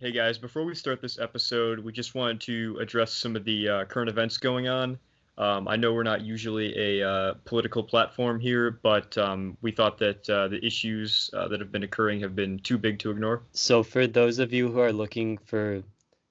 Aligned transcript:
Hey 0.00 0.12
guys, 0.12 0.38
before 0.38 0.64
we 0.64 0.74
start 0.74 1.02
this 1.02 1.18
episode, 1.18 1.78
we 1.78 1.92
just 1.92 2.14
wanted 2.14 2.40
to 2.40 2.78
address 2.80 3.12
some 3.12 3.36
of 3.36 3.44
the 3.44 3.68
uh, 3.68 3.84
current 3.84 4.08
events 4.08 4.38
going 4.38 4.66
on. 4.66 4.98
Um, 5.36 5.68
I 5.68 5.76
know 5.76 5.92
we're 5.92 6.04
not 6.04 6.22
usually 6.22 6.74
a 7.00 7.06
uh, 7.06 7.34
political 7.44 7.82
platform 7.82 8.40
here, 8.40 8.70
but 8.70 9.18
um, 9.18 9.58
we 9.60 9.72
thought 9.72 9.98
that 9.98 10.30
uh, 10.30 10.48
the 10.48 10.64
issues 10.64 11.28
uh, 11.34 11.48
that 11.48 11.60
have 11.60 11.70
been 11.70 11.82
occurring 11.82 12.20
have 12.20 12.34
been 12.34 12.58
too 12.60 12.78
big 12.78 12.98
to 13.00 13.10
ignore. 13.10 13.42
So, 13.52 13.82
for 13.82 14.06
those 14.06 14.38
of 14.38 14.54
you 14.54 14.72
who 14.72 14.80
are 14.80 14.90
looking 14.90 15.36
for 15.36 15.82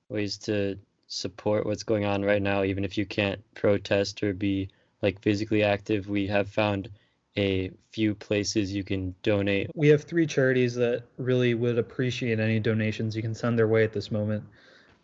ways 0.09 0.39
to 0.39 0.79
support 1.05 1.67
what's 1.67 1.83
going 1.83 2.05
on 2.05 2.25
right 2.25 2.41
now, 2.41 2.63
even 2.63 2.83
if 2.83 2.97
you 2.97 3.05
can't 3.05 3.39
protest 3.53 4.23
or 4.23 4.33
be 4.33 4.69
like 5.03 5.21
physically 5.21 5.61
active, 5.61 6.09
we 6.09 6.25
have 6.25 6.49
found 6.49 6.89
a 7.37 7.71
few 7.91 8.15
places 8.15 8.73
you 8.73 8.83
can 8.83 9.15
donate. 9.23 9.69
We 9.75 9.87
have 9.89 10.03
three 10.03 10.25
charities 10.25 10.75
that 10.75 11.03
really 11.17 11.53
would 11.53 11.77
appreciate 11.77 12.39
any 12.39 12.59
donations 12.59 13.15
you 13.15 13.21
can 13.21 13.35
send 13.35 13.57
their 13.57 13.67
way 13.67 13.83
at 13.83 13.93
this 13.93 14.11
moment. 14.11 14.43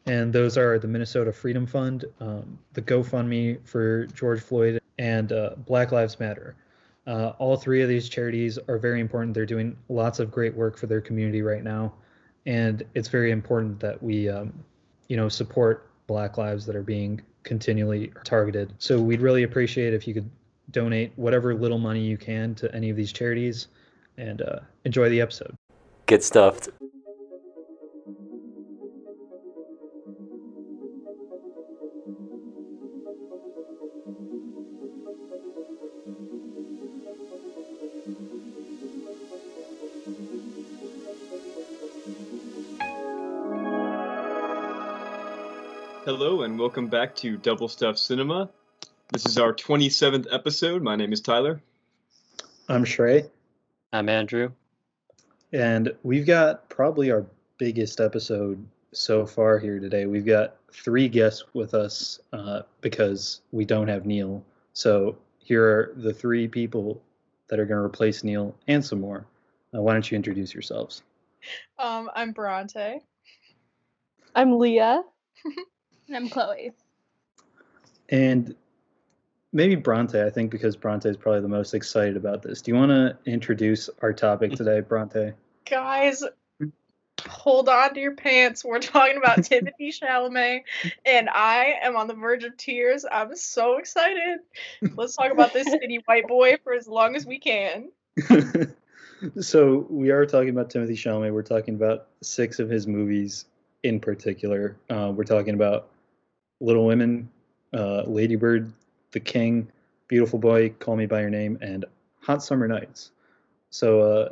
And 0.08 0.32
those 0.32 0.58
are 0.58 0.78
the 0.78 0.88
Minnesota 0.88 1.32
Freedom 1.32 1.66
Fund, 1.66 2.06
um, 2.20 2.60
the 2.74 2.82
GoFundMe 2.82 3.66
for 3.66 4.06
George 4.08 4.42
Floyd, 4.42 4.80
and 5.00 5.32
uh, 5.32 5.52
Black 5.66 5.92
Lives 5.92 6.20
Matter. 6.20 6.56
Uh, 7.08 7.34
all 7.38 7.58
three 7.58 7.82
of 7.82 7.90
these 7.90 8.10
charities 8.10 8.58
are 8.68 8.78
very 8.78 9.00
important. 9.00 9.34
They're 9.34 9.46
doing 9.46 9.78
lots 9.90 10.20
of 10.20 10.32
great 10.32 10.56
work 10.56 10.78
for 10.78 10.88
their 10.88 11.02
community 11.02 11.42
right 11.42 11.64
now. 11.64 11.94
And 12.46 12.84
it's 12.94 13.10
very 13.10 13.32
important 13.32 13.80
that 13.80 14.02
we, 14.02 14.30
um, 14.30 14.54
you 15.08 15.18
know, 15.18 15.30
support 15.30 15.90
Black 16.08 16.38
lives 16.38 16.66
that 16.68 16.76
are 16.76 16.84
being 16.84 17.22
continually 17.44 18.12
targeted. 18.24 18.74
So 18.78 19.02
we'd 19.02 19.22
really 19.22 19.44
appreciate 19.44 19.94
if 19.94 20.08
you 20.08 20.14
could 20.14 20.30
donate 20.72 21.12
whatever 21.16 21.56
little 21.56 21.78
money 21.78 22.02
you 22.02 22.18
can 22.18 22.56
to 22.56 22.74
any 22.74 22.90
of 22.90 22.98
these 22.98 23.12
charities 23.12 23.68
and 24.18 24.42
uh, 24.42 24.60
enjoy 24.84 25.10
the 25.10 25.22
episode. 25.22 25.56
Get 26.06 26.24
stuffed. 26.24 26.70
Hello, 46.06 46.44
and 46.44 46.60
welcome 46.60 46.88
back 46.88 47.16
to 47.16 47.36
Double 47.38 47.68
Stuff 47.68 47.98
Cinema. 47.98 48.52
This 49.12 49.28
is 49.28 49.38
our 49.38 49.54
27th 49.54 50.26
episode. 50.32 50.82
My 50.82 50.96
name 50.96 51.14
is 51.14 51.22
Tyler. 51.22 51.62
I'm 52.68 52.84
Shrey. 52.84 53.30
I'm 53.94 54.10
Andrew. 54.10 54.52
And 55.54 55.96
we've 56.02 56.26
got 56.26 56.68
probably 56.70 57.12
our 57.12 57.24
biggest 57.60 58.02
episode 58.02 58.66
so 58.94 59.28
far 59.28 59.60
here 59.60 59.80
today. 59.80 60.08
We've 60.08 60.26
got 60.26 60.56
three 60.74 61.08
guests 61.08 61.44
with 61.54 61.76
us 61.76 62.20
uh, 62.34 62.64
because 62.82 63.42
we 63.52 63.64
don't 63.64 63.88
have 63.88 64.08
Neil. 64.08 64.44
So 64.74 65.16
here 65.38 65.64
are 65.64 65.94
the 65.98 66.14
three 66.14 66.48
people 66.48 67.00
that 67.50 67.60
are 67.60 67.66
going 67.66 67.80
to 67.80 67.86
replace 67.86 68.24
Neil 68.24 68.56
and 68.68 68.84
some 68.84 69.02
more. 69.02 69.28
Uh, 69.74 69.84
why 69.84 69.94
don't 69.94 70.10
you 70.10 70.16
introduce 70.16 70.52
yourselves? 70.52 71.04
Um, 71.78 72.10
I'm 72.16 72.32
Bronte. 72.32 73.02
I'm 74.34 74.58
Leah. 74.58 75.04
and 76.08 76.18
I'm 76.18 76.28
Chloe. 76.28 76.72
And 78.10 78.56
maybe 79.56 79.76
Bronte, 79.76 80.22
I 80.22 80.30
think, 80.30 80.52
because 80.52 80.76
Bronte 80.76 81.10
is 81.10 81.16
probably 81.16 81.40
the 81.40 81.48
most 81.48 81.74
excited 81.74 82.18
about 82.18 82.44
this. 82.44 82.62
Do 82.62 82.72
you 82.72 82.76
want 82.76 82.92
to 82.92 83.18
introduce 83.26 83.90
our 84.02 84.12
topic 84.12 84.52
today, 84.52 84.82
Bronte? 84.82 85.32
Guys, 85.64 86.24
hold 87.26 87.70
on 87.70 87.94
to 87.94 88.00
your 88.00 88.16
pants. 88.16 88.66
We're 88.66 88.80
talking 88.80 89.18
about 89.18 89.44
Timothy 89.46 89.92
Chalamet, 89.92 90.64
and 91.06 91.30
I 91.30 91.76
am 91.82 91.96
on 91.96 92.08
the 92.08 92.14
verge 92.14 92.44
of 92.44 92.58
tears. 92.58 93.06
I'm 93.10 93.34
so 93.36 93.78
excited. 93.78 94.40
Let's 94.94 95.16
talk 95.16 95.32
about 95.32 95.54
this 95.54 95.66
skinny 95.72 96.02
white 96.06 96.28
boy 96.28 96.58
for 96.62 96.74
as 96.74 96.88
long 96.88 97.16
as 97.16 97.26
we 97.26 97.40
can. 97.40 97.92
so 99.40 99.88
we 99.90 100.12
are 100.12 100.26
talking 100.26 100.50
about 100.50 100.70
Timothy 100.70 100.96
Chalamet. 100.96 101.34
We're 101.34 101.44
talking 101.44 101.76
about 101.76 102.08
six 102.22 102.60
of 102.60 102.70
his 102.70 102.88
movies 102.88 103.46
in 103.84 104.02
particular. 104.02 104.76
Uh, 104.90 105.14
we're 105.16 105.24
talking 105.24 105.54
about 105.54 105.88
Little 106.60 106.86
Women, 106.86 107.30
uh, 107.74 108.04
Ladybird, 108.06 108.74
The 109.16 109.22
King, 109.22 109.72
Beautiful 110.10 110.40
Boy, 110.40 110.72
Call 110.72 110.98
Me 110.98 111.06
by 111.06 111.22
Your 111.22 111.30
Name, 111.30 111.58
and 111.62 111.86
Hot 112.20 112.44
Summer 112.44 112.68
Nights. 112.68 113.12
So 113.70 114.02
uh, 114.02 114.30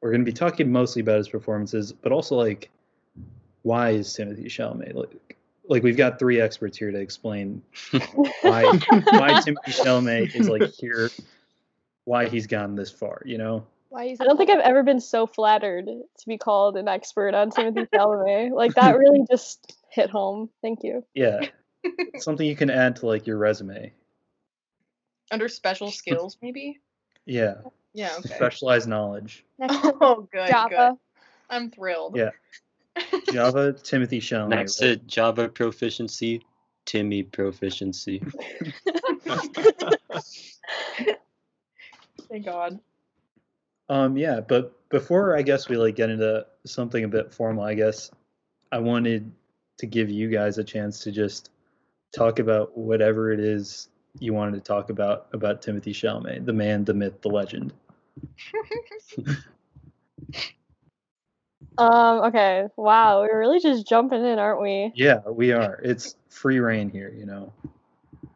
we're 0.00 0.08
going 0.08 0.22
to 0.22 0.24
be 0.24 0.32
talking 0.32 0.72
mostly 0.72 1.02
about 1.02 1.18
his 1.18 1.28
performances, 1.28 1.92
but 1.92 2.12
also 2.12 2.36
like 2.36 2.70
why 3.60 3.90
is 3.90 4.10
Timothy 4.12 4.44
Chalamet 4.44 4.94
like 4.94 5.36
like 5.68 5.82
we've 5.82 5.98
got 5.98 6.18
three 6.18 6.40
experts 6.40 6.78
here 6.78 6.90
to 6.90 6.98
explain 6.98 7.62
why 8.40 8.62
why 8.62 9.38
Timothy 9.44 9.70
Chalamet 9.70 10.34
is 10.34 10.48
like 10.48 10.72
here, 10.78 11.10
why 12.06 12.26
he's 12.26 12.46
gone 12.46 12.74
this 12.74 12.90
far. 12.90 13.20
You 13.26 13.36
know. 13.36 13.66
Why 13.90 14.16
I 14.18 14.24
don't 14.24 14.38
think 14.38 14.48
I've 14.48 14.60
ever 14.60 14.82
been 14.82 15.00
so 15.00 15.26
flattered 15.26 15.84
to 15.84 16.26
be 16.26 16.38
called 16.38 16.78
an 16.78 16.88
expert 16.88 17.34
on 17.34 17.50
Timothy 17.50 17.86
Chalamet. 17.94 18.52
Like 18.52 18.74
that 18.76 18.96
really 18.96 19.26
just 19.30 19.76
hit 19.90 20.08
home. 20.08 20.48
Thank 20.62 20.84
you. 20.84 21.04
Yeah, 21.12 21.40
something 22.16 22.46
you 22.46 22.56
can 22.56 22.70
add 22.70 22.96
to 22.96 23.06
like 23.06 23.26
your 23.26 23.36
resume. 23.36 23.92
Under 25.32 25.48
special 25.48 25.90
skills, 25.90 26.36
maybe. 26.42 26.78
Yeah. 27.24 27.54
Yeah. 27.94 28.14
Okay. 28.18 28.34
Specialized 28.34 28.88
knowledge. 28.88 29.44
Oh, 29.60 30.28
good. 30.30 30.48
Java. 30.48 30.68
Good. 30.68 30.98
I'm 31.48 31.70
thrilled. 31.70 32.16
Yeah. 32.16 32.30
Java, 33.32 33.72
Timothy 33.72 34.20
Chalamet. 34.20 34.48
Next 34.50 34.76
to 34.76 34.96
Java 34.96 35.48
proficiency, 35.48 36.44
Timmy 36.84 37.22
proficiency. 37.22 38.22
Thank 42.28 42.44
God. 42.44 42.78
Um, 43.88 44.16
yeah, 44.16 44.40
but 44.40 44.88
before 44.90 45.36
I 45.36 45.42
guess 45.42 45.68
we 45.68 45.76
like 45.76 45.96
get 45.96 46.10
into 46.10 46.46
something 46.66 47.04
a 47.04 47.08
bit 47.08 47.32
formal, 47.32 47.64
I 47.64 47.74
guess 47.74 48.10
I 48.70 48.78
wanted 48.78 49.30
to 49.78 49.86
give 49.86 50.10
you 50.10 50.28
guys 50.28 50.58
a 50.58 50.64
chance 50.64 51.00
to 51.04 51.12
just 51.12 51.50
talk 52.14 52.38
about 52.38 52.76
whatever 52.76 53.32
it 53.32 53.40
is 53.40 53.88
you 54.18 54.34
wanted 54.34 54.52
to 54.54 54.60
talk 54.60 54.90
about 54.90 55.28
about 55.32 55.62
Timothy 55.62 55.92
Chalamet, 55.92 56.44
the 56.44 56.52
man, 56.52 56.84
the 56.84 56.94
myth, 56.94 57.20
the 57.22 57.28
legend. 57.28 57.72
Um, 61.78 62.24
okay. 62.26 62.66
Wow, 62.76 63.22
we're 63.22 63.38
really 63.38 63.58
just 63.58 63.88
jumping 63.88 64.24
in, 64.24 64.38
aren't 64.38 64.60
we? 64.60 64.92
Yeah, 64.94 65.20
we 65.26 65.52
are. 65.52 65.80
It's 65.82 66.16
free 66.28 66.58
reign 66.58 66.90
here, 66.90 67.12
you 67.16 67.24
know. 67.24 67.52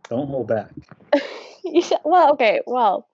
Don't 0.09 0.29
hold 0.29 0.49
back. 0.49 0.71
Yeah, 1.69 1.99
well, 2.05 2.35
okay, 2.35 2.61
well. 2.65 3.09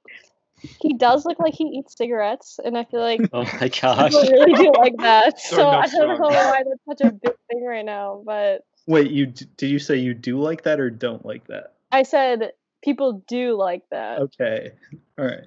He 0.79 0.93
does 0.93 1.25
look 1.25 1.39
like 1.39 1.55
he 1.55 1.65
eats 1.65 1.97
cigarettes, 1.97 2.61
and 2.63 2.77
I 2.77 2.85
feel 2.85 3.01
like 3.01 3.21
Oh 3.33 3.45
my 3.45 3.69
gosh. 3.69 4.13
people 4.13 4.31
really 4.31 4.53
do 4.53 4.73
like 4.77 4.93
that. 4.99 5.41
So 5.41 5.57
Starting 5.57 5.81
I 5.81 5.87
don't 5.89 6.21
know 6.21 6.29
why 6.29 6.63
that's 6.63 7.01
such 7.01 7.09
a 7.09 7.13
big 7.13 7.33
thing 7.51 7.65
right 7.65 7.85
now, 7.85 8.23
but 8.27 8.65
Wait, 8.87 9.11
you 9.11 9.27
d- 9.27 9.47
did 9.57 9.71
you 9.71 9.79
say 9.79 9.97
you 9.97 10.13
do 10.13 10.39
like 10.39 10.65
that 10.65 10.81
or 10.81 10.91
don't 10.91 11.25
like 11.25 11.47
that? 11.47 11.72
I 11.93 12.03
said 12.03 12.53
people 12.83 13.23
do 13.29 13.55
like 13.57 13.83
that. 13.91 14.19
Okay. 14.21 14.73
All 15.19 15.27
right. 15.27 15.45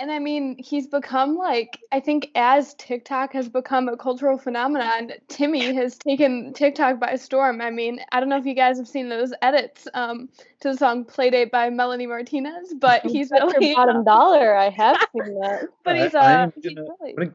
And 0.00 0.12
I 0.12 0.20
mean, 0.20 0.54
he's 0.60 0.86
become 0.86 1.36
like, 1.36 1.76
I 1.90 1.98
think 1.98 2.30
as 2.36 2.74
TikTok 2.74 3.32
has 3.32 3.48
become 3.48 3.88
a 3.88 3.96
cultural 3.96 4.38
phenomenon, 4.38 5.10
Timmy 5.26 5.74
has 5.74 5.98
taken 5.98 6.52
TikTok 6.52 7.00
by 7.00 7.16
storm. 7.16 7.60
I 7.60 7.70
mean, 7.70 7.98
I 8.12 8.20
don't 8.20 8.28
know 8.28 8.36
if 8.36 8.46
you 8.46 8.54
guys 8.54 8.78
have 8.78 8.86
seen 8.86 9.08
those 9.08 9.32
edits 9.42 9.88
um, 9.94 10.28
to 10.60 10.70
the 10.70 10.76
song 10.76 11.04
Playdate 11.04 11.50
by 11.50 11.68
Melanie 11.70 12.06
Martinez, 12.06 12.74
but 12.78 13.02
he's 13.06 13.30
Bet 13.30 13.40
your 13.40 13.50
really, 13.50 13.74
bottom 13.74 14.04
dollar. 14.04 14.54
I 14.56 14.68
have 14.70 14.98
seen 15.12 15.40
that. 15.40 15.64
but 15.82 15.96
I- 15.96 16.04
he's, 16.04 16.14
I 16.14 16.34
uh, 16.34 16.42
am 16.44 16.52
gonna- 16.62 16.82
really, 17.00 17.10
I'm 17.10 17.16
gonna, 17.16 17.34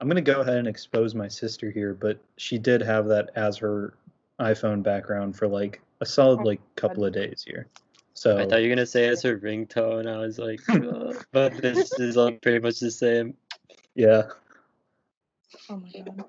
I'm 0.00 0.08
gonna 0.08 0.22
go 0.22 0.40
ahead 0.40 0.56
and 0.56 0.66
expose 0.68 1.14
my 1.14 1.28
sister 1.28 1.70
here, 1.70 1.92
but 1.92 2.18
she 2.38 2.56
did 2.56 2.80
have 2.80 3.06
that 3.08 3.28
as 3.36 3.58
her 3.58 3.92
iPhone 4.40 4.82
background 4.82 5.36
for 5.36 5.46
like 5.46 5.82
a 6.00 6.06
solid 6.06 6.38
Oh, 6.40 6.44
like 6.44 6.60
couple 6.76 7.04
of 7.04 7.12
days 7.12 7.44
here. 7.46 7.66
So 8.18 8.36
I 8.36 8.46
thought 8.46 8.62
you 8.62 8.68
were 8.68 8.74
gonna 8.74 8.86
say 8.86 9.04
it's 9.06 9.22
her 9.22 9.38
ringtone. 9.38 10.12
I 10.12 10.18
was 10.18 10.38
like, 10.40 10.60
"Ugh." 10.68 11.24
but 11.32 11.56
this 11.56 11.92
is 12.00 12.16
all 12.16 12.32
pretty 12.32 12.58
much 12.58 12.80
the 12.80 12.90
same. 12.90 13.34
yeah, 13.94 14.22
Oh 15.70 15.76
my 15.76 16.00
god. 16.02 16.24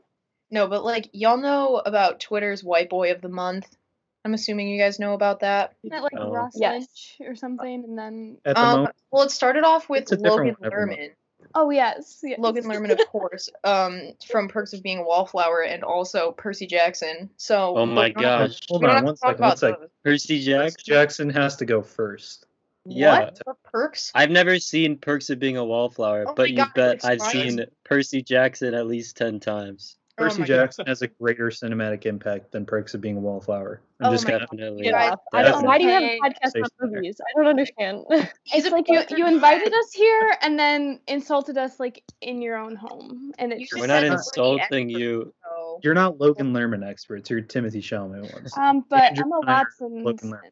No, 0.52 0.68
but 0.68 0.84
like 0.86 1.10
y'all 1.14 1.38
know 1.38 1.78
about 1.84 2.20
Twitter's 2.20 2.64
White 2.64 2.90
Boy 2.90 3.12
of 3.12 3.22
the 3.22 3.30
Month. 3.30 3.76
I'm 4.24 4.34
assuming 4.36 4.68
you 4.68 4.80
guys 4.80 5.00
know 5.00 5.14
about 5.14 5.40
that. 5.40 5.76
isn't 5.84 5.98
it 5.98 6.04
like 6.04 6.14
Oh. 6.16 6.32
Ross 6.32 6.54
Yes. 6.56 7.16
Lynch 7.20 7.30
or 7.32 7.36
something? 7.36 7.84
And 7.86 7.98
then, 7.98 8.38
at 8.46 8.56
the 8.56 8.62
Um, 8.62 8.72
moment, 8.72 8.96
well, 9.12 9.24
it 9.24 9.32
started 9.32 9.64
off 9.64 9.90
with 9.90 10.04
It's 10.04 10.12
a 10.12 10.18
different 10.18 10.38
Logan 10.38 10.56
one 10.60 10.72
every 10.74 10.86
month. 10.86 11.00
Lerman. 11.00 11.12
Oh, 11.56 11.70
yes. 11.70 12.20
yes. 12.24 12.40
Logan 12.40 12.66
Lerman, 12.66 12.92
of 12.92 13.08
course, 13.08 13.50
um, 13.64 14.14
from 14.28 14.48
Perks 14.48 14.74
of 14.74 14.84
Being 14.84 15.00
a 15.00 15.04
Wallflower, 15.04 15.62
and 15.64 15.84
also 15.84 16.32
Percy 16.32 16.68
Jackson. 16.68 17.30
So. 17.38 17.78
Oh 17.78 17.86
my 17.86 18.08
we 18.08 18.14
don't 18.14 18.24
have- 18.24 18.50
gosh. 18.50 18.60
hold 18.70 18.82
we 18.82 18.88
don't 18.88 18.90
on 18.92 18.96
have 18.98 19.06
one 19.06 19.16
to 19.16 19.22
talk 19.22 19.30
second, 19.38 19.42
one 19.42 19.52
about 19.52 19.80
those. 19.82 19.90
Percy 20.04 20.40
Jackson. 20.44 20.84
Jackson 20.86 21.30
has 21.30 21.56
to 21.58 21.66
go 21.66 21.82
first. 21.82 22.46
Yeah. 22.86 23.20
What? 23.20 23.42
For 23.44 23.56
Perks? 23.66 24.12
I've 24.16 24.32
never 24.32 24.58
seen 24.58 24.98
Perks 24.98 25.30
of 25.30 25.38
Being 25.38 25.58
a 25.58 25.66
Wallflower, 25.66 26.24
Oh 26.24 26.26
my 26.30 26.34
but 26.34 26.52
you 26.52 26.66
bet 26.74 27.04
I've 27.06 27.22
seen 27.22 27.66
Percy 27.84 28.22
Jackson 28.24 28.74
at 28.74 28.88
least 28.88 29.18
ten 29.18 29.40
times. 29.40 29.98
Oh 30.20 30.24
Percy 30.24 30.40
God. 30.40 30.48
Jackson 30.48 30.86
has 30.88 31.02
a 31.02 31.08
greater 31.08 31.48
cinematic 31.50 32.06
impact 32.06 32.52
than 32.52 32.66
Perks 32.66 32.94
of 32.94 33.02
Being 33.02 33.18
a 33.18 33.20
Wallflower. 33.20 33.82
I'm 34.02 34.08
Oh 34.08 34.12
just 34.12 34.26
gonna 34.28 34.40
Definitely. 34.40 34.86
Yeah, 34.86 35.06
Yeah, 35.10 35.16
I 35.34 35.44
don't, 35.44 35.64
why 35.66 35.78
do 35.78 35.84
you 35.86 35.90
have 35.92 36.04
a 36.04 36.20
podcast 36.20 36.62
on 36.82 36.92
movies? 36.92 37.20
I 37.22 37.40
don't 37.40 37.48
understand. 37.50 38.04
It's 38.54 38.68
a 38.68 38.70
like 38.72 38.88
you, 38.88 39.02
you 39.16 39.28
invited 39.36 39.74
us 39.74 39.94
here 39.94 40.36
and 40.42 40.58
then 40.60 41.00
insulted 41.08 41.58
us 41.58 41.80
like 41.80 42.04
in 42.22 42.42
your 42.42 42.58
own 42.58 42.76
home, 42.76 43.32
and 43.40 43.52
You 43.52 43.60
it's 43.62 43.74
We're 43.76 43.88
not 43.88 43.88
said 43.88 44.04
we're 44.04 44.10
the 44.10 44.14
insulting 44.16 44.88
experts, 44.90 45.00
you. 45.00 45.34
so- 45.44 45.80
You're 45.84 45.94
not 45.94 46.20
Logan 46.20 46.54
Lerman 46.54 46.86
experts. 46.88 47.30
You're 47.30 47.42
Timothy 47.42 47.82
Chalamet 47.82 48.34
ones. 48.34 48.54
um, 48.58 48.86
but 48.90 49.04
Andrew 49.04 49.24
Emma 49.26 49.40
Snyder, 49.44 49.66
Watson. 49.82 50.04
looking 50.04 50.32
there. 50.32 50.44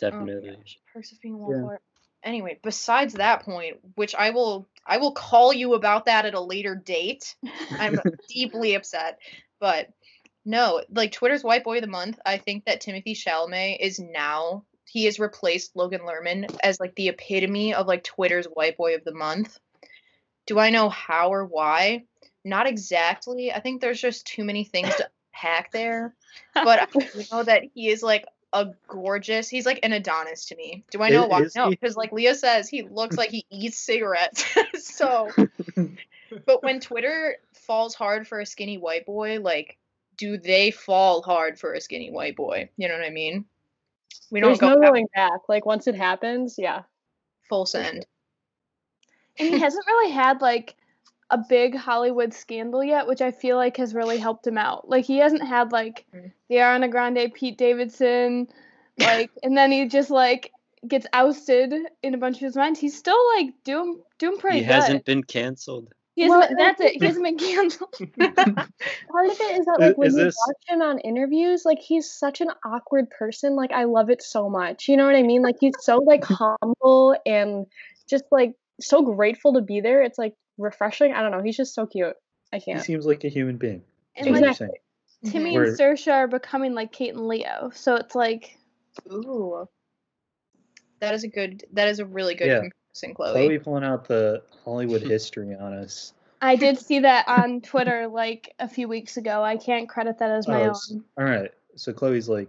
Definitely. 0.00 0.58
Perks 0.92 1.12
of 1.12 1.20
being 1.20 1.34
a 1.34 1.38
Yeah. 1.38 1.44
wallflower. 1.44 1.80
Anyway, 2.24 2.58
besides 2.62 3.14
that 3.14 3.42
point, 3.42 3.78
which 3.94 4.14
I 4.14 4.30
will 4.30 4.68
I 4.86 4.98
will 4.98 5.12
call 5.12 5.52
you 5.52 5.74
about 5.74 6.06
that 6.06 6.26
at 6.26 6.34
a 6.34 6.40
later 6.40 6.74
date. 6.74 7.34
I'm 7.70 7.98
deeply 8.28 8.74
upset. 8.74 9.18
But 9.60 9.90
no, 10.44 10.82
like 10.90 11.12
Twitter's 11.12 11.44
white 11.44 11.64
boy 11.64 11.76
of 11.76 11.82
the 11.82 11.88
month, 11.88 12.18
I 12.26 12.38
think 12.38 12.64
that 12.64 12.80
Timothy 12.80 13.14
Chalamet 13.14 13.78
is 13.80 13.98
now 13.98 14.64
he 14.92 15.06
has 15.06 15.18
replaced 15.18 15.74
Logan 15.74 16.02
Lerman 16.02 16.54
as 16.62 16.78
like 16.78 16.94
the 16.96 17.08
epitome 17.08 17.72
of 17.72 17.86
like 17.86 18.04
Twitter's 18.04 18.46
white 18.46 18.76
boy 18.76 18.94
of 18.94 19.04
the 19.04 19.14
month. 19.14 19.58
Do 20.46 20.58
I 20.58 20.68
know 20.68 20.90
how 20.90 21.32
or 21.32 21.46
why? 21.46 22.04
Not 22.44 22.66
exactly. 22.66 23.52
I 23.52 23.60
think 23.60 23.80
there's 23.80 24.00
just 24.00 24.26
too 24.26 24.44
many 24.44 24.64
things 24.64 24.94
to 24.96 25.08
pack 25.32 25.72
there. 25.72 26.14
But 26.54 26.88
I 26.94 27.24
know 27.30 27.42
that 27.42 27.64
he 27.74 27.88
is 27.88 28.02
like 28.02 28.26
a 28.52 28.68
gorgeous. 28.88 29.48
He's 29.48 29.66
like 29.66 29.80
an 29.82 29.92
Adonis 29.92 30.46
to 30.46 30.56
me. 30.56 30.84
Do 30.90 31.02
I 31.02 31.08
know 31.10 31.24
Is- 31.24 31.28
why? 31.30 31.46
No, 31.56 31.70
because 31.70 31.96
like 31.96 32.12
Leah 32.12 32.34
says, 32.34 32.68
he 32.68 32.82
looks 32.82 33.16
like 33.16 33.30
he 33.30 33.44
eats 33.50 33.78
cigarettes. 33.78 34.44
so, 34.78 35.30
but 36.46 36.62
when 36.62 36.80
Twitter 36.80 37.36
falls 37.54 37.94
hard 37.94 38.26
for 38.26 38.40
a 38.40 38.46
skinny 38.46 38.78
white 38.78 39.06
boy, 39.06 39.40
like, 39.40 39.78
do 40.16 40.36
they 40.36 40.70
fall 40.70 41.22
hard 41.22 41.58
for 41.58 41.72
a 41.72 41.80
skinny 41.80 42.10
white 42.10 42.36
boy? 42.36 42.68
You 42.76 42.88
know 42.88 42.94
what 42.94 43.04
I 43.06 43.10
mean? 43.10 43.44
We 44.30 44.40
don't 44.40 44.50
There's 44.50 44.58
go 44.58 44.74
no 44.74 44.80
back 44.80 44.90
going 44.90 45.08
back. 45.14 45.40
Like 45.48 45.66
once 45.66 45.86
it 45.86 45.94
happens, 45.94 46.56
yeah. 46.58 46.82
full 47.48 47.66
send. 47.66 48.06
and 49.38 49.48
he 49.48 49.58
hasn't 49.58 49.86
really 49.86 50.10
had 50.12 50.40
like 50.40 50.74
a 51.32 51.38
big 51.48 51.74
Hollywood 51.74 52.32
scandal 52.32 52.84
yet, 52.84 53.06
which 53.08 53.20
I 53.22 53.30
feel 53.32 53.56
like 53.56 53.76
has 53.78 53.94
really 53.94 54.18
helped 54.18 54.46
him 54.46 54.58
out. 54.58 54.88
Like 54.88 55.04
he 55.04 55.18
hasn't 55.18 55.42
had 55.42 55.72
like 55.72 56.04
Mm. 56.14 56.30
the 56.48 56.56
Ariana 56.56 56.90
Grande, 56.90 57.32
Pete 57.34 57.58
Davidson, 57.58 58.46
like, 58.98 59.30
and 59.42 59.56
then 59.56 59.72
he 59.72 59.88
just 59.88 60.10
like 60.10 60.52
gets 60.86 61.06
ousted 61.12 61.72
in 62.02 62.14
a 62.14 62.18
bunch 62.18 62.36
of 62.36 62.42
his 62.42 62.56
minds. 62.56 62.78
He's 62.78 62.96
still 62.96 63.18
like 63.36 63.54
doing 63.64 64.00
doing 64.18 64.38
pretty 64.38 64.58
He 64.58 64.64
good. 64.64 64.72
hasn't 64.72 65.04
been 65.04 65.24
canceled. 65.24 65.92
He 66.14 66.22
hasn't 66.22 66.38
Well, 66.40 66.48
been- 66.48 66.56
that's 66.58 66.80
it. 66.82 66.92
He 67.00 67.06
hasn't 67.06 67.24
been 67.24 67.38
canceled. 67.38 67.94
Part 68.18 69.26
of 69.30 69.40
it 69.40 69.58
is 69.60 69.64
that 69.66 69.76
like 69.80 69.96
when 69.96 70.08
is 70.08 70.14
you 70.16 70.24
this- 70.24 70.36
watch 70.46 70.56
him 70.68 70.82
on 70.82 70.98
interviews, 71.00 71.64
like 71.64 71.78
he's 71.80 72.10
such 72.12 72.40
an 72.42 72.50
awkward 72.64 73.08
person. 73.10 73.56
Like 73.56 73.72
I 73.72 73.84
love 73.84 74.10
it 74.10 74.22
so 74.22 74.50
much. 74.50 74.88
You 74.88 74.96
know 74.98 75.06
what 75.06 75.14
I 75.16 75.22
mean? 75.22 75.40
Like 75.42 75.56
he's 75.60 75.74
so 75.80 75.96
like 75.98 76.24
humble 76.24 77.16
and 77.24 77.66
just 78.08 78.24
like 78.30 78.54
so 78.80 79.02
grateful 79.02 79.54
to 79.54 79.62
be 79.62 79.80
there. 79.80 80.02
It's 80.02 80.18
like 80.18 80.34
refreshing. 80.62 81.12
I 81.12 81.22
don't 81.22 81.30
know. 81.30 81.42
He's 81.42 81.56
just 81.56 81.74
so 81.74 81.86
cute. 81.86 82.16
I 82.52 82.60
can't. 82.60 82.78
He 82.78 82.84
seems 82.84 83.06
like 83.06 83.24
a 83.24 83.28
human 83.28 83.56
being. 83.56 83.82
And 84.16 84.26
That's 84.26 84.28
what 84.28 84.34
like 84.34 84.42
you're 84.42 84.50
Exactly. 84.50 84.78
Timmy 85.30 85.56
and 85.56 85.66
mm-hmm. 85.66 85.82
Saoirse 85.82 86.12
are 86.12 86.26
becoming 86.28 86.74
like 86.74 86.92
Kate 86.92 87.14
and 87.14 87.28
Leo. 87.28 87.70
So 87.74 87.96
it's 87.96 88.14
like 88.14 88.58
Ooh, 89.10 89.68
that 91.00 91.14
is 91.14 91.24
a 91.24 91.28
good. 91.28 91.64
That 91.72 91.88
is 91.88 91.98
a 91.98 92.04
really 92.04 92.34
good 92.34 92.48
Yeah. 92.48 92.60
comparison, 92.60 93.14
Chloe. 93.14 93.32
Chloe 93.32 93.58
pulling 93.58 93.84
out 93.84 94.06
the 94.06 94.42
Hollywood 94.64 95.02
history 95.14 95.54
on 95.54 95.72
us. 95.74 96.12
I 96.40 96.56
did 96.56 96.78
see 96.78 97.00
that 97.00 97.28
on 97.28 97.60
Twitter 97.60 98.08
like 98.08 98.54
a 98.58 98.68
few 98.68 98.88
weeks 98.88 99.16
ago. 99.16 99.42
I 99.42 99.56
can't 99.56 99.88
credit 99.88 100.18
that 100.18 100.30
as 100.30 100.48
oh, 100.48 100.52
my 100.52 100.64
Oh, 100.64 100.74
own. 100.90 101.04
All 101.16 101.24
right. 101.24 101.50
So 101.76 101.92
Chloe's 101.92 102.28
like 102.28 102.48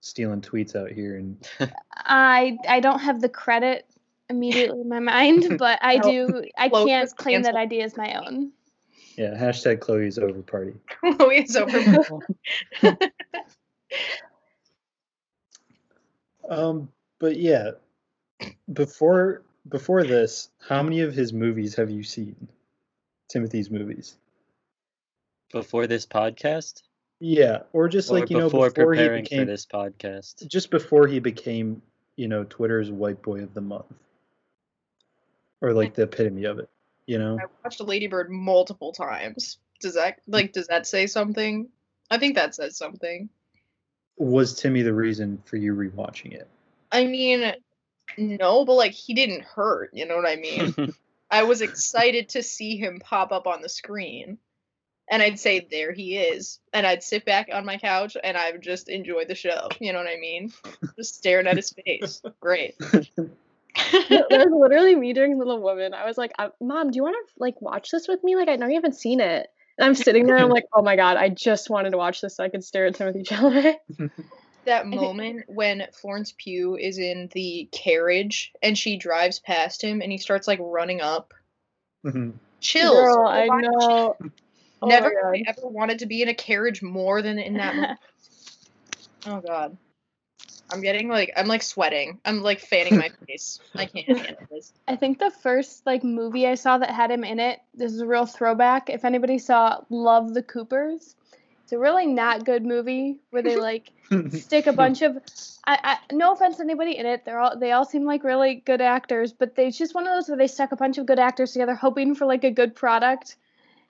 stealing 0.00 0.40
tweets 0.40 0.74
out 0.74 0.90
here 0.90 1.16
and 1.16 1.48
I 1.96 2.58
I 2.68 2.80
don't 2.80 3.00
have 3.00 3.20
the 3.20 3.28
credit 3.28 3.86
immediately 4.32 4.80
in 4.80 4.88
my 4.88 5.00
mind, 5.00 5.56
but 5.58 5.78
I 5.82 5.98
do. 5.98 6.44
I 6.56 6.68
can't 6.68 7.02
was 7.02 7.12
claim 7.12 7.42
that 7.42 7.54
idea 7.54 7.84
as 7.84 7.96
my 7.96 8.14
own. 8.14 8.52
yeah, 9.16 9.34
hashtag 9.34 9.80
Chloe's 9.80 10.18
over 10.18 10.42
party. 10.42 10.74
Chloe 10.88 11.42
is 11.42 11.56
over. 11.56 12.20
Um, 16.48 16.90
but 17.18 17.36
yeah, 17.36 17.72
before 18.72 19.42
before 19.68 20.04
this, 20.04 20.48
how 20.58 20.82
many 20.82 21.00
of 21.00 21.14
his 21.14 21.32
movies 21.32 21.74
have 21.76 21.90
you 21.90 22.02
seen? 22.02 22.48
Timothy's 23.28 23.70
movies. 23.70 24.16
Before 25.52 25.86
this 25.86 26.04
podcast? 26.04 26.82
Yeah, 27.20 27.60
or 27.72 27.88
just 27.88 28.10
or 28.10 28.18
like 28.18 28.30
you 28.30 28.38
know 28.38 28.46
before 28.46 28.70
before 28.70 28.94
he 28.94 29.00
preparing 29.00 29.22
became 29.24 29.40
for 29.40 29.44
this 29.46 29.66
podcast? 29.66 30.46
just 30.48 30.70
before 30.70 31.06
he 31.06 31.20
became 31.20 31.80
you 32.16 32.28
know 32.28 32.44
Twitter's 32.44 32.90
white 32.90 33.22
boy 33.22 33.42
of 33.42 33.54
the 33.54 33.60
month, 33.60 33.86
or 35.62 35.72
like 35.72 35.94
the 35.94 36.02
epitome 36.02 36.44
of 36.44 36.58
it. 36.58 36.68
You 37.06 37.18
know, 37.18 37.38
I 37.40 37.46
watched 37.64 37.80
Ladybird 37.80 38.30
multiple 38.30 38.92
times. 38.92 39.58
Does 39.80 39.94
that 39.94 40.20
like 40.26 40.52
does 40.52 40.66
that 40.66 40.86
say 40.86 41.06
something? 41.06 41.68
I 42.10 42.18
think 42.18 42.34
that 42.34 42.54
says 42.54 42.76
something. 42.76 43.30
was 44.18 44.54
Timmy 44.54 44.82
the 44.82 44.92
reason 44.92 45.42
for 45.46 45.56
you 45.56 45.74
rewatching 45.74 46.32
it? 46.32 46.48
I 46.90 47.06
mean, 47.06 47.54
no, 48.18 48.64
but 48.64 48.74
like 48.74 48.92
he 48.92 49.14
didn't 49.14 49.44
hurt. 49.44 49.90
You 49.94 50.06
know 50.06 50.16
what 50.16 50.28
I 50.28 50.36
mean? 50.36 50.94
I 51.30 51.44
was 51.44 51.62
excited 51.62 52.28
to 52.30 52.42
see 52.42 52.76
him 52.76 53.00
pop 53.00 53.32
up 53.32 53.46
on 53.46 53.62
the 53.62 53.68
screen. 53.68 54.38
And 55.10 55.22
I'd 55.22 55.40
say, 55.40 55.66
there 55.70 55.92
he 55.92 56.16
is. 56.16 56.60
And 56.72 56.86
I'd 56.86 57.02
sit 57.02 57.24
back 57.24 57.48
on 57.52 57.64
my 57.64 57.78
couch 57.78 58.16
and 58.22 58.36
I 58.36 58.52
would 58.52 58.62
just 58.62 58.88
enjoy 58.88 59.24
the 59.24 59.34
show. 59.34 59.68
You 59.80 59.92
know 59.92 59.98
what 59.98 60.08
I 60.08 60.18
mean? 60.18 60.52
Just 60.96 61.16
staring 61.16 61.46
at 61.46 61.56
his 61.56 61.72
face. 61.72 62.22
Great. 62.40 62.76
that 63.74 64.26
was 64.30 64.48
literally 64.60 64.94
me 64.94 65.12
during 65.12 65.38
Little 65.38 65.60
Woman. 65.60 65.94
I 65.94 66.06
was 66.06 66.18
like, 66.18 66.32
"Mom, 66.60 66.90
do 66.90 66.96
you 66.96 67.02
want 67.02 67.16
to 67.16 67.32
like 67.38 67.60
watch 67.60 67.90
this 67.90 68.08
with 68.08 68.22
me? 68.24 68.36
Like, 68.36 68.48
I 68.48 68.56
know 68.56 68.66
you 68.66 68.74
haven't 68.74 68.96
seen 68.96 69.20
it." 69.20 69.48
And 69.78 69.86
I'm 69.86 69.94
sitting 69.94 70.26
there, 70.26 70.36
I'm 70.36 70.50
like, 70.50 70.64
"Oh 70.74 70.82
my 70.82 70.96
god, 70.96 71.16
I 71.16 71.28
just 71.30 71.70
wanted 71.70 71.90
to 71.90 71.96
watch 71.96 72.20
this 72.20 72.36
so 72.36 72.44
I 72.44 72.48
could 72.48 72.64
stare 72.64 72.86
at 72.86 72.94
Timothy 72.94 73.22
Chalamet." 73.22 73.76
that 74.64 74.86
moment 74.86 75.44
when 75.48 75.86
Florence 75.92 76.34
Pugh 76.36 76.76
is 76.76 76.98
in 76.98 77.28
the 77.32 77.68
carriage 77.72 78.52
and 78.62 78.76
she 78.76 78.96
drives 78.96 79.38
past 79.40 79.82
him 79.82 80.00
and 80.02 80.12
he 80.12 80.18
starts 80.18 80.46
like 80.46 80.58
running 80.60 81.00
up. 81.00 81.32
Mhm. 82.04 82.34
Chills. 82.60 82.94
Girl, 82.94 83.26
I 83.26 83.46
Why- 83.46 83.60
know. 83.60 84.16
Oh 84.84 84.88
Never 84.88 85.32
I 85.32 85.42
ever 85.46 85.68
wanted 85.68 86.00
to 86.00 86.06
be 86.06 86.22
in 86.22 86.28
a 86.28 86.34
carriage 86.34 86.82
more 86.82 87.22
than 87.22 87.38
in 87.38 87.54
that 87.54 87.74
moment. 87.76 87.98
oh 89.26 89.40
god. 89.40 89.76
I'm 90.72 90.80
getting 90.80 91.08
like 91.08 91.32
I'm 91.36 91.46
like 91.46 91.62
sweating. 91.62 92.18
I'm 92.24 92.42
like 92.42 92.60
fanning 92.60 92.96
my 92.96 93.10
face. 93.28 93.60
I 93.74 93.86
can't 93.86 94.06
handle 94.08 94.46
this. 94.50 94.72
I 94.88 94.96
think 94.96 95.18
the 95.18 95.30
first 95.30 95.84
like 95.86 96.02
movie 96.02 96.46
I 96.46 96.54
saw 96.54 96.78
that 96.78 96.90
had 96.90 97.10
him 97.10 97.24
in 97.24 97.38
it. 97.38 97.60
This 97.74 97.92
is 97.92 98.00
a 98.00 98.06
real 98.06 98.26
throwback. 98.26 98.88
If 98.88 99.04
anybody 99.04 99.38
saw 99.38 99.84
Love 99.90 100.34
the 100.34 100.42
Coopers, 100.42 101.14
it's 101.72 101.72
a 101.72 101.78
really 101.78 102.06
not 102.06 102.44
good 102.44 102.66
movie 102.66 103.18
where 103.30 103.42
they 103.42 103.56
like 103.56 103.92
stick 104.30 104.66
a 104.66 104.72
bunch 104.72 105.00
of 105.00 105.16
I, 105.66 105.78
I 105.82 106.14
no 106.14 106.32
offense 106.32 106.56
to 106.56 106.62
anybody 106.62 106.98
in 106.98 107.06
it 107.06 107.24
they're 107.24 107.38
all 107.38 107.58
they 107.58 107.72
all 107.72 107.86
seem 107.86 108.04
like 108.04 108.24
really 108.24 108.56
good 108.56 108.82
actors 108.82 109.32
but 109.32 109.54
they, 109.54 109.68
it's 109.68 109.78
just 109.78 109.94
one 109.94 110.06
of 110.06 110.14
those 110.14 110.28
where 110.28 110.36
they 110.36 110.48
stuck 110.48 110.72
a 110.72 110.76
bunch 110.76 110.98
of 110.98 111.06
good 111.06 111.18
actors 111.18 111.52
together 111.52 111.74
hoping 111.74 112.14
for 112.14 112.26
like 112.26 112.44
a 112.44 112.50
good 112.50 112.74
product 112.74 113.36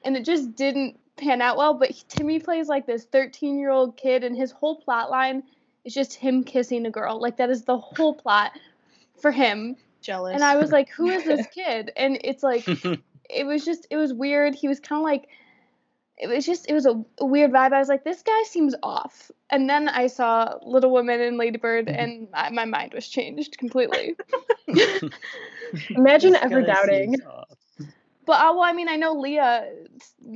and 0.04 0.16
it 0.16 0.24
just 0.24 0.54
didn't 0.54 0.96
pan 1.16 1.42
out 1.42 1.56
well 1.56 1.74
but 1.74 1.90
he- 1.90 2.04
timmy 2.08 2.38
plays 2.38 2.68
like 2.68 2.86
this 2.86 3.04
13 3.04 3.58
year 3.58 3.70
old 3.70 3.96
kid 3.96 4.22
and 4.22 4.36
his 4.36 4.52
whole 4.52 4.76
plot 4.76 5.10
line 5.10 5.42
is 5.84 5.94
just 5.94 6.14
him 6.14 6.44
kissing 6.44 6.86
a 6.86 6.90
girl 6.90 7.20
like 7.20 7.36
that 7.36 7.50
is 7.50 7.64
the 7.64 7.78
whole 7.78 8.14
plot 8.14 8.52
for 9.20 9.30
him 9.30 9.76
Jealous. 10.00 10.34
and 10.34 10.44
i 10.44 10.56
was 10.56 10.70
like 10.70 10.88
who 10.90 11.08
is 11.08 11.24
this 11.24 11.46
kid 11.54 11.92
and 11.96 12.18
it's 12.22 12.42
like 12.42 12.66
it 13.32 13.46
was 13.46 13.64
just 13.64 13.86
it 13.90 13.96
was 13.96 14.12
weird. 14.12 14.54
He 14.54 14.68
was 14.68 14.80
kind 14.80 15.00
of 15.00 15.04
like 15.04 15.28
it 16.18 16.28
was 16.28 16.46
just 16.46 16.68
it 16.68 16.74
was 16.74 16.86
a, 16.86 17.02
a 17.18 17.26
weird 17.26 17.50
vibe. 17.50 17.72
I 17.72 17.78
was 17.78 17.88
like, 17.88 18.04
this 18.04 18.22
guy 18.22 18.42
seems 18.44 18.74
off. 18.82 19.30
And 19.50 19.68
then 19.68 19.88
I 19.88 20.06
saw 20.06 20.54
Little 20.64 20.92
Women 20.92 21.20
and 21.20 21.36
Ladybird, 21.36 21.88
and 21.88 22.28
my, 22.32 22.50
my 22.50 22.64
mind 22.64 22.92
was 22.94 23.08
changed 23.08 23.58
completely. 23.58 24.16
Imagine 25.90 26.32
This 26.32 26.42
ever 26.42 26.62
doubting. 26.62 27.16
But 28.24 28.40
uh, 28.40 28.52
well, 28.54 28.62
I 28.62 28.72
mean, 28.72 28.88
I 28.88 28.96
know 28.96 29.14
Leah, 29.14 29.68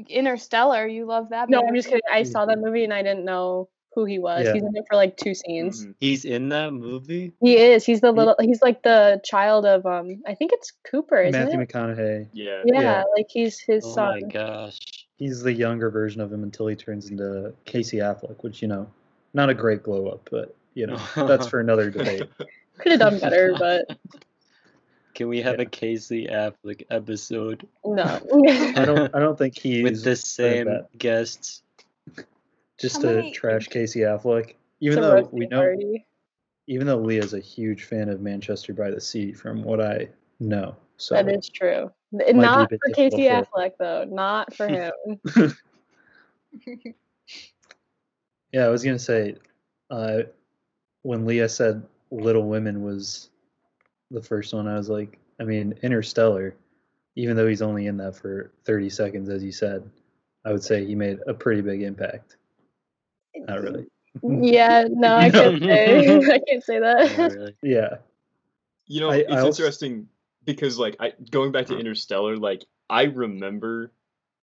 Interstellar. 0.09 0.87
You 0.87 1.07
love 1.07 1.29
that. 1.31 1.49
No, 1.49 1.59
movie. 1.59 1.69
I'm 1.69 1.75
just 1.77 1.89
kidding. 1.89 2.03
I 2.11 2.25
saw 2.25 2.45
that 2.47 2.59
movie 2.59 2.85
and 2.85 2.93
I 2.93 3.03
didn't 3.03 3.25
know 3.25 3.69
who 3.97 4.05
he 4.05 4.19
was. 4.19 4.45
Yeah. 4.45 4.53
He's 4.53 4.63
in 4.63 4.77
it 4.77 4.85
for 4.89 4.95
like 4.95 5.17
two 5.17 5.35
scenes. 5.35 5.87
He's 5.99 6.27
in 6.27 6.51
that 6.51 6.73
movie? 6.73 7.33
He 7.41 7.57
is. 7.57 7.85
He's 7.85 8.03
the 8.03 8.13
little. 8.13 8.37
He's 8.39 8.61
like 8.61 8.83
the 8.83 9.21
child 9.25 9.65
of 9.65 9.87
um. 9.87 10.23
I 10.27 10.35
think 10.35 10.53
it's 10.53 10.73
Cooper, 10.89 11.23
isn't 11.23 11.41
Matthew 11.41 11.59
it? 11.59 11.69
McConaughey. 11.69 12.29
Yeah. 12.35 12.63
Yeah, 12.67 12.81
yeah. 12.81 13.05
like 13.17 13.27
he's 13.31 13.59
his 13.59 13.85
Oh 13.85 13.97
my 13.97 14.21
son. 14.21 14.29
gosh. 14.29 14.79
He's 15.17 15.41
the 15.41 15.53
younger 15.53 15.89
version 15.91 16.21
of 16.21 16.31
him 16.31 16.43
until 16.43 16.67
he 16.67 16.77
turns 16.77 17.09
into 17.11 17.55
Casey 17.65 17.97
Affleck, 17.97 18.45
which 18.45 18.61
you 18.61 18.69
know, 18.69 18.87
not 19.33 19.49
a 19.49 19.55
great 19.55 19.83
glow 19.83 20.09
up, 20.09 20.29
but 20.31 20.55
you 20.75 20.87
know, 20.87 21.01
that's 21.17 21.47
for 21.47 21.59
another 21.59 21.91
debate. 21.91 22.25
Could 22.79 22.93
have 22.93 23.01
done 23.01 23.19
better, 23.19 23.55
but 23.59 23.99
Can 25.15 25.29
we 25.29 25.41
have 25.41 25.59
a 25.59 25.65
Casey 25.65 26.27
Affleck 26.27 26.85
episode 26.91 27.67
No. 27.83 28.05
I 28.77 28.85
don't. 28.85 29.15
I 29.15 29.21
don't 29.21 29.39
think 29.39 29.57
he's 29.59 29.83
with 29.85 30.05
the 30.05 30.17
same 30.17 30.69
guests? 30.99 31.63
Just 32.79 32.97
How 32.97 33.03
to 33.11 33.15
many- 33.17 33.33
trash 33.33 33.69
Casey 33.69 34.01
Affleck. 34.01 34.55
Even 34.81 35.01
though 35.01 35.29
we 35.33 35.47
know, 35.47 35.61
party. 35.61 36.07
even 36.67 36.87
though 36.87 36.99
Leah's 36.99 37.33
a 37.35 37.41
huge 37.41 37.85
fan 37.85 38.09
of 38.11 38.21
Manchester 38.21 38.75
by 38.75 38.91
the 38.91 39.01
Sea, 39.01 39.33
from 39.33 39.63
what 39.63 39.81
I 39.81 40.09
know. 40.39 40.77
So 40.99 41.15
That 41.15 41.29
is 41.29 41.49
true. 41.49 41.91
Not 42.13 42.69
for 42.71 42.79
Casey 42.95 43.25
Affleck 43.25 43.73
though. 43.79 44.05
Not 44.05 44.55
for 44.55 44.69
him. 44.69 44.93
yeah, 48.53 48.67
I 48.67 48.69
was 48.69 48.83
gonna 48.85 48.99
say, 48.99 49.37
uh, 49.91 50.23
when 51.03 51.25
Leah 51.27 51.49
said 51.49 51.83
Little 52.11 52.49
Women 52.49 52.83
was 52.83 53.31
the 54.11 54.23
first 54.23 54.55
one, 54.55 54.67
I 54.69 54.77
was 54.77 54.89
like, 54.89 55.19
I 55.41 55.45
mean, 55.45 55.75
Interstellar, 55.83 56.55
even 57.17 57.37
though 57.37 57.47
he's 57.47 57.63
only 57.63 57.87
in 57.87 57.97
that 57.99 58.17
for 58.17 58.53
30 58.65 58.91
seconds, 58.91 59.29
as 59.29 59.43
you 59.43 59.53
said, 59.53 59.89
I 60.45 60.53
would 60.53 60.63
say 60.63 60.85
he 60.85 60.95
made 60.95 61.19
a 61.27 61.35
pretty 61.35 61.61
big 61.61 61.83
impact. 61.83 62.37
Not 63.47 63.61
really. 63.63 63.87
yeah, 64.23 64.85
no, 64.91 65.15
I 65.17 65.31
can't 65.31 65.63
say. 65.63 66.17
I 66.35 66.39
can't 66.49 66.65
say 66.65 66.79
that. 66.81 67.17
Really. 67.35 67.57
Yeah. 67.63 67.97
You 68.87 69.01
know, 69.01 69.11
I- 69.11 69.17
it's 69.17 69.33
I 69.33 69.41
also- 69.41 69.63
interesting 69.63 70.09
because 70.45 70.79
like 70.79 70.97
I 71.01 71.13
going 71.31 71.53
back 71.53 71.67
to 71.67 71.79
Interstellar, 71.79 72.37
like 72.37 72.65
I 72.89 73.05
remember 73.05 73.93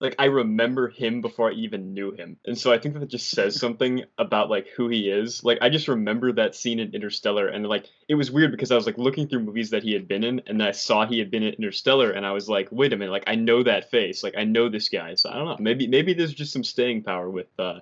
like 0.01 0.17
I 0.19 0.25
remember 0.25 0.89
him 0.89 1.21
before 1.21 1.51
I 1.51 1.55
even 1.55 1.95
knew 1.95 2.11
him. 2.11 2.37
And 2.45 2.59
so 2.59 2.73
I 2.73 2.79
think 2.79 2.99
that 2.99 3.07
just 3.09 3.31
says 3.31 3.55
something 3.61 4.03
about 4.19 4.51
like 4.51 4.67
who 4.77 4.89
he 4.89 5.09
is. 5.09 5.45
Like 5.45 5.59
I 5.63 5.69
just 5.69 5.87
remember 5.87 6.33
that 6.33 6.57
scene 6.57 6.81
in 6.81 6.93
Interstellar 6.93 7.47
and 7.47 7.65
like 7.69 7.87
it 8.09 8.17
was 8.17 8.29
weird 8.29 8.51
because 8.51 8.73
I 8.73 8.75
was 8.75 8.85
like 8.85 8.99
looking 8.99 9.29
through 9.29 9.45
movies 9.45 9.71
that 9.71 9.85
he 9.85 9.93
had 9.93 10.09
been 10.09 10.25
in 10.25 10.43
and 10.49 10.61
I 10.61 10.73
saw 10.73 11.07
he 11.07 11.21
had 11.21 11.31
been 11.31 11.45
in 11.45 11.55
Interstellar 11.55 12.11
and 12.11 12.27
I 12.27 12.33
was 12.33 12.49
like, 12.49 12.67
wait 12.73 12.93
a 12.93 12.97
minute, 12.97 13.13
like 13.13 13.23
I 13.29 13.37
know 13.37 13.63
that 13.63 13.93
face. 13.93 14.25
Like 14.25 14.35
I 14.37 14.43
know 14.43 14.69
this 14.69 14.89
guy. 14.89 15.15
So 15.15 15.31
I 15.31 15.35
don't 15.35 15.45
know. 15.45 15.57
Maybe 15.61 15.87
maybe 15.87 16.15
there's 16.15 16.35
just 16.35 16.53
some 16.53 16.65
staying 16.65 17.05
power 17.05 17.31
with 17.31 17.47
uh 17.61 17.79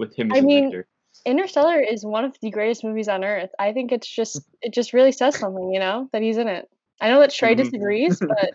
with 0.00 0.16
him 0.16 0.32
as 0.32 0.38
I 0.38 0.40
mean, 0.40 0.64
actor. 0.64 0.88
Interstellar 1.24 1.78
is 1.80 2.04
one 2.04 2.24
of 2.24 2.36
the 2.40 2.50
greatest 2.50 2.82
movies 2.82 3.08
on 3.08 3.22
earth. 3.22 3.50
I 3.58 3.72
think 3.72 3.92
it's 3.92 4.08
just 4.08 4.42
it 4.62 4.72
just 4.72 4.92
really 4.92 5.12
says 5.12 5.38
something, 5.38 5.70
you 5.72 5.78
know, 5.78 6.08
that 6.12 6.22
he's 6.22 6.38
in 6.38 6.48
it. 6.48 6.68
I 7.00 7.10
know 7.10 7.20
that 7.20 7.30
Shrey 7.30 7.54
Mhm. 7.54 7.58
disagrees, 7.58 8.18
but 8.26 8.54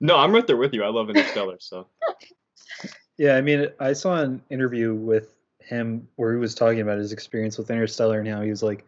No, 0.00 0.16
I'm 0.16 0.32
right 0.32 0.46
there 0.46 0.56
with 0.56 0.74
you. 0.74 0.82
I 0.82 0.88
love 0.88 1.10
Interstellar, 1.10 1.58
so 1.60 1.86
Yeah, 3.18 3.36
I 3.36 3.40
mean, 3.42 3.68
I 3.78 3.92
saw 3.92 4.20
an 4.20 4.42
interview 4.50 4.94
with 4.94 5.34
him 5.60 6.08
where 6.16 6.32
he 6.32 6.38
was 6.38 6.54
talking 6.54 6.80
about 6.80 6.98
his 6.98 7.12
experience 7.12 7.56
with 7.58 7.70
Interstellar 7.70 8.18
and 8.18 8.28
how 8.28 8.40
he 8.40 8.50
was 8.50 8.62
like 8.62 8.84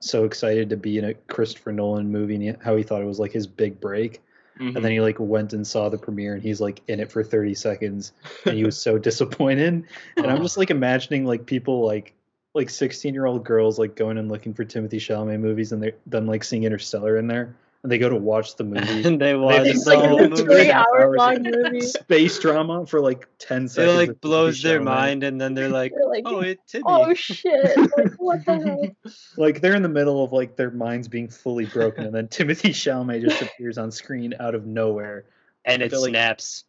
so 0.00 0.24
excited 0.24 0.68
to 0.70 0.76
be 0.76 0.98
in 0.98 1.04
a 1.06 1.14
Christopher 1.14 1.72
Nolan 1.72 2.10
movie 2.10 2.46
and 2.46 2.62
how 2.62 2.76
he 2.76 2.82
thought 2.82 3.00
it 3.00 3.06
was 3.06 3.18
like 3.18 3.32
his 3.32 3.46
big 3.46 3.80
break. 3.80 4.20
Mhm. 4.58 4.76
And 4.76 4.84
then 4.84 4.92
he 4.92 5.00
like 5.00 5.18
went 5.18 5.52
and 5.52 5.66
saw 5.66 5.88
the 5.88 5.98
premiere 5.98 6.34
and 6.34 6.42
he's 6.42 6.60
like 6.60 6.80
in 6.88 7.00
it 7.00 7.10
for 7.10 7.22
30 7.22 7.54
seconds 7.54 8.12
and 8.44 8.56
he 8.56 8.64
was 8.64 8.80
so 8.80 8.98
disappointed. 9.08 9.84
And 10.16 10.26
I'm 10.26 10.42
just 10.42 10.56
like 10.56 10.70
imagining 10.70 11.24
like 11.24 11.46
people 11.46 11.86
like 11.86 12.14
like 12.54 12.70
16 12.70 13.14
year 13.14 13.26
old 13.26 13.44
girls 13.44 13.78
like 13.78 13.94
going 13.94 14.18
and 14.18 14.28
looking 14.28 14.54
for 14.54 14.64
Timothy 14.64 14.98
Chalamet 14.98 15.40
movies 15.40 15.72
and 15.72 15.82
they're 15.82 15.94
them 16.06 16.26
like 16.26 16.42
seeing 16.44 16.64
Interstellar 16.64 17.16
in 17.16 17.26
there 17.26 17.54
and 17.82 17.92
they 17.92 17.98
go 17.98 18.08
to 18.08 18.16
watch 18.16 18.56
the 18.56 18.64
movie. 18.64 19.04
and 19.06 19.20
they 19.20 19.34
watch 19.34 19.66
It's 19.66 19.84
the 19.84 19.94
like 19.96 20.08
whole 20.08 20.22
a 20.24 20.28
movie. 20.28 20.42
three 20.42 20.70
hours 20.70 20.86
hour 20.92 21.14
of 21.14 21.16
long 21.16 21.42
movie. 21.44 21.80
Space 21.82 22.38
drama 22.40 22.86
for 22.86 23.00
like 23.00 23.28
10 23.38 23.64
It 23.64 23.68
seconds. 23.70 23.96
like 23.96 24.20
blows 24.20 24.60
Timothy 24.60 24.68
their 24.68 24.82
mind, 24.84 25.22
and 25.24 25.40
then 25.40 25.54
they're 25.54 25.68
like, 25.68 25.92
They're 25.96 26.08
like, 26.08 26.24
"Oh, 26.26 26.40
it 26.40 26.58
Timmy." 26.66 26.84
oh 26.86 27.14
shit! 27.14 27.76
Like, 27.76 28.14
what 28.18 28.44
the 28.44 28.58
hell? 28.58 29.12
like 29.36 29.60
they're 29.60 29.74
in 29.76 29.82
the 29.82 29.88
middle 29.88 30.24
of 30.24 30.32
like 30.32 30.56
their 30.56 30.70
minds 30.70 31.06
being 31.08 31.28
fully 31.28 31.66
broken 31.66 32.04
and 32.06 32.14
then 32.14 32.28
timothy 32.28 32.70
chalamet 32.70 33.22
just 33.22 33.40
appears 33.42 33.78
on 33.78 33.90
screen 33.92 34.34
out 34.40 34.54
of 34.54 34.66
nowhere 34.66 35.24
and 35.64 35.82
it 35.82 35.92
like- 35.92 36.10
snaps. 36.10 36.64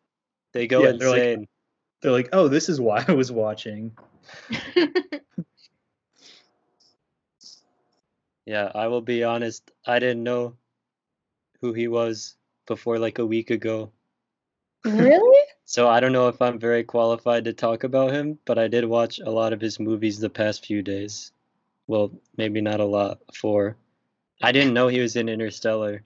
They 0.53 0.67
go 0.67 0.83
Yeah, 0.83 0.91
they're 0.93 1.09
like- 1.09 1.21
insane. 1.21 1.47
they're 2.01 2.11
like 2.11 2.29
oh 2.33 2.47
this 2.47 2.69
is 2.69 2.79
why 2.79 3.03
i 3.07 3.11
was 3.13 3.31
watching 3.31 3.91
Yeah, 8.45 8.71
I 8.73 8.87
will 8.87 9.01
be 9.01 9.23
honest. 9.23 9.69
I 9.85 9.99
didn't 9.99 10.23
know 10.23 10.55
who 11.61 11.73
he 11.73 11.87
was 11.87 12.35
before 12.67 12.97
like 12.99 13.19
a 13.19 13.25
week 13.25 13.49
ago. 13.51 13.91
Really? 14.85 15.37
So 15.65 15.87
I 15.87 15.99
don't 15.99 16.13
know 16.13 16.27
if 16.29 16.41
I'm 16.41 16.57
very 16.57 16.83
qualified 16.83 17.45
to 17.45 17.53
talk 17.53 17.83
about 17.83 18.11
him, 18.11 18.39
but 18.45 18.57
I 18.57 18.67
did 18.67 18.85
watch 18.85 19.19
a 19.19 19.29
lot 19.29 19.53
of 19.53 19.61
his 19.61 19.79
movies 19.79 20.17
the 20.17 20.27
past 20.27 20.65
few 20.65 20.81
days. 20.81 21.31
Well, 21.85 22.11
maybe 22.37 22.59
not 22.59 22.79
a 22.79 22.85
lot. 22.85 23.19
Four. 23.35 23.75
I 24.41 24.51
didn't 24.51 24.73
know 24.73 24.87
he 24.87 24.99
was 24.99 25.15
in 25.15 25.29
Interstellar, 25.29 26.01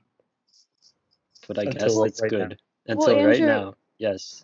but 1.47 1.57
I 1.57 1.63
guess 1.63 1.83
Until 1.83 2.03
that's 2.03 2.21
right 2.21 2.31
now. 2.33 2.37
good. 2.39 2.57
Until 2.87 3.15
right 3.15 3.35
Andrew- 3.35 3.47
now, 3.47 3.75
yes. 3.99 4.43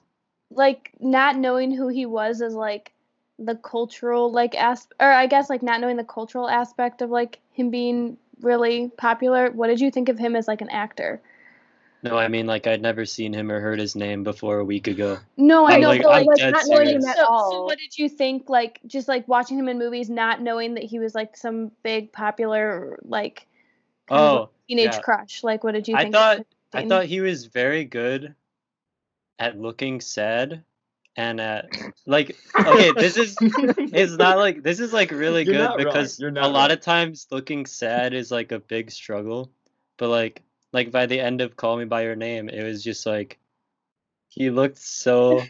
like 0.52 0.94
not 1.02 1.36
knowing 1.36 1.76
who 1.76 1.90
he 1.90 2.06
was 2.06 2.42
as 2.42 2.54
like 2.54 2.94
the 3.38 3.56
cultural 3.56 4.32
like 4.32 4.56
aspect, 4.56 5.02
or 5.02 5.12
I 5.12 5.28
guess 5.28 5.50
like 5.50 5.62
not 5.64 5.82
knowing 5.82 5.98
the 5.98 6.06
cultural 6.06 6.50
aspect 6.50 7.02
of 7.02 7.10
like 7.10 7.40
him 7.52 7.72
being 7.72 8.18
really 8.42 8.90
popular. 8.98 9.52
What 9.52 9.68
did 9.68 9.80
you 9.80 9.92
think 9.92 10.10
of 10.10 10.18
him 10.20 10.36
as 10.36 10.48
like 10.48 10.62
an 10.62 10.70
actor? 10.70 11.22
No, 12.02 12.18
I 12.18 12.30
mean 12.30 12.46
like 12.48 12.66
I'd 12.66 12.82
never 12.82 13.06
seen 13.06 13.34
him 13.34 13.52
or 13.52 13.60
heard 13.60 13.78
his 13.80 13.96
name 13.96 14.24
before 14.24 14.60
a 14.60 14.64
week 14.66 14.88
ago. 14.88 15.18
No, 15.36 15.66
I 15.68 15.74
I'm 15.74 15.82
know, 15.82 15.90
like- 15.90 16.02
but 16.04 16.12
I'm 16.14 16.26
like, 16.26 16.38
dead 16.38 16.54
not 16.54 16.66
knowing 16.68 16.88
him 16.90 17.06
at 17.06 17.18
so, 17.18 17.26
so 17.26 17.66
what 17.66 17.78
did 17.78 17.98
you 17.98 18.08
think 18.08 18.50
like 18.50 18.80
just 18.88 19.08
like 19.10 19.28
watching 19.28 19.60
him 19.60 19.68
in 19.68 19.78
movies 19.78 20.10
not 20.10 20.42
knowing 20.42 20.76
that 20.76 20.84
he 20.84 20.98
was 21.00 21.14
like 21.14 21.36
some 21.36 21.72
big 21.84 22.12
popular 22.14 23.00
like 23.04 23.46
kind 24.08 24.22
of, 24.22 24.32
like, 24.34 24.42
Oh, 24.42 24.50
teenage 24.70 24.94
yeah. 24.94 25.00
crush 25.02 25.44
like 25.44 25.64
what 25.64 25.74
did 25.74 25.88
you 25.90 25.96
I 25.98 26.04
think 26.04 26.16
of 26.16 26.22
thought 26.22 26.46
I 26.74 26.88
thought 26.88 27.06
he 27.06 27.20
was 27.20 27.46
very 27.48 27.84
good 27.84 28.34
at 29.38 29.58
looking 29.60 30.00
sad 30.00 30.64
and 31.20 31.42
at 31.42 31.70
like 32.06 32.38
okay, 32.58 32.94
this 32.94 33.18
is 33.18 33.36
it's 33.42 34.14
not 34.14 34.38
like 34.38 34.64
this 34.64 34.80
is 34.80 34.94
like 34.94 35.12
really 35.12 35.44
You're 35.44 35.68
good 35.68 35.78
because 35.78 36.18
You're 36.18 36.30
a 36.30 36.34
not 36.34 36.54
lot 36.54 36.72
of 36.72 36.80
times 36.80 37.28
looking 37.30 37.66
sad 37.66 38.14
is 38.14 38.32
like 38.32 38.54
a 38.54 38.60
big 38.60 38.90
struggle. 38.90 39.52
But 39.98 40.08
like 40.08 40.42
like 40.72 40.92
by 40.92 41.08
the 41.08 41.20
end 41.20 41.42
of 41.42 41.58
Call 41.58 41.76
Me 41.76 41.84
by 41.84 42.04
Your 42.04 42.16
Name, 42.16 42.48
it 42.48 42.64
was 42.64 42.82
just 42.82 43.06
like 43.06 43.38
he 44.30 44.50
looked 44.50 44.78
so 44.78 45.44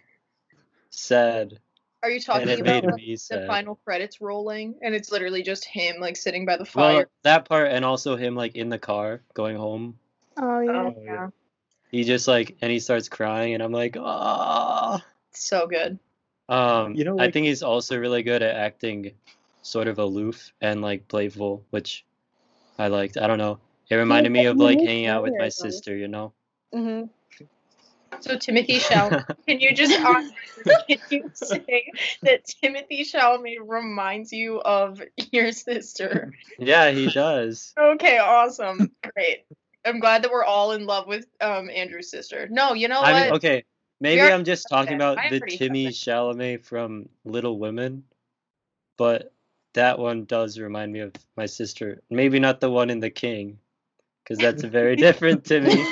sad 0.90 1.60
Are 2.02 2.10
you 2.10 2.20
talking 2.20 2.50
about 2.50 2.66
made 2.66 2.86
like, 2.86 2.96
the 2.96 3.16
sad. 3.18 3.46
final 3.46 3.76
credits 3.86 4.22
rolling 4.22 4.74
and 4.82 4.96
it's 4.96 5.12
literally 5.12 5.44
just 5.44 5.66
him 5.66 5.98
like 6.02 6.18
sitting 6.18 6.48
by 6.48 6.58
the 6.58 6.66
fire 6.66 6.84
Well, 6.84 6.96
fire? 6.96 7.10
that 7.22 7.48
part 7.48 7.72
and 7.72 7.86
also 7.86 8.16
him 8.16 8.36
like 8.36 8.56
in 8.56 8.70
the 8.70 8.80
car 8.80 9.22
going 9.36 9.56
home. 9.56 10.00
Oh 10.36 10.62
yeah. 10.62 10.72
Oh, 10.72 10.96
yeah. 10.98 11.14
yeah. 11.14 11.28
He 11.92 12.06
just 12.06 12.28
like 12.28 12.58
and 12.60 12.72
he 12.72 12.80
starts 12.80 13.08
crying 13.08 13.54
and 13.54 13.62
I'm 13.62 13.72
like, 13.72 13.98
ah. 14.00 15.06
So 15.40 15.68
good. 15.68 16.00
Um, 16.50 16.96
You 16.96 17.04
know, 17.06 17.20
I 17.20 17.32
think 17.32 17.46
he's 17.46 17.64
also 17.64 17.98
really 17.98 18.24
good 18.24 18.42
at 18.42 18.56
acting 18.56 19.12
sort 19.62 19.88
of 19.88 20.00
aloof 20.00 20.52
and 20.62 20.82
like 20.82 21.08
playful, 21.08 21.64
which 21.70 22.06
I 22.78 22.88
liked. 22.88 23.18
I 23.18 23.28
don't 23.28 23.38
know. 23.38 23.60
It 23.90 23.96
reminded 23.96 24.32
me 24.32 24.46
of 24.46 24.58
like 24.58 24.80
hanging 24.80 25.08
out 25.08 25.24
with 25.24 25.34
my 25.40 25.50
sister, 25.50 25.96
you 25.96 26.08
know? 26.08 26.34
hmm 26.74 27.04
So 28.22 28.38
Timothy 28.38 28.80
Chalamet, 28.80 29.26
can 29.48 29.60
you 29.60 29.74
just 29.74 29.94
can 30.88 31.00
you 31.10 31.32
say 31.34 31.94
that 32.24 32.46
Timothy 32.62 33.04
Chalamet 33.04 33.58
reminds 33.66 34.34
you 34.34 34.60
of 34.60 35.02
your 35.32 35.52
sister? 35.52 36.34
yeah, 36.58 36.92
he 36.92 37.08
does. 37.08 37.74
Okay, 37.80 38.18
awesome, 38.18 38.92
great. 39.16 39.46
I'm 39.86 40.00
glad 40.00 40.24
that 40.24 40.32
we're 40.32 40.44
all 40.44 40.74
in 40.74 40.86
love 40.86 41.08
with 41.08 41.26
um 41.40 41.70
Andrew's 41.70 42.10
sister. 42.12 42.48
No, 42.52 42.74
you 42.74 42.88
know 42.88 43.02
what? 43.02 43.16
I 43.16 43.24
mean, 43.24 43.34
okay, 43.34 43.64
maybe 44.00 44.22
are 44.22 44.32
I'm 44.32 44.44
just 44.46 44.68
talking 44.70 44.98
that. 44.98 45.14
about 45.14 45.18
I 45.20 45.26
am 45.26 45.32
the 45.32 45.40
pretty 45.40 45.58
Timmy 45.58 45.88
Chalamet 45.88 46.66
from 46.66 47.10
Little 47.26 47.58
Women, 47.60 48.04
but 48.98 49.32
that 49.74 50.00
one 50.00 50.26
does 50.26 50.58
remind 50.60 50.92
me 50.92 51.00
of 51.02 51.14
my 51.38 51.46
sister. 51.46 52.02
Maybe 52.10 52.40
not 52.40 52.60
the 52.60 52.70
one 52.72 52.90
in 52.90 53.00
The 53.00 53.10
King, 53.10 53.60
because 54.24 54.38
that's 54.40 54.64
a 54.64 54.68
very 54.68 54.96
different 55.08 55.46
Timmy. 55.46 55.84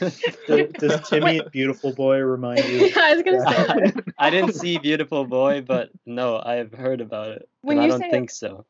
does, 0.48 0.66
does 0.80 1.08
timmy 1.08 1.40
beautiful 1.52 1.92
boy 1.92 2.18
remind 2.18 2.64
you 2.64 2.90
I 2.96 3.14
was 3.14 3.22
gonna 3.22 3.40
say 3.48 3.54
that. 3.66 4.04
I 4.18 4.30
didn't 4.30 4.54
see 4.54 4.78
Beautiful 4.78 5.24
Boy, 5.24 5.60
but 5.60 5.90
no, 6.04 6.42
I've 6.44 6.72
heard 6.72 7.00
about 7.00 7.28
it. 7.30 7.48
When 7.60 7.78
and 7.78 7.84
I 7.86 7.88
don't 7.88 8.00
say- 8.00 8.10
think 8.10 8.30
so. 8.30 8.66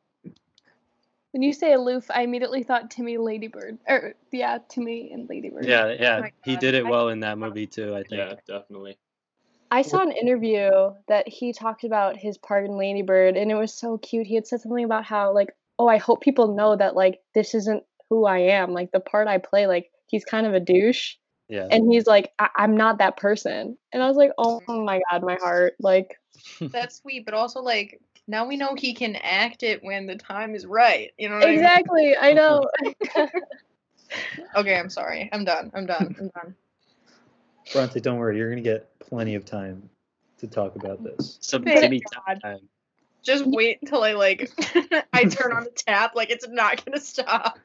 When 1.32 1.42
you 1.42 1.52
say 1.52 1.72
aloof, 1.72 2.10
I 2.10 2.22
immediately 2.22 2.62
thought 2.62 2.90
Timmy 2.90 3.16
Ladybird. 3.16 3.78
Or 3.88 4.14
yeah, 4.30 4.58
Timmy 4.68 5.10
and 5.12 5.28
Ladybird. 5.28 5.66
Yeah, 5.66 5.94
yeah, 5.98 6.16
oh 6.18 6.20
my 6.22 6.32
he 6.44 6.56
did 6.56 6.74
it 6.74 6.86
well 6.86 7.08
in 7.08 7.20
that 7.20 7.38
movie 7.38 7.66
too. 7.66 7.94
I 7.94 8.02
think. 8.02 8.12
yeah, 8.12 8.34
definitely. 8.46 8.98
I 9.70 9.80
saw 9.80 10.02
an 10.02 10.12
interview 10.12 10.70
that 11.08 11.26
he 11.26 11.54
talked 11.54 11.84
about 11.84 12.18
his 12.18 12.36
part 12.36 12.66
in 12.66 12.76
Ladybird, 12.76 13.38
and 13.38 13.50
it 13.50 13.54
was 13.54 13.72
so 13.72 13.96
cute. 13.96 14.26
He 14.26 14.34
had 14.34 14.46
said 14.46 14.60
something 14.60 14.84
about 14.84 15.04
how, 15.04 15.32
like, 15.32 15.48
oh, 15.78 15.88
I 15.88 15.96
hope 15.96 16.20
people 16.20 16.54
know 16.54 16.76
that, 16.76 16.94
like, 16.94 17.20
this 17.34 17.54
isn't 17.54 17.82
who 18.10 18.26
I 18.26 18.38
am. 18.38 18.74
Like, 18.74 18.92
the 18.92 19.00
part 19.00 19.28
I 19.28 19.38
play, 19.38 19.66
like, 19.66 19.90
he's 20.08 20.26
kind 20.26 20.46
of 20.46 20.52
a 20.52 20.60
douche. 20.60 21.14
Yeah. 21.48 21.68
And 21.70 21.90
he's 21.90 22.06
like, 22.06 22.32
I- 22.38 22.50
I'm 22.56 22.76
not 22.76 22.98
that 22.98 23.16
person. 23.16 23.78
And 23.92 24.02
I 24.02 24.08
was 24.08 24.16
like, 24.16 24.30
oh 24.38 24.60
mm. 24.68 24.84
my 24.84 25.00
God, 25.10 25.22
my 25.22 25.36
heart. 25.40 25.74
Like, 25.80 26.18
That's 26.60 26.96
sweet, 26.96 27.24
but 27.24 27.34
also 27.34 27.60
like 27.60 28.00
now 28.28 28.46
we 28.46 28.56
know 28.56 28.74
he 28.76 28.94
can 28.94 29.16
act 29.16 29.62
it 29.62 29.82
when 29.82 30.06
the 30.06 30.16
time 30.16 30.54
is 30.54 30.66
right. 30.66 31.12
You 31.18 31.28
know 31.28 31.36
what 31.36 31.50
exactly. 31.50 32.16
I 32.16 32.32
know. 32.34 32.68
Okay, 34.54 34.76
I'm 34.76 34.90
sorry. 34.90 35.28
I'm 35.32 35.44
done. 35.44 35.70
I'm 35.74 35.86
done. 35.86 36.14
I'm 36.18 36.28
done. 36.28 36.54
Bronte, 37.72 38.00
don't 38.00 38.18
worry. 38.18 38.36
You're 38.36 38.50
gonna 38.50 38.60
get 38.60 38.98
plenty 38.98 39.34
of 39.34 39.44
time 39.44 39.88
to 40.38 40.46
talk 40.46 40.76
about 40.76 41.02
this. 41.02 41.38
Some 41.40 41.64
Thank 41.64 42.02
time. 42.42 42.60
Just 43.22 43.46
wait 43.46 43.78
until 43.80 44.02
I 44.02 44.12
like 44.12 44.50
I 45.12 45.24
turn 45.24 45.52
on 45.52 45.64
the 45.64 45.70
tap. 45.70 46.14
Like 46.14 46.30
it's 46.30 46.46
not 46.48 46.84
gonna 46.84 47.00
stop. 47.00 47.58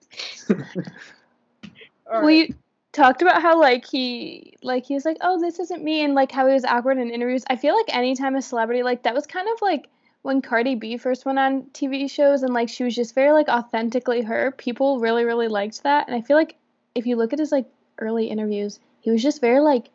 All 2.10 2.24
We 2.24 2.54
talked 2.94 3.22
about 3.22 3.42
how 3.42 3.60
like 3.60 3.86
he 3.86 4.56
like 4.62 4.86
he 4.86 4.94
was 4.94 5.04
like, 5.04 5.18
oh, 5.22 5.40
this 5.42 5.60
isn't 5.60 5.84
me, 5.84 6.04
and 6.04 6.14
like 6.14 6.32
how 6.32 6.48
he 6.48 6.54
was 6.54 6.64
awkward 6.64 7.00
in 7.00 7.10
interviews. 7.10 7.44
I 7.50 7.56
feel 7.56 7.76
like 7.76 7.94
anytime 7.94 8.36
a 8.36 8.42
celebrity 8.42 8.84
like 8.84 9.04
that 9.04 9.16
was 9.16 9.26
kind 9.26 9.48
of 9.54 9.62
like 9.62 9.90
when 10.28 10.42
Cardi 10.42 10.76
B 10.76 10.98
first 10.98 11.26
went 11.26 11.40
on 11.40 11.64
TV 11.74 12.12
shows 12.12 12.44
and 12.44 12.54
like 12.54 12.68
she 12.68 12.84
was 12.84 12.94
just 12.94 13.16
very 13.16 13.32
like 13.32 13.48
authentically 13.48 14.24
her. 14.24 14.52
People 14.52 15.00
really 15.00 15.24
really 15.24 15.48
liked 15.48 15.84
that, 15.84 16.06
and 16.06 16.16
I 16.16 16.20
feel 16.20 16.36
like 16.36 16.58
if 16.94 17.06
you 17.06 17.16
look 17.16 17.32
at 17.32 17.40
his 17.40 17.54
like 17.54 17.66
early 17.98 18.28
interviews, 18.28 18.82
he 19.00 19.10
was 19.10 19.24
just 19.24 19.40
very 19.40 19.62
like 19.62 19.90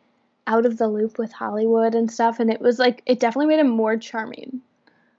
out 0.47 0.65
of 0.65 0.79
the 0.79 0.87
loop 0.87 1.19
with 1.19 1.31
Hollywood 1.31 1.93
and 1.93 2.11
stuff, 2.11 2.39
and 2.39 2.49
it 2.49 2.59
was 2.59 2.79
like 2.79 3.03
it 3.05 3.19
definitely 3.19 3.45
made 3.45 3.59
him 3.59 3.69
more 3.69 3.95
charming. 3.95 4.61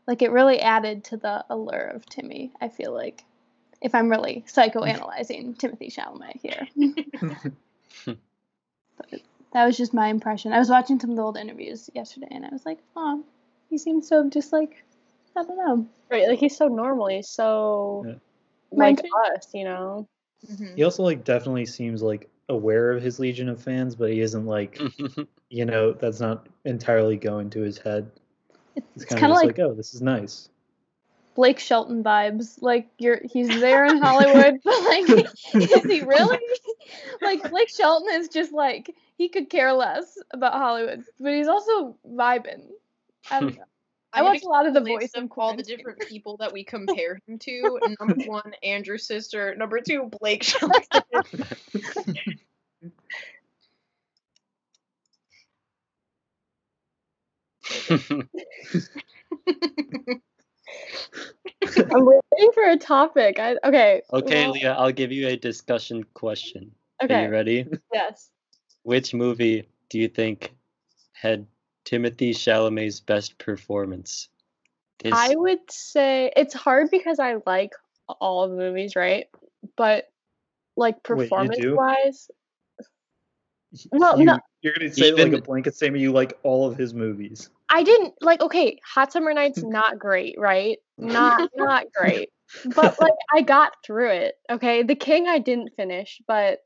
Like 0.09 0.21
it 0.21 0.33
really 0.33 0.61
added 0.61 1.04
to 1.04 1.16
the 1.16 1.44
allure 1.49 1.92
of 1.94 2.04
Timmy. 2.06 2.50
I 2.61 2.68
feel 2.68 2.92
like. 2.92 3.23
If 3.80 3.94
I'm 3.94 4.09
really 4.09 4.44
psychoanalyzing 4.49 5.59
Timothy 5.59 5.90
Chalamet 5.90 6.40
here. 6.42 6.66
That 9.52 9.66
was 9.66 9.76
just 9.76 9.94
my 9.94 10.09
impression. 10.09 10.52
I 10.52 10.59
was 10.59 10.68
watching 10.68 10.99
some 10.99 11.11
of 11.11 11.16
the 11.16 11.23
old 11.23 11.37
interviews 11.37 11.88
yesterday, 11.94 12.26
and 12.33 12.44
I 12.44 12.49
was 12.49 12.66
like, 12.66 12.80
"Oh, 12.97 13.23
he 13.71 13.78
seems 13.78 14.09
so 14.09 14.28
just 14.28 14.52
like, 14.52 14.85
I 15.36 15.42
don't 15.42 15.56
know." 15.56 15.86
Right, 16.10 16.28
like 16.28 16.38
he's 16.38 16.56
so 16.56 16.68
normal. 16.68 17.08
He's 17.08 17.28
so 17.28 18.04
Yeah. 18.06 18.14
like 18.70 18.96
Mind 18.96 19.36
us, 19.36 19.48
you 19.54 19.64
know. 19.64 20.08
Mhm. 20.46 20.76
He 20.76 20.82
also 20.84 21.02
like 21.02 21.24
definitely 21.24 21.66
seems 21.66 22.02
like 22.02 22.28
aware 22.48 22.90
of 22.90 23.02
his 23.02 23.18
legion 23.18 23.48
of 23.48 23.62
fans, 23.62 23.94
but 23.94 24.10
he 24.10 24.20
isn't 24.20 24.46
like 24.46 24.78
you 25.50 25.64
know 25.64 25.92
that's 25.92 26.20
not 26.20 26.48
entirely 26.64 27.16
going 27.16 27.50
to 27.50 27.60
his 27.60 27.78
head. 27.78 28.10
It's, 28.76 28.86
He's 28.94 29.02
it's 29.02 29.04
kind 29.06 29.20
kind 29.20 29.32
of 29.32 29.38
of 29.38 29.44
like 29.44 29.58
like, 29.58 29.66
oh, 29.66 29.74
this 29.74 29.94
is 29.94 30.02
nice. 30.02 30.48
Blake 31.34 31.58
Shelton 31.58 32.02
vibes. 32.02 32.62
Like 32.62 32.88
you're, 32.98 33.20
he's 33.24 33.48
there 33.48 33.84
in 33.84 34.00
Hollywood, 34.00 34.60
but 34.64 34.82
like, 34.84 35.08
is 35.54 35.82
he 35.84 36.00
really? 36.02 36.38
like 37.20 37.48
Blake 37.50 37.68
Shelton 37.68 38.08
is 38.12 38.28
just 38.28 38.52
like 38.52 38.94
he 39.18 39.28
could 39.28 39.50
care 39.50 39.72
less 39.72 40.18
about 40.30 40.54
Hollywood, 40.54 41.04
but 41.18 41.32
he's 41.32 41.48
also 41.48 41.96
vibing. 42.08 42.62
I 43.30 43.40
don't 43.40 43.56
know. 43.56 43.64
I 44.14 44.21
I'm 44.21 44.26
watch 44.26 44.42
a 44.44 44.49
lot 44.49 44.66
of 44.66 44.75
The 44.75 44.80
Voice 44.80 45.11
of 45.14 45.23
and 45.23 45.33
all 45.37 45.56
the 45.56 45.62
different 45.64 45.99
people 46.06 46.37
that 46.38 46.52
we 46.52 46.62
compare 46.76 47.18
him 47.26 47.38
to. 47.40 47.80
Number 47.99 48.14
one, 48.25 48.52
Andrew's 48.62 49.06
sister. 49.06 49.54
Number 49.56 49.80
two, 49.80 50.09
Blake 50.21 50.42
Shelton. 50.44 50.73
I'm 61.90 62.04
waiting 62.04 62.52
for 62.54 62.71
a 62.71 62.76
topic. 62.76 63.38
I 63.38 63.56
okay. 63.64 64.02
okay, 64.12 64.44
well, 64.44 64.52
Leah, 64.52 64.75
I'll 64.75 64.92
give 64.92 65.11
you 65.12 65.28
a 65.28 65.37
discussion 65.37 66.04
question. 66.14 66.71
Are 67.00 67.06
Okay. 67.06 67.25
you 67.25 67.30
ready? 67.30 67.66
Yes. 67.92 68.30
Which 68.83 69.12
movie 69.14 69.68
do 69.88 69.99
you 69.99 70.09
think 70.09 70.54
had 71.12 71.47
Timothy 71.84 72.32
Chalamet's 72.32 73.00
best 73.00 73.38
performance? 73.38 74.28
His, 75.02 75.12
I 75.14 75.34
would 75.36 75.70
say 75.70 76.32
it's 76.36 76.54
hard 76.54 76.90
because 76.90 77.18
I 77.18 77.36
like 77.46 77.72
all 78.08 78.48
the 78.48 78.56
movies, 78.56 78.96
right? 78.96 79.26
But 79.76 80.08
like 80.76 80.96
Wait, 81.08 81.28
performance 81.28 81.58
wise, 81.60 82.30
Well, 83.92 84.18
you, 84.18 84.24
no. 84.24 84.38
You're 84.62 84.72
gonna 84.74 84.92
say 84.92 85.12
like 85.12 85.32
a 85.32 85.42
blanket 85.42 85.74
statement. 85.74 86.00
You 86.00 86.12
like 86.12 86.38
all 86.42 86.66
of 86.66 86.76
his 86.78 86.94
movies. 86.94 87.50
I 87.68 87.82
didn't 87.82 88.14
like 88.22 88.40
okay, 88.40 88.78
Hot 88.94 89.12
Summer 89.12 89.34
Nights 89.34 89.62
not 89.62 89.98
great, 89.98 90.36
right? 90.38 90.78
Not 90.96 91.50
not 91.56 91.86
great. 91.94 92.30
But 92.64 92.98
like 92.98 93.12
I 93.32 93.42
got 93.42 93.72
through 93.84 94.10
it. 94.10 94.36
Okay. 94.50 94.84
The 94.84 94.94
King 94.94 95.28
I 95.28 95.38
didn't 95.38 95.73
finish, 95.76 96.20
but 96.26 96.60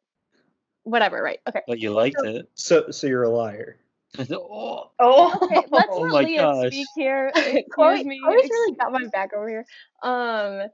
whatever, 0.84 1.20
right? 1.22 1.40
Okay. 1.48 1.62
but 1.66 1.80
you 1.80 1.92
liked 1.92 2.16
it. 2.22 2.48
So, 2.54 2.90
so 2.90 3.06
you're 3.06 3.24
a 3.24 3.28
liar. 3.28 3.78
Oh, 4.18 4.90
oh, 5.00 5.38
Okay, 5.42 5.64
let's 5.70 5.88
Oh 5.92 6.02
let 6.02 6.12
my 6.12 6.24
Leah 6.24 6.40
gosh. 6.40 6.66
speak 6.72 6.88
here. 6.94 7.32
Chloe, 7.70 8.00
Excuse 8.00 8.04
me. 8.06 8.20
Chloe's 8.24 8.50
really 8.50 8.76
got 8.80 8.92
my 8.92 9.06
back 9.12 9.30
over 9.34 9.48
here. 9.48 9.64
Um 10.02 10.68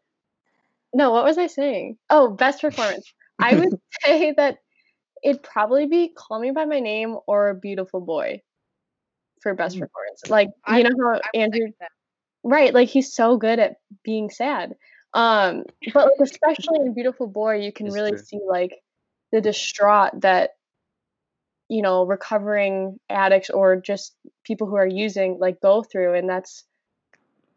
no, 0.97 1.11
what 1.11 1.25
was 1.25 1.39
I 1.39 1.49
saying? 1.49 1.99
Oh, 2.09 2.29
best 2.31 2.61
performance. 2.61 3.13
I 3.41 3.57
would 3.57 3.81
say 4.05 4.33
that 4.37 4.59
it'd 5.25 5.43
probably 5.43 5.87
be 5.87 6.13
Call 6.17 6.39
Me 6.39 6.53
by 6.53 6.67
My 6.67 6.79
Name 6.81 7.17
or 7.27 7.55
Beautiful 7.55 8.01
Boy 8.01 8.43
for 9.43 9.55
best 9.55 9.77
Mm. 9.77 9.81
performance. 9.81 10.23
Like 10.29 10.51
I- 10.65 10.79
you 10.79 10.85
know 10.85 11.13
how 11.15 11.21
Andrew 11.35 11.67
second. 11.79 11.89
Right, 12.45 12.75
like 12.75 12.89
he's 12.89 13.13
so 13.15 13.37
good 13.39 13.59
at 13.59 13.77
being 14.05 14.31
sad. 14.31 14.75
Um, 15.15 15.65
but 15.93 16.05
like 16.07 16.21
especially 16.21 16.81
in 16.81 16.95
Beautiful 16.95 17.27
Boy, 17.27 17.57
you 17.61 17.73
can 17.73 17.87
It's 17.87 17.95
really 17.97 18.11
true. 18.11 18.19
see 18.19 18.41
like 18.47 18.73
the 19.33 19.41
distraught 19.41 20.21
that 20.21 20.51
you 21.69 21.83
know 21.83 22.05
recovering 22.05 22.99
addicts 23.09 23.51
or 23.51 23.77
just 23.77 24.15
people 24.45 24.67
who 24.67 24.77
are 24.77 24.87
using 24.87 25.39
like 25.39 25.61
go 25.61 25.83
through, 25.83 26.15
and 26.15 26.29
that's 26.29 26.65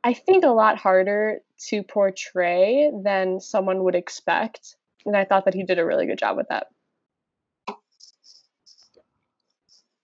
I 0.03 0.13
think 0.13 0.43
a 0.43 0.49
lot 0.49 0.77
harder 0.77 1.39
to 1.69 1.83
portray 1.83 2.91
than 3.03 3.39
someone 3.39 3.83
would 3.83 3.95
expect. 3.95 4.75
And 5.05 5.15
I 5.15 5.25
thought 5.25 5.45
that 5.45 5.53
he 5.53 5.63
did 5.63 5.79
a 5.79 5.85
really 5.85 6.05
good 6.05 6.19
job 6.19 6.37
with 6.37 6.47
that. 6.49 6.67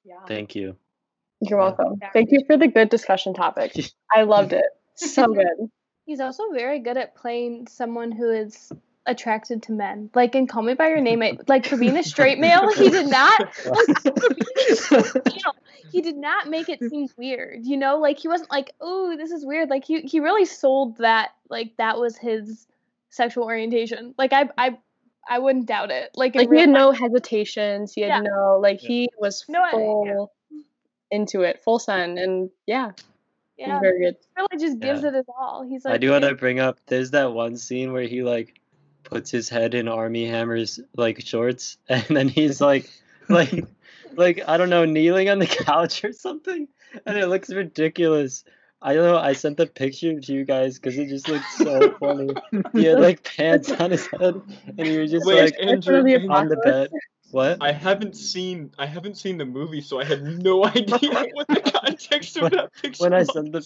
Yeah. 0.04 0.26
thank 0.28 0.56
you. 0.56 0.76
You're 1.40 1.60
Yeah. 1.60 1.66
welcome. 1.66 2.00
Thank 2.14 2.32
you 2.32 2.44
for 2.46 2.58
the 2.58 2.68
good 2.68 2.90
discussion 2.90 3.34
topic. 3.34 3.74
I 4.14 4.24
loved 4.24 4.54
it. 4.54 4.66
So 4.96 5.28
good. 5.28 5.70
He's 6.06 6.20
also 6.20 6.52
very 6.52 6.80
good 6.80 6.98
at 6.98 7.16
playing 7.16 7.68
someone 7.68 8.12
who 8.12 8.30
is 8.30 8.72
attracted 9.06 9.64
to 9.64 9.72
men. 9.72 10.10
Like 10.16 10.36
in 10.36 10.48
Call 10.48 10.64
Me 10.64 10.74
by 10.74 10.88
Your 10.90 11.02
Name, 11.02 11.22
I, 11.22 11.38
like 11.48 11.66
for 11.66 11.78
being 11.78 11.98
a 11.98 12.04
straight 12.04 12.40
male, 12.40 12.72
he 12.74 12.90
did 12.90 13.08
not 13.08 13.50
male, 13.66 15.04
he 15.92 16.02
did 16.02 16.18
not 16.18 16.50
make 16.50 16.70
it 16.70 16.80
seem 16.90 17.08
weird. 17.18 17.66
You 17.66 17.78
know, 17.78 17.98
like 17.98 18.20
he 18.20 18.28
wasn't 18.28 18.52
like, 18.52 18.72
"Oh, 18.82 19.16
this 19.18 19.32
is 19.32 19.46
weird." 19.46 19.70
Like 19.70 19.86
he 19.86 20.02
he 20.02 20.20
really 20.20 20.46
sold 20.46 20.98
that 20.98 21.32
like 21.50 21.76
that 21.78 21.98
was 22.00 22.18
his 22.18 22.68
sexual 23.10 23.44
orientation. 23.46 24.14
Like 24.18 24.34
I 24.34 24.50
I 24.58 24.78
I 25.28 25.40
wouldn't 25.40 25.68
doubt 25.68 25.92
it. 25.92 26.12
Like, 26.16 26.36
like 26.36 26.52
he 26.52 26.60
had 26.60 26.70
life- 26.70 26.78
no 26.80 26.92
hesitations. 26.92 27.94
He 27.94 28.02
had 28.02 28.08
Yeah. 28.10 28.20
no 28.22 28.60
like 28.62 28.82
Yeah. 28.84 28.88
he 28.88 29.10
was 29.20 29.46
No, 29.48 29.62
I- 29.62 29.72
full 29.72 30.32
into 31.12 31.42
it, 31.42 31.62
full 31.64 31.78
sun, 31.80 32.18
and 32.18 32.50
yeah, 32.66 32.92
he 33.56 33.64
was 33.64 33.68
yeah, 33.70 33.80
very 33.80 34.00
good. 34.00 34.16
really 34.36 34.58
just 34.66 34.80
gives 34.80 35.04
Yeah. 35.04 35.10
it 35.10 35.14
his 35.14 35.26
all. 35.38 35.62
He's 35.64 35.86
like 35.86 35.94
I 35.94 35.98
do 35.98 36.10
want 36.12 36.24
to 36.24 36.34
bring 36.36 36.60
up. 36.60 36.80
There's 36.88 37.12
that 37.12 37.34
one 37.34 37.56
scene 37.56 37.94
where 37.94 38.04
he 38.04 38.24
like 38.24 38.60
puts 39.04 39.30
his 39.32 39.50
head 39.50 39.74
in 39.74 39.88
Armie 39.88 40.28
Hammer's 40.28 40.80
like 40.96 41.26
shorts, 41.26 41.78
and 41.90 42.04
then 42.10 42.28
he's 42.28 42.60
like, 42.62 42.90
like, 43.30 43.66
like 44.16 44.42
I 44.48 44.58
don't 44.58 44.70
know, 44.70 44.86
kneeling 44.86 45.30
on 45.30 45.40
the 45.40 45.48
couch 45.66 46.04
or 46.04 46.14
something, 46.14 46.68
and 47.06 47.18
it 47.18 47.28
looks 47.28 47.50
ridiculous. 47.50 48.44
I 48.82 48.96
don't 48.96 49.06
know. 49.06 49.18
I 49.18 49.32
sent 49.32 49.56
the 49.56 49.66
picture 49.66 50.20
to 50.20 50.34
you 50.34 50.44
guys 50.44 50.78
because 50.78 50.98
it 50.98 51.08
just 51.08 51.30
looked 51.30 51.50
so 51.56 51.92
funny. 52.00 52.34
He 52.74 52.84
had 52.84 53.00
like 53.00 53.24
pants 53.24 53.72
on 53.72 53.92
his 53.92 54.06
head, 54.08 54.42
and 54.78 54.88
he 54.88 54.98
was 54.98 55.10
just 55.10 55.26
Wait, 55.26 55.42
like 55.42 55.56
Andrew, 55.62 56.04
the 56.04 56.16
Andrew, 56.16 56.30
on 56.30 56.50
the 56.50 56.58
bed. 56.58 56.90
What? 57.32 57.58
I 57.62 57.72
haven't 57.72 58.16
seen 58.18 58.72
I 58.78 58.86
haven't 58.86 59.18
seen 59.18 59.38
the 59.38 59.46
movie, 59.46 59.80
so 59.82 60.00
I 60.02 60.04
had 60.04 60.22
no 60.24 60.66
idea 60.66 61.26
what 61.34 61.48
the 61.48 61.62
context 61.82 62.36
of 62.38 62.44
When- 62.44 62.52
that 62.52 62.74
picture 62.74 63.04
when 63.04 63.14
I 63.14 63.20
was. 63.20 63.34
sent 63.34 63.52
the 63.54 63.66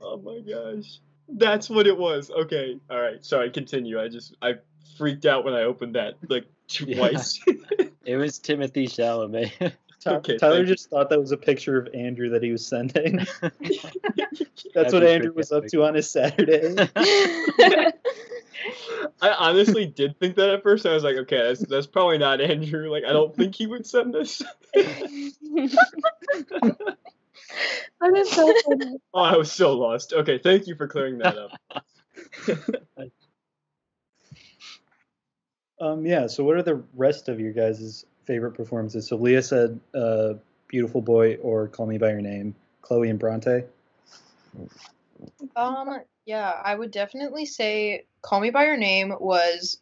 Oh 0.00 0.16
my 0.18 0.40
gosh. 0.40 0.98
That's 1.28 1.70
what 1.70 1.86
it 1.86 1.96
was. 1.96 2.30
Okay. 2.30 2.78
All 2.90 3.00
right. 3.00 3.24
Sorry, 3.24 3.50
continue. 3.50 4.00
I 4.00 4.08
just 4.08 4.34
I 4.42 4.54
freaked 4.98 5.24
out 5.26 5.44
when 5.44 5.54
I 5.54 5.62
opened 5.62 5.94
that 5.94 6.14
like 6.28 6.46
twice. 6.68 7.40
it 8.04 8.16
was 8.16 8.38
Timothy 8.38 8.86
Chalamet. 8.86 9.52
Ty- 9.58 10.14
Okay, 10.16 10.36
Tyler 10.36 10.56
thank 10.56 10.68
you. 10.68 10.74
just 10.74 10.90
thought 10.90 11.10
that 11.10 11.20
was 11.20 11.30
a 11.30 11.36
picture 11.36 11.78
of 11.78 11.88
Andrew 11.94 12.28
that 12.30 12.42
he 12.42 12.50
was 12.50 12.66
sending. 12.66 13.18
That's 13.40 13.84
Happy 14.74 14.92
what 14.92 15.04
Andrew 15.04 15.32
was 15.32 15.52
up 15.52 15.64
to 15.66 15.84
on 15.84 15.94
his 15.94 16.10
Saturday. 16.10 16.74
I 19.20 19.30
honestly 19.38 19.86
did 19.86 20.18
think 20.18 20.34
that 20.36 20.50
at 20.50 20.64
first. 20.64 20.86
I 20.86 20.92
was 20.92 21.04
like, 21.04 21.16
okay, 21.18 21.38
that's 21.38 21.60
that's 21.60 21.86
probably 21.86 22.18
not 22.18 22.40
Andrew. 22.40 22.90
Like, 22.90 23.04
I 23.04 23.12
don't 23.12 23.34
think 23.36 23.54
he 23.54 23.68
would 23.68 23.86
send 23.86 24.12
this. 24.12 24.42
That 28.00 28.16
is 28.16 28.30
so 28.30 28.52
funny. 28.64 28.96
oh, 29.14 29.20
I 29.20 29.36
was 29.36 29.52
so 29.52 29.74
lost. 29.74 30.12
Okay, 30.12 30.38
thank 30.38 30.66
you 30.66 30.74
for 30.74 30.88
clearing 30.88 31.18
that 31.18 31.36
up. 31.38 31.50
Um, 35.80 36.06
yeah. 36.06 36.28
So, 36.28 36.44
what 36.44 36.54
are 36.56 36.62
the 36.62 36.80
rest 36.94 37.28
of 37.28 37.40
your 37.40 37.52
guys' 37.52 38.06
favorite 38.24 38.52
performances? 38.52 39.08
So, 39.08 39.16
Leah 39.16 39.42
said, 39.42 39.80
uh, 39.92 40.34
"Beautiful 40.68 41.02
Boy" 41.02 41.34
or 41.42 41.66
"Call 41.66 41.86
Me 41.86 41.98
by 41.98 42.10
Your 42.10 42.20
Name." 42.20 42.54
Chloe 42.82 43.10
and 43.10 43.18
Bronte. 43.18 43.64
Um, 45.56 46.00
yeah, 46.24 46.52
I 46.64 46.74
would 46.74 46.92
definitely 46.92 47.46
say 47.46 48.06
Call 48.22 48.38
Me 48.38 48.50
by 48.50 48.66
Your 48.66 48.76
Name 48.76 49.12
was 49.18 49.81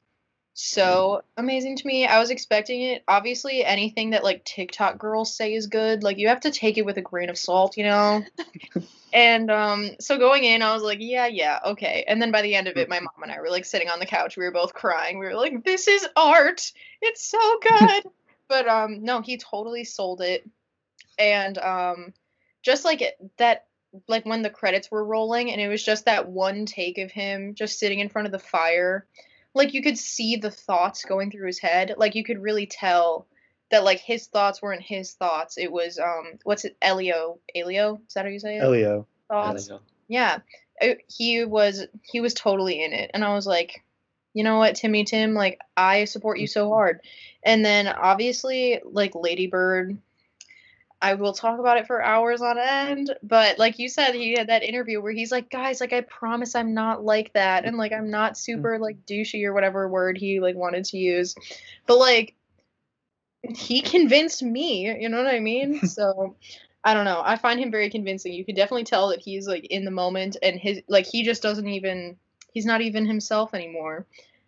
so 0.60 1.22
amazing 1.36 1.76
to 1.76 1.86
me. 1.86 2.06
I 2.06 2.18
was 2.18 2.30
expecting 2.30 2.82
it. 2.82 3.02
Obviously, 3.08 3.64
anything 3.64 4.10
that 4.10 4.22
like 4.22 4.44
TikTok 4.44 4.98
girls 4.98 5.34
say 5.34 5.54
is 5.54 5.66
good. 5.66 6.02
Like 6.02 6.18
you 6.18 6.28
have 6.28 6.40
to 6.40 6.50
take 6.50 6.76
it 6.76 6.84
with 6.84 6.98
a 6.98 7.02
grain 7.02 7.30
of 7.30 7.38
salt, 7.38 7.76
you 7.76 7.84
know. 7.84 8.24
and 9.12 9.50
um, 9.50 9.90
so 10.00 10.18
going 10.18 10.44
in, 10.44 10.62
I 10.62 10.74
was 10.74 10.82
like, 10.82 10.98
yeah, 11.00 11.26
yeah, 11.26 11.60
okay. 11.64 12.04
And 12.06 12.20
then 12.20 12.30
by 12.30 12.42
the 12.42 12.54
end 12.54 12.68
of 12.68 12.76
it, 12.76 12.88
my 12.88 13.00
mom 13.00 13.22
and 13.22 13.32
I 13.32 13.40
were 13.40 13.48
like 13.48 13.64
sitting 13.64 13.88
on 13.88 14.00
the 14.00 14.06
couch. 14.06 14.36
We 14.36 14.44
were 14.44 14.52
both 14.52 14.74
crying. 14.74 15.18
We 15.18 15.26
were 15.26 15.34
like, 15.34 15.64
this 15.64 15.88
is 15.88 16.06
art. 16.14 16.72
It's 17.00 17.24
so 17.24 17.58
good. 17.62 18.04
but 18.48 18.68
um, 18.68 19.02
no, 19.02 19.22
he 19.22 19.38
totally 19.38 19.84
sold 19.84 20.20
it. 20.20 20.46
And 21.18 21.56
um, 21.56 22.12
just 22.62 22.84
like 22.84 23.00
it, 23.00 23.16
that 23.38 23.64
like 24.08 24.26
when 24.26 24.42
the 24.42 24.50
credits 24.50 24.90
were 24.90 25.04
rolling 25.04 25.50
and 25.50 25.60
it 25.60 25.68
was 25.68 25.82
just 25.82 26.04
that 26.04 26.28
one 26.28 26.66
take 26.66 26.98
of 26.98 27.10
him 27.10 27.54
just 27.54 27.78
sitting 27.78 27.98
in 27.98 28.08
front 28.08 28.26
of 28.26 28.32
the 28.32 28.38
fire 28.38 29.06
like 29.54 29.74
you 29.74 29.82
could 29.82 29.98
see 29.98 30.36
the 30.36 30.50
thoughts 30.50 31.04
going 31.04 31.30
through 31.30 31.46
his 31.46 31.58
head. 31.58 31.94
Like 31.96 32.14
you 32.14 32.24
could 32.24 32.40
really 32.40 32.66
tell 32.66 33.26
that 33.70 33.84
like 33.84 34.00
his 34.00 34.26
thoughts 34.26 34.60
weren't 34.62 34.82
his 34.82 35.12
thoughts. 35.14 35.58
It 35.58 35.70
was 35.72 35.98
um 35.98 36.38
what's 36.44 36.64
it 36.64 36.76
elio? 36.82 37.38
Elio? 37.54 38.00
Is 38.08 38.14
that 38.14 38.24
how 38.24 38.30
you 38.30 38.40
say 38.40 38.56
it? 38.56 38.62
Elio. 38.62 39.06
thoughts. 39.28 39.66
There 39.68 39.76
you 39.76 39.80
go. 39.80 39.86
yeah. 40.08 40.38
It- 40.80 41.04
he 41.08 41.44
was 41.44 41.86
he 42.02 42.20
was 42.20 42.34
totally 42.34 42.82
in 42.82 42.92
it. 42.92 43.10
And 43.14 43.24
i 43.24 43.34
was 43.34 43.46
like 43.46 43.82
you 44.32 44.44
know 44.44 44.58
what 44.58 44.76
timmy 44.76 45.04
tim? 45.04 45.34
Like 45.34 45.58
i 45.76 46.04
support 46.04 46.38
you 46.38 46.46
so 46.46 46.68
hard. 46.70 47.00
And 47.42 47.64
then 47.64 47.86
obviously 47.88 48.80
like 48.84 49.14
ladybird 49.14 49.98
i 51.02 51.14
will 51.14 51.32
talk 51.32 51.58
about 51.58 51.78
it 51.78 51.86
for 51.86 52.02
hours 52.02 52.42
on 52.42 52.58
end 52.58 53.14
but 53.22 53.58
like 53.58 53.78
you 53.78 53.88
said 53.88 54.14
he 54.14 54.32
had 54.32 54.48
that 54.48 54.62
interview 54.62 55.00
where 55.00 55.12
he's 55.12 55.32
like 55.32 55.50
guys 55.50 55.80
like 55.80 55.92
i 55.92 56.00
promise 56.02 56.54
i'm 56.54 56.74
not 56.74 57.04
like 57.04 57.32
that 57.32 57.64
and 57.64 57.76
like 57.76 57.92
i'm 57.92 58.10
not 58.10 58.32
mm-hmm. 58.32 58.52
super 58.52 58.78
like 58.78 59.04
douchey 59.06 59.44
or 59.44 59.52
whatever 59.52 59.88
word 59.88 60.16
he 60.16 60.40
like 60.40 60.56
wanted 60.56 60.84
to 60.84 60.98
use 60.98 61.34
but 61.86 61.98
like 61.98 62.34
he 63.42 63.80
convinced 63.80 64.42
me 64.42 64.94
you 65.00 65.08
know 65.08 65.22
what 65.22 65.34
i 65.34 65.40
mean 65.40 65.80
so 65.86 66.36
I 66.82 66.94
don't 66.94 67.04
know. 67.04 67.20
I 67.22 67.36
find 67.36 67.60
him 67.60 67.70
very 67.70 67.90
convincing. 67.90 68.32
You 68.32 68.44
could 68.44 68.56
definitely 68.56 68.84
tell 68.84 69.08
that 69.08 69.20
he's 69.20 69.46
like 69.46 69.66
in 69.66 69.84
the 69.84 69.90
moment 69.90 70.36
and 70.42 70.58
his 70.58 70.80
like 70.88 71.06
he 71.06 71.24
just 71.24 71.42
doesn't 71.42 71.68
even 71.68 72.16
he's 72.52 72.66
not 72.66 72.80
even 72.80 73.06
himself 73.06 73.54
anymore. 73.54 74.06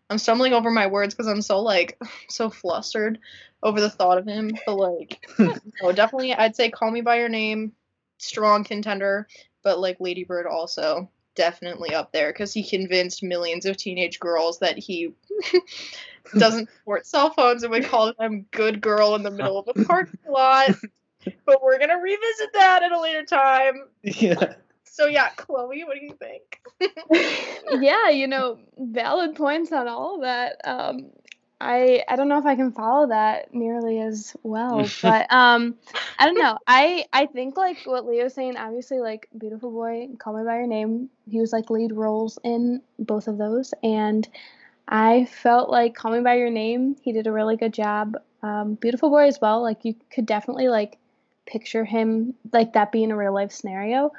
I'm 0.09 0.19
stumbling 0.19 0.53
over 0.53 0.71
my 0.71 0.87
words 0.87 1.15
because 1.15 1.27
I'm 1.27 1.43
so 1.43 1.61
like 1.61 1.99
so 2.29 2.49
flustered 2.49 3.19
over 3.63 3.81
the 3.81 3.91
thought 3.91 4.19
of 4.19 4.27
him. 4.27 4.53
But 4.67 4.77
like 4.77 5.25
no, 5.39 5.93
definitely 5.93 6.35
I'd 6.35 6.57
say 6.57 6.71
Call 6.71 6.91
Me 6.91 7.01
by 7.01 7.17
Your 7.19 7.29
Name, 7.29 7.73
strong 8.19 8.65
contender, 8.65 9.27
but 9.63 9.81
like 9.81 9.97
Lady 10.01 10.25
Bird 10.25 10.47
also 10.47 11.09
definitely 11.35 11.95
up 11.95 12.13
there 12.13 12.33
because 12.33 12.53
he 12.53 12.63
convinced 12.63 13.23
millions 13.23 13.65
of 13.67 13.77
teenage 13.77 14.21
girls 14.21 14.59
that 14.59 14.79
he 14.79 15.15
doesn't 16.39 16.69
support 16.71 17.07
cell 17.07 17.31
phones 17.31 17.63
and 17.63 17.73
would 17.73 17.87
call 17.87 18.13
them 18.19 18.47
good 18.51 18.81
girl 18.81 19.15
in 19.15 19.23
the 19.23 19.31
middle 19.31 19.59
of 19.59 19.69
a 19.69 19.85
parking 19.85 20.19
lot. 20.29 20.71
But 21.47 21.63
we're 21.63 21.79
gonna 21.79 21.99
revisit 21.99 22.53
that 22.55 22.83
at 22.83 22.93
a 22.93 23.01
later 23.01 23.25
time. 23.25 23.85
Yeah. 24.03 24.55
So 24.85 25.07
yeah, 25.07 25.31
Chloe, 25.37 25.85
what 25.85 25.97
do 25.99 26.05
you 26.05 26.17
think? 26.19 26.61
yeah, 27.81 28.11
you 28.11 28.27
know, 28.27 28.59
valid 28.77 29.37
points 29.37 29.73
on 29.73 29.89
all 29.89 30.17
of 30.17 30.21
that. 30.23 30.61
Um, 30.65 31.13
I 31.63 32.03
I 32.09 32.17
don't 32.17 32.29
know 32.29 32.39
if 32.39 32.45
I 32.45 32.57
can 32.57 32.73
follow 32.73 33.07
that 33.09 33.55
nearly 33.55 34.01
as 34.01 34.37
well, 34.43 34.85
but 35.03 35.33
um, 35.33 35.77
I 36.19 36.27
don't 36.27 36.39
know. 36.39 36.59
I 36.67 37.07
I 37.13 37.27
think 37.27 37.57
like 37.57 37.79
what 37.85 38.05
Leo's 38.05 38.35
saying. 38.35 38.57
Obviously, 38.57 38.99
like 38.99 39.29
Beautiful 39.39 39.71
Boy, 39.71 40.09
Call 40.19 40.37
Me 40.37 40.45
by 40.45 40.57
Your 40.57 40.67
Name. 40.67 41.09
He 41.31 41.39
was 41.39 41.53
like 41.53 41.71
lead 41.71 41.93
roles 41.93 42.39
in 42.43 42.83
both 42.99 43.29
of 43.29 43.39
those, 43.39 43.73
and 43.83 44.29
I 44.89 45.27
felt 45.27 45.71
like 45.71 45.95
Call 45.95 46.13
Me 46.13 46.21
by 46.21 46.35
Your 46.35 46.51
Name. 46.51 46.97
He 47.01 47.13
did 47.13 47.29
a 47.29 47.33
really 47.33 47.57
good 47.57 47.73
job. 47.73 48.17
Um, 48.43 48.75
Beautiful 48.75 49.11
Boy 49.11 49.29
as 49.29 49.41
well. 49.41 49.63
Like 49.63 49.85
you 49.85 49.95
could 50.11 50.27
definitely 50.27 50.69
like 50.69 50.99
picture 51.47 51.85
him 51.85 52.35
like 52.53 52.73
that 52.73 52.91
being 52.91 53.13
a 53.13 53.17
real 53.17 53.35
life 53.35 53.53
scenario. 53.53 54.13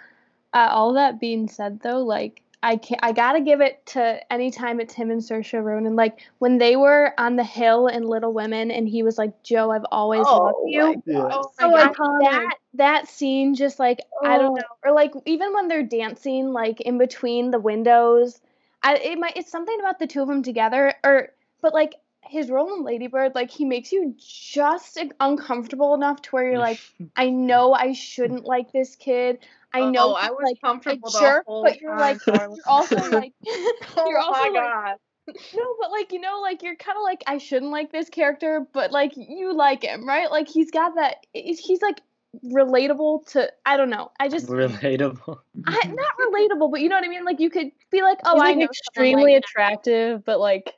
Uh, 0.53 0.69
all 0.69 0.93
that 0.93 1.19
being 1.19 1.47
said, 1.47 1.81
though, 1.81 2.03
like 2.03 2.42
I 2.63 2.77
can 2.77 2.97
I 3.03 3.11
gotta 3.11 3.41
give 3.41 3.59
it 3.61 3.85
to 3.87 4.19
anytime 4.31 4.79
it's 4.79 4.93
him 4.93 5.11
and 5.11 5.21
Saoirse 5.21 5.61
Ronan. 5.61 5.95
Like 5.97 6.21
when 6.39 6.57
they 6.57 6.77
were 6.77 7.13
on 7.17 7.35
the 7.35 7.43
hill 7.43 7.87
in 7.87 8.03
Little 8.03 8.33
Women, 8.33 8.71
and 8.71 8.87
he 8.87 9.03
was 9.03 9.17
like, 9.17 9.43
"Jo, 9.43 9.69
I've 9.69 9.85
always 9.91 10.25
oh 10.27 10.43
loved 10.43 10.59
you." 10.63 11.03
Yeah. 11.05 11.27
Oh 11.29 11.51
So 11.59 11.67
my 11.67 11.71
like 11.71 11.93
god. 11.97 12.21
that 12.21 12.55
that 12.75 13.07
scene, 13.09 13.53
just 13.53 13.79
like 13.79 13.99
I 14.23 14.37
don't 14.37 14.53
Oh. 14.53 14.55
know, 14.55 14.63
or 14.85 14.93
like 14.93 15.13
even 15.25 15.53
when 15.53 15.67
they're 15.67 15.83
dancing, 15.83 16.53
like 16.53 16.79
in 16.81 16.97
between 16.97 17.51
the 17.51 17.59
windows, 17.59 18.39
I 18.81 18.95
it 18.95 19.19
might 19.19 19.35
it's 19.35 19.51
something 19.51 19.77
about 19.79 19.99
the 19.99 20.07
two 20.07 20.21
of 20.21 20.29
them 20.29 20.41
together, 20.41 20.93
or 21.03 21.29
but 21.61 21.73
like 21.73 21.95
his 22.25 22.49
role 22.49 22.73
in 22.75 22.83
Ladybird, 22.83 23.35
like 23.35 23.51
he 23.51 23.65
makes 23.65 23.91
you 23.91 24.15
just 24.17 24.97
uncomfortable 25.19 25.93
enough 25.93 26.21
to 26.23 26.29
where 26.31 26.49
you're 26.49 26.59
like, 26.59 26.79
I 27.15 27.29
know 27.29 27.73
I 27.73 27.91
shouldn't 27.91 28.45
like 28.45 28.71
this 28.71 28.95
kid. 28.95 29.39
I 29.73 29.81
uh, 29.81 29.91
know 29.91 30.11
Oh, 30.11 30.13
I 30.13 30.29
was 30.29 30.39
like 30.43 30.61
comfortable 30.61 31.09
the 31.09 31.19
jerk, 31.19 31.45
whole 31.45 31.63
but 31.63 31.79
you're 31.81 31.91
time, 31.91 31.99
like 31.99 32.23
darling. 32.25 32.55
you're 32.57 32.67
also 32.67 32.95
like 33.11 33.33
oh 33.45 34.05
you're 34.07 34.19
also 34.19 34.41
my 34.41 34.49
like 34.49 34.53
god. 34.53 34.95
no, 35.55 35.75
but 35.79 35.91
like 35.91 36.11
you 36.11 36.19
know, 36.19 36.41
like 36.41 36.63
you're 36.63 36.75
kind 36.75 36.97
of 36.97 37.03
like 37.03 37.23
I 37.27 37.37
shouldn't 37.37 37.71
like 37.71 37.91
this 37.91 38.09
character, 38.09 38.65
but 38.73 38.91
like 38.91 39.13
you 39.15 39.53
like 39.53 39.83
him, 39.83 40.07
right? 40.07 40.29
Like 40.29 40.49
he's 40.49 40.69
got 40.69 40.95
that. 40.95 41.25
He's 41.33 41.59
he's, 41.59 41.81
like 41.81 42.01
relatable 42.45 43.25
to. 43.31 43.49
I 43.65 43.77
don't 43.77 43.89
know. 43.89 44.11
I 44.19 44.27
just 44.27 44.47
Relatable. 44.47 45.39
I, 45.65 45.87
not 45.87 46.17
relatable, 46.19 46.71
but 46.71 46.81
you 46.81 46.89
know 46.89 46.95
what 46.95 47.05
I 47.05 47.07
mean. 47.07 47.23
Like 47.23 47.39
you 47.39 47.49
could 47.49 47.71
be 47.89 48.01
like, 48.01 48.19
oh, 48.25 48.33
He's 48.33 48.41
I 48.41 48.45
like 48.47 48.57
know 48.57 48.65
extremely 48.65 49.33
like 49.33 49.43
that. 49.43 49.49
attractive, 49.49 50.25
but 50.25 50.39
like 50.39 50.73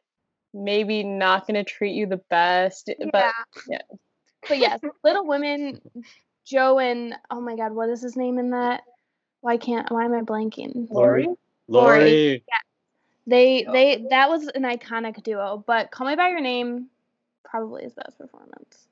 maybe 0.53 1.03
not 1.03 1.47
gonna 1.47 1.63
treat 1.63 1.93
you 1.93 2.05
the 2.05 2.21
best. 2.29 2.89
Yeah. 2.99 3.05
But 3.11 3.33
yeah. 3.67 3.81
But 4.47 4.59
yes, 4.59 4.79
Little 5.03 5.25
Women, 5.25 5.81
Jo 6.45 6.79
and 6.79 7.15
oh 7.31 7.41
my 7.41 7.55
God, 7.55 7.73
what 7.73 7.89
is 7.89 8.01
his 8.01 8.15
name 8.15 8.37
in 8.37 8.51
that? 8.51 8.83
Why 9.41 9.57
can't? 9.57 9.89
Why 9.91 10.05
am 10.05 10.13
I 10.13 10.21
blanking? 10.21 10.87
Laurie. 10.89 11.27
Laurie. 11.67 12.05
Laurie. 12.07 12.43
They 13.27 13.65
they 13.71 14.05
that 14.11 14.29
was 14.29 14.47
an 14.47 14.63
iconic 14.63 15.23
duo, 15.23 15.63
but 15.65 15.89
Call 15.91 16.07
Me 16.07 16.15
by 16.15 16.29
Your 16.29 16.41
Name, 16.41 16.87
probably 17.43 17.83
his 17.83 17.93
best 17.93 18.17
performance. 18.19 18.87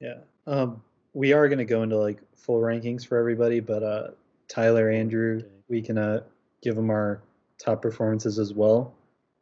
Yeah. 0.00 0.18
Um, 0.46 0.82
we 1.12 1.32
are 1.34 1.48
gonna 1.48 1.66
go 1.66 1.82
into 1.82 1.96
like 1.96 2.18
full 2.34 2.60
rankings 2.60 3.06
for 3.06 3.18
everybody, 3.18 3.60
but 3.60 3.82
uh, 3.82 4.08
Tyler, 4.48 4.90
Andrew, 4.90 5.42
we 5.68 5.82
can 5.82 5.98
uh 5.98 6.22
give 6.62 6.76
them 6.76 6.90
our 6.90 7.20
top 7.58 7.82
performances 7.82 8.38
as 8.38 8.54
well. 8.54 8.94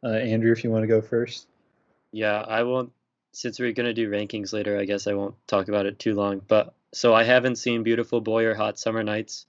Uh, 0.03 0.09
Andrew, 0.09 0.51
if 0.51 0.63
you 0.63 0.69
want 0.69 0.83
to 0.83 0.87
go 0.87 1.01
first. 1.01 1.47
Yeah, 2.11 2.41
I 2.41 2.63
won't. 2.63 2.91
Since 3.31 3.59
we're 3.59 3.73
gonna 3.73 3.93
do 3.93 4.09
rankings 4.09 4.53
later, 4.53 4.77
I 4.77 4.85
guess 4.85 5.07
I 5.07 5.13
won't 5.13 5.35
talk 5.47 5.67
about 5.67 5.85
it 5.85 5.99
too 5.99 6.15
long. 6.15 6.41
But 6.47 6.73
so 6.93 7.13
I 7.13 7.23
haven't 7.23 7.57
seen 7.57 7.83
Beautiful 7.83 8.21
Boy 8.21 8.45
or 8.45 8.55
Hot 8.55 8.79
Summer 8.79 9.03
Nights. 9.03 9.45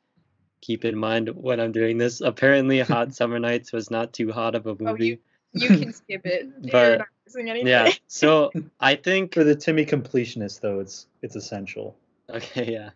Keep 0.60 0.84
in 0.84 0.98
mind 0.98 1.30
when 1.30 1.58
I'm 1.58 1.72
doing 1.72 1.96
this. 1.98 2.20
Apparently, 2.20 2.80
Hot 2.94 3.14
Summer 3.14 3.38
Nights 3.38 3.72
was 3.72 3.90
not 3.90 4.12
too 4.12 4.30
hot 4.32 4.54
of 4.54 4.66
a 4.66 4.70
Oh, 4.70 4.76
movie. 4.78 5.06
you 5.06 5.18
you 5.52 5.68
can 5.68 5.92
skip 5.92 6.26
it. 6.26 6.70
But- 6.70 6.98
not 6.98 7.08
missing 7.26 7.50
anything. 7.50 7.68
Yeah. 7.68 7.90
So 8.06 8.50
I 8.80 8.96
think. 8.96 9.34
For 9.34 9.44
the 9.44 9.56
Timmy 9.56 9.86
completionist, 9.86 10.60
though, 10.60 10.80
it's 10.80 11.06
it's 11.22 11.36
essential. 11.36 11.96
Okay. 12.28 12.72
Yeah. 12.72 12.90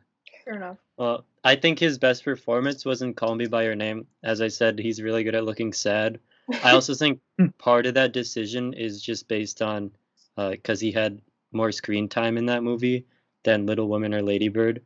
Fair 0.45 0.57
enough. 0.57 0.77
Well, 0.99 1.25
I 1.43 1.57
think 1.57 1.79
his 1.79 1.99
best 1.99 2.23
performance 2.25 2.85
was 2.85 3.01
in 3.01 3.15
Call 3.15 3.35
Me 3.35 3.47
by 3.47 3.65
Your 3.65 3.75
Name. 3.75 4.07
As 4.23 4.43
I 4.43 4.49
said, 4.49 4.79
he's 4.79 5.01
really 5.01 5.25
good 5.25 5.35
at 5.35 5.45
looking 5.45 5.73
sad. 5.73 6.21
I 6.63 6.73
also 6.73 6.95
think 6.95 7.21
hmm. 7.39 7.47
part 7.59 7.87
of 7.87 7.95
that 7.95 8.13
decision 8.13 8.75
is 8.75 9.01
just 9.01 9.27
based 9.27 9.63
on 9.63 9.91
because 10.37 10.81
he 10.81 10.93
had 10.93 11.21
more 11.53 11.73
screen 11.73 12.09
time 12.09 12.37
in 12.37 12.47
that 12.47 12.63
movie 12.63 13.07
than 13.45 13.67
Little 13.67 13.89
Women 13.89 14.15
or 14.15 14.23
Lady 14.23 14.49
Bird. 14.49 14.83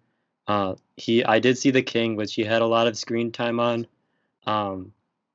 Uh, 0.47 0.75
he, 0.97 1.25
I 1.25 1.39
did 1.39 1.59
see 1.59 1.71
The 1.71 1.83
King, 1.83 2.17
which 2.17 2.35
he 2.35 2.45
had 2.45 2.63
a 2.63 2.67
lot 2.67 2.87
of 2.87 2.97
screen 2.97 3.33
time 3.33 3.61
on. 3.61 3.87
Um, 4.47 4.93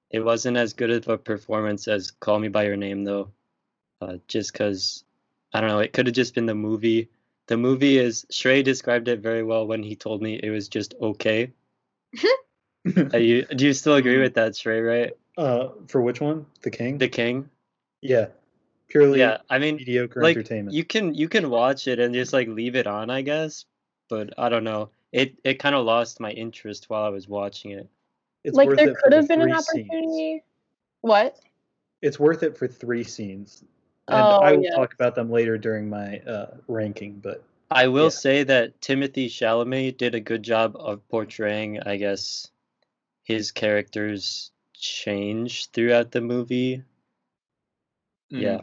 it 0.10 0.22
wasn't 0.22 0.58
as 0.58 0.74
good 0.74 0.92
of 0.92 1.08
a 1.08 1.18
performance 1.18 1.88
as 1.88 2.12
Call 2.12 2.40
Me 2.40 2.48
by 2.48 2.66
Your 2.66 2.78
Name, 2.78 3.04
though, 3.04 3.32
uh, 4.02 4.18
just 4.28 4.54
because 4.54 5.04
I 5.54 5.62
don't 5.62 5.70
know. 5.70 5.80
It 5.80 5.94
could 5.94 6.08
have 6.08 6.16
just 6.16 6.36
been 6.36 6.46
the 6.46 6.56
movie. 6.56 7.10
The 7.48 7.58
movie 7.58 7.98
is 7.98 8.26
Shrey 8.32 8.64
described 8.64 9.08
it 9.08 9.20
very 9.20 9.44
well 9.44 9.68
when 9.68 9.84
he 9.84 9.96
told 9.96 10.22
me 10.22 10.40
it 10.42 10.50
was 10.50 10.68
just 10.68 10.94
okay. 11.02 11.52
Are 13.14 13.20
you, 13.20 13.46
do 13.46 13.66
you 13.66 13.74
still 13.74 13.96
agree 13.96 14.20
with 14.20 14.36
that, 14.36 14.54
Shrey? 14.54 14.86
Right? 14.86 15.14
uh, 15.38 15.70
for 15.88 16.02
which 16.02 16.22
one? 16.22 16.46
The 16.62 16.72
King. 16.72 16.98
The 16.98 17.08
King. 17.08 17.50
yeah. 18.02 18.28
Purely 18.94 19.22
Yeah, 19.22 19.40
I 19.50 19.58
mean, 19.58 19.78
mediocre 19.78 20.22
like 20.22 20.38
entertainment. 20.38 20.76
you 20.76 20.84
can 20.84 21.16
you 21.16 21.28
can 21.28 21.50
watch 21.50 21.88
it 21.88 21.98
and 21.98 22.14
just 22.14 22.32
like 22.32 22.48
leave 22.48 22.76
it 22.76 22.86
on, 22.86 23.10
I 23.10 23.24
guess. 23.24 23.66
But 24.08 24.36
I 24.38 24.50
don't 24.50 24.64
know. 24.64 24.92
It 25.12 25.40
it 25.44 25.56
kind 25.56 25.74
of 25.74 25.84
lost 25.84 26.20
my 26.20 26.30
interest 26.30 26.92
while 26.92 27.04
I 27.04 27.10
was 27.10 27.28
watching 27.28 27.72
it. 27.72 27.90
it's 28.44 28.56
like 28.56 28.70
there 28.70 28.90
it 28.90 28.98
for 28.98 29.02
could 29.06 29.14
the 29.14 29.18
have 29.18 29.28
been 29.28 29.42
an 29.42 29.50
three 29.50 29.60
scenes. 29.62 29.90
opportunity. 29.90 30.44
What? 31.02 31.40
It's 32.04 32.20
worth 32.20 32.44
it 32.44 32.56
for 32.56 32.68
three 32.68 33.04
scenes. 33.04 33.64
And 34.10 34.16
Oh, 34.16 34.38
I 34.44 34.52
will 34.52 34.64
yeah. 34.64 34.76
talk 34.76 34.94
about 34.94 35.16
them 35.16 35.32
later 35.32 35.58
during 35.58 35.90
my 35.90 36.20
uh, 36.20 36.58
ranking, 36.68 37.14
but 37.16 37.44
I 37.72 37.88
will 37.88 38.04
Yeah. 38.06 38.10
say 38.10 38.44
that 38.44 38.80
Timothy 38.80 39.28
Chalamet 39.28 39.98
did 39.98 40.14
a 40.14 40.20
good 40.20 40.44
job 40.44 40.76
of 40.76 41.08
portraying, 41.10 41.80
I 41.82 41.98
guess, 41.98 42.52
his 43.24 43.52
character's 43.52 44.52
change 44.76 45.72
throughout 45.72 46.12
the 46.12 46.22
movie. 46.22 46.84
Yeah. 48.30 48.62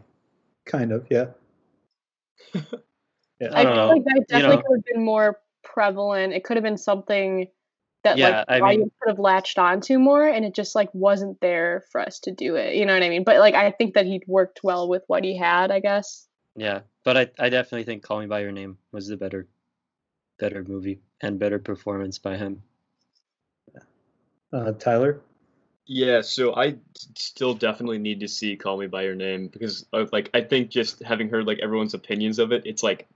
Kind 0.67 0.93
of, 0.93 1.07
yeah. 1.11 1.27
yeah. 2.55 2.61
I 3.53 3.61
I 3.61 3.65
feel 3.65 3.75
know. 3.75 3.89
like 3.89 4.05
that 4.05 4.15
You 4.17 4.25
definitely 4.29 4.57
know- 4.57 4.63
could 4.63 4.77
have 4.79 4.85
been 4.95 5.05
more 5.05 5.41
prevalent. 5.63 6.33
It 6.33 6.45
could 6.45 6.57
have 6.57 6.65
been 6.65 6.77
something 6.79 7.49
that 8.05 8.17
Yeah, 8.19 8.45
like 8.49 8.49
I 8.49 8.59
the 8.61 8.67
mean- 8.79 8.91
could 9.01 9.11
have 9.11 9.19
latched 9.19 9.59
onto 9.59 9.99
more, 9.99 10.27
and 10.27 10.45
it 10.45 10.55
just 10.55 10.75
like 10.75 10.89
wasn't 10.95 11.41
there 11.41 11.85
for 11.93 12.01
us 12.01 12.19
to 12.21 12.31
do 12.33 12.57
it. 12.57 12.75
You 12.77 12.87
know 12.87 12.95
what 12.95 13.03
I 13.03 13.09
mean? 13.09 13.25
But 13.25 13.39
like 13.41 13.55
I 13.55 13.71
think 13.73 13.95
that 13.95 14.07
he 14.07 14.23
worked 14.27 14.61
well 14.63 14.89
with 14.89 15.03
what 15.07 15.25
he 15.25 15.37
had. 15.37 15.71
I 15.71 15.81
guess. 15.81 16.27
Yeah, 16.57 16.81
but 17.05 17.17
I, 17.17 17.31
I 17.39 17.49
definitely 17.49 17.85
think 17.85 18.03
Call 18.03 18.21
Me 18.21 18.27
by 18.27 18.41
Your 18.41 18.53
Name 18.53 18.79
was 18.93 19.07
the 19.09 19.17
better 19.17 19.47
better 20.39 20.65
movie 20.65 21.01
and 21.21 21.39
better 21.39 21.59
performance 21.59 22.19
by 22.19 22.37
him. 22.37 22.63
Uh, 24.53 24.73
Tyler. 24.73 25.21
Yeah, 25.93 26.21
so 26.21 26.55
I 26.55 26.77
still 27.17 27.53
definitely 27.53 27.99
need 27.99 28.21
to 28.21 28.29
see 28.29 28.55
Call 28.55 28.79
Me 28.79 28.87
by 28.87 29.03
Your 29.03 29.17
Name 29.17 29.49
because 29.49 29.87
like 30.13 30.31
I 30.33 30.41
think 30.41 30.71
just 30.71 31.03
having 31.03 31.29
heard 31.29 31.49
like 31.49 31.59
everyone's 31.59 31.95
opinions 31.95 32.39
of 32.39 32.53
it, 32.53 32.63
it's 32.65 32.85
like 32.85 33.09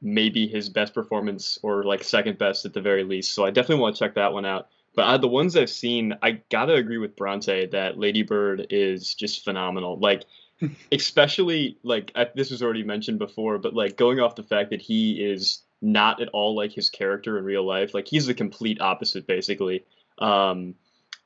maybe 0.00 0.48
his 0.48 0.70
best 0.70 0.94
performance 0.94 1.58
or 1.62 1.84
like 1.84 2.02
second 2.02 2.38
best 2.38 2.64
at 2.64 2.72
the 2.72 2.80
very 2.80 3.04
least. 3.04 3.34
So 3.34 3.44
I 3.44 3.50
definitely 3.50 3.82
want 3.82 3.96
to 3.96 3.98
check 3.98 4.14
that 4.14 4.32
one 4.32 4.46
out. 4.46 4.68
But 4.94 5.02
out 5.02 5.16
of 5.16 5.20
the 5.20 5.28
ones 5.28 5.54
I've 5.58 5.68
seen, 5.68 6.14
I 6.22 6.40
gotta 6.48 6.72
agree 6.72 6.96
with 6.96 7.16
Bronte 7.16 7.66
that 7.66 7.98
Lady 7.98 8.22
Bird 8.22 8.66
is 8.70 9.12
just 9.12 9.44
phenomenal. 9.44 9.98
Like, 9.98 10.24
especially 10.90 11.76
like 11.82 12.12
I, 12.14 12.28
this 12.34 12.50
was 12.50 12.62
already 12.62 12.82
mentioned 12.82 13.18
before, 13.18 13.58
but 13.58 13.74
like 13.74 13.98
going 13.98 14.20
off 14.20 14.36
the 14.36 14.42
fact 14.42 14.70
that 14.70 14.80
he 14.80 15.22
is 15.22 15.60
not 15.82 16.22
at 16.22 16.28
all 16.28 16.56
like 16.56 16.72
his 16.72 16.88
character 16.88 17.36
in 17.36 17.44
real 17.44 17.66
life. 17.66 17.92
Like 17.92 18.08
he's 18.08 18.24
the 18.24 18.32
complete 18.32 18.80
opposite, 18.80 19.26
basically. 19.26 19.84
Um, 20.18 20.76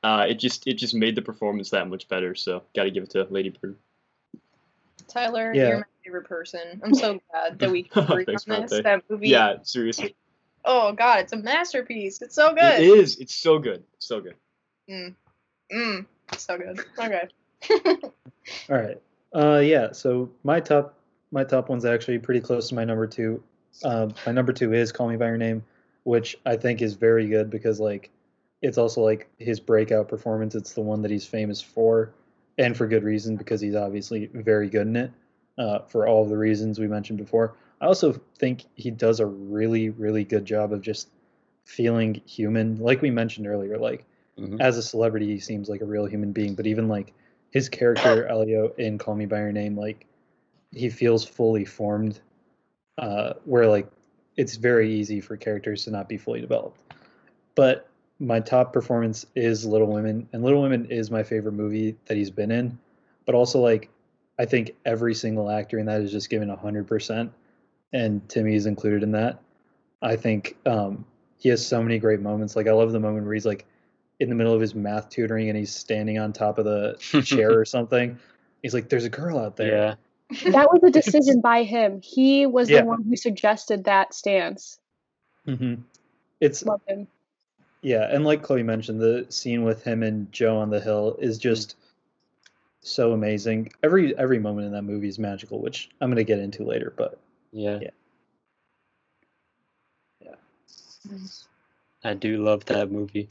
uh, 0.07 0.25
it 0.29 0.35
just 0.35 0.67
it 0.67 0.75
just 0.75 0.95
made 0.95 1.15
the 1.15 1.21
performance 1.21 1.71
that 1.71 1.89
much 1.89 2.07
better. 2.07 2.33
So 2.35 2.63
got 2.75 2.83
to 2.83 2.91
give 2.91 3.03
it 3.03 3.09
to 3.11 3.27
Lady 3.29 3.49
Bird. 3.49 3.75
Tyler, 5.07 5.53
Yeah. 5.53 5.67
you're 5.67 5.77
my 5.79 5.83
favorite 6.03 6.27
person. 6.27 6.81
I'm 6.83 6.93
so 6.93 7.19
glad 7.31 7.59
that 7.59 7.71
we 7.71 7.83
can 7.91 8.03
agree 8.03 8.25
Thanks, 8.25 8.47
on 8.47 8.61
this. 8.61 8.83
That 8.83 9.03
movie. 9.09 9.29
Yeah, 9.29 9.57
seriously, 9.63 10.15
Oh 10.65 10.91
God, 10.91 11.19
it's 11.19 11.33
a 11.33 11.37
masterpiece. 11.37 12.21
It's 12.21 12.35
so 12.35 12.53
good. 12.53 12.81
It 12.81 12.99
is. 12.99 13.17
It's 13.19 13.35
so 13.35 13.59
good, 13.59 13.83
so 13.99 14.19
good. 14.21 14.35
Mm, 14.89 16.05
so 16.37 16.57
good. 16.57 16.79
Okay. 16.99 17.27
All 18.69 18.75
right. 18.77 19.01
Uh, 19.33 19.59
yeah. 19.59 19.91
So 19.91 20.29
my 20.43 20.59
top, 20.59 20.93
my 21.31 21.43
top 21.43 21.69
one's 21.69 21.85
actually 21.85 22.19
pretty 22.19 22.41
close 22.41 22.69
to 22.69 22.75
my 22.75 22.83
number 22.83 23.07
two. 23.07 23.41
Uh, 23.83 24.09
my 24.25 24.31
number 24.31 24.53
two 24.53 24.73
is 24.73 24.91
Call 24.91 25.07
Me 25.07 25.15
by 25.17 25.27
Your 25.27 25.37
Name, 25.37 25.63
which 26.03 26.37
I 26.45 26.55
think 26.57 26.81
is 26.81 26.93
very 26.95 27.27
good 27.27 27.49
because 27.49 27.79
like, 27.79 28.09
it's 28.61 28.77
also 28.77 29.01
like 29.01 29.29
his 29.37 29.59
breakout 29.59 30.07
performance. 30.07 30.55
It's 30.55 30.73
the 30.73 30.81
one 30.81 31.01
that 31.03 31.11
he's 31.11 31.25
famous 31.25 31.61
for, 31.61 32.13
and 32.57 32.75
for 32.75 32.87
good 32.87 33.03
reason 33.03 33.35
because 33.35 33.61
he's 33.61 33.75
obviously 33.75 34.27
very 34.33 34.69
good 34.69 34.87
in 34.87 34.95
it. 34.95 35.11
Uh, 35.57 35.79
for 35.87 36.07
all 36.07 36.21
of 36.21 36.29
the 36.29 36.37
reasons 36.37 36.77
we 36.77 36.87
mentioned 36.87 37.17
before. 37.17 37.55
I 37.81 37.87
also 37.87 38.21
think 38.37 38.65
he 38.75 38.91
does 38.91 39.19
a 39.19 39.25
really, 39.25 39.89
really 39.89 40.23
good 40.23 40.45
job 40.45 40.71
of 40.71 40.81
just 40.81 41.09
feeling 41.65 42.21
human. 42.27 42.77
Like 42.77 43.01
we 43.01 43.09
mentioned 43.09 43.47
earlier, 43.47 43.79
like 43.79 44.05
Mhm. 44.37 44.61
as 44.61 44.77
a 44.77 44.83
celebrity, 44.83 45.25
he 45.25 45.39
seems 45.39 45.67
like 45.67 45.81
a 45.81 45.85
real 45.85 46.05
human 46.05 46.31
being. 46.31 46.53
But 46.53 46.67
even 46.67 46.87
like 46.87 47.11
his 47.49 47.69
character 47.69 48.27
Elio 48.29 48.71
in 48.77 48.99
Call 48.99 49.15
Me 49.15 49.25
by 49.25 49.39
Your 49.39 49.51
Name, 49.51 49.75
like 49.75 50.05
he 50.71 50.91
feels 50.91 51.25
fully 51.25 51.65
formed. 51.65 52.19
Uh, 52.99 53.33
where 53.45 53.65
like 53.67 53.87
it's 54.35 54.57
very 54.57 54.93
easy 54.93 55.19
for 55.21 55.37
characters 55.37 55.85
to 55.85 55.91
not 55.91 56.07
be 56.07 56.17
fully 56.17 56.41
developed. 56.41 56.79
But 57.55 57.89
my 58.19 58.39
top 58.39 58.73
performance 58.73 59.25
is 59.35 59.65
Little 59.65 59.87
Women, 59.87 60.27
and 60.33 60.43
Little 60.43 60.61
Women 60.61 60.85
is 60.89 61.11
my 61.11 61.23
favorite 61.23 61.53
movie 61.53 61.95
that 62.05 62.17
he's 62.17 62.31
been 62.31 62.51
in. 62.51 62.77
But 63.25 63.35
also 63.35 63.59
like 63.59 63.89
I 64.39 64.45
think 64.45 64.71
every 64.85 65.13
single 65.13 65.49
actor 65.49 65.79
in 65.79 65.85
that 65.87 66.01
is 66.01 66.11
just 66.11 66.29
given 66.29 66.49
hundred 66.49 66.87
percent, 66.87 67.31
and 67.93 68.27
Timmy 68.29 68.55
is 68.55 68.65
included 68.65 69.03
in 69.03 69.11
that. 69.11 69.39
I 70.01 70.15
think 70.15 70.55
um, 70.65 71.05
he 71.37 71.49
has 71.49 71.65
so 71.65 71.81
many 71.81 71.99
great 71.99 72.19
moments. 72.21 72.55
Like 72.55 72.67
I 72.67 72.71
love 72.71 72.91
the 72.91 72.99
moment 72.99 73.25
where 73.25 73.33
he's 73.33 73.45
like 73.45 73.65
in 74.19 74.29
the 74.29 74.35
middle 74.35 74.53
of 74.53 74.61
his 74.61 74.73
math 74.73 75.09
tutoring 75.09 75.49
and 75.49 75.57
he's 75.57 75.73
standing 75.73 76.17
on 76.17 76.33
top 76.33 76.57
of 76.57 76.65
the 76.65 76.97
chair 77.25 77.57
or 77.59 77.65
something. 77.65 78.17
He's 78.63 78.73
like, 78.73 78.89
"There's 78.89 79.05
a 79.05 79.09
girl 79.09 79.37
out 79.37 79.55
there." 79.57 79.67
Yeah. 80.31 80.51
That 80.51 80.71
was 80.71 80.81
a 80.83 80.89
decision 80.91 81.39
by 81.41 81.63
him. 81.63 82.01
He 82.01 82.45
was 82.45 82.69
Yeah. 82.69 82.81
the 82.81 82.87
one 82.87 83.03
who 83.03 83.15
suggested 83.15 83.85
that 83.85 84.13
stance. 84.13 84.79
Mm-hmm. 85.47 85.81
It's 86.41 86.63
Love 86.65 86.81
him. 86.87 87.07
Yeah, 87.81 88.07
and 88.09 88.25
like 88.25 88.41
Chloe 88.41 88.63
mentioned, 88.63 88.99
the 88.99 89.25
scene 89.29 89.63
with 89.63 89.83
him 89.83 90.03
and 90.03 90.31
Jo 90.31 90.57
on 90.57 90.69
the 90.69 90.79
hill 90.79 91.17
is 91.19 91.37
just 91.37 91.75
so 92.81 93.11
amazing. 93.13 93.71
Every 93.83 94.17
every 94.17 94.39
moment 94.39 94.67
in 94.67 94.73
that 94.73 94.83
movie 94.83 95.07
is 95.07 95.19
magical, 95.19 95.61
which 95.61 95.89
I'm 96.01 96.09
gonna 96.09 96.23
get 96.23 96.39
into 96.39 96.63
later. 96.63 96.93
But 96.95 97.19
Yeah. 97.51 97.79
Yeah. 100.19 100.35
I 102.03 102.13
do 102.13 102.43
love 102.43 102.65
that 102.65 102.91
movie. 102.91 103.29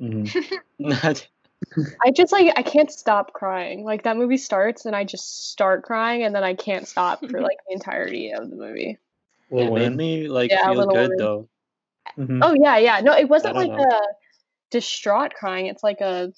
mhm. 0.00 0.34
Not 0.78 1.28
I 2.04 2.10
just 2.10 2.32
like 2.32 2.52
I 2.56 2.62
can't 2.62 2.90
stop 2.90 3.32
crying. 3.32 3.84
Like 3.84 4.04
that 4.04 4.16
movie 4.16 4.38
starts 4.38 4.86
and 4.86 4.96
I 4.96 5.04
just 5.04 5.50
start 5.50 5.82
crying 5.82 6.22
and 6.22 6.34
then 6.34 6.44
I 6.44 6.54
can't 6.54 6.88
stop 6.88 7.20
for 7.20 7.40
like 7.40 7.58
the 7.68 7.74
entirety 7.74 8.32
of 8.32 8.48
the 8.48 8.56
movie. 8.56 8.98
Lil 9.50 9.76
it 9.76 9.80
made 9.90 9.96
me 9.96 10.28
like 10.28 10.50
Yeah, 10.50 10.70
feel 10.72 10.86
good 10.86 11.10
Women. 11.10 11.16
though. 11.18 11.48
Mhm. 12.18 12.40
Oh 12.42 12.54
yeah, 12.58 12.78
yeah. 12.78 13.00
No, 13.00 13.12
it 13.12 13.28
wasn't 13.28 13.56
like 13.56 13.68
know. 13.68 13.82
a 13.82 14.00
distraught 14.70 15.34
crying. 15.34 15.66
It's 15.66 15.82
like 15.82 16.00
a 16.00 16.32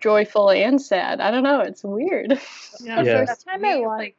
joyful 0.00 0.50
and 0.50 0.80
sad. 0.80 1.20
I 1.20 1.30
don't 1.30 1.42
know. 1.42 1.60
It's 1.60 1.82
weird. 1.84 2.40
Yeah. 2.80 3.02
Yeah. 3.02 3.24
First 3.24 3.46
time 3.46 3.64
I 3.64 3.76
like 3.76 4.16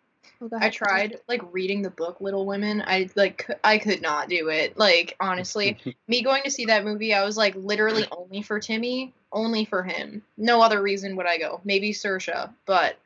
I 0.59 0.69
tried 0.69 1.19
like 1.27 1.41
reading 1.51 1.81
the 1.81 1.89
book 1.89 2.21
Little 2.21 2.45
Women. 2.45 2.83
I 2.85 3.09
like 3.15 3.49
I 3.63 3.77
could 3.77 4.01
not 4.01 4.29
do 4.29 4.49
it. 4.49 4.77
Like 4.77 5.15
honestly, 5.19 5.77
me 6.07 6.23
going 6.23 6.43
to 6.43 6.51
see 6.51 6.65
that 6.65 6.83
movie, 6.83 7.13
I 7.13 7.23
was 7.23 7.37
like 7.37 7.55
literally 7.55 8.05
only 8.11 8.41
for 8.41 8.59
Timmy, 8.59 9.13
only 9.31 9.65
for 9.65 9.83
him. 9.83 10.23
No 10.37 10.61
other 10.61 10.81
reason 10.81 11.15
would 11.17 11.27
I 11.27 11.37
go. 11.37 11.61
Maybe 11.63 11.91
Sersha, 11.91 12.53
but 12.65 12.97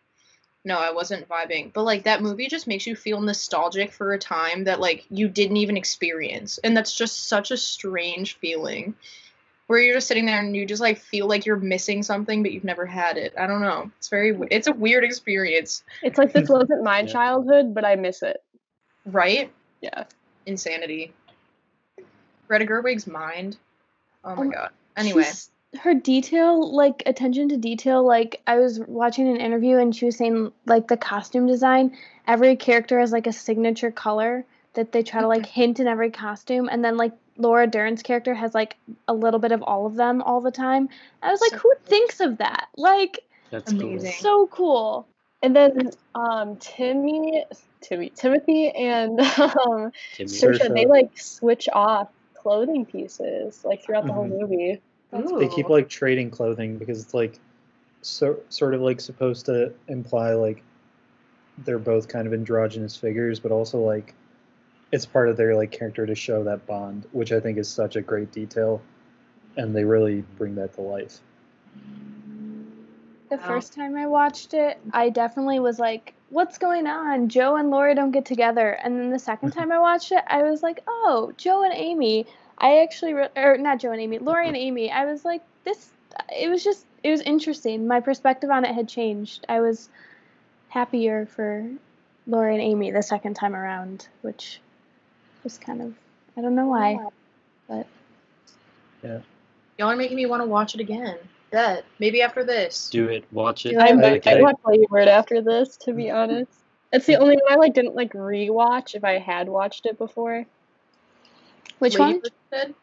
no, 0.64 0.78
I 0.78 0.92
wasn't 0.92 1.28
vibing. 1.28 1.74
But 1.74 1.84
like 1.84 2.04
that 2.04 2.22
movie 2.22 2.48
just 2.48 2.68
makes 2.68 2.86
you 2.86 2.96
feel 2.96 3.20
nostalgic 3.22 3.92
for 3.92 4.14
a 4.14 4.20
time 4.20 4.66
that 4.66 4.80
like 4.80 5.06
you 5.10 5.28
didn't 5.28 5.58
even 5.58 5.78
experience, 5.78 6.58
and 6.60 6.76
that's 6.78 6.96
just 6.96 7.28
such 7.28 7.52
a 7.52 7.58
strange 7.58 8.38
feeling. 8.38 8.94
Where 9.68 9.80
you're 9.80 9.96
just 9.96 10.08
sitting 10.10 10.26
there 10.26 10.40
and 10.40 10.54
you 10.54 10.66
just 10.66 10.82
like 10.82 10.98
feel 11.00 11.28
like 11.28 11.46
you're 11.46 11.56
missing 11.56 12.04
something, 12.04 12.44
but 12.44 12.52
you've 12.52 12.66
never 12.66 12.86
had 12.86 13.16
it. 13.18 13.34
I 13.40 13.48
don't 13.48 13.62
know. 13.62 13.90
It's 14.00 14.10
very. 14.10 14.38
It's 14.52 14.68
a 14.68 14.74
weird 14.74 15.04
experience, 15.06 15.84
It's 16.04 16.18
like 16.18 16.34
this 16.34 16.50
wasn't 16.50 16.84
my 16.84 17.00
Yeah. 17.02 17.06
childhood, 17.08 17.74
but 17.74 17.86
I 17.86 17.96
miss 17.96 18.22
it. 18.22 18.44
right? 19.06 19.52
Yeah. 19.82 20.04
insanity. 20.46 21.14
Greta 22.48 22.66
Gerwig's 22.66 23.08
mind. 23.08 23.58
Oh 24.24 24.36
my 24.36 24.42
Um, 24.44 24.50
god. 24.50 24.70
Anyway, 24.98 25.24
She's- 25.24 25.50
her 25.80 25.94
detail, 25.94 26.74
like 26.74 27.04
attention 27.06 27.50
to 27.50 27.58
detail, 27.58 28.06
like 28.06 28.42
I 28.46 28.58
was 28.58 28.80
watching 28.80 29.28
an 29.30 29.38
interview 29.38 29.78
and 29.78 29.96
she 29.96 30.06
was 30.06 30.18
saying 30.18 30.52
like 30.66 30.88
the 30.88 30.98
costume 30.98 31.48
design, 31.48 31.98
every 32.28 32.56
character 32.56 33.00
has 33.00 33.12
like 33.12 33.28
a 33.28 33.34
signature 33.34 33.92
color 33.92 34.46
that 34.74 34.92
they 34.92 35.04
try 35.04 35.22
to 35.22 35.28
like 35.28 35.46
hint 35.46 35.80
in 35.80 35.88
every 35.88 36.12
costume 36.12 36.70
and 36.70 36.84
then 36.84 36.98
like 36.98 37.14
Laura 37.38 37.68
Dern's 37.68 38.04
character 38.04 38.34
has 38.34 38.54
like 38.54 38.78
a 39.08 39.14
little 39.14 39.40
bit 39.40 39.52
of 39.52 39.64
all 39.64 39.86
of 39.86 39.96
them 39.96 40.22
all 40.22 40.42
the 40.42 40.52
time. 40.52 40.90
I 41.22 41.32
was 41.32 41.42
like, 41.42 41.52
So 41.52 41.58
who 41.60 41.74
cool. 41.74 41.86
thinks 41.86 42.20
of 42.20 42.38
that? 42.40 42.68
Like 42.78 43.20
That's 43.50 43.72
Amazing. 43.72 44.12
so 44.20 44.48
cool. 44.48 45.08
And 45.42 45.56
then 45.56 45.92
um 46.16 46.58
Timmy 46.58 47.46
Timmy 47.80 48.12
Timothy 48.16 48.70
and 48.72 49.20
um. 49.40 49.92
Timmy. 50.14 50.30
Sure. 50.30 50.54
Saoirse, 50.54 50.74
they 50.76 50.86
like 50.86 51.18
switch 51.18 51.70
off 51.72 52.10
clothing 52.36 52.86
pieces 52.86 53.64
like 53.64 53.84
throughout 53.84 54.06
the 54.06 54.14
whole 54.14 54.26
Mhm. 54.28 54.80
Movie. 55.14 55.48
They 55.48 55.56
keep 55.56 55.70
like 55.70 55.90
trading 55.90 56.30
clothing 56.30 56.78
because 56.78 57.02
it's 57.02 57.14
like 57.14 57.40
so 58.02 58.40
sort 58.50 58.74
of 58.74 58.82
like 58.82 59.00
supposed 59.00 59.46
to 59.48 59.74
imply 59.88 60.34
like 60.34 60.64
they're 61.60 61.80
both 61.80 62.08
kind 62.08 62.28
of 62.28 62.34
androgynous 62.34 62.96
figures, 62.96 63.40
but 63.40 63.52
also 63.52 63.80
like 63.80 64.14
it's 64.92 65.06
part 65.06 65.30
of 65.30 65.38
their 65.38 65.56
like 65.56 65.72
character 65.72 66.06
to 66.06 66.16
show 66.16 66.44
that 66.44 66.66
bond, 66.66 67.06
which 67.12 67.32
I 67.32 67.40
think 67.40 67.58
is 67.58 67.70
such 67.70 67.96
a 67.96 68.02
great 68.02 68.32
detail, 68.32 68.82
and 69.58 69.76
they 69.76 69.84
really 69.84 70.24
bring 70.38 70.56
that 70.56 70.74
to 70.76 70.82
life. 70.82 71.20
The 73.30 73.38
Wow. 73.38 73.48
first 73.48 73.74
time 73.74 73.96
I 73.96 74.08
watched 74.08 74.54
it, 74.54 74.78
I 74.92 75.10
definitely 75.10 75.60
was 75.62 75.80
like, 75.80 76.14
"What's 76.30 76.58
going 76.58 76.86
on? 76.86 77.30
Jo 77.30 77.56
and 77.56 77.70
Laurie 77.70 77.96
don't 77.96 78.12
get 78.12 78.26
together." 78.26 78.72
And 78.84 79.00
then 79.00 79.10
the 79.10 79.20
second 79.20 79.52
time 79.54 79.72
I 79.72 79.80
watched 79.80 80.12
it, 80.12 80.24
I 80.28 80.44
was 80.44 80.62
like, 80.62 80.84
"Oh, 80.88 81.32
Jo 81.38 81.64
and 81.64 81.74
Amy." 81.74 82.26
I 82.62 82.84
actually, 82.84 83.14
re- 83.16 83.30
or 83.36 83.58
not 83.58 83.80
Jo 83.80 83.92
and 83.92 84.00
Amy, 84.00 84.20
Laurie 84.20 84.48
and 84.48 84.56
Amy. 84.56 84.92
I 84.92 85.06
was 85.06 85.26
like, 85.26 85.42
"This." 85.66 85.90
It 86.38 86.50
was 86.50 86.64
just, 86.64 86.86
it 87.04 87.10
was 87.10 87.22
interesting. 87.22 87.88
My 87.88 88.00
perspective 88.00 88.50
on 88.52 88.66
it 88.66 88.76
had 88.76 88.88
changed. 88.88 89.46
I 89.50 89.62
was 89.62 89.90
happier 90.70 91.26
for 91.26 91.68
Laurie 92.28 92.54
and 92.54 92.62
Amy 92.62 92.92
the 92.92 93.02
second 93.02 93.34
time 93.36 93.56
around, 93.56 94.08
which 94.22 94.60
was 95.44 95.58
kind 95.58 95.82
of, 95.82 95.94
I 96.38 96.42
don't 96.42 96.54
know 96.54 96.68
why, 96.68 97.00
but 97.68 97.88
Yeah. 99.02 99.20
y'all 99.80 99.90
are 99.90 99.96
making 99.96 100.18
me 100.18 100.26
want 100.26 100.44
to 100.44 100.48
watch 100.48 100.76
it 100.76 100.82
again. 100.82 101.18
Bet. 101.50 101.86
Maybe 102.00 102.22
after 102.22 102.44
this. 102.44 102.90
Do 102.90 103.08
it. 103.08 103.24
Watch 103.32 103.66
it. 103.66 103.76
I 103.78 103.88
I- 103.90 103.94
might 103.94 104.28
I- 104.28 104.32
I'd 104.34 104.42
watch 104.42 104.58
Lady 104.66 104.86
Bird 104.90 105.08
after 105.08 105.42
this, 105.42 105.78
to 105.78 105.94
be 105.94 106.12
honest. 106.12 106.52
It's 106.94 107.06
the 107.06 107.16
only 107.16 107.36
one 107.38 107.54
I 107.54 107.56
like 107.56 107.74
didn't 107.74 107.96
like 107.96 108.12
rewatch 108.14 108.96
if 108.96 109.04
I 109.06 109.18
had 109.18 109.48
watched 109.48 109.86
it 109.86 109.98
before. 109.98 110.46
Which 111.80 111.98
Lady 111.98 112.22
one? 112.52 112.76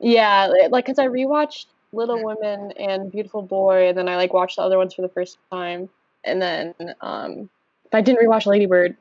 Yeah, 0.00 0.52
like 0.70 0.84
because 0.84 0.98
I 0.98 1.06
rewatched 1.06 1.66
Little 1.92 2.22
Women 2.22 2.72
and 2.72 3.10
Beautiful 3.10 3.42
Boy, 3.42 3.88
and 3.88 3.98
then 3.98 4.08
I 4.08 4.16
like 4.16 4.32
watched 4.32 4.56
the 4.56 4.62
other 4.62 4.78
ones 4.78 4.94
for 4.94 5.02
the 5.02 5.08
first 5.08 5.38
time, 5.50 5.88
and 6.24 6.40
then 6.42 6.74
um, 7.00 7.48
I 7.92 8.00
didn't 8.00 8.26
rewatch 8.26 8.46
Lady 8.46 8.66
Bird. 8.66 8.96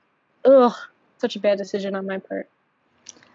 Ugh, 0.46 0.74
such 1.18 1.36
a 1.36 1.40
bad 1.40 1.58
decision 1.58 1.96
on 1.96 2.06
my 2.06 2.20
part. 2.20 2.48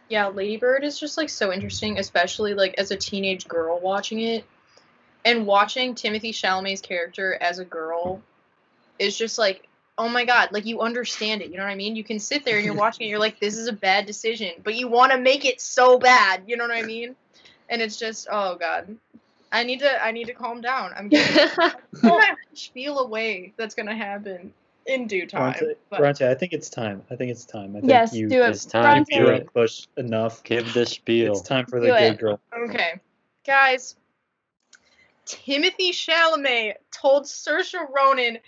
Yeah, 0.09 0.29
Ladybird 0.29 0.85
is 0.85 0.99
just 0.99 1.19
like 1.19 1.29
so 1.29 1.53
interesting, 1.53 1.99
especially 1.99 2.55
like 2.55 2.75
as 2.79 2.91
a 2.91 2.97
teenage 2.97 3.47
girl 3.47 3.79
watching 3.79 4.21
it. 4.21 4.45
And 5.25 5.47
watching 5.47 5.95
Timothy 5.95 6.33
Chalamet's 6.33 6.81
character 6.81 7.37
as 7.41 7.59
a 7.59 7.65
girl 7.65 8.23
is 8.99 9.19
just 9.19 9.37
like, 9.37 9.68
oh 9.99 10.09
my 10.09 10.25
god, 10.25 10.51
like 10.53 10.65
you 10.65 10.81
understand 10.81 11.43
it, 11.43 11.51
you 11.51 11.57
know 11.59 11.65
what 11.65 11.71
I 11.71 11.75
mean? 11.75 11.97
You 11.97 12.05
can 12.05 12.19
sit 12.19 12.45
there 12.45 12.57
and 12.57 12.65
you're 12.65 12.75
watching 12.75 13.07
it, 13.07 13.11
you're 13.11 13.19
like, 13.19 13.41
this 13.41 13.57
is 13.57 13.67
a 13.67 13.73
bad 13.73 14.07
decision, 14.07 14.53
but 14.63 14.77
you 14.77 14.89
want 14.89 15.13
to 15.13 15.19
make 15.19 15.45
it 15.45 15.61
so 15.61 15.99
bad, 15.99 16.45
you 16.47 16.57
know 16.57 16.67
what 16.67 16.77
I 16.77 16.83
mean? 16.83 17.17
And 17.69 17.83
it's 17.83 17.99
just, 17.99 18.29
oh 18.31 18.57
god. 18.57 18.97
I 19.51 19.65
need 19.65 19.81
to 19.81 20.05
I 20.05 20.13
need 20.13 20.27
to 20.27 20.35
calm 20.35 20.61
down. 20.61 20.93
I'm 20.97 21.09
getting 21.09 21.49
my 22.03 22.35
spiel 22.53 22.99
away 22.99 23.55
that's 23.57 23.75
gonna 23.75 23.97
happen 23.97 24.53
in 24.87 25.07
due 25.07 25.27
time. 25.27 25.53
Bronte, 25.59 25.75
but- 25.91 26.01
Bronte, 26.01 26.29
I 26.29 26.35
think 26.35 26.53
it's 26.53 26.69
time. 26.69 27.03
I 27.11 27.17
think 27.17 27.31
it's 27.31 27.45
time. 27.45 27.77
I 27.77 27.81
think 27.81 27.91
Yes, 27.91 28.13
you, 28.13 28.29
do 28.29 28.43
it. 28.43 28.51
It's 28.51 28.65
time. 28.65 29.05
Bronte. 29.05 29.15
you 29.15 29.25
Do 29.25 29.61
have 29.61 29.77
enough. 29.97 30.43
Give 30.45 30.73
the 30.75 30.87
spiel. 30.87 31.33
It's 31.33 31.43
time 31.43 31.67
for 31.67 31.81
the 31.81 31.89
Do 31.89 31.99
good 31.99 32.19
girl. 32.19 32.41
Okay, 32.57 33.01
guys. 33.47 33.97
Timothy 35.25 35.93
Chalamet 35.93 36.77
told 36.91 37.25
Saoirse 37.25 37.75
Ronan, 37.95 38.39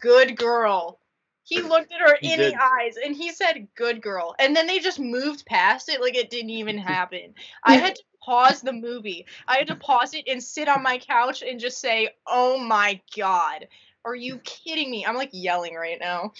"Good 0.00 0.36
girl." 0.36 0.98
He 1.44 1.62
looked 1.62 1.92
at 1.92 2.00
her 2.00 2.16
He 2.20 2.30
in 2.32 2.38
did. 2.38 2.52
the 2.52 2.62
eyes 2.62 2.96
and 2.96 3.14
he 3.14 3.30
said, 3.32 3.68
"Good 3.74 4.00
girl," 4.02 4.34
and 4.38 4.56
then 4.56 4.66
they 4.66 4.78
just 4.78 4.98
moved 4.98 5.44
past 5.46 5.88
it 5.88 6.00
like 6.00 6.16
it 6.16 6.30
didn't 6.30 6.50
even 6.50 6.78
happen. 6.92 7.34
I 7.62 7.76
had 7.76 7.96
to 7.96 8.02
pause 8.22 8.62
the 8.62 8.72
movie. 8.72 9.26
I 9.46 9.56
had 9.58 9.66
to 9.68 9.76
pause 9.76 10.14
it 10.14 10.24
and 10.28 10.42
sit 10.42 10.68
on 10.68 10.82
my 10.82 10.98
couch 10.98 11.42
and 11.42 11.60
just 11.60 11.80
say, 11.80 12.10
"Oh 12.26 12.58
my 12.58 13.00
god." 13.16 13.68
Are 14.06 14.14
you 14.14 14.38
kidding 14.44 14.90
me? 14.90 15.06
I'm 15.06 15.16
like 15.16 15.30
yelling 15.32 15.74
right 15.74 15.98
now. 15.98 16.32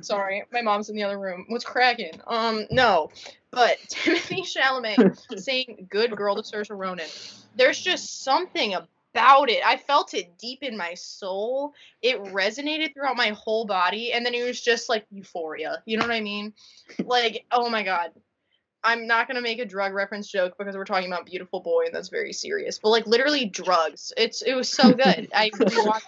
Sorry, 0.00 0.44
my 0.52 0.62
mom's 0.62 0.88
in 0.88 0.94
the 0.94 1.02
other 1.02 1.18
room. 1.18 1.46
What's 1.48 1.64
cracking? 1.64 2.20
Um, 2.28 2.66
no, 2.70 3.10
but 3.50 3.76
Timothy 3.88 4.42
Chalamet 4.42 5.00
saying 5.40 5.88
"good 5.90 6.14
girl" 6.16 6.36
to 6.36 6.42
Saoirse 6.42 6.70
Ronan. 6.70 7.08
There's 7.56 7.80
just 7.80 8.22
something 8.22 8.74
about 9.18 9.50
it. 9.50 9.60
I 9.64 9.76
felt 9.76 10.14
it 10.14 10.38
deep 10.38 10.62
in 10.62 10.76
my 10.76 10.94
soul. 10.94 11.74
It 12.02 12.22
resonated 12.24 12.94
throughout 12.94 13.16
my 13.16 13.30
whole 13.30 13.64
body, 13.64 14.12
and 14.12 14.24
then 14.24 14.34
it 14.34 14.44
was 14.44 14.60
just 14.60 14.88
like 14.88 15.06
euphoria. 15.10 15.82
You 15.86 15.98
know 15.98 16.06
what 16.06 16.14
I 16.14 16.20
mean? 16.20 16.54
Like, 17.04 17.44
oh 17.50 17.68
my 17.68 17.82
god. 17.82 18.12
I'm 18.84 19.08
not 19.08 19.26
gonna 19.26 19.40
make 19.40 19.58
a 19.58 19.64
drug 19.64 19.92
reference 19.92 20.28
joke 20.28 20.54
because 20.56 20.76
we're 20.76 20.84
talking 20.84 21.08
about 21.10 21.26
Beautiful 21.26 21.58
Boy, 21.58 21.86
and 21.86 21.94
that's 21.94 22.10
very 22.10 22.32
serious. 22.32 22.78
But 22.78 22.90
like, 22.90 23.08
literally, 23.08 23.44
drugs. 23.44 24.12
It's 24.16 24.40
it 24.42 24.54
was 24.54 24.68
so 24.68 24.92
good. 24.92 25.28
I 25.34 25.50
it. 25.52 25.84
Like, 25.84 26.02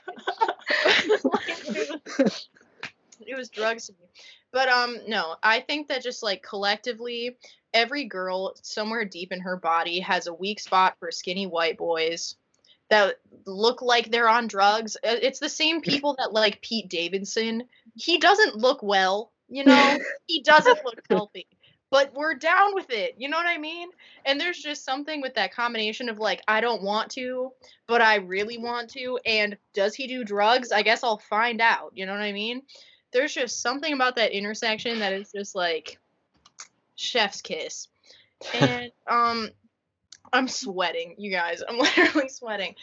it 1.68 1.90
was- 2.18 2.48
it 3.26 3.36
was 3.36 3.48
drugs 3.48 3.86
to 3.88 3.92
me. 3.94 4.08
But 4.52 4.68
um 4.68 4.98
no, 5.08 5.34
I 5.42 5.60
think 5.60 5.88
that 5.88 6.02
just 6.02 6.22
like 6.22 6.42
collectively 6.44 7.36
every 7.74 8.04
girl 8.04 8.54
somewhere 8.62 9.04
deep 9.04 9.32
in 9.32 9.40
her 9.40 9.56
body 9.56 10.00
has 10.00 10.26
a 10.28 10.34
weak 10.34 10.60
spot 10.60 10.96
for 10.98 11.10
skinny 11.10 11.46
white 11.46 11.76
boys 11.76 12.36
that 12.90 13.16
look 13.46 13.82
like 13.82 14.10
they're 14.10 14.28
on 14.28 14.46
drugs. 14.46 14.96
It's 15.02 15.38
the 15.38 15.48
same 15.48 15.80
people 15.80 16.16
that 16.18 16.32
like 16.32 16.60
Pete 16.60 16.88
Davidson. 16.88 17.64
He 17.94 18.18
doesn't 18.18 18.56
look 18.56 18.82
well, 18.82 19.32
you 19.48 19.64
know? 19.64 19.98
he 20.26 20.42
doesn't 20.42 20.84
look 20.84 21.02
healthy. 21.08 21.46
But 21.90 22.14
we're 22.14 22.34
down 22.34 22.74
with 22.74 22.90
it. 22.90 23.16
You 23.18 23.28
know 23.28 23.36
what 23.36 23.48
I 23.48 23.58
mean? 23.58 23.88
And 24.24 24.40
there's 24.40 24.58
just 24.58 24.84
something 24.84 25.20
with 25.20 25.34
that 25.34 25.52
combination 25.52 26.08
of 26.08 26.18
like 26.18 26.40
I 26.46 26.60
don't 26.60 26.82
want 26.82 27.10
to, 27.12 27.50
but 27.88 28.00
I 28.00 28.16
really 28.16 28.58
want 28.58 28.90
to 28.90 29.18
and 29.26 29.56
does 29.72 29.96
he 29.96 30.06
do 30.06 30.22
drugs? 30.22 30.70
I 30.70 30.82
guess 30.82 31.02
I'll 31.02 31.18
find 31.18 31.60
out. 31.60 31.90
You 31.94 32.06
know 32.06 32.12
what 32.12 32.20
I 32.20 32.30
mean? 32.30 32.62
There's 33.12 33.34
just 33.34 33.60
something 33.60 33.92
about 33.92 34.14
that 34.16 34.30
intersection 34.30 35.00
that 35.00 35.12
is 35.12 35.32
just 35.32 35.56
like 35.56 35.98
chef's 36.94 37.40
kiss. 37.40 37.88
And 38.54 38.90
um 39.06 39.50
I'm 40.32 40.48
sweating, 40.48 41.14
you 41.18 41.30
guys. 41.30 41.62
I'm 41.68 41.78
literally 41.78 42.28
sweating. 42.28 42.74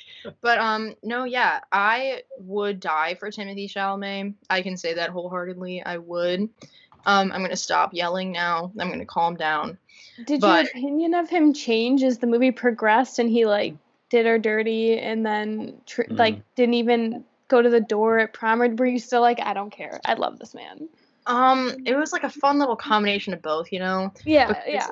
But 0.41 0.57
um 0.59 0.95
no, 1.03 1.23
yeah, 1.23 1.59
I 1.71 2.23
would 2.39 2.79
die 2.79 3.15
for 3.15 3.31
Timothy 3.31 3.67
Chalamet. 3.67 4.33
I 4.49 4.61
can 4.61 4.77
say 4.77 4.93
that 4.95 5.09
wholeheartedly. 5.11 5.83
I 5.85 5.97
would. 5.97 6.41
Um 6.41 7.31
I'm 7.31 7.39
going 7.39 7.49
to 7.51 7.55
stop 7.55 7.93
yelling 7.93 8.31
now. 8.31 8.71
I'm 8.79 8.87
going 8.87 8.99
to 8.99 9.05
calm 9.05 9.35
down. 9.35 9.77
Did 10.25 10.41
But- 10.41 10.65
your 10.65 10.71
opinion 10.71 11.13
of 11.13 11.29
him 11.29 11.53
change 11.53 12.03
as 12.03 12.17
the 12.17 12.27
movie 12.27 12.51
progressed 12.51 13.19
and 13.19 13.29
he 13.29 13.45
like 13.45 13.75
did 14.09 14.25
her 14.25 14.39
dirty 14.39 14.97
and 14.99 15.25
then 15.25 15.81
tr- 15.85 16.03
Mm. 16.03 16.17
like 16.17 16.55
didn't 16.55 16.75
even 16.75 17.23
go 17.49 17.61
to 17.61 17.69
the 17.69 17.81
door 17.81 18.19
at 18.19 18.33
prom? 18.33 18.61
Or 18.61 18.69
were 18.75 18.85
you 18.85 18.99
still 18.99 19.21
like, 19.21 19.39
I 19.41 19.53
don't 19.53 19.69
care, 19.69 19.99
I 20.05 20.13
love 20.15 20.39
this 20.39 20.53
man? 20.53 20.89
Um 21.27 21.75
it 21.85 21.95
was 21.95 22.11
like 22.13 22.23
a 22.23 22.29
fun 22.29 22.57
little 22.59 22.75
combination 22.75 23.33
of 23.33 23.41
both, 23.41 23.71
you 23.71 23.79
know. 23.79 24.11
Yeah, 24.25 24.47
Because- 24.47 24.63
yeah. 24.67 24.87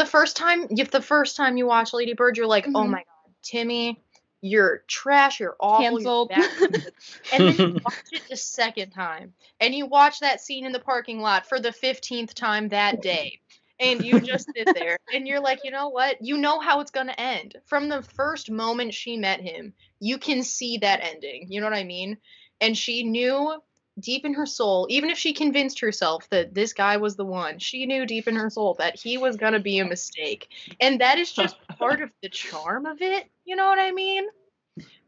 The 0.00 0.06
first 0.06 0.36
time 0.36 0.66
if 0.70 0.90
the 0.90 1.02
first 1.02 1.36
time 1.36 1.56
you 1.56 1.66
watch 1.66 1.92
Lady 1.92 2.14
Bird, 2.14 2.36
you're 2.36 2.46
like, 2.46 2.70
oh 2.74 2.86
Mhm. 2.86 2.90
my 2.90 2.98
god, 2.98 3.34
Timmy, 3.42 4.02
you're 4.40 4.84
trash, 4.88 5.40
you're 5.40 5.56
awful, 5.60 6.00
you're 6.00 6.48
and 7.32 7.46
then 7.46 7.54
you 7.58 7.78
watch 7.84 7.94
it 8.12 8.22
the 8.30 8.36
second 8.36 8.90
time, 8.90 9.34
and 9.60 9.74
you 9.74 9.86
watch 9.86 10.20
that 10.20 10.40
scene 10.40 10.64
in 10.66 10.72
the 10.72 10.80
parking 10.80 11.20
lot 11.20 11.46
for 11.48 11.60
the 11.60 11.72
fifteenth 11.72 12.34
time 12.34 12.68
that 12.70 13.02
day, 13.02 13.40
and 13.78 14.02
you 14.02 14.20
just 14.22 14.48
sit 14.56 14.72
there 14.74 14.98
and 15.12 15.26
you're 15.28 15.40
like, 15.40 15.60
you 15.64 15.70
know 15.70 15.88
what? 15.90 16.16
You 16.22 16.38
know 16.38 16.60
how 16.60 16.80
it's 16.80 16.90
gonna 16.92 17.14
end 17.18 17.56
from 17.66 17.88
the 17.88 18.02
first 18.02 18.50
moment 18.50 18.94
she 18.94 19.16
met 19.18 19.40
him. 19.40 19.74
You 20.00 20.18
can 20.18 20.42
see 20.42 20.78
that 20.78 21.00
ending. 21.02 21.46
You 21.50 21.60
know 21.60 21.66
what 21.68 21.78
I 21.78 21.84
mean? 21.84 22.18
And 22.60 22.76
she 22.76 23.04
knew 23.04 23.60
deep 23.98 24.24
in 24.24 24.34
her 24.34 24.46
soul, 24.46 24.86
even 24.90 25.10
if 25.10 25.18
she 25.18 25.32
convinced 25.32 25.80
herself 25.80 26.28
that 26.30 26.54
this 26.54 26.72
guy 26.72 26.96
was 26.96 27.16
the 27.16 27.24
one, 27.24 27.58
she 27.58 27.86
knew 27.86 28.06
deep 28.06 28.28
in 28.28 28.36
her 28.36 28.50
soul 28.50 28.74
that 28.78 28.98
he 28.98 29.18
was 29.18 29.36
going 29.36 29.52
to 29.52 29.60
be 29.60 29.78
a 29.78 29.84
mistake. 29.84 30.48
And 30.80 31.00
that 31.00 31.18
is 31.18 31.32
just 31.32 31.56
part 31.78 32.00
of 32.00 32.10
the 32.22 32.28
charm 32.28 32.86
of 32.86 33.02
it. 33.02 33.28
You 33.44 33.56
know 33.56 33.66
what 33.66 33.78
I 33.78 33.92
mean? 33.92 34.26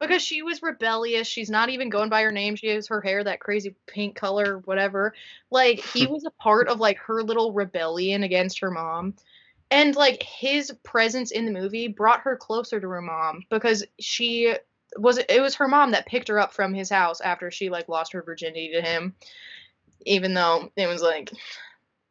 Because 0.00 0.22
she 0.22 0.42
was 0.42 0.62
rebellious. 0.62 1.28
She's 1.28 1.48
not 1.48 1.68
even 1.70 1.88
going 1.88 2.08
by 2.08 2.22
her 2.22 2.32
name. 2.32 2.56
She 2.56 2.68
has 2.68 2.88
her 2.88 3.00
hair 3.00 3.22
that 3.24 3.40
crazy 3.40 3.74
pink 3.86 4.16
color, 4.16 4.58
whatever. 4.64 5.14
Like, 5.50 5.80
he 5.80 6.06
was 6.08 6.24
a 6.24 6.42
part 6.42 6.68
of, 6.68 6.80
like, 6.80 6.98
her 6.98 7.22
little 7.22 7.52
rebellion 7.52 8.22
against 8.22 8.60
her 8.60 8.70
mom. 8.70 9.14
And, 9.70 9.96
like, 9.96 10.22
his 10.22 10.72
presence 10.82 11.30
in 11.30 11.46
the 11.46 11.52
movie 11.52 11.88
brought 11.88 12.20
her 12.20 12.36
closer 12.36 12.80
to 12.80 12.88
her 12.88 13.00
mom 13.00 13.44
because 13.48 13.84
she 13.98 14.54
was 14.96 15.18
it 15.18 15.26
it 15.28 15.40
was 15.40 15.54
her 15.56 15.68
mom 15.68 15.92
that 15.92 16.06
picked 16.06 16.28
her 16.28 16.38
up 16.38 16.52
from 16.52 16.74
his 16.74 16.90
house 16.90 17.20
after 17.20 17.50
she 17.50 17.70
like 17.70 17.88
lost 17.88 18.12
her 18.12 18.22
virginity 18.22 18.72
to 18.74 18.80
him 18.82 19.14
even 20.04 20.34
though 20.34 20.70
it 20.76 20.86
was 20.86 21.00
like 21.02 21.30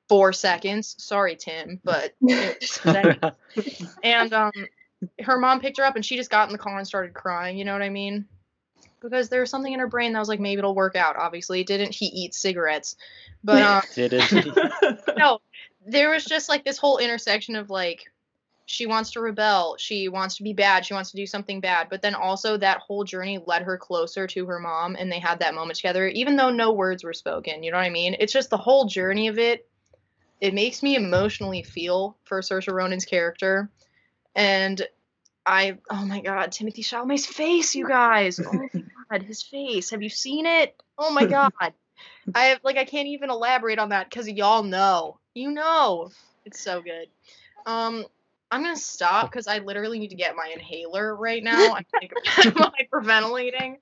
four 0.10 0.34
seconds. 0.34 0.96
Sorry 0.98 1.36
tim 1.36 1.80
but 1.84 2.14
it 2.22 2.58
was 2.62 2.80
that- 2.84 3.36
and 4.04 4.34
um 4.34 4.52
her 5.22 5.38
mom 5.38 5.60
picked 5.60 5.78
her 5.78 5.84
up 5.84 5.96
and 5.96 6.06
she 6.06 6.16
just 6.16 6.30
got 6.30 6.48
in 6.48 6.52
the 6.52 6.58
car 6.60 6.78
and 6.78 6.88
started 6.88 7.14
crying 7.14 7.58
you 7.58 7.66
know 7.66 7.74
what 7.74 7.82
i 7.82 7.90
mean? 7.90 8.26
Because 9.02 9.30
there 9.30 9.42
was 9.42 9.50
something 9.50 9.74
in 9.74 9.80
her 9.80 9.88
brain 9.88 10.14
that 10.14 10.20
was 10.20 10.30
like 10.30 10.40
maybe 10.40 10.60
it'll 10.60 10.76
work 10.76 10.96
out 10.96 11.16
obviously. 11.16 11.62
It 11.62 11.68
didn't 11.68 11.94
he 11.96 12.06
eat 12.06 12.34
cigarettes. 12.36 12.96
But 13.44 13.64
um 13.64 13.82
Didn't. 13.96 14.32
no, 15.18 15.40
there 15.88 16.12
was 16.12 16.24
just 16.24 16.50
like 16.50 16.64
this 16.64 16.78
whole 16.78 17.00
intersection 17.00 17.56
of 17.56 17.70
like 17.70 18.12
she 18.66 18.86
wants 18.86 19.12
to 19.12 19.22
rebel, 19.22 19.76
she 19.78 20.08
wants 20.08 20.38
to 20.38 20.44
be 20.44 20.54
bad, 20.54 20.86
she 20.86 20.94
wants 20.94 21.12
to 21.12 21.18
do 21.18 21.26
something 21.26 21.60
bad, 21.60 21.88
but 21.90 22.02
then 22.02 22.16
also 22.16 22.58
that 22.58 22.80
whole 22.80 23.04
journey 23.04 23.40
led 23.46 23.64
her 23.64 23.78
closer 23.78 24.28
to 24.28 24.46
her 24.46 24.60
mom 24.60 24.96
and 24.98 25.12
they 25.12 25.20
had 25.20 25.40
that 25.40 25.54
moment 25.54 25.78
together 25.78 26.08
even 26.08 26.36
though 26.36 26.50
no 26.50 26.72
words 26.72 27.04
were 27.04 27.14
spoken, 27.14 27.64
you 27.64 27.72
know 27.72 27.78
what 27.78 27.86
I 27.86 27.90
mean? 27.90 28.16
It's 28.20 28.34
just 28.34 28.50
the 28.50 28.58
whole 28.58 28.86
journey 28.86 29.28
of 29.28 29.38
it. 29.38 29.68
It 30.40 30.54
makes 30.54 30.82
me 30.82 30.96
emotionally 30.96 31.64
feel 31.64 32.18
for 32.24 32.42
Saoirse 32.42 32.72
Ronan's 32.72 33.06
character 33.06 33.70
and 34.36 34.82
I 35.46 35.80
oh 35.90 36.06
my 36.06 36.22
god, 36.22 36.52
Timothy 36.52 36.84
Chalamet's 36.84 37.26
face, 37.26 37.76
you 37.76 37.88
guys. 37.88 38.40
Oh 38.40 38.54
my 38.54 38.70
god, 39.12 39.24
his 39.24 39.42
face. 39.42 39.90
Have 39.90 40.02
you 40.02 40.10
seen 40.10 40.46
it? 40.46 40.76
Oh 40.98 41.12
my 41.12 41.26
god. 41.26 41.52
I 42.36 42.46
have 42.46 42.60
like 42.64 42.78
I 42.78 42.86
can't 42.86 43.08
even 43.08 43.30
elaborate 43.30 43.80
on 43.80 43.90
that 43.90 44.10
because 44.10 44.28
y'all 44.30 44.64
know. 44.64 45.20
You 45.34 45.52
know. 45.52 46.12
It's 46.46 46.60
so 46.60 46.82
good. 46.82 47.08
Um 47.66 48.06
I'm 48.52 48.64
gonna 48.64 48.76
stop 48.76 49.32
because 49.32 49.48
I 49.48 49.60
literally 49.60 49.98
need 49.98 50.10
to 50.10 50.16
get 50.16 50.36
my 50.36 50.52
inhaler 50.54 51.16
right 51.16 51.42
now. 51.42 51.74
I 51.74 51.86
think 52.00 52.12
I'm 52.38 52.52
hyperventilating. 52.94 53.78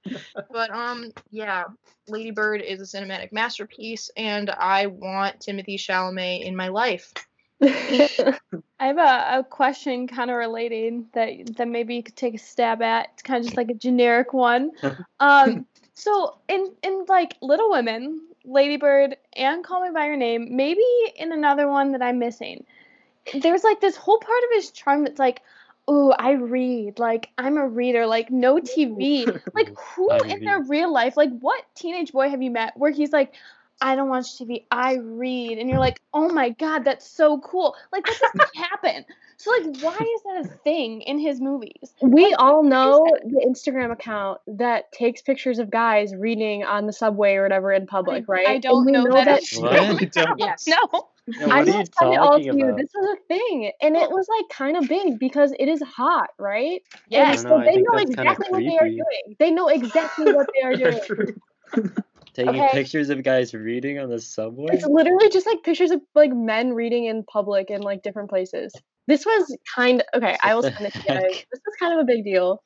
But 0.52 0.70
um 0.70 1.12
yeah, 1.32 1.66
Lady 2.08 2.32
Bird 2.32 2.62
is 2.62 2.80
a 2.80 2.98
cinematic 2.98 3.32
masterpiece 3.32 4.12
and 4.16 4.50
I 4.52 4.86
want 4.86 5.40
Timothy 5.40 5.78
Chalamet 5.78 6.46
in 6.46 6.56
my 6.56 6.68
life. 6.68 7.12
I 7.62 8.38
have 8.80 8.98
a, 8.98 9.40
a 9.40 9.46
question 9.50 10.08
kind 10.08 10.30
of 10.30 10.38
relating 10.38 11.08
that 11.14 11.58
that 11.58 11.68
maybe 11.68 11.96
you 11.96 12.04
could 12.04 12.16
take 12.16 12.36
a 12.36 12.38
stab 12.38 12.82
at. 12.82 13.10
It's 13.14 13.24
kind 13.24 13.40
of 13.40 13.46
just 13.46 13.58
like 13.58 13.70
a 13.70 13.74
generic 13.74 14.34
one. 14.34 14.72
Um, 15.20 15.66
so 15.96 16.38
in 16.48 16.72
in 16.84 17.06
like 17.10 17.36
Little 17.42 17.72
Women, 17.72 18.22
Ladybird, 18.46 19.18
and 19.34 19.64
Call 19.64 19.82
Me 19.84 19.90
by 19.94 20.06
Your 20.06 20.16
Name, 20.16 20.56
maybe 20.56 20.86
in 21.16 21.34
another 21.34 21.68
one 21.68 21.92
that 21.92 22.02
I'm 22.02 22.20
missing, 22.20 22.66
there's 23.34 23.64
like 23.64 23.82
this 23.82 23.96
whole 23.96 24.20
part 24.20 24.44
of 24.44 24.50
his 24.56 24.72
charm 24.72 25.04
that's 25.04 25.20
like, 25.20 25.42
oh, 25.88 26.12
I 26.12 26.32
read, 26.34 27.00
like 27.00 27.30
I'm 27.38 27.58
a 27.58 27.68
reader, 27.68 28.06
like 28.06 28.30
no 28.30 28.58
TV. 28.60 29.26
Like 29.54 29.76
who 29.96 30.10
I 30.10 30.20
in 30.28 30.44
their 30.46 30.62
real 30.62 30.92
life, 30.92 31.18
like 31.18 31.32
what 31.40 31.64
teenage 31.76 32.12
boy 32.12 32.30
have 32.30 32.42
you 32.42 32.52
met 32.52 32.78
where 32.78 32.92
he's 32.92 33.12
like, 33.12 33.34
I 33.82 33.96
don't 33.96 34.10
watch 34.10 34.38
TV, 34.38 34.66
I 34.70 34.98
read, 34.98 35.58
and 35.58 35.70
you're 35.70 35.80
like, 35.80 36.02
oh 36.14 36.30
my 36.30 36.50
god, 36.50 36.84
that's 36.84 37.08
so 37.08 37.40
cool. 37.40 37.76
Like 37.92 38.06
that 38.06 38.20
doesn't 38.20 38.56
happen. 38.56 39.06
So 39.40 39.52
like, 39.52 39.82
why 39.82 40.16
is 40.16 40.22
that 40.24 40.46
a 40.46 40.58
thing 40.66 41.02
in 41.02 41.18
his 41.18 41.40
movies? 41.40 41.94
we 42.02 42.34
all 42.34 42.62
know 42.62 43.06
the 43.24 43.46
Instagram 43.48 43.90
account 43.90 44.42
that 44.48 44.92
takes 44.92 45.22
pictures 45.22 45.60
of 45.60 45.72
guys 45.72 46.14
reading 46.14 46.66
on 46.66 46.88
the 46.88 46.92
subway 46.92 47.36
or 47.36 47.44
whatever 47.44 47.72
in 47.72 47.88
public, 47.88 48.28
right? 48.28 48.48
I 48.48 48.58
don't 48.58 48.86
we 48.86 48.92
know 48.92 49.04
that. 49.06 49.42
What? 49.56 49.98
We 49.98 50.08
don't. 50.08 50.38
Yes. 50.38 50.68
No. 50.68 51.08
Yeah, 51.28 51.46
I'm 51.46 51.70
are 51.70 51.76
you 51.78 51.84
will 52.02 52.18
all 52.18 52.38
to 52.38 52.44
you. 52.44 52.76
This 52.76 52.90
was 52.94 53.18
a 53.18 53.28
thing, 53.34 53.72
and 53.82 53.96
it 53.96 54.10
was 54.10 54.28
like 54.28 54.50
kind 54.50 54.76
of 54.76 54.88
big 54.88 55.20
because 55.20 55.54
it 55.58 55.70
is 55.70 55.82
hot, 55.84 56.32
right? 56.38 56.82
Yeah. 57.08 57.34
So 57.36 57.50
know, 57.50 57.64
they 57.64 57.78
know 57.78 57.98
exactly 57.98 58.48
what 58.50 58.64
they 58.64 58.78
are 58.78 58.90
doing. 58.90 59.36
They 59.38 59.52
know 59.52 59.68
exactly 59.68 60.26
what 60.26 60.48
they 60.54 60.68
are 60.68 60.76
doing. 60.76 61.36
Taking 62.34 62.56
Okay. 62.56 62.70
pictures 62.72 63.10
of 63.10 63.24
guys 63.24 63.54
reading 63.54 64.00
on 64.00 64.10
the 64.10 64.20
subway? 64.20 64.76
It's 64.76 64.86
literally 64.86 65.30
just 65.30 65.46
like 65.46 65.64
pictures 65.64 65.92
of 65.92 66.02
like 66.16 66.32
men 66.32 66.74
reading 66.74 67.06
in 67.06 67.24
public 67.24 67.70
in 67.70 67.82
like 67.82 68.04
different 68.04 68.30
places. 68.30 68.74
This 69.10 69.26
was 69.26 69.58
kind 69.76 70.04
okay, 70.14 70.38
I 70.44 70.54
will 70.54 70.62
What 70.62 70.78
the 70.78 70.78
send 70.78 70.86
it 70.86 70.94
to 70.94 71.00
you 71.00 71.06
guys. 71.08 71.46
This 71.52 71.62
was 71.66 71.76
kind 71.80 71.94
of 71.94 72.00
a 72.00 72.04
big 72.04 72.24
deal. 72.24 72.62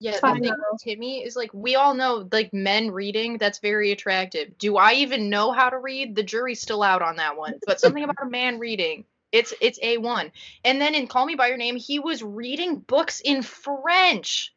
Yeah, 0.00 0.12
the 0.12 0.18
Fine 0.18 0.42
thing 0.42 0.52
with 0.52 0.82
Timmy 0.82 1.24
is 1.24 1.34
like 1.34 1.48
we 1.54 1.76
all 1.76 1.94
know 1.94 2.28
like 2.30 2.52
men 2.52 2.90
reading 2.90 3.38
that's 3.38 3.58
very 3.58 3.90
attractive. 3.90 4.58
Do 4.58 4.76
I 4.76 4.92
even 4.94 5.30
know 5.30 5.50
how 5.50 5.70
to 5.70 5.78
read? 5.78 6.14
The 6.14 6.22
jury's 6.22 6.60
still 6.60 6.82
out 6.82 7.00
on 7.00 7.16
that 7.16 7.38
one. 7.38 7.54
But 7.66 7.80
something 7.80 8.04
about 8.04 8.16
a 8.20 8.28
man 8.28 8.58
reading, 8.58 9.06
it's 9.32 9.54
it's 9.62 9.78
a 9.80 9.96
one. 9.96 10.30
And 10.62 10.78
then 10.78 10.94
in 10.94 11.06
Call 11.06 11.24
Me 11.24 11.36
by 11.36 11.48
Your 11.48 11.56
Name, 11.56 11.76
he 11.76 12.00
was 12.00 12.22
reading 12.22 12.80
books 12.80 13.20
in 13.20 13.40
French. 13.40 14.51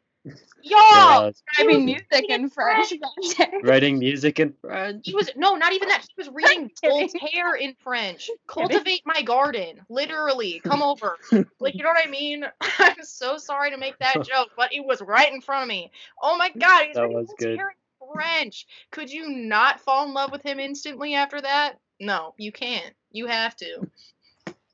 Y'all, 0.62 1.26
Yeah, 1.26 1.30
Writing 1.58 1.84
music 1.84 2.24
in 2.28 2.50
French. 2.50 2.92
Dante. 3.00 3.58
Writing 3.62 3.98
music 3.98 4.40
in 4.40 4.52
French. 4.60 5.06
he 5.06 5.14
was 5.14 5.30
no, 5.36 5.54
not 5.54 5.72
even 5.72 5.88
that. 5.88 6.02
He 6.02 6.14
was 6.16 6.28
reading 6.32 6.70
kidding. 6.82 7.08
Voltaire 7.08 7.54
in 7.54 7.74
French. 7.84 8.30
Cultivate 8.48 9.02
my 9.04 9.22
garden, 9.22 9.80
literally. 9.88 10.60
Come 10.64 10.82
over, 10.82 11.16
like 11.60 11.74
you 11.74 11.84
know 11.84 11.90
what 11.90 12.04
I 12.04 12.10
mean. 12.10 12.44
I'm 12.78 13.02
so 13.02 13.36
sorry 13.36 13.70
to 13.70 13.76
make 13.76 13.98
that 13.98 14.24
joke, 14.24 14.50
but 14.56 14.72
it 14.72 14.84
was 14.84 15.00
right 15.00 15.32
in 15.32 15.40
front 15.40 15.62
of 15.62 15.68
me. 15.68 15.90
Oh 16.20 16.36
my 16.36 16.50
god, 16.50 16.86
he's 16.86 16.94
That 16.94 17.02
reading 17.02 17.18
was 17.18 17.34
good. 17.38 17.58
In 17.60 17.66
French. 18.12 18.66
Could 18.90 19.10
you 19.10 19.28
not 19.28 19.80
fall 19.80 20.06
in 20.06 20.14
love 20.14 20.32
with 20.32 20.42
him 20.42 20.58
instantly 20.58 21.14
after 21.14 21.40
that? 21.40 21.78
No, 22.00 22.34
you 22.38 22.50
can't. 22.50 22.94
You 23.12 23.26
have 23.26 23.56
to. 23.56 23.86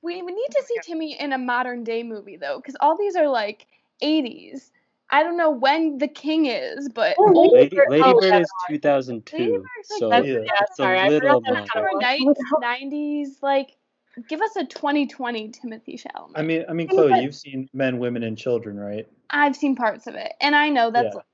We, 0.02 0.20
we 0.22 0.32
need 0.32 0.48
oh 0.50 0.60
to 0.60 0.66
see 0.66 0.76
Timmy 0.82 1.20
in 1.20 1.32
a 1.32 1.38
modern 1.38 1.84
day 1.84 2.02
movie 2.02 2.36
though, 2.36 2.56
because 2.58 2.76
all 2.80 2.96
these 2.96 3.14
are 3.14 3.28
like 3.28 3.66
80s. 4.02 4.70
I 5.12 5.22
don't 5.22 5.36
know 5.36 5.50
when 5.50 5.98
The 5.98 6.08
King 6.08 6.46
is, 6.46 6.88
but 6.88 7.14
Oh, 7.18 7.32
old 7.34 7.52
Lady, 7.52 7.76
Bird- 7.76 7.90
Lady 7.90 8.02
oh, 8.04 8.18
Bird 8.18 8.40
is 8.42 8.50
2002, 8.68 9.36
Ladybird's 9.36 9.62
like 9.62 9.98
so 9.98 10.08
That's- 10.08 10.26
yeah, 10.26 10.38
it's 10.62 10.76
sorry, 10.76 10.98
I 10.98 11.06
a 11.06 11.10
forgot 11.10 11.22
little 11.24 11.40
that 11.42 11.46
more. 11.48 11.54
kind 11.54 11.64
of- 11.66 11.68
Summer 11.74 11.88
What 11.92 12.00
Nights, 12.02 12.24
the 12.38 12.46
hell? 12.48 12.60
90s, 12.60 13.42
like 13.42 13.76
give 14.28 14.40
us 14.40 14.56
a 14.56 14.64
2020 14.64 15.48
Timothy 15.50 15.96
Chalamet. 15.98 16.32
I 16.34 16.42
mean, 16.42 16.64
I 16.68 16.72
mean, 16.72 16.88
Chloe, 16.88 17.10
but- 17.10 17.22
you've 17.22 17.34
seen 17.34 17.68
Men, 17.74 17.98
Women, 17.98 18.22
and 18.22 18.36
Children, 18.38 18.80
right? 18.80 19.06
I've 19.30 19.54
seen 19.54 19.76
parts 19.76 20.06
of 20.06 20.14
it, 20.14 20.32
and 20.40 20.56
I 20.56 20.68
know 20.70 20.90
that's 20.90 21.04
Yeah. 21.12 21.16
like 21.16 21.24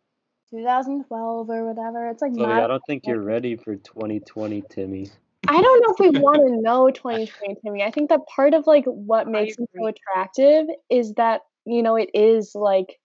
2012 0.50 1.50
or 1.50 1.66
whatever. 1.66 2.08
It's 2.08 2.22
like 2.22 2.32
Chloe, 2.34 2.46
not 2.46 2.62
I 2.62 2.66
don't 2.66 2.82
think 2.86 3.06
you're 3.06 3.20
ready 3.22 3.56
for 3.56 3.76
2020, 3.76 4.62
Timmy. 4.68 5.08
I 5.46 5.60
don't 5.62 5.80
know 5.86 5.94
if 5.94 6.12
we 6.12 6.20
want 6.20 6.38
to 6.46 6.56
know 6.60 6.90
2020 6.90 7.56
Timmy. 7.64 7.82
I 7.82 7.90
think 7.90 8.08
that 8.10 8.26
part 8.26 8.54
of 8.54 8.66
like 8.66 8.84
what 8.86 9.28
makes 9.28 9.56
him 9.58 9.66
so 9.76 9.86
attractive 9.86 10.66
is 10.90 11.14
that 11.14 11.42
you 11.64 11.82
know 11.82 11.96
it 11.96 12.10
is 12.14 12.54
like 12.54 12.98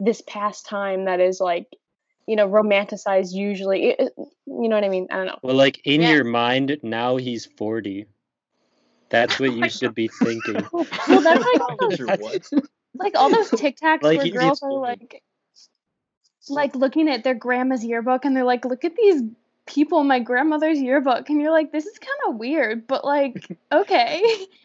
this 0.00 0.22
past 0.26 0.66
time 0.66 1.04
that 1.04 1.20
is 1.20 1.40
like 1.40 1.66
you 2.26 2.34
know 2.36 2.48
romanticized 2.48 3.32
usually. 3.32 3.90
It- 3.90 4.00
it- 4.00 4.12
you 4.46 4.68
know 4.68 4.74
what 4.76 4.84
I 4.84 4.88
mean? 4.88 5.06
I 5.10 5.16
don't 5.16 5.26
know. 5.26 5.38
Well, 5.42 5.54
like 5.54 5.80
in 5.84 6.00
Yeah. 6.02 6.10
your 6.14 6.24
mind, 6.24 6.78
now 6.82 7.16
he's 7.16 7.46
40. 7.46 8.06
That's 9.08 9.38
what 9.38 9.52
you 9.52 9.60
my 9.60 9.68
should 9.68 9.94
be 9.94 10.08
thinking. 10.08 10.66
well, 10.72 10.84
that's 11.20 11.44
like 11.44 11.78
That's- 12.06 12.52
like 12.98 13.14
all 13.14 13.30
those 13.30 13.50
TikToks 13.50 14.02
Like, 14.02 14.18
where 14.18 14.28
girls 14.28 14.62
are 14.62 14.72
like 14.72 15.22
like 16.48 16.74
looking 16.74 17.08
at 17.08 17.22
their 17.22 17.34
grandma's 17.34 17.84
yearbook 17.84 18.24
and 18.24 18.34
they're 18.36 18.44
like, 18.44 18.64
look 18.64 18.84
at 18.84 18.96
these 18.96 19.22
people 19.70 20.00
in 20.00 20.08
my 20.08 20.18
grandmother's 20.18 20.80
yearbook 20.80 21.30
and 21.30 21.40
you're 21.40 21.52
like, 21.52 21.70
this 21.70 21.86
is 21.86 21.98
kind 21.98 22.18
of 22.28 22.36
weird, 22.36 22.86
but 22.86 23.04
like, 23.04 23.56
okay. 23.72 24.22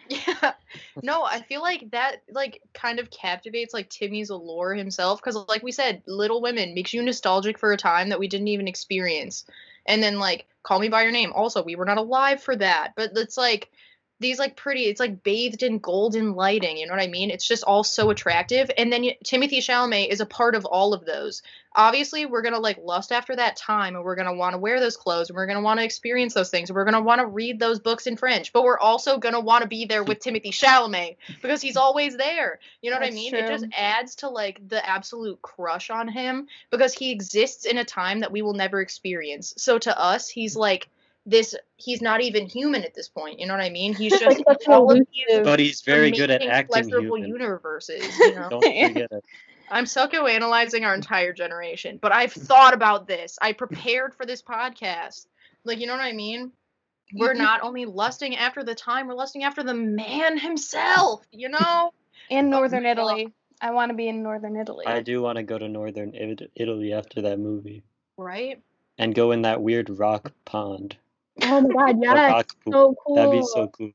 Yeah. 0.10 0.54
No, 1.02 1.24
I 1.24 1.42
feel 1.42 1.62
like 1.62 1.92
that 1.92 2.24
like 2.32 2.62
kind 2.74 3.00
of 3.00 3.10
captivates 3.10 3.74
like 3.74 3.90
Timmy's 3.90 4.30
allure 4.30 4.74
himself 4.74 5.22
because 5.22 5.36
like 5.48 5.64
we 5.64 5.72
said, 5.72 6.02
Little 6.08 6.42
Women 6.42 6.74
makes 6.74 6.94
you 6.94 7.02
nostalgic 7.02 7.60
for 7.60 7.72
a 7.72 7.78
time 7.78 8.10
that 8.10 8.20
we 8.20 8.28
didn't 8.28 8.48
even 8.48 8.68
experience. 8.68 9.46
And 9.86 10.02
then 10.02 10.20
like 10.20 10.48
Call 10.64 10.80
Me 10.80 10.90
by 10.90 11.04
Your 11.04 11.12
Name. 11.12 11.32
Also, 11.34 11.64
we 11.64 11.76
were 11.76 11.86
not 11.86 11.98
alive 11.98 12.42
for 12.42 12.56
that, 12.56 12.94
but 12.96 13.12
it's 13.16 13.38
like 13.38 13.72
these 14.20 14.40
like 14.40 14.56
pretty 14.56 14.84
it's 14.84 15.00
like 15.00 15.24
bathed 15.24 15.62
in 15.62 15.80
golden 15.80 16.34
lighting 16.34 16.78
you 16.78 16.88
know 16.88 16.94
what 16.94 17.04
i 17.04 17.08
mean? 17.08 17.30
It's 17.30 17.48
just 17.48 17.64
all 17.64 17.84
so 17.84 18.10
attractive. 18.10 18.72
And 18.78 18.92
then 18.92 19.06
timothy 19.24 19.60
chalamet 19.60 20.10
is 20.10 20.22
a 20.22 20.26
part 20.26 20.56
of 20.56 20.66
all 20.66 20.94
of 20.94 21.06
those. 21.06 21.42
Obviously 21.76 22.26
we're 22.26 22.42
gonna 22.42 22.60
like 22.60 22.78
lust 22.82 23.12
after 23.12 23.36
that 23.36 23.58
time 23.58 23.96
and 23.96 24.06
we're 24.06 24.16
gonna 24.16 24.34
want 24.34 24.54
to 24.54 24.58
wear 24.58 24.80
those 24.80 24.96
clothes 24.96 25.30
and 25.30 25.36
we're 25.36 25.48
gonna 25.48 25.62
want 25.62 25.80
to 25.80 25.84
experience 25.84 26.34
those 26.34 26.50
things 26.50 26.70
and 26.70 26.76
we're 26.76 26.86
gonna 26.86 27.02
want 27.02 27.20
to 27.20 27.28
read 27.28 27.60
those 27.60 27.80
books 27.80 28.08
in 28.08 28.16
french. 28.16 28.54
But 28.54 28.64
we're 28.64 28.80
also 28.80 29.18
gonna 29.18 29.42
want 29.42 29.64
to 29.64 29.68
be 29.68 29.86
there 29.86 30.04
with 30.04 30.20
timothy 30.20 30.52
chalamet 30.52 31.18
because 31.42 31.62
he's 31.62 31.78
always 31.78 32.16
there 32.16 32.60
you 32.82 32.92
know 32.92 32.96
what 32.96 33.04
i 33.04 33.08
That's 33.08 33.16
mean? 33.16 33.36
It 33.36 33.48
just 33.48 33.66
adds 33.78 34.16
to 34.18 34.30
like 34.30 34.66
the 34.68 34.88
absolute 34.88 35.42
crush 35.42 35.90
on 35.90 36.08
him 36.08 36.48
because 36.72 36.94
he 36.94 37.12
exists 37.12 37.66
in 37.66 37.78
a 37.78 37.86
time 37.86 38.22
that 38.22 38.32
we 38.32 38.42
will 38.42 38.54
never 38.54 38.80
experience. 38.80 39.54
So 39.58 39.78
to 39.80 40.00
us 40.00 40.30
he's 40.30 40.56
like 40.56 40.90
this 41.26 41.56
he's 41.78 42.02
not 42.02 42.22
even 42.22 42.46
human 42.46 42.84
at 42.84 42.94
this 42.94 43.10
point 43.10 43.40
you 43.40 43.48
know 43.48 43.54
what 43.54 43.64
i 43.64 43.70
mean 43.70 43.94
he's 43.94 44.18
just 44.20 44.44
Like 44.46 44.58
all 44.68 44.92
of 44.92 44.98
these 44.98 45.40
but 45.44 45.60
he's 45.60 45.82
very 45.82 46.12
good 46.12 46.30
at 46.30 46.42
acting 46.42 46.74
pleasurable 46.84 47.18
human. 47.18 47.32
universes 47.32 48.18
you 48.20 48.36
know 48.36 48.50
Don't 48.50 48.64
i'm 49.72 49.86
psychoanalyzing 49.86 50.86
our 50.86 50.94
entire 50.94 51.34
generation 51.34 51.98
but 52.02 52.12
i've 52.12 52.34
thought 52.34 52.74
about 52.74 53.08
this 53.08 53.38
i 53.42 53.52
prepared 53.52 54.14
for 54.14 54.26
this 54.26 54.42
podcast 54.42 55.28
like 55.64 55.80
you 55.80 55.88
know 55.88 55.94
what 55.94 56.04
i 56.04 56.14
mean 56.14 56.52
we're 57.14 57.34
mm-hmm. 57.34 57.44
not 57.44 57.62
only 57.62 57.86
lusting 57.86 58.36
after 58.36 58.64
the 58.64 58.76
time 58.76 59.08
we're 59.08 59.16
lusting 59.16 59.44
after 59.44 59.64
the 59.64 59.74
man 59.74 60.38
himself 60.38 61.26
you 61.32 61.50
know 61.50 61.92
in 62.30 62.50
Northern 62.50 62.84
my 62.84 62.94
God. 62.94 63.00
Italy. 63.00 63.34
I 63.62 63.72
want 63.72 63.90
to 63.90 63.96
be 63.96 64.08
in 64.08 64.22
Northern 64.22 64.58
Italy. 64.58 64.86
I 64.86 65.02
do 65.02 65.22
want 65.22 65.38
to 65.38 65.44
go 65.44 65.58
to 65.58 65.70
northern 65.70 66.14
Italy 66.56 66.94
after 66.94 67.22
that 67.22 67.40
movie 67.40 67.84
right 68.18 68.62
and 68.98 69.14
go 69.14 69.32
in 69.32 69.42
that 69.44 69.62
weird 69.62 69.90
rock 69.90 70.32
pond. 70.46 70.98
Oh 71.42 71.62
my 71.62 71.74
god, 71.74 71.96
or 71.98 72.02
yes, 72.02 72.30
rock 72.30 72.48
pool. 72.64 72.74
so 72.74 72.96
cool. 73.04 73.16
That'd 73.16 73.32
be 73.32 73.42
so 73.42 73.68
cool. 73.68 73.92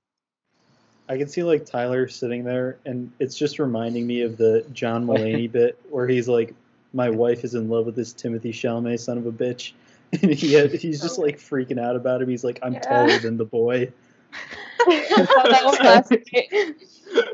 I 1.08 1.18
can 1.18 1.28
see 1.28 1.42
like 1.42 1.66
Tyler 1.66 2.06
sitting 2.08 2.44
there, 2.44 2.78
and 2.84 3.10
it's 3.18 3.36
just 3.36 3.58
reminding 3.58 4.06
me 4.06 4.22
of 4.22 4.36
the 4.36 4.64
John 4.72 5.06
Mulaney 5.06 5.50
bit 5.52 5.78
where 5.90 6.06
he's 6.06 6.28
like, 6.28 6.54
"My 6.92 7.10
wife 7.10 7.44
is 7.44 7.54
in 7.54 7.68
love 7.68 7.86
with 7.86 7.96
this 7.96 8.12
Timothy 8.12 8.52
Chalamet 8.52 9.00
son 9.00 9.18
of 9.18 9.26
a 9.26 9.32
bitch," 9.32 9.72
and 10.22 10.30
he 10.32 10.66
he's 10.68 11.00
just 11.00 11.18
like 11.18 11.38
freaking 11.38 11.80
out 11.80 11.96
about 11.96 12.22
him. 12.22 12.28
He's 12.28 12.44
like, 12.44 12.60
"I'm 12.62 12.74
Yeah. 12.74 12.80
taller 12.80 13.18
than 13.18 13.36
the 13.36 13.44
boy." 13.44 13.92
That 14.86 15.62
one 15.64 15.76
last 15.84 16.10
night. 16.10 16.48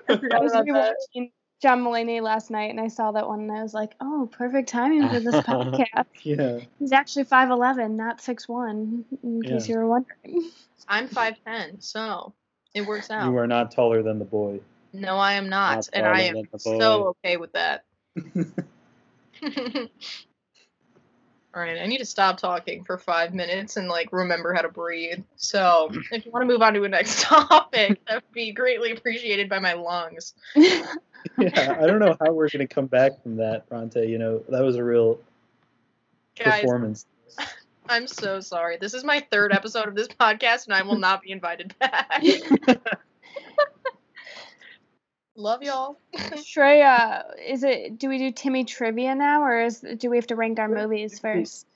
I 0.09 0.17
forgot 0.17 0.43
was 0.43 0.53
about 0.53 0.67
that. 0.67 0.97
rewatching 1.17 1.31
John 1.63 1.83
Mulaney 1.83 2.21
last 2.21 2.51
night, 2.51 2.71
and 2.71 2.81
I 2.81 2.89
saw 2.89 3.13
that 3.13 3.27
one, 3.27 3.41
and 3.41 3.53
I 3.53 3.63
was 3.63 3.75
like, 3.75 3.95
"Oh, 4.01 4.29
perfect 4.31 4.69
timing 4.69 5.09
for 5.09 5.21
this 5.21 5.35
podcast." 5.47 6.05
Yeah, 6.23 6.61
He's 6.79 6.93
actually 6.93 7.25
five 7.25 7.51
eleven, 7.51 7.97
not 7.97 8.21
six 8.21 8.49
one. 8.49 9.05
In 9.23 9.43
case 9.43 9.69
you 9.69 9.77
were 9.77 9.87
wondering. 9.87 10.51
i'm 10.89 11.09
510 11.09 11.81
so 11.81 12.33
it 12.75 12.87
works 12.87 13.11
out 13.11 13.27
you 13.31 13.37
are 13.39 13.47
not 13.47 13.73
taller 13.73 14.03
than 14.03 14.19
the 14.21 14.25
boy. 14.25 14.61
no 14.93 15.17
i 15.17 15.33
am 15.33 15.49
not 15.49 15.77
Not 15.77 15.89
and 15.93 16.07
i 16.07 16.21
am 16.23 16.49
so 16.57 17.15
okay 17.25 17.37
with 17.37 17.53
that 17.55 17.85
All 21.55 21.63
right, 21.63 21.79
I 21.79 21.87
need 21.87 21.99
to 21.99 22.05
stop 22.05 22.37
talking 22.37 22.85
for 22.85 22.99
five 22.99 23.33
minutes 23.33 23.79
and 23.79 23.89
like 23.89 24.13
remember 24.13 24.53
how 24.53 24.61
to 24.61 24.69
breathe. 24.69 25.25
So, 25.37 25.89
if 26.13 26.27
you 26.27 26.31
want 26.31 26.43
to 26.43 26.47
move 26.47 26.61
on 26.61 26.75
to 26.75 26.85
a 26.85 26.89
next 26.89 27.23
topic, 27.23 27.99
that 28.07 28.17
would 28.17 28.33
be 28.35 28.53
greatly 28.53 28.93
appreciated 28.93 29.49
by 29.49 29.59
my 29.59 29.73
lungs. 29.73 30.35
yeah, 31.39 31.77
I 31.81 31.87
don't 31.87 31.99
know 31.99 32.17
how 32.21 32.33
we're 32.33 32.49
gonna 32.49 32.67
come 32.67 32.87
back 32.87 33.23
from 33.23 33.37
that, 33.37 33.69
Bronte. 33.69 34.07
You 34.07 34.19
know, 34.19 34.43
that 34.49 34.63
was 34.63 34.77
a 34.77 34.85
real 34.85 35.21
Guys, 36.37 36.63
performance. 36.63 37.07
I'm 37.89 38.07
so 38.07 38.41
sorry. 38.41 38.79
This 38.79 38.95
is 38.95 39.05
my 39.05 39.25
third 39.31 39.53
episode 39.53 39.89
of 39.89 39.95
this 39.95 40.09
podcast, 40.09 40.67
and 40.67 40.75
I 40.75 40.83
will 40.83 40.99
not 40.99 41.23
be 41.23 41.31
invited 41.31 41.75
back. 41.79 42.23
Love 45.37 45.63
y'all. 45.63 45.99
Shreya, 46.15 47.25
is 47.47 47.63
it? 47.63 47.99
Do 47.99 48.09
we 48.09 48.19
do 48.19 48.33
Timmy 48.33 48.65
trivia 48.65 49.15
now, 49.15 49.43
or 49.43 49.61
is 49.61 49.85
do 49.99 50.11
we 50.11 50.17
have 50.17 50.27
to 50.29 50.37
rank 50.37 50.59
our 50.59 50.69
movies 50.69 51.19
first? 51.19 51.67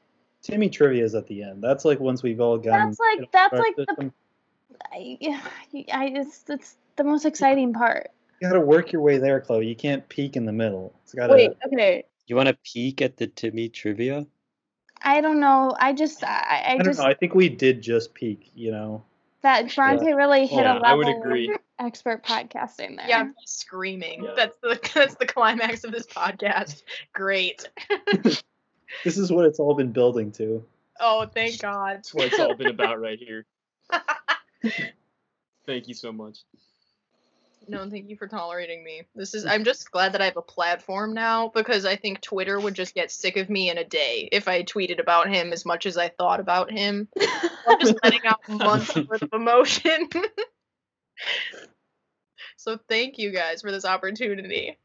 Timmy 0.43 0.71
trivia 0.71 1.05
is 1.05 1.15
at 1.15 1.27
the 1.27 1.43
end. 1.43 1.63
That's 1.63 1.85
like 1.85 2.01
once 2.01 2.23
we've 2.23 2.41
all 2.41 2.57
gotten. 2.57 2.89
That's 2.89 2.99
like- 2.99 3.31
that's 3.31 3.53
our 3.53 3.59
like 3.59 3.77
the- 3.77 3.87
system. 3.89 4.13
I, 4.93 5.19
I, 5.93 6.07
it's 6.07 6.45
it's 6.49 6.77
the 6.97 7.05
most 7.05 7.27
exciting 7.27 7.75
part. 7.75 8.11
You 8.41 8.49
gotta 8.49 8.61
work 8.61 8.93
your 8.93 9.03
way 9.03 9.19
there, 9.19 9.41
Chloe. 9.41 9.67
You 9.67 9.77
can't 9.77 10.09
peek 10.09 10.37
in 10.37 10.47
the 10.47 10.53
middle. 10.53 10.95
It's 11.05 11.15
gotta. 11.15 11.35
Wait, 11.35 11.53
okay. 11.67 12.05
You 12.27 12.37
want 12.37 12.49
to 12.49 12.57
peek 12.65 13.03
at 13.03 13.17
the 13.17 13.27
Timmy 13.27 13.69
trivia? 13.69 14.27
I 15.03 15.21
don't 15.21 15.41
know. 15.41 15.75
I 15.79 15.93
just 15.93 16.23
I, 16.25 16.29
I 16.29 16.73
I 16.73 16.77
don't 16.77 16.85
just 16.85 16.99
know. 17.01 17.07
I 17.07 17.15
think 17.15 17.35
we 17.35 17.49
did 17.49 17.83
just 17.83 18.15
peek. 18.15 18.51
You 18.55 18.71
know. 18.73 19.03
that 19.43 19.75
Bronte 19.75 20.13
really 20.13 20.47
hit 20.47 20.63
Yeah, 20.65 20.75
a 20.75 20.81
I 20.81 20.95
level 20.95 20.99
would 20.99 21.09
agree. 21.09 21.57
expert 21.79 22.25
podcasting 22.25 22.97
there. 22.97 23.09
Yeah, 23.09 23.21
I'm 23.21 23.35
screaming. 23.47 24.25
Yeah. 24.25 24.31
That's 24.37 24.57
the 24.63 24.79
that's 24.95 25.15
the 25.17 25.27
climax 25.27 25.85
of 25.85 25.93
this 25.93 26.07
podcast. 26.07 26.83
Great. 27.13 27.69
This 29.05 29.17
is 29.19 29.31
what 29.31 29.45
it's 29.45 29.61
all 29.61 29.75
been 29.75 29.93
building 29.93 30.33
to. 30.33 30.65
Oh, 30.99 31.25
thank 31.25 31.61
God. 31.61 31.99
That's 31.99 32.13
what 32.13 32.25
it's 32.27 32.41
all 32.41 32.57
been 32.57 32.67
about 32.67 33.01
right 33.01 33.21
here. 33.21 33.47
Thank 35.65 35.87
you 35.87 35.95
so 35.95 36.11
much. 36.11 36.39
No, 37.69 37.89
thank 37.89 38.09
you 38.09 38.17
for 38.17 38.27
tolerating 38.27 38.83
me. 38.83 39.03
This 39.15 39.35
is 39.35 39.45
I'm 39.47 39.65
just 39.65 39.91
glad 39.91 40.13
that 40.13 40.23
I 40.23 40.27
have 40.27 40.37
a 40.37 40.43
platform 40.43 41.15
now 41.15 41.49
because 41.49 41.85
I 41.85 41.97
think 41.97 42.21
Twitter 42.21 42.59
would 42.59 42.75
just 42.75 42.95
get 42.95 43.11
sick 43.11 43.37
of 43.37 43.51
me 43.51 43.71
in 43.71 43.79
a 43.79 43.85
day 43.85 44.29
if 44.33 44.49
I 44.49 44.63
tweeted 44.63 45.01
about 45.01 45.29
him 45.29 45.53
as 45.53 45.65
much 45.65 45.87
as 45.87 45.97
I 45.97 46.09
thought 46.09 46.41
about 46.41 46.71
him. 46.71 47.09
I'm 47.69 47.81
just 47.81 47.97
letting 48.03 48.25
out 48.25 48.41
months 48.49 48.95
worth 48.95 49.23
of 49.23 49.33
emotion. 49.33 50.09
so 52.57 52.79
thank 52.89 53.19
you 53.19 53.31
guys 53.31 53.63
for 53.63 53.71
this 53.71 53.85
opportunity. 53.85 54.79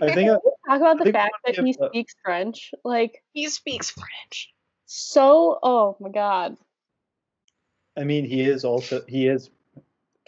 I 0.00 0.14
think. 0.14 0.30
I, 0.30 0.36
Talk 0.68 0.80
about 0.80 1.00
I 1.00 1.04
the 1.04 1.12
fact 1.12 1.34
that 1.44 1.58
he 1.58 1.72
have, 1.72 1.80
uh, 1.80 1.88
speaks 1.88 2.14
French. 2.24 2.72
Like 2.84 3.22
he 3.32 3.48
speaks 3.48 3.90
French. 3.90 4.52
so 4.86 5.58
oh 5.62 5.96
my 6.00 6.10
god. 6.10 6.56
I 7.96 8.04
mean, 8.04 8.24
he 8.24 8.42
is 8.42 8.64
also 8.64 9.02
he 9.08 9.26
is 9.26 9.50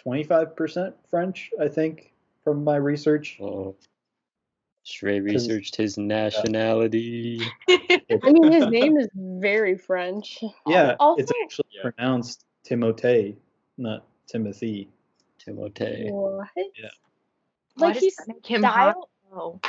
twenty 0.02 0.24
five 0.24 0.54
percent 0.56 0.94
French. 1.08 1.50
I 1.60 1.68
think 1.68 2.12
from 2.44 2.64
my 2.64 2.76
research. 2.76 3.38
Oh, 3.40 3.76
Shrey 4.84 5.18
'Cause- 5.24 5.48
researched 5.48 5.76
his 5.76 5.96
nationality. 5.96 7.40
I 7.68 8.00
mean 8.24 8.52
his 8.52 8.66
name 8.66 8.96
is 8.96 9.08
very 9.14 9.76
French. 9.78 10.42
Yeah, 10.66 10.96
Also- 10.98 11.22
it's 11.22 11.32
actually 11.44 11.68
Yeah. 11.72 11.90
pronounced 11.90 12.44
Timote, 12.64 13.36
not 13.78 14.04
Timothy. 14.26 14.88
Timotei. 15.38 16.10
What? 16.10 16.48
Why 16.54 16.62
like 17.76 17.94
does 17.94 18.02
he's 18.02 18.16
that 18.16 18.28
make 18.28 18.46
him 18.46 18.62
hot? 18.62 18.72
style 18.92 19.08
Oh. 19.34 19.60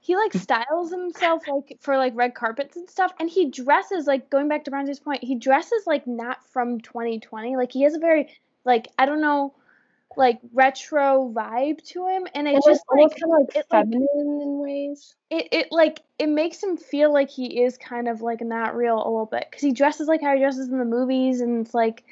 he 0.00 0.16
like 0.16 0.32
styles 0.32 0.90
himself 0.90 1.42
like 1.48 1.76
for 1.80 1.96
like 1.98 2.12
red 2.14 2.34
carpets 2.34 2.76
and 2.76 2.88
stuff 2.88 3.12
and 3.18 3.28
he 3.28 3.50
dresses 3.50 4.06
like 4.06 4.30
going 4.30 4.48
back 4.48 4.64
to 4.64 4.70
Bronte's 4.70 5.00
point 5.00 5.22
he 5.24 5.34
dresses 5.34 5.86
like 5.86 6.06
not 6.06 6.38
from 6.50 6.80
2020 6.80 7.56
like 7.56 7.72
he 7.72 7.82
has 7.82 7.94
a 7.94 7.98
very 7.98 8.28
like 8.66 8.88
I 8.98 9.06
don't 9.06 9.22
know 9.22 9.54
like 10.16 10.38
retro 10.54 11.30
vibe 11.34 11.82
to 11.84 12.06
him 12.06 12.26
and 12.34 12.48
it 12.48 12.54
It's 12.56 12.66
just 12.66 12.80
just 12.80 12.84
like 12.90 13.20
kind 13.20 13.32
of 13.32 13.38
like 13.40 13.56
it, 13.56 13.66
like- 13.70 13.84
feminine 13.84 14.40
in 14.42 14.58
ways. 14.58 15.14
it, 15.30 15.48
it 15.52 15.68
like 15.70 16.00
it 16.18 16.28
makes 16.28 16.62
him 16.62 16.76
feel 16.76 17.12
like 17.12 17.28
he 17.30 17.62
is 17.62 17.76
kind 17.76 18.08
of 18.08 18.22
like 18.22 18.40
not 18.40 18.74
real 18.76 18.96
a 18.96 19.04
little 19.08 19.26
bit 19.30 19.46
because 19.50 19.62
he 19.62 19.72
dresses 19.72 20.08
like 20.08 20.22
how 20.22 20.32
he 20.34 20.40
dresses 20.40 20.68
in 20.68 20.78
the 20.78 20.84
movies 20.86 21.40
and 21.42 21.66
it's 21.66 21.74
like 21.74 22.04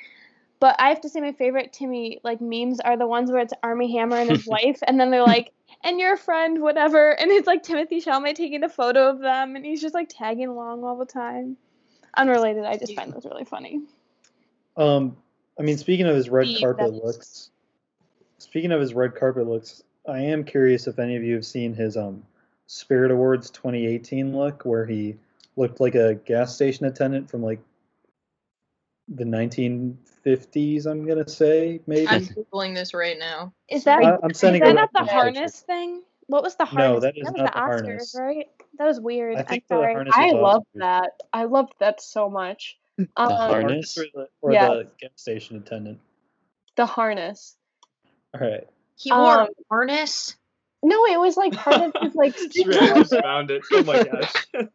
but 0.61 0.77
i 0.79 0.91
have 0.91 1.01
to 1.01 1.09
say 1.09 1.21
my 1.21 1.33
favorite 1.33 1.73
timmy 1.73 2.21
like 2.23 2.41
memes 2.43 2.79
are 2.81 2.97
the 2.99 3.07
ones 3.07 3.31
where 3.31 3.41
it's 3.41 3.55
Armie 3.63 3.97
Hammer 3.97 4.17
and 4.19 4.31
his 4.31 4.47
wife 4.55 4.81
and 4.87 5.01
then 5.01 5.11
they're 5.11 5.23
like 5.23 5.53
and 5.83 5.99
your 5.99 6.17
friend 6.19 6.61
whatever 6.61 7.11
and 7.19 7.31
it's 7.31 7.47
like 7.47 7.63
timothy 7.63 8.03
chalamet 8.03 8.35
taking 8.35 8.63
a 8.65 8.69
photo 8.69 9.09
of 9.09 9.19
them 9.21 9.57
and 9.57 9.65
he's 9.65 9.81
just 9.81 9.95
like 9.95 10.09
tagging 10.11 10.49
along 10.49 10.85
all 10.85 10.99
the 10.99 11.07
time 11.07 11.57
unrelated 12.19 12.65
i 12.65 12.77
just 12.77 12.95
find 12.95 13.13
those 13.15 13.25
really 13.25 13.45
funny 13.45 13.81
Um, 14.77 15.17
I 15.59 15.63
mean, 15.63 15.79
speaking 15.79 16.07
of 16.07 16.17
his 16.17 16.29
red 16.29 16.47
Steve, 16.47 16.61
carpet 16.61 16.93
that 16.93 16.97
is. 16.97 17.03
looks, 17.03 17.51
speaking 18.39 18.73
of 18.73 18.81
his 18.81 18.95
red 18.95 19.15
carpet 19.15 19.47
looks, 19.47 19.83
I 20.09 20.19
am 20.21 20.45
curious 20.45 20.87
if 20.87 20.99
any 20.99 21.17
of 21.17 21.23
you 21.23 21.35
have 21.35 21.47
seen 21.47 21.75
his 21.75 21.97
um 21.97 22.25
Spirit 22.67 23.11
Awards 23.11 23.51
2018 23.51 24.37
look, 24.37 24.65
where 24.65 24.87
he 24.87 25.17
looked 25.57 25.81
like 25.81 25.95
a 25.95 26.15
gas 26.15 26.55
station 26.55 26.87
attendant 26.87 27.31
from 27.31 27.43
like 27.43 27.61
the 29.09 29.25
1950s. 29.25 30.87
I'm 30.87 31.07
gonna 31.07 31.29
say 31.29 31.81
maybe. 31.87 32.09
I'm 32.09 32.27
googling 32.27 32.75
this 32.75 32.95
right 32.95 33.19
now. 33.19 33.53
is 33.69 33.85
that 33.85 34.03
I- 34.03 34.19
I'm 34.23 34.31
is 34.31 34.39
sending 34.39 34.63
that 34.63 34.71
a 34.71 34.75
not 34.75 34.93
the 34.93 35.01
picture. 35.01 35.13
harness 35.13 35.61
thing 35.61 36.03
what 36.27 36.43
was 36.43 36.57
the 36.57 36.65
harness? 36.65 36.87
No, 36.87 37.01
harness 37.01 37.03
that 37.03 37.17
is 37.17 37.25
was 37.25 37.35
not 37.37 37.53
the 37.53 37.61
the 37.61 37.61
oscars 37.61 37.85
harness. 37.85 38.15
right 38.19 38.49
that 38.79 38.87
was 38.87 39.01
weird 39.01 39.37
I 39.37 39.45
i'm 39.49 39.63
sorry 39.69 39.95
I 40.13 40.29
is 40.29 40.35
love 40.35 40.65
that. 40.75 41.11
I 41.33 41.45
loved 41.45 41.75
that 41.81 42.01
so 42.01 42.29
much. 42.31 42.79
Um, 42.99 43.09
harness? 43.17 43.99
or 43.99 44.05
the, 44.15 44.29
or 44.41 44.53
Yeah. 44.53 44.69
the 44.69 44.91
gas 45.01 45.11
station 45.17 45.57
attendant. 45.57 46.01
the 46.77 46.87
harness. 46.87 47.57
All 48.35 48.41
right. 48.41 48.67
He 48.97 49.13
wore 49.13 49.41
Um, 49.43 49.49
a 49.49 49.53
harness. 49.71 50.37
No, 50.83 51.05
it 51.07 51.19
was 51.19 51.37
like 51.37 51.55
part 51.55 51.81
of 51.83 51.93
his 52.01 52.15
like. 52.15 52.37
Shrey, 52.55 52.77
I 52.79 53.03
found 53.23 53.51
it. 53.51 53.63
Oh 53.73 53.83
my 53.85 54.05
gosh. 54.05 54.33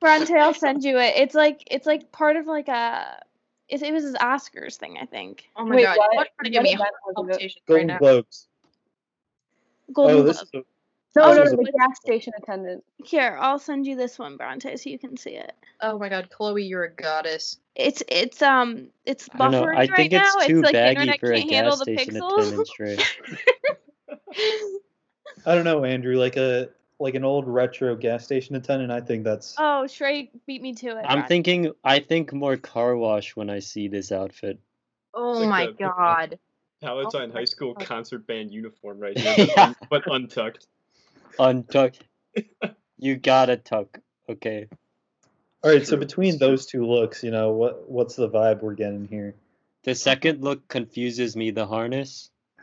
Bronte, 0.00 0.34
I'll 0.36 0.52
send 0.54 0.84
you 0.84 0.98
it. 0.98 1.14
It's 1.16 1.34
like 1.34 1.62
it's 1.70 1.86
like 1.86 2.12
part 2.12 2.36
of 2.36 2.46
like 2.46 2.68
a. 2.68 3.22
It, 3.68 3.82
it 3.82 3.92
was 3.92 4.04
his 4.04 4.14
Oscars 4.14 4.76
thing, 4.76 4.98
I 5.00 5.06
think. 5.06 5.48
Oh 5.56 5.64
my 5.64 5.76
Wait, 5.76 5.84
god, 5.84 5.96
what? 5.96 6.12
you're 6.12 6.24
trying 6.24 6.44
to 6.44 6.50
give 6.50 6.58
What 6.58 6.64
me 6.64 6.74
event 6.74 6.90
was 7.06 7.38
it? 7.38 7.42
right 7.42 7.54
Golden 7.66 7.86
now. 7.86 7.98
Globes. 7.98 8.48
Golden 9.92 10.16
Oh, 10.16 10.22
this 10.22 10.42
is 10.42 10.50
a, 10.54 10.58
No, 11.16 11.28
This 11.28 11.52
no, 11.52 11.56
no, 11.58 11.64
the 11.64 11.72
gas 11.78 11.96
station 12.00 12.32
attendant. 12.42 12.82
Here, 13.04 13.36
I'll 13.40 13.58
send 13.60 13.86
you 13.86 13.94
this 13.94 14.18
one, 14.18 14.36
Bronte, 14.36 14.76
so 14.76 14.90
you 14.90 14.98
can 14.98 15.16
see 15.16 15.36
it. 15.36 15.52
Oh 15.80 15.96
my 15.98 16.08
god, 16.08 16.28
Chloe, 16.30 16.64
you're 16.64 16.84
a 16.84 16.90
goddess. 16.92 17.58
It's 17.76 18.02
it's 18.08 18.42
um 18.42 18.88
it's 19.04 19.28
I 19.32 19.38
don't 19.38 19.50
know. 19.52 19.62
buffering 19.62 19.74
I 19.76 19.78
right 19.86 19.90
think 19.96 20.12
now. 20.12 20.22
it's 20.24 20.46
too 20.46 20.62
like 20.62 20.72
baggy 20.72 21.00
internet 21.02 21.20
for 21.20 21.32
a 21.32 21.38
can't 21.38 21.50
handle 21.50 21.76
gas 21.76 21.84
the 21.84 21.96
station 21.96 22.14
pixels. 22.14 22.68
attendant, 22.78 23.00
I 25.46 25.54
don't 25.54 25.64
know, 25.64 25.84
Andrew, 25.84 26.16
like 26.16 26.36
a 26.36 26.68
like 26.98 27.14
an 27.14 27.24
old 27.24 27.46
retro 27.46 27.94
gas 27.96 28.24
station 28.24 28.56
attendant. 28.56 28.90
I 28.90 29.00
think 29.00 29.24
that's 29.24 29.54
oh, 29.58 29.84
Shrey 29.86 30.30
beat 30.46 30.62
me 30.62 30.74
to 30.74 30.88
it. 30.98 31.04
I'm 31.04 31.18
Bronte. 31.18 31.28
thinking. 31.28 31.72
I 31.84 31.98
think 32.00 32.32
more 32.32 32.56
car 32.56 32.96
wash 32.96 33.36
when 33.36 33.50
I 33.50 33.58
see 33.60 33.88
this 33.88 34.10
outfit. 34.10 34.58
Oh 35.12 35.32
Like 35.32 35.48
my 35.48 35.66
the- 35.66 35.72
god. 35.74 36.38
Palatine 36.82 37.30
my 37.32 37.40
High 37.40 37.44
School 37.44 37.72
God. 37.74 37.86
concert 37.86 38.26
band 38.26 38.50
uniform 38.52 38.98
right 38.98 39.16
here, 39.18 39.46
but, 39.54 39.58
un- 39.58 39.76
but 39.90 40.02
untucked. 40.06 40.66
Untuck. 41.38 41.96
you 42.98 43.16
gotta 43.16 43.56
tuck. 43.56 43.98
Okay. 44.28 44.68
all 45.62 45.70
right. 45.70 45.86
So 45.86 45.96
between 45.96 46.38
those 46.38 46.66
two 46.66 46.86
looks, 46.86 47.22
you 47.22 47.30
know 47.30 47.52
what 47.52 47.88
what's 47.90 48.16
the 48.16 48.28
vibe 48.28 48.62
we're 48.62 48.74
getting 48.74 49.06
here? 49.06 49.34
The 49.84 49.94
second 49.94 50.42
look 50.42 50.66
confuses 50.68 51.36
me. 51.36 51.50
The 51.50 51.66
harness. 51.66 52.30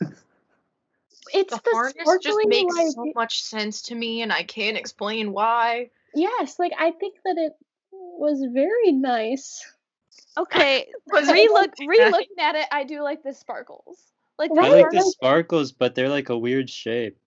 it's 1.34 1.54
The 1.54 1.62
the, 1.64 1.72
harness 1.72 2.18
just 2.22 2.40
makes 2.46 2.76
like, 2.76 2.88
so 2.88 3.12
much 3.16 3.44
sense 3.44 3.84
to 3.84 3.96
me 3.96 4.22
and 4.22 4.32
I 4.32 4.44
can't 4.44 4.78
explain 4.78 5.32
why. 5.32 5.90
Yes, 6.16 6.58
like 6.60 6.74
I 6.78 6.92
think 6.92 7.16
that 7.26 7.36
it 7.38 7.54
was 7.92 8.44
very 8.52 8.92
nice. 8.92 9.66
Okay, 10.38 10.88
Was 11.12 11.28
re-look, 11.30 11.72
re-looking 11.80 12.40
at 12.40 12.56
it, 12.56 12.66
I 12.72 12.84
do 12.86 13.02
like 13.02 13.22
the 13.22 13.34
sparkles. 13.34 13.98
Like 14.40 14.52
I 14.52 14.56
the 14.56 14.62
Right, 14.62 14.72
like 14.72 14.86
right. 14.86 14.94
the 14.94 15.02
sparkles, 15.02 15.72
but 15.72 15.94
they're 15.94 16.10
like 16.10 16.30
a 16.30 16.38
weird 16.38 16.70
shape. 16.70 17.18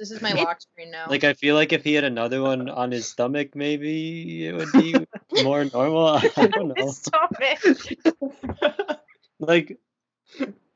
This 0.00 0.12
is 0.12 0.22
my 0.22 0.32
lock 0.32 0.62
screen 0.62 0.90
now. 0.90 1.08
Like 1.10 1.24
I 1.24 1.34
feel 1.34 1.54
like 1.54 1.74
if 1.74 1.84
he 1.84 1.92
had 1.92 2.04
another 2.04 2.40
one 2.40 2.70
on 2.70 2.90
his 2.90 3.06
stomach, 3.06 3.54
maybe 3.54 4.46
it 4.46 4.54
would 4.54 4.72
be 4.72 4.94
more 5.44 5.62
normal. 5.66 6.06
I 6.36 6.46
don't 6.46 6.68
know. 6.68 6.90
Stop 6.90 7.36
it. 7.38 7.98
Like, 9.42 9.78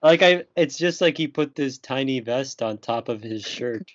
like 0.02 0.22
I, 0.22 0.44
it's 0.56 0.78
just 0.78 1.02
like 1.02 1.18
he 1.18 1.28
put 1.28 1.54
this 1.54 1.76
tiny 1.76 2.20
vest 2.20 2.62
on 2.62 2.78
top 2.78 3.10
of 3.10 3.20
his 3.20 3.44
shirt. 3.44 3.92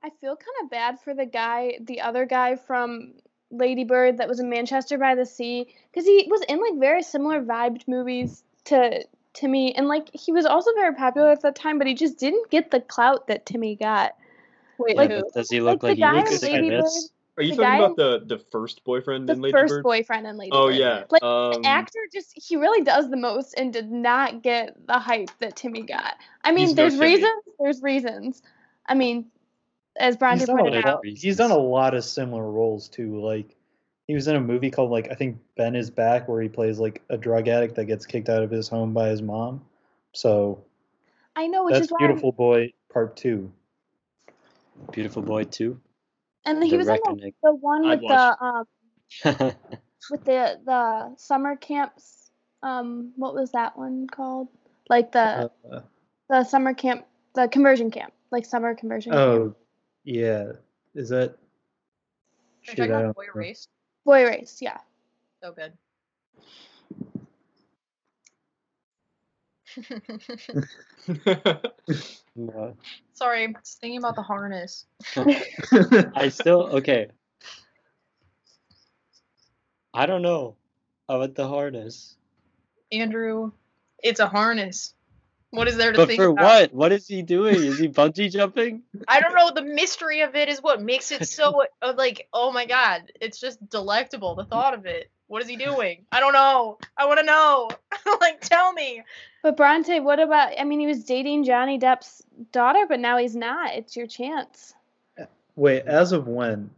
I 0.00 0.10
feel 0.20 0.36
kind 0.36 0.62
of 0.62 0.70
bad 0.70 1.00
for 1.00 1.12
the 1.12 1.26
guy, 1.26 1.78
the 1.80 2.02
other 2.02 2.24
guy 2.24 2.54
from 2.54 3.14
Lady 3.50 3.82
Bird 3.82 4.18
that 4.18 4.28
was 4.28 4.38
in 4.38 4.48
Manchester 4.48 4.96
by 4.96 5.16
the 5.16 5.26
Sea, 5.26 5.66
because 5.90 6.06
he 6.06 6.28
was 6.30 6.42
in 6.48 6.60
like 6.60 6.78
very 6.78 7.02
similar 7.02 7.42
vibed 7.42 7.88
movies 7.88 8.44
to 8.66 9.04
Timmy, 9.36 9.74
and 9.76 9.86
like 9.86 10.08
he 10.12 10.32
was 10.32 10.46
also 10.46 10.72
very 10.74 10.94
popular 10.94 11.30
at 11.30 11.42
that 11.42 11.54
time, 11.54 11.78
but 11.78 11.86
he 11.86 11.94
just 11.94 12.18
didn't 12.18 12.50
get 12.50 12.70
the 12.72 12.80
clout 12.80 13.26
that 13.28 13.46
Timmy 13.46 13.76
got. 13.76 14.16
Wait, 14.78 14.96
Like- 14.96 15.10
who? 15.10 15.22
Does 15.34 15.50
he 15.50 15.60
Like 15.60 15.74
look 15.74 15.80
the 15.82 15.86
like, 15.88 15.98
guy 15.98 16.12
he 16.12 16.18
in 16.18 16.24
looks 16.24 16.42
Lady 16.42 16.70
Bird. 16.70 16.84
Are 17.38 17.42
you 17.42 17.50
The 17.54 17.62
talking 17.62 17.78
guy- 17.80 17.84
about 17.84 17.96
the 17.96 18.22
the 18.26 18.38
first 18.38 18.82
boyfriend 18.84 19.28
the 19.28 19.34
in 19.34 19.42
Lady 19.42 19.52
first 19.52 19.70
Bird? 19.74 19.82
boyfriend 19.82 20.26
in 20.26 20.36
Lady 20.38 20.50
Oh 20.52 20.68
Bird. 20.68 20.76
yeah. 20.76 21.04
Like 21.10 21.22
um, 21.22 21.60
the 21.62 21.68
actor 21.68 21.98
just 22.12 22.32
he 22.34 22.56
really 22.56 22.82
does 22.82 23.10
the 23.10 23.16
most 23.18 23.54
and 23.58 23.72
did 23.72 23.90
not 23.92 24.42
get 24.42 24.74
the 24.86 24.98
hype 24.98 25.30
that 25.40 25.54
Timmy 25.56 25.82
got. 25.82 26.14
I 26.44 26.52
mean, 26.52 26.68
He's 26.68 26.76
no 26.76 26.82
there's 26.84 26.94
Timmy. 26.94 27.06
reasons. 27.16 27.42
There's 27.58 27.82
reasons. 27.82 28.42
I 28.86 28.94
mean, 28.94 29.26
as 29.98 30.16
Bronte 30.16 30.46
pointed 30.46 30.86
out, 30.86 31.04
he's 31.04 31.36
done 31.38 31.50
a 31.50 31.56
lot 31.58 31.94
of 31.94 32.04
similar 32.04 32.48
roles 32.50 32.88
too. 32.88 33.20
Like 33.20 33.55
he 34.06 34.14
was 34.14 34.28
in 34.28 34.36
a 34.36 34.40
movie 34.40 34.70
called 34.70 34.90
like 34.90 35.08
I 35.10 35.14
think 35.14 35.38
Ben 35.56 35.74
is 35.74 35.90
Back, 35.90 36.28
where 36.28 36.40
he 36.40 36.48
plays 36.48 36.78
like 36.78 37.02
a 37.10 37.16
drug 37.16 37.48
addict 37.48 37.74
that 37.76 37.86
gets 37.86 38.06
kicked 38.06 38.28
out 38.28 38.42
of 38.42 38.50
his 38.50 38.68
home 38.68 38.92
by 38.92 39.08
his 39.08 39.22
mom. 39.22 39.64
So 40.12 40.64
I 41.34 41.46
know, 41.46 41.64
which 41.64 41.74
That's 41.74 41.86
is 41.86 41.90
why. 41.90 41.98
I'm- 42.00 42.08
Beautiful 42.08 42.32
Boy 42.32 42.72
Part 42.92 43.16
Two. 43.16 43.52
Beautiful 44.92 45.22
Boy 45.22 45.44
two. 45.44 45.80
And 46.44 46.62
he 46.62 46.70
The 46.70 46.76
was 46.78 46.88
in 46.88 46.94
the, 47.04 47.32
the 47.42 47.54
one 47.54 47.88
with 47.88 48.00
the 48.00 48.36
um 48.40 48.66
with 50.10 50.24
the 50.24 50.60
the 50.64 51.14
summer 51.16 51.56
camps. 51.56 52.30
Um, 52.62 53.12
what 53.16 53.34
was 53.34 53.52
that 53.52 53.76
one 53.76 54.06
called? 54.06 54.48
Like 54.88 55.12
the 55.12 55.50
Uh, 55.70 55.80
the 56.28 56.44
summer 56.44 56.74
camp, 56.74 57.06
the 57.34 57.48
conversion 57.48 57.90
camp, 57.90 58.12
like 58.30 58.44
summer 58.44 58.74
conversion 58.74 59.12
camp. 59.12 59.24
oh, 59.24 59.54
yeah. 60.04 60.52
Is 60.94 61.08
that? 61.10 61.30
Are 61.30 61.32
you 61.32 61.36
Shoot, 62.62 62.76
talking 62.76 62.92
I 62.92 62.94
about 62.94 63.02
don't 63.02 63.16
Boy 63.16 63.26
know. 63.26 63.32
Race? 63.34 63.68
Boy 64.06 64.20
Erased, 64.20 64.62
yeah. 64.62 64.78
So 65.42 65.52
good. 65.52 65.72
Yeah. 72.36 72.70
Sorry, 73.14 73.42
I'm 73.42 73.54
just 73.54 73.80
thinking 73.80 73.98
about 73.98 74.14
the 74.14 74.22
harness. 74.22 74.86
I 76.14 76.28
still 76.28 76.68
okay. 76.76 77.08
I 79.92 80.06
don't 80.06 80.22
know 80.22 80.54
about 81.08 81.34
the 81.34 81.48
harness. 81.48 82.16
Andrew, 82.92 83.50
it's 84.04 84.20
a 84.20 84.28
harness. 84.28 84.94
What 85.50 85.68
is 85.68 85.76
there 85.76 85.92
to 85.92 85.96
But 85.98 86.08
think 86.08 86.20
for 86.20 86.28
about? 86.28 86.44
what? 86.44 86.74
What 86.74 86.92
is 86.92 87.06
he 87.06 87.22
doing? 87.22 87.54
Is 87.54 87.78
he 87.78 87.88
bungee 87.88 88.30
jumping? 88.30 88.82
I 89.08 89.20
don't 89.20 89.34
know. 89.34 89.52
The 89.52 89.62
mystery 89.62 90.20
of 90.22 90.34
it 90.34 90.48
is 90.48 90.62
what 90.62 90.82
makes 90.82 91.12
it 91.12 91.24
so 91.26 91.64
uh, 91.82 91.94
like, 91.96 92.28
oh 92.32 92.52
my 92.52 92.66
god, 92.66 93.12
it's 93.20 93.38
just 93.38 93.66
delectable. 93.68 94.34
The 94.34 94.44
thought 94.44 94.74
of 94.74 94.86
it. 94.86 95.10
What 95.28 95.42
is 95.42 95.48
he 95.48 95.56
doing? 95.56 96.04
I 96.12 96.20
don't 96.20 96.32
know. 96.32 96.78
I 96.96 97.06
want 97.06 97.18
to 97.20 97.26
know. 97.26 97.70
like, 98.20 98.40
tell 98.42 98.72
me. 98.72 99.02
But 99.42 99.56
Bronte, 99.56 100.00
what 100.00 100.20
about? 100.20 100.52
I 100.58 100.64
mean, 100.64 100.80
he 100.80 100.86
was 100.86 101.04
dating 101.04 101.44
Johnny 101.44 101.78
Depp's 101.78 102.22
daughter, 102.52 102.86
but 102.88 103.00
now 103.00 103.16
he's 103.18 103.34
not. 103.36 103.74
It's 103.74 103.96
your 103.96 104.06
chance. 104.06 104.74
Wait, 105.56 105.82
as 105.86 106.12
of 106.12 106.28
when? 106.28 106.70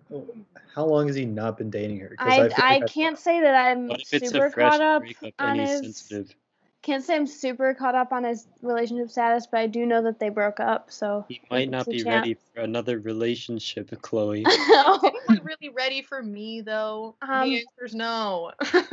How 0.75 0.85
long 0.85 1.09
has 1.09 1.17
he 1.17 1.25
not 1.25 1.59
been 1.59 1.71
dating 1.71 1.99
her? 2.01 2.11
'Cause 2.11 2.39
I 2.39 2.49
feel 2.49 2.65
like 2.67 2.83
I 2.85 2.87
can't 2.89 3.19
say 3.19 3.41
that 3.41 3.55
I'm 3.55 3.89
What 3.89 4.01
if 4.01 4.13
it's 4.15 4.29
super 4.31 4.51
caught 4.51 4.81
up 4.81 5.03
breakup 5.03 5.35
on 5.41 5.49
and 5.49 5.61
he's 5.61 5.71
his. 5.71 5.81
sensitive? 5.81 6.37
Can't 6.83 7.03
say 7.03 7.17
I'm 7.17 7.27
super 7.27 7.75
caught 7.75 7.97
up 7.97 8.13
on 8.13 8.25
his 8.25 8.47
relationship 8.63 9.11
status, 9.11 9.49
but 9.51 9.59
I 9.59 9.67
do 9.67 9.85
know 9.85 10.03
that 10.03 10.21
they 10.21 10.29
broke 10.29 10.61
up. 10.61 10.91
So. 10.93 11.25
He 11.29 11.41
might 11.51 11.71
not 11.71 11.87
be 11.87 12.03
chance. 12.03 12.07
ready 12.07 12.35
for 12.35 12.61
another 12.61 13.01
relationship, 13.01 13.91
Chloe. 14.01 14.43
Is 14.49 15.41
really 15.43 15.71
ready 15.75 16.03
for 16.03 16.23
me 16.23 16.61
though? 16.61 17.17
Um, 17.21 17.49
the 17.49 17.57
answer's 17.59 17.95
no. 17.95 18.53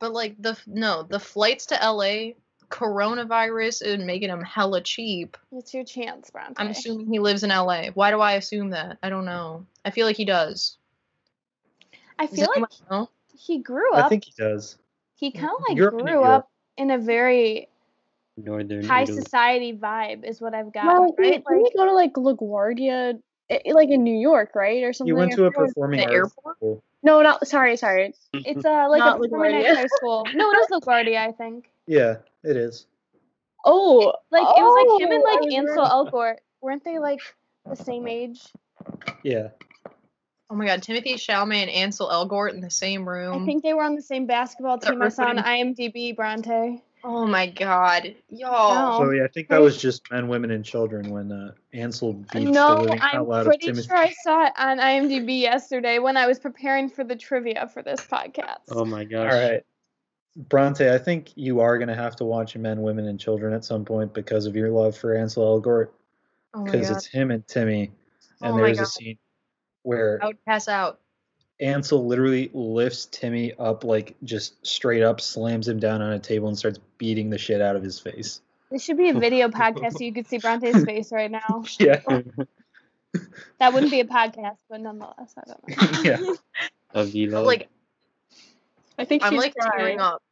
but 0.00 0.12
like 0.12 0.34
the 0.40 0.58
no, 0.66 1.04
the 1.04 1.20
flights 1.20 1.66
to 1.66 1.74
LA, 1.76 2.32
coronavirus 2.70 3.86
is 3.86 4.04
making 4.04 4.30
him 4.30 4.42
hella 4.42 4.80
cheap. 4.80 5.36
it's 5.52 5.72
your 5.72 5.84
chance, 5.84 6.30
Bronte. 6.30 6.54
I'm 6.56 6.70
assuming 6.70 7.06
he 7.06 7.20
lives 7.20 7.44
in 7.44 7.50
LA. 7.50 7.86
Why 7.94 8.10
do 8.10 8.20
I 8.20 8.32
assume 8.32 8.70
that? 8.70 8.98
I 9.00 9.10
don't 9.10 9.24
know. 9.24 9.64
I 9.84 9.90
feel 9.90 10.06
like 10.06 10.16
he 10.16 10.24
does. 10.24 10.76
I 12.18 12.26
Does 12.26 12.38
feel 12.38 12.48
like 12.56 13.08
he 13.36 13.58
grew 13.58 13.92
up. 13.94 14.06
I 14.06 14.08
think 14.08 14.24
he 14.24 14.32
does. 14.36 14.76
he 15.14 15.30
kind 15.30 15.50
of 15.56 15.64
like 15.68 15.76
Europe 15.76 16.00
grew 16.00 16.22
up 16.22 16.48
in 16.76 16.90
a 16.90 16.98
very 16.98 17.68
Northern 18.36 18.84
high 18.84 19.02
Italy. 19.02 19.20
society 19.22 19.72
vibe, 19.72 20.24
is 20.24 20.40
what 20.40 20.54
I've 20.54 20.72
got. 20.72 20.86
Well, 20.86 21.14
right? 21.18 21.42
didn't 21.44 21.64
he 21.66 21.72
go 21.76 21.84
to 21.86 21.92
like 21.92 22.14
LaGuardia, 22.14 23.20
eh, 23.50 23.58
like 23.72 23.90
in 23.90 24.02
New 24.02 24.18
York, 24.18 24.54
right, 24.54 24.82
or 24.82 24.92
something? 24.92 25.08
You 25.08 25.16
went 25.16 25.32
to 25.32 25.44
a 25.44 25.50
forgot. 25.50 25.68
performing 25.68 26.00
The 26.00 26.06
arts 26.06 26.14
airport? 26.14 26.56
school. 26.56 26.82
No, 27.02 27.22
not 27.22 27.46
sorry, 27.46 27.76
sorry. 27.76 28.14
It's 28.32 28.64
uh 28.64 28.86
like 28.88 29.00
Not 29.00 29.16
a 29.16 29.20
performing 29.20 29.54
arts 29.54 29.68
LaGuardia. 29.68 29.76
high 29.76 29.86
school. 29.86 30.28
No, 30.34 30.50
it 30.50 30.58
is 30.58 30.68
LaGuardia, 30.70 31.18
I 31.28 31.32
think. 31.32 31.70
Yeah, 31.86 32.16
it 32.42 32.56
is. 32.56 32.86
Oh, 33.64 34.12
Like 34.30 34.42
it 34.42 34.62
was 34.62 34.74
like 34.98 35.00
him 35.00 35.12
and 35.14 35.22
Oh, 35.24 35.30
like 35.32 35.52
Ansel 35.54 35.86
Elgort. 35.86 36.36
Weren't 36.60 36.84
they 36.84 36.98
like 36.98 37.20
the 37.68 37.76
same 37.76 38.06
age? 38.08 38.42
Yeah. 39.22 39.48
Oh 40.50 40.54
my 40.54 40.66
god, 40.66 40.82
Timothy 40.82 41.14
Chalamet 41.14 41.62
and 41.62 41.70
Ansel 41.70 42.08
Elgort 42.08 42.52
in 42.52 42.60
the 42.60 42.70
same 42.70 43.08
room. 43.08 43.42
I 43.42 43.46
think 43.46 43.62
they 43.62 43.72
were 43.72 43.82
on 43.82 43.94
the 43.94 44.02
same 44.02 44.26
basketball 44.26 44.78
team 44.78 45.00
I 45.00 45.08
saw 45.08 45.24
on 45.24 45.38
IMDb, 45.38 46.14
Bronte. 46.14 46.82
Oh 47.02 47.26
my 47.26 47.46
god, 47.46 48.14
yo. 48.30 48.48
Oh. 48.50 48.98
So 48.98 49.10
yeah, 49.10 49.24
I 49.24 49.28
think 49.28 49.48
that 49.48 49.60
was 49.60 49.80
just 49.80 50.10
men, 50.10 50.28
women, 50.28 50.50
and 50.50 50.64
children 50.64 51.10
when 51.10 51.32
uh, 51.32 51.52
Ansel 51.72 52.12
beats 52.14 52.32
the 52.32 52.50
No, 52.50 52.82
living 52.82 52.98
I'm 53.02 53.20
out 53.20 53.28
loud 53.28 53.40
of 53.40 53.46
pretty 53.46 53.66
Timothy. 53.66 53.88
sure 53.88 53.96
I 53.96 54.12
saw 54.22 54.46
it 54.46 54.52
on 54.58 54.78
IMDb 54.78 55.40
yesterday 55.40 55.98
when 55.98 56.16
I 56.16 56.26
was 56.26 56.38
preparing 56.38 56.88
for 56.88 57.04
the 57.04 57.16
trivia 57.16 57.68
for 57.68 57.82
this 57.82 58.00
podcast. 58.00 58.70
Oh 58.70 58.84
my 58.84 59.04
gosh. 59.04 59.32
All 59.32 59.38
right, 59.38 59.62
Bronte, 60.36 60.90
I 60.90 60.98
think 60.98 61.32
you 61.36 61.60
are 61.60 61.78
gonna 61.78 61.94
have 61.94 62.16
to 62.16 62.24
watch 62.24 62.56
Men, 62.56 62.80
Women, 62.80 63.06
and 63.06 63.20
Children 63.20 63.54
at 63.54 63.64
some 63.64 63.84
point 63.84 64.14
because 64.14 64.46
of 64.46 64.56
your 64.56 64.70
love 64.70 64.96
for 64.96 65.14
Ansel 65.14 65.60
Elgort, 65.60 65.88
Oh 66.54 66.64
because 66.64 66.88
god, 66.88 66.96
it's 66.96 67.06
him 67.06 67.30
and 67.30 67.46
Timmy, 67.46 67.92
and 68.40 68.54
Oh 68.54 68.56
there's 68.56 68.80
a 68.80 68.86
scene 68.86 69.18
where 69.84 70.18
I 70.22 70.26
would 70.26 70.44
pass 70.44 70.66
out. 70.68 71.00
Ansel 71.60 72.04
literally 72.04 72.50
lifts 72.52 73.06
Timmy 73.06 73.52
up 73.54 73.84
like 73.84 74.16
just 74.24 74.66
straight 74.66 75.02
up, 75.02 75.20
slams 75.20 75.68
him 75.68 75.78
down 75.78 76.02
on 76.02 76.12
a 76.12 76.18
table, 76.18 76.48
and 76.48 76.58
starts 76.58 76.80
beating 76.98 77.30
the 77.30 77.38
shit 77.38 77.60
out 77.60 77.76
of 77.76 77.82
his 77.82 78.00
face. 78.00 78.40
This 78.70 78.82
should 78.82 78.96
be 78.96 79.10
a 79.10 79.14
video 79.14 79.48
podcast 79.50 79.98
so 79.98 80.04
you 80.04 80.12
could 80.12 80.26
see 80.26 80.38
Bronte's 80.38 80.84
face 80.84 81.12
right 81.12 81.30
now. 81.30 81.64
Yeah, 81.78 82.00
That 83.60 83.72
wouldn't 83.72 83.92
be 83.92 84.00
a 84.00 84.04
podcast, 84.04 84.56
but 84.68 84.80
nonetheless, 84.80 85.34
I 85.36 85.42
don't 85.46 85.94
know. 85.94 86.02
yeah. 86.02 86.34
Avila. 86.92 87.44
Like 87.44 87.68
I 88.98 89.04
think 89.04 89.22
I'm 89.22 89.32
she's 89.32 89.40
like 89.40 89.54
tearing 89.54 90.00
up. 90.00 90.22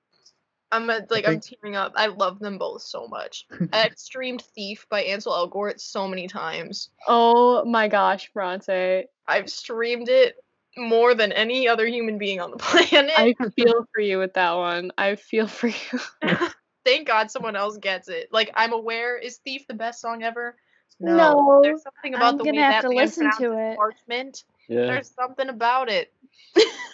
I'm 0.73 0.89
a, 0.91 1.07
like 1.11 1.27
I'm 1.29 1.41
think- 1.41 1.61
tearing 1.61 1.77
up. 1.77 1.93
I 1.97 2.07
love 2.07 2.39
them 2.41 2.59
both 2.59 2.83
so 2.83 3.07
much. 3.07 3.47
I've 3.73 3.97
streamed 3.99 4.43
Thief 4.55 4.87
by 4.91 5.03
Ansel 5.03 5.33
Elgort 5.33 5.79
so 5.81 6.09
many 6.09 6.27
times. 6.27 6.89
Oh 7.07 7.65
my 7.65 7.87
gosh, 7.89 8.31
Bronte. 8.35 9.05
I've 9.29 9.49
streamed 9.51 10.09
it 10.09 10.37
more 10.77 11.15
than 11.15 11.31
any 11.33 11.69
other 11.69 11.87
human 11.87 12.17
being 12.19 12.41
on 12.41 12.51
the 12.51 12.57
planet. 12.59 13.13
I 13.17 13.35
feel 13.55 13.87
for 13.95 14.01
you 14.01 14.19
with 14.19 14.35
that 14.35 14.53
one. 14.55 14.91
I 14.99 15.17
feel 15.17 15.47
for 15.47 15.69
you. 15.69 16.01
Thank 16.85 17.07
God 17.07 17.31
someone 17.31 17.55
else 17.55 17.77
gets 17.77 18.09
it. 18.09 18.31
Like 18.33 18.51
I'm 18.55 18.73
aware, 18.73 19.17
is 19.19 19.37
Thief 19.37 19.67
the 19.69 19.75
best 19.75 20.01
song 20.01 20.23
ever? 20.23 20.57
No, 20.99 21.61
There's 21.63 21.83
something 21.83 22.15
about 22.15 22.33
I'm 22.35 22.39
the 22.39 22.45
gonna 22.45 22.57
way 22.57 22.63
have 22.63 22.83
that 22.83 22.89
to 22.89 22.95
man 22.95 22.97
listen 23.05 23.31
to 23.31 23.37
pronounces 23.37 23.73
it. 23.73 23.77
Parchment. 23.77 24.45
yeah. 24.69 24.87
There's 24.87 25.11
something 25.11 25.49
about 25.49 25.89
it. 25.91 26.13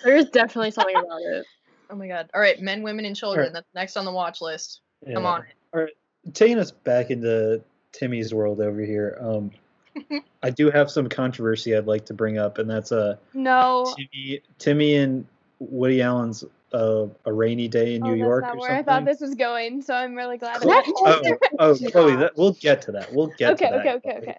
There's 0.05 0.27
definitely 0.31 0.71
something 0.71 0.97
about 0.97 1.21
it. 1.23 1.45
Oh 1.91 1.97
my 1.97 2.09
god. 2.09 2.31
All 2.35 2.41
right, 2.41 2.61
men, 2.61 2.83
women, 2.83 3.05
and 3.05 3.17
children. 3.17 3.47
Alright. 3.49 3.55
That's 3.55 3.75
next 3.75 3.97
on 3.97 4.05
the 4.05 4.13
watch 4.13 4.41
list. 4.41 4.81
Come 5.05 5.23
yeah. 5.25 5.29
on. 5.29 5.41
It. 5.43 5.47
All 5.75 5.81
right. 5.83 5.93
Taking 6.35 6.59
us 6.59 6.71
back 6.71 7.11
into 7.11 7.63
Timmy's 7.93 8.35
world 8.35 8.61
over 8.61 8.81
here. 8.81 9.17
Um, 9.21 9.51
I 10.43 10.51
do 10.51 10.71
have 10.71 10.91
some 10.91 11.09
controversy 11.09 11.77
I'd 11.77 11.87
like 11.87 12.07
to 12.07 12.15
bring 12.15 12.39
up, 12.39 12.59
and 12.59 12.69
that's 12.69 12.93
uh, 12.93 13.17
No. 13.35 13.95
Timmy, 13.97 14.43
Timmy 14.59 14.97
and 14.97 15.27
Woody 15.59 16.03
Allen's 16.03 16.45
uh, 16.73 17.07
"A 17.25 17.33
Rainy 17.33 17.69
Day 17.69 17.95
in 17.95 18.03
Oh, 18.03 18.07
New 18.07 18.13
that's 18.13 18.21
York" 18.21 18.45
not 18.45 18.59
where 18.59 18.73
I 18.73 18.83
thought 18.83 19.05
this 19.05 19.21
was 19.21 19.35
going, 19.35 19.83
so 19.83 19.95
I'm 19.95 20.15
really 20.15 20.37
glad. 20.37 20.61
Chloe- 20.61 20.83
oh, 20.87 21.37
oh, 21.59 21.75
Chloe, 21.91 22.17
that, 22.17 22.37
we'll 22.37 22.53
get 22.53 22.83
to 22.83 22.93
that. 22.93 23.13
We'll 23.13 23.33
get 23.39 23.55
okay, 23.55 23.67
to 23.71 23.73
that. 23.73 23.81
okay, 23.81 23.95
okay, 23.95 24.11
Chloe. 24.11 24.23
okay. 24.29 24.39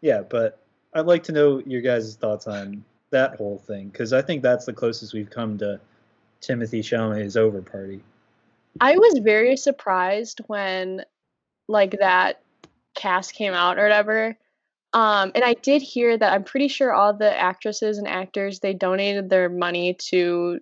Yeah, 0.00 0.22
but 0.22 0.58
I'd 0.92 1.06
like 1.06 1.22
to 1.24 1.32
know 1.32 1.62
your 1.64 1.80
guys' 1.80 2.16
thoughts 2.16 2.46
on 2.46 2.84
that 3.10 3.36
whole 3.36 3.58
thing 3.58 3.88
because 3.88 4.12
I 4.12 4.22
think 4.22 4.42
that's 4.42 4.64
the 4.66 4.72
closest 4.72 5.14
we've 5.14 5.30
come 5.30 5.56
to 5.58 5.80
Timothy 6.42 6.82
Chalamet's 6.82 7.36
over 7.36 7.62
party. 7.62 8.02
I 8.80 8.98
was 8.98 9.18
very 9.22 9.56
surprised 9.56 10.40
when 10.48 11.04
like 11.68 11.98
that 12.00 12.42
cast 12.94 13.34
came 13.34 13.54
out 13.54 13.78
or 13.78 13.84
whatever. 13.84 14.36
Um, 14.92 15.32
and 15.34 15.42
I 15.42 15.54
did 15.54 15.80
hear 15.80 16.18
that 16.18 16.32
I'm 16.32 16.44
pretty 16.44 16.68
sure 16.68 16.92
all 16.92 17.14
the 17.14 17.34
actresses 17.34 17.96
and 17.96 18.06
actors 18.06 18.60
they 18.60 18.74
donated 18.74 19.30
their 19.30 19.48
money 19.48 19.94
to 20.10 20.60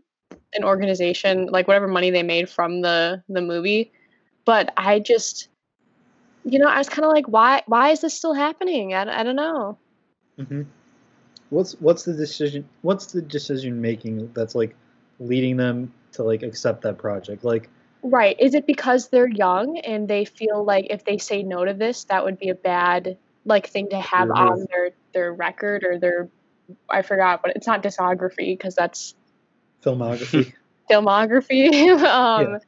an 0.55 0.63
organization, 0.63 1.47
like 1.47 1.67
whatever 1.67 1.89
money 1.89 2.11
they 2.11 2.23
made 2.23 2.49
from 2.49 2.83
the 2.83 3.23
the 3.29 3.41
movie. 3.41 3.91
But 4.45 4.73
I 4.77 5.01
just, 5.01 5.49
you 6.45 6.59
know, 6.59 6.69
I 6.69 6.79
was 6.79 6.89
kind 6.89 7.05
of 7.05 7.13
like, 7.13 7.27
why 7.27 7.63
why 7.67 7.91
is 7.91 8.03
this 8.03 8.15
still 8.15 8.35
happening? 8.35 8.95
I, 8.95 9.21
I 9.21 9.23
don't 9.23 9.37
know. 9.37 9.79
hmm 10.37 10.63
What's 11.49 11.73
what's 11.81 12.05
the 12.05 12.13
decision? 12.13 12.69
What's 12.83 13.07
the 13.07 13.23
decision 13.23 13.81
making 13.81 14.31
that's 14.35 14.55
like 14.55 14.77
leading 15.21 15.57
them 15.57 15.93
to 16.13 16.25
like 16.25 16.43
accept 16.43 16.83
that 16.83 16.99
project? 16.99 17.45
Like, 17.45 17.69
Right. 18.03 18.35
Is 18.41 18.55
it 18.55 18.67
because 18.67 19.09
they're 19.09 19.29
young 19.29 19.77
and 19.79 20.09
they 20.09 20.25
feel 20.25 20.65
like 20.65 20.87
if 20.89 21.05
they 21.05 21.19
say 21.19 21.43
no 21.43 21.65
to 21.67 21.75
this, 21.75 22.05
that 22.05 22.25
would 22.25 22.39
be 22.39 22.49
a 22.49 22.55
bad 22.55 23.19
like 23.45 23.69
thing 23.69 23.91
to 23.91 24.01
have 24.01 24.29
Mhm. 24.29 24.37
on 24.37 24.67
their 24.71 24.91
their 25.13 25.33
record 25.35 25.85
or 25.85 25.99
their 25.99 26.29
I 26.89 27.03
forgot, 27.03 27.43
but 27.43 27.57
it's 27.57 27.67
not 27.67 27.83
discography 27.83 28.57
because 28.57 28.75
that's 28.75 29.15
filmography. 29.83 30.55
filmography. 30.91 31.71
um, 32.05 32.53
Yeah. 32.53 32.59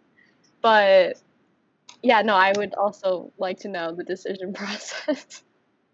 But 0.60 1.20
yeah, 2.02 2.22
no, 2.22 2.34
I 2.34 2.52
would 2.56 2.74
also 2.74 3.32
like 3.38 3.60
to 3.60 3.68
know 3.68 3.94
the 3.94 4.04
decision 4.04 4.52
process. 4.52 5.42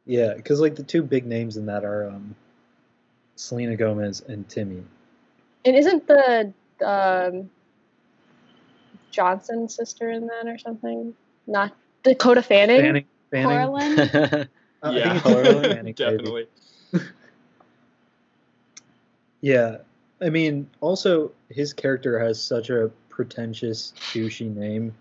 yeah, 0.05 0.35
because 0.35 0.61
like 0.61 0.75
the 0.75 0.83
two 0.83 1.03
big 1.03 1.27
names 1.27 1.57
in 1.57 1.67
that 1.67 1.85
are 1.85 2.09
um, 2.09 2.35
Selena 3.37 3.77
Gomez 3.77 4.21
and 4.23 4.49
Timmy. 4.49 4.83
And 5.69 5.77
isn't 5.77 6.07
the 6.07 6.53
um, 6.85 7.51
Johnson 9.11 9.69
sister 9.69 10.11
in 10.11 10.27
that 10.27 10.47
or 10.47 10.59
something? 10.59 11.15
Not 11.47 11.73
Dakota 12.03 12.43
Fanning. 12.43 12.81
Fanning. 12.81 13.05
Fanning. 13.31 13.49
Coraline. 13.49 14.49
Uh, 14.81 14.93
yeah, 14.95 15.19
think 15.19 15.25
Dakota 15.25 15.75
Fanning, 15.75 15.95
definitely. 15.95 16.47
Yeah, 19.41 19.79
I 20.21 20.31
mean, 20.31 20.69
also 20.81 21.33
his 21.49 21.73
character 21.73 22.19
has 22.19 22.41
such 22.41 22.71
a 22.71 22.91
pretentious, 23.09 23.93
douchey 24.13 24.55
name. 24.55 24.95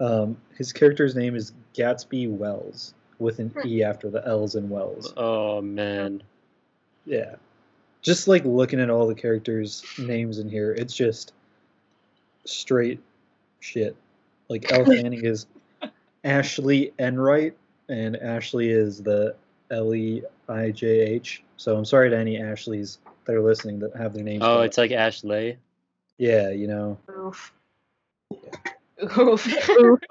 Um, 0.00 0.36
his 0.56 0.72
character's 0.72 1.14
name 1.14 1.34
is 1.36 1.52
Gatsby 1.74 2.30
Wells 2.30 2.94
with 3.18 3.38
an 3.40 3.52
E 3.64 3.82
after 3.82 4.10
the 4.10 4.26
L's 4.26 4.54
and 4.54 4.70
Wells. 4.70 5.12
oh 5.16 5.60
man. 5.60 6.22
Yeah, 7.04 7.36
just 8.02 8.28
like 8.28 8.44
looking 8.44 8.80
at 8.80 8.90
all 8.90 9.06
the 9.06 9.14
characters' 9.14 9.84
names 9.98 10.38
in 10.38 10.48
here, 10.48 10.72
it's 10.72 10.94
just 10.94 11.32
straight 12.44 13.00
shit. 13.60 13.96
Like 14.48 14.70
Elle 14.72 14.84
Fanning 14.86 15.24
is 15.24 15.46
Ashley 16.24 16.92
Enright, 16.98 17.54
and 17.88 18.16
Ashley 18.16 18.70
is 18.70 19.02
the 19.02 19.34
L 19.70 19.94
E 19.94 20.22
I 20.48 20.70
J 20.70 20.86
H. 21.00 21.42
So 21.56 21.76
I'm 21.76 21.84
sorry 21.84 22.10
to 22.10 22.16
any 22.16 22.38
Ashleys 22.40 22.98
that 23.24 23.34
are 23.34 23.42
listening 23.42 23.78
that 23.80 23.94
have 23.96 24.14
their 24.14 24.24
names. 24.24 24.42
Oh, 24.44 24.62
it's 24.62 24.78
like 24.78 24.90
Ashley. 24.92 25.58
yeah, 26.18 26.50
you 26.50 26.66
know. 26.66 26.98
Oof. 27.18 27.52
Oof. 29.02 29.46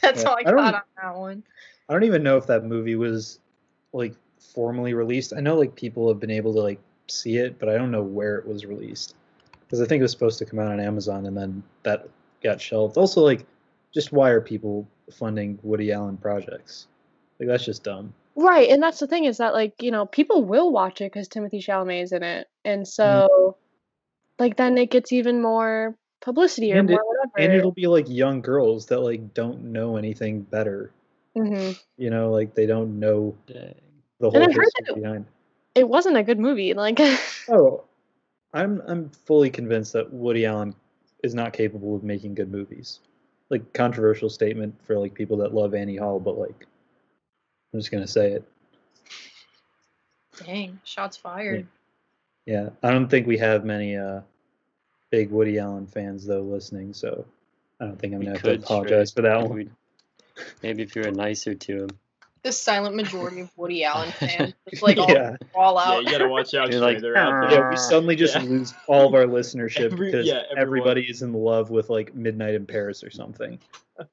That's 0.00 0.22
Yeah, 0.22 0.28
all 0.28 0.36
I 0.36 0.40
I 0.40 0.44
got 0.44 0.74
on 0.74 0.82
that 1.02 1.16
one. 1.16 1.42
I 1.88 1.92
don't 1.92 2.04
even 2.04 2.22
know 2.22 2.36
if 2.36 2.46
that 2.46 2.64
movie 2.64 2.96
was 2.96 3.40
like 3.92 4.14
formally 4.38 4.94
released. 4.94 5.32
I 5.36 5.40
know 5.40 5.56
like 5.58 5.74
people 5.74 6.08
have 6.08 6.20
been 6.20 6.30
able 6.30 6.54
to 6.54 6.60
like 6.60 6.80
see 7.10 7.36
it, 7.38 7.58
but 7.58 7.68
I 7.68 7.76
don't 7.76 7.90
know 7.90 8.02
where 8.02 8.36
it 8.38 8.46
was 8.46 8.64
released 8.66 9.14
because 9.60 9.80
I 9.80 9.86
think 9.86 10.00
it 10.00 10.02
was 10.02 10.12
supposed 10.12 10.38
to 10.38 10.44
come 10.46 10.58
out 10.58 10.70
on 10.72 10.80
Amazon 10.80 11.26
and 11.26 11.36
then 11.36 11.62
that 11.82 12.08
got 12.42 12.60
shelved. 12.60 12.96
Also, 12.96 13.20
like, 13.22 13.46
just 13.92 14.12
why 14.12 14.30
are 14.30 14.40
people 14.40 14.86
funding 15.12 15.58
Woody 15.62 15.92
Allen 15.92 16.16
projects? 16.16 16.86
Like 17.38 17.48
that's 17.48 17.64
just 17.64 17.82
dumb. 17.84 18.12
Right, 18.36 18.68
and 18.70 18.82
that's 18.82 19.00
the 19.00 19.06
thing 19.06 19.24
is 19.24 19.38
that 19.38 19.52
like 19.54 19.74
you 19.82 19.90
know 19.90 20.06
people 20.06 20.44
will 20.44 20.70
watch 20.70 21.00
it 21.00 21.12
because 21.12 21.28
Timothy 21.28 21.60
Chalamet 21.60 22.02
is 22.04 22.12
in 22.12 22.22
it, 22.22 22.48
and 22.64 22.86
so 22.86 23.56
like 24.38 24.56
then 24.56 24.78
it 24.78 24.90
gets 24.90 25.12
even 25.12 25.42
more 25.42 25.96
publicity 26.22 26.72
or 26.72 26.78
And 26.78 26.90
it, 26.90 26.94
whatever. 26.94 27.32
And 27.38 27.52
it'll 27.52 27.72
be 27.72 27.86
like 27.86 28.08
young 28.08 28.40
girls 28.40 28.86
that 28.86 29.00
like 29.00 29.34
don't 29.34 29.64
know 29.72 29.96
anything 29.96 30.42
better. 30.42 30.92
hmm 31.36 31.72
You 31.96 32.10
know, 32.10 32.30
like 32.30 32.54
they 32.54 32.66
don't 32.66 32.98
know 33.00 33.34
Dang. 33.46 33.74
the 34.20 34.26
And 34.30 34.32
whole 34.36 34.42
I 34.42 34.52
heard 34.52 34.64
history 34.64 34.84
that- 34.86 34.94
behind. 34.94 35.26
It 35.74 35.88
wasn't 35.88 36.16
a 36.16 36.22
good 36.22 36.38
movie. 36.38 36.74
Like, 36.74 37.00
Oh, 37.48 37.84
I'm 38.52 38.82
I'm 38.86 39.10
fully 39.10 39.50
convinced 39.50 39.92
that 39.92 40.12
Woody 40.12 40.46
Allen 40.46 40.74
is 41.22 41.34
not 41.34 41.52
capable 41.52 41.94
of 41.94 42.02
making 42.02 42.34
good 42.34 42.50
movies. 42.50 43.00
Like 43.48 43.72
controversial 43.72 44.30
statement 44.30 44.74
for 44.84 44.98
like 44.98 45.14
people 45.14 45.36
that 45.38 45.54
love 45.54 45.74
Annie 45.74 45.96
Hall, 45.96 46.20
but 46.20 46.38
like 46.38 46.66
I'm 47.72 47.80
just 47.80 47.90
gonna 47.90 48.06
say 48.06 48.32
it. 48.32 48.44
Dang, 50.44 50.80
shots 50.84 51.16
fired. 51.16 51.66
Yeah, 52.46 52.70
I 52.82 52.90
don't 52.90 53.08
think 53.08 53.26
we 53.26 53.38
have 53.38 53.64
many 53.64 53.96
uh 53.96 54.20
big 55.10 55.30
Woody 55.30 55.58
Allen 55.58 55.86
fans 55.86 56.26
though 56.26 56.42
listening, 56.42 56.94
so 56.94 57.24
I 57.80 57.86
don't 57.86 57.98
think 57.98 58.14
I'm 58.14 58.20
gonna 58.20 58.32
have 58.32 58.42
to 58.42 58.50
could 58.50 58.62
apologize 58.62 59.12
for 59.12 59.22
that 59.22 59.48
one. 59.48 59.70
Maybe 60.62 60.82
if 60.82 60.96
you 60.96 61.02
were 61.02 61.10
nicer 61.10 61.54
to 61.54 61.84
him. 61.84 61.90
The 62.42 62.52
silent 62.52 62.96
majority 62.96 63.40
of 63.42 63.50
Woody 63.56 63.84
Allen 63.84 64.10
fans 64.12 64.54
just 64.68 64.82
like 64.82 64.98
all 64.98 65.10
yeah, 65.10 65.36
fall 65.52 65.74
Yeah, 65.74 65.80
out. 65.96 66.04
you 66.04 66.10
gotta 66.10 66.28
watch 66.28 66.54
out. 66.54 66.70
You're 66.70 66.80
like, 66.80 67.00
they're 67.00 67.16
out 67.16 67.48
there. 67.50 67.60
yeah, 67.60 67.70
we 67.70 67.76
suddenly 67.76 68.16
just 68.16 68.34
Yeah. 68.34 68.42
lose 68.42 68.72
all 68.86 69.06
of 69.08 69.14
our 69.14 69.24
listenership 69.24 69.92
Every- 69.92 70.10
because 70.10 70.26
yeah, 70.26 70.42
everybody 70.56 71.02
is 71.02 71.22
in 71.22 71.32
love 71.34 71.70
with 71.70 71.90
like 71.90 72.14
Midnight 72.14 72.54
in 72.54 72.66
Paris 72.66 73.04
or 73.04 73.10
something. 73.10 73.58
Oh 73.98 74.06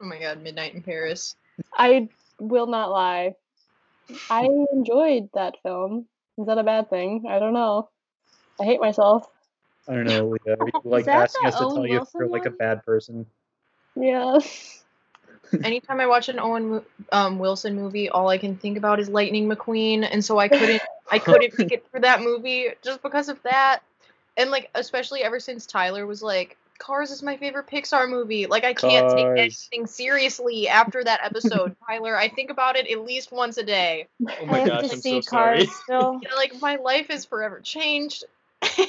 my 0.00 0.18
god, 0.18 0.42
Midnight 0.42 0.74
in 0.74 0.82
Paris. 0.82 1.36
I 1.76 2.08
will 2.38 2.66
not 2.66 2.90
lie. 2.90 3.34
I 4.30 4.48
enjoyed 4.72 5.28
that 5.34 5.56
film. 5.62 6.06
Is 6.38 6.46
that 6.46 6.58
a 6.58 6.62
bad 6.64 6.90
thing? 6.90 7.24
I 7.28 7.38
don't 7.38 7.54
know. 7.54 7.88
I 8.60 8.64
hate 8.64 8.80
myself. 8.80 9.26
I 9.88 9.94
don't 9.94 10.04
know, 10.04 10.28
Leah. 10.28 10.56
Are 10.60 10.66
you 10.66 10.80
like 10.84 11.08
asking 11.08 11.46
us 11.48 11.56
to 11.56 11.64
Owen 11.64 11.74
tell 11.74 11.86
you 11.86 12.00
if 12.00 12.08
you're 12.14 12.28
like 12.28 12.46
a 12.46 12.50
bad 12.50 12.84
person? 12.84 13.26
Yeah. 13.94 14.38
Anytime 15.64 16.00
I 16.00 16.06
watch 16.06 16.28
an 16.28 16.38
Owen 16.38 16.82
um, 17.12 17.38
Wilson 17.38 17.74
movie, 17.76 18.08
all 18.08 18.28
I 18.28 18.38
can 18.38 18.56
think 18.56 18.78
about 18.78 19.00
is 19.00 19.08
Lightning 19.08 19.48
McQueen, 19.48 20.06
and 20.10 20.24
so 20.24 20.38
I 20.38 20.48
couldn't 20.48 20.82
I 21.10 21.18
couldn't 21.18 21.58
make 21.58 21.72
it 21.72 21.86
through 21.90 22.00
that 22.00 22.20
movie 22.20 22.68
just 22.82 23.02
because 23.02 23.28
of 23.28 23.42
that. 23.42 23.80
And 24.36 24.50
like 24.50 24.70
especially 24.74 25.22
ever 25.22 25.40
since 25.40 25.66
Tyler 25.66 26.06
was 26.06 26.22
like, 26.22 26.56
Cars 26.78 27.10
is 27.10 27.22
my 27.22 27.36
favorite 27.36 27.66
Pixar 27.66 28.08
movie. 28.08 28.46
Like 28.46 28.64
I 28.64 28.74
can't 28.74 29.08
take 29.10 29.24
Cars. 29.24 29.68
anything 29.72 29.86
seriously 29.86 30.68
after 30.68 31.02
that 31.02 31.20
episode. 31.22 31.76
Tyler, 31.86 32.16
I 32.16 32.28
think 32.28 32.50
about 32.50 32.76
it 32.76 32.90
at 32.90 33.04
least 33.04 33.32
once 33.32 33.56
a 33.56 33.62
day. 33.64 34.08
Oh 34.26 34.32
I 34.42 34.44
my 34.44 34.58
have 34.58 34.68
to 34.68 34.92
I'm 34.92 35.00
see 35.00 35.22
so 35.22 35.30
sorry. 35.30 35.66
Cars 35.66 35.76
still. 35.82 36.20
Yeah, 36.22 36.34
like 36.34 36.60
my 36.60 36.76
life 36.76 37.10
is 37.10 37.24
forever 37.24 37.60
changed. 37.60 38.24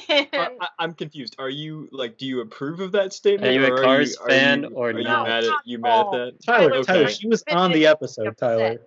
And 0.08 0.26
I, 0.32 0.68
I'm 0.78 0.94
confused. 0.94 1.36
Are 1.38 1.48
you 1.50 1.88
like? 1.92 2.18
Do 2.18 2.26
you 2.26 2.40
approve 2.40 2.80
of 2.80 2.92
that 2.92 3.12
statement? 3.12 3.50
Are 3.50 3.52
you 3.52 3.74
a 3.74 3.82
Cars 3.82 4.16
are 4.16 4.28
fan 4.28 4.62
you, 4.62 4.68
or 4.70 4.90
are 4.90 4.98
you 4.98 5.04
not? 5.04 5.26
mad 5.28 5.44
at 5.44 5.52
you 5.64 5.78
mad 5.78 6.06
at 6.06 6.12
that? 6.12 6.32
Tyler, 6.44 6.70
Tyler, 6.70 6.84
Tyler, 6.84 7.08
she 7.08 7.28
was 7.28 7.44
on 7.50 7.72
the 7.72 7.86
episode. 7.86 8.36
Tyler. 8.36 8.78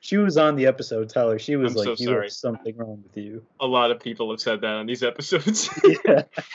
She 0.00 0.16
was 0.16 0.36
on 0.38 0.56
the 0.56 0.66
episode, 0.66 1.08
Tyler. 1.10 1.38
She 1.38 1.56
was 1.56 1.72
I'm 1.72 1.82
so 1.84 1.90
like, 1.90 2.00
"You 2.00 2.10
have 2.10 2.30
something 2.32 2.76
wrong 2.76 3.02
with 3.06 3.16
you." 3.22 3.44
A 3.60 3.66
lot 3.66 3.90
of 3.90 4.00
people 4.00 4.30
have 4.30 4.40
said 4.40 4.60
that 4.60 4.74
on 4.74 4.86
these 4.86 5.02
episodes. 5.02 5.68
Yeah, 6.04 6.22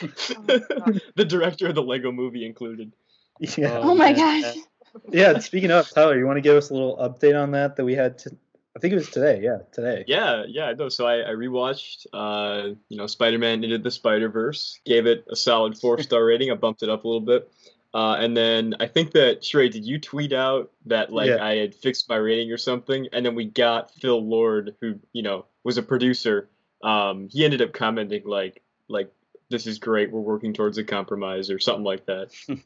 the 1.14 1.24
director 1.26 1.68
of 1.68 1.74
the 1.74 1.82
Lego 1.82 2.10
Movie 2.10 2.44
included. 2.46 2.92
yeah, 3.38 3.78
Oh, 3.78 3.90
oh 3.90 3.94
my 3.94 4.12
man, 4.12 4.42
gosh. 4.42 4.54
yeah. 5.10 5.38
Speaking 5.40 5.70
of 5.70 5.88
Tyler, 5.90 6.16
you 6.18 6.26
want 6.26 6.36
to 6.36 6.40
give 6.40 6.56
us 6.56 6.70
a 6.70 6.72
little 6.74 6.96
update 6.96 7.40
on 7.40 7.50
that 7.52 7.76
that 7.76 7.84
we 7.84 7.94
had? 7.94 8.18
To, 8.18 8.36
I 8.76 8.80
think 8.80 8.92
it 8.92 8.96
was 8.96 9.10
today. 9.10 9.40
Yeah, 9.40 9.58
today. 9.72 10.04
Yeah, 10.08 10.44
yeah, 10.48 10.72
no. 10.72 10.88
So 10.88 11.06
I, 11.06 11.20
I 11.20 11.32
rewatched, 11.34 12.06
uh, 12.12 12.74
you 12.88 12.96
know, 12.96 13.06
Spider-Man 13.06 13.62
Into 13.62 13.78
the 13.78 13.90
Spider-Verse. 13.90 14.80
Gave 14.84 15.06
it 15.06 15.24
a 15.30 15.36
solid 15.36 15.78
four-star 15.80 16.24
rating. 16.24 16.50
I 16.50 16.54
bumped 16.54 16.82
it 16.82 16.88
up 16.88 17.04
a 17.04 17.08
little 17.08 17.20
bit. 17.20 17.50
Uh, 17.94 18.16
and 18.18 18.36
then 18.36 18.74
I 18.80 18.88
think 18.88 19.12
that 19.12 19.42
Shrey, 19.42 19.70
did 19.70 19.84
you 19.86 20.00
tweet 20.00 20.32
out 20.32 20.72
that 20.86 21.12
like 21.12 21.28
Yeah. 21.28 21.44
I 21.44 21.54
had 21.56 21.74
fixed 21.76 22.08
my 22.08 22.16
rating 22.16 22.50
or 22.50 22.56
something? 22.56 23.06
And 23.12 23.24
then 23.24 23.36
we 23.36 23.44
got 23.44 23.92
Phil 23.92 24.20
Lord, 24.20 24.74
who 24.80 24.98
you 25.12 25.22
know 25.22 25.46
was 25.62 25.78
a 25.78 25.82
producer. 25.82 26.48
Um, 26.82 27.28
he 27.30 27.44
ended 27.44 27.62
up 27.62 27.72
commenting 27.72 28.24
like 28.26 28.62
like 28.88 29.12
this 29.48 29.68
is 29.68 29.78
great. 29.78 30.10
We're 30.10 30.20
working 30.20 30.52
towards 30.52 30.76
a 30.78 30.82
compromise 30.82 31.50
or 31.50 31.60
something 31.60 31.84
like 31.84 32.04
that. 32.06 32.32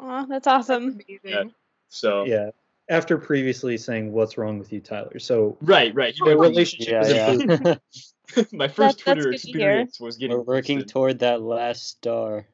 Aw, 0.00 0.24
that's 0.24 0.48
awesome. 0.48 0.98
amazing. 1.24 1.54
So 1.88 2.24
Yeah. 2.24 2.50
After 2.88 3.18
previously 3.18 3.76
saying, 3.78 4.12
"What's 4.12 4.38
wrong 4.38 4.58
with 4.58 4.72
you, 4.72 4.80
Tyler?" 4.80 5.18
So 5.18 5.56
right, 5.60 5.92
right. 5.94 6.14
He 6.14 6.24
the 6.24 6.36
relationship 6.36 6.88
Yeah, 6.92 7.00
is 7.32 7.40
improving. 7.40 7.66
yeah. 7.66 8.44
my 8.52 8.68
first 8.68 8.98
That- 8.98 9.02
Twitter 9.14 9.30
good 9.30 9.38
to 9.40 9.46
hear. 9.48 9.58
experience 9.60 10.00
was 10.00 10.16
getting 10.16 10.36
We're 10.36 10.42
working 10.42 10.76
roasted. 10.78 10.92
toward 10.92 11.18
that 11.20 11.42
last 11.42 11.88
star. 11.88 12.46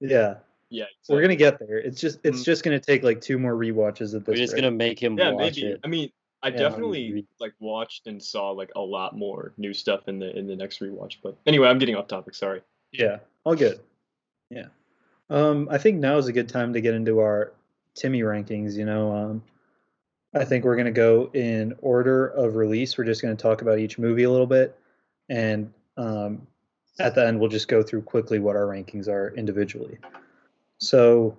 Yeah, 0.00 0.36
Yeah, 0.70 0.84
we're 1.08 1.22
gonna 1.22 1.34
get 1.36 1.58
there. 1.58 1.78
It's 1.78 2.00
just 2.00 2.18
it's 2.24 2.40
Mm. 2.42 2.44
just 2.44 2.62
gonna 2.64 2.78
take 2.80 3.02
like 3.02 3.20
two 3.20 3.38
more 3.38 3.54
rewatches 3.54 4.14
at 4.14 4.24
this 4.24 4.28
We're 4.28 4.34
just 4.36 4.52
rate. 4.54 4.60
gonna 4.62 4.70
make 4.72 4.98
him 5.00 5.18
yeah 5.18 5.30
watch 5.32 5.56
maybe 5.56 5.66
it. 5.72 5.80
i 5.82 5.88
mean 5.88 6.10
i 6.42 6.48
Yeah. 6.48 6.56
definitely 6.56 7.12
Re- 7.14 7.26
like 7.40 7.52
watched 7.58 8.06
and 8.06 8.22
saw 8.22 8.50
like 8.50 8.70
a 8.76 8.80
lot 8.80 9.16
more 9.16 9.54
new 9.58 9.74
stuff 9.74 10.06
in 10.08 10.20
the 10.20 10.36
in 10.38 10.46
the 10.46 10.54
next 10.54 10.78
rewatch 10.80 11.16
but 11.22 11.36
anyway 11.46 11.66
i'm 11.68 11.78
getting 11.78 11.96
off 11.96 12.06
topic 12.06 12.34
sorry 12.34 12.62
Yeah, 12.92 13.18
all 13.44 13.54
good. 13.56 13.80
Yeah. 14.50 14.66
Um, 15.30 15.68
I 15.70 15.78
think 15.78 15.98
now 15.98 16.16
is 16.16 16.26
a 16.28 16.32
good 16.32 16.48
time 16.48 16.72
to 16.74 16.80
get 16.80 16.94
into 16.94 17.18
our 17.18 17.52
Timmy 17.94 18.20
rankings. 18.22 18.76
You 18.76 18.86
know, 18.86 19.12
um, 19.12 19.42
I 20.34 20.44
think 20.44 20.64
we're 20.64 20.76
gonna 20.76 20.90
go 20.90 21.30
in 21.32 21.74
order 21.80 22.28
of 22.28 22.54
release. 22.54 22.98
We're 22.98 23.04
just 23.04 23.22
gonna 23.22 23.34
talk 23.36 23.62
about 23.62 23.78
each 23.78 23.98
movie 23.98 24.24
a 24.24 24.30
little 24.30 24.46
bit, 24.46 24.78
and 25.28 25.72
um, 25.96 26.46
at 26.98 27.14
the 27.14 27.26
end 27.26 27.40
we'll 27.40 27.48
just 27.48 27.68
go 27.68 27.82
through 27.82 28.02
quickly 28.02 28.38
what 28.38 28.56
our 28.56 28.66
rankings 28.66 29.08
are 29.08 29.34
individually. 29.34 29.98
So, 30.78 31.36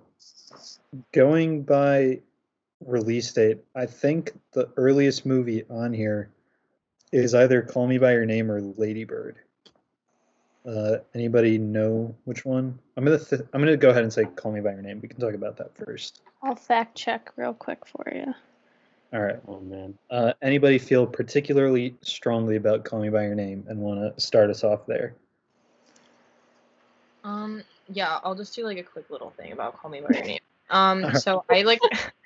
going 1.12 1.62
by 1.62 2.20
release 2.84 3.32
date, 3.32 3.58
I 3.74 3.86
think 3.86 4.32
the 4.52 4.68
earliest 4.76 5.24
movie 5.24 5.64
on 5.70 5.92
here 5.92 6.30
is 7.12 7.34
either 7.34 7.62
Call 7.62 7.86
Me 7.86 7.98
by 7.98 8.12
Your 8.12 8.26
Name 8.26 8.50
or 8.50 8.60
Lady 8.60 9.04
Bird. 9.04 9.36
Uh, 10.66 10.98
anybody 11.14 11.58
know 11.58 12.14
which 12.24 12.44
one? 12.44 12.78
I'm 12.96 13.04
gonna 13.04 13.18
th- 13.18 13.42
I'm 13.52 13.60
gonna 13.60 13.76
go 13.76 13.90
ahead 13.90 14.02
and 14.02 14.12
say 14.12 14.24
"Call 14.24 14.52
Me 14.52 14.60
by 14.60 14.72
Your 14.72 14.82
Name." 14.82 15.00
We 15.00 15.08
can 15.08 15.18
talk 15.20 15.34
about 15.34 15.56
that 15.56 15.74
first. 15.76 16.20
I'll 16.42 16.56
fact 16.56 16.96
check 16.96 17.32
real 17.36 17.54
quick 17.54 17.86
for 17.86 18.06
you. 18.12 18.34
All 19.12 19.20
right. 19.20 19.40
Oh 19.48 19.60
man. 19.60 19.98
Uh, 20.08 20.32
anybody 20.40 20.78
feel 20.78 21.06
particularly 21.06 21.96
strongly 22.02 22.56
about 22.56 22.84
"Call 22.84 23.00
Me 23.00 23.08
by 23.08 23.24
Your 23.24 23.34
Name" 23.34 23.64
and 23.68 23.80
want 23.80 24.14
to 24.16 24.20
start 24.20 24.50
us 24.50 24.62
off 24.62 24.86
there? 24.86 25.14
Um, 27.24 27.62
yeah, 27.88 28.20
I'll 28.22 28.36
just 28.36 28.54
do 28.54 28.64
like 28.64 28.78
a 28.78 28.82
quick 28.82 29.10
little 29.10 29.30
thing 29.30 29.52
about 29.52 29.76
Call 29.80 29.90
Me 29.90 30.00
by 30.00 30.14
Your 30.14 30.24
Name. 30.24 30.38
Um, 30.72 31.02
Alright. 31.02 31.16
so 31.16 31.44
I 31.50 31.62
like 31.62 31.80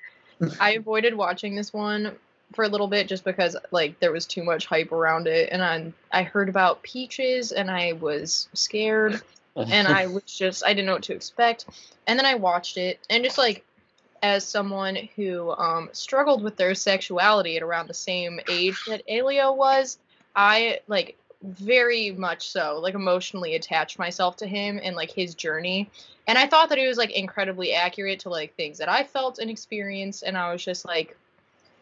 I 0.59 0.73
avoided 0.73 1.15
watching 1.15 1.55
this 1.55 1.73
one 1.73 2.15
for 2.53 2.63
a 2.63 2.67
little 2.67 2.87
bit 2.87 3.07
just 3.07 3.23
because 3.23 3.57
like 3.71 3.99
there 3.99 4.11
was 4.11 4.27
too 4.27 4.43
much 4.43 4.67
hype 4.67 4.91
around 4.91 5.25
it, 5.25 5.49
and 5.51 5.63
I 5.63 5.91
I 6.11 6.21
heard 6.21 6.47
about 6.47 6.83
peaches 6.83 7.51
and 7.51 7.71
I 7.71 7.93
was 7.93 8.47
scared, 8.53 9.19
and 9.55 9.87
I 9.87 10.05
was 10.13 10.23
just 10.25 10.63
I 10.63 10.75
didn't 10.75 10.85
know 10.85 10.93
what 10.93 11.03
to 11.03 11.15
expect, 11.15 11.65
and 12.05 12.19
then 12.19 12.27
I 12.27 12.35
watched 12.35 12.77
it, 12.77 12.99
and 13.09 13.23
just 13.23 13.39
like 13.39 13.65
as 14.25 14.43
someone 14.43 14.97
who 15.15 15.51
um, 15.51 15.87
struggled 15.91 16.41
with 16.41 16.57
their 16.57 16.73
sexuality 16.73 17.57
at 17.57 17.63
around 17.63 17.87
the 17.87 17.93
same 17.93 18.39
age 18.49 18.83
that 18.87 19.03
Elio 19.07 19.53
was, 19.53 19.99
I 20.35 20.79
like 20.87 21.15
very 21.43 22.11
much 22.11 22.49
so 22.49 22.79
like 22.81 22.95
emotionally 22.95 23.53
attached 23.53 23.99
myself 23.99 24.35
to 24.37 24.47
him 24.47 24.79
and 24.81 24.95
like 24.95 25.11
his 25.11 25.35
journey. 25.35 25.89
And 26.27 26.39
i 26.39 26.47
thought 26.47 26.69
that 26.69 26.79
it 26.79 26.87
was 26.87 26.97
like 26.97 27.11
incredibly 27.11 27.73
accurate 27.73 28.21
to 28.21 28.29
like 28.29 28.55
things 28.55 28.79
that 28.79 28.89
i 28.89 29.03
felt 29.03 29.37
and 29.37 29.51
experienced 29.51 30.23
and 30.23 30.35
i 30.35 30.51
was 30.51 30.65
just 30.65 30.85
like 30.85 31.15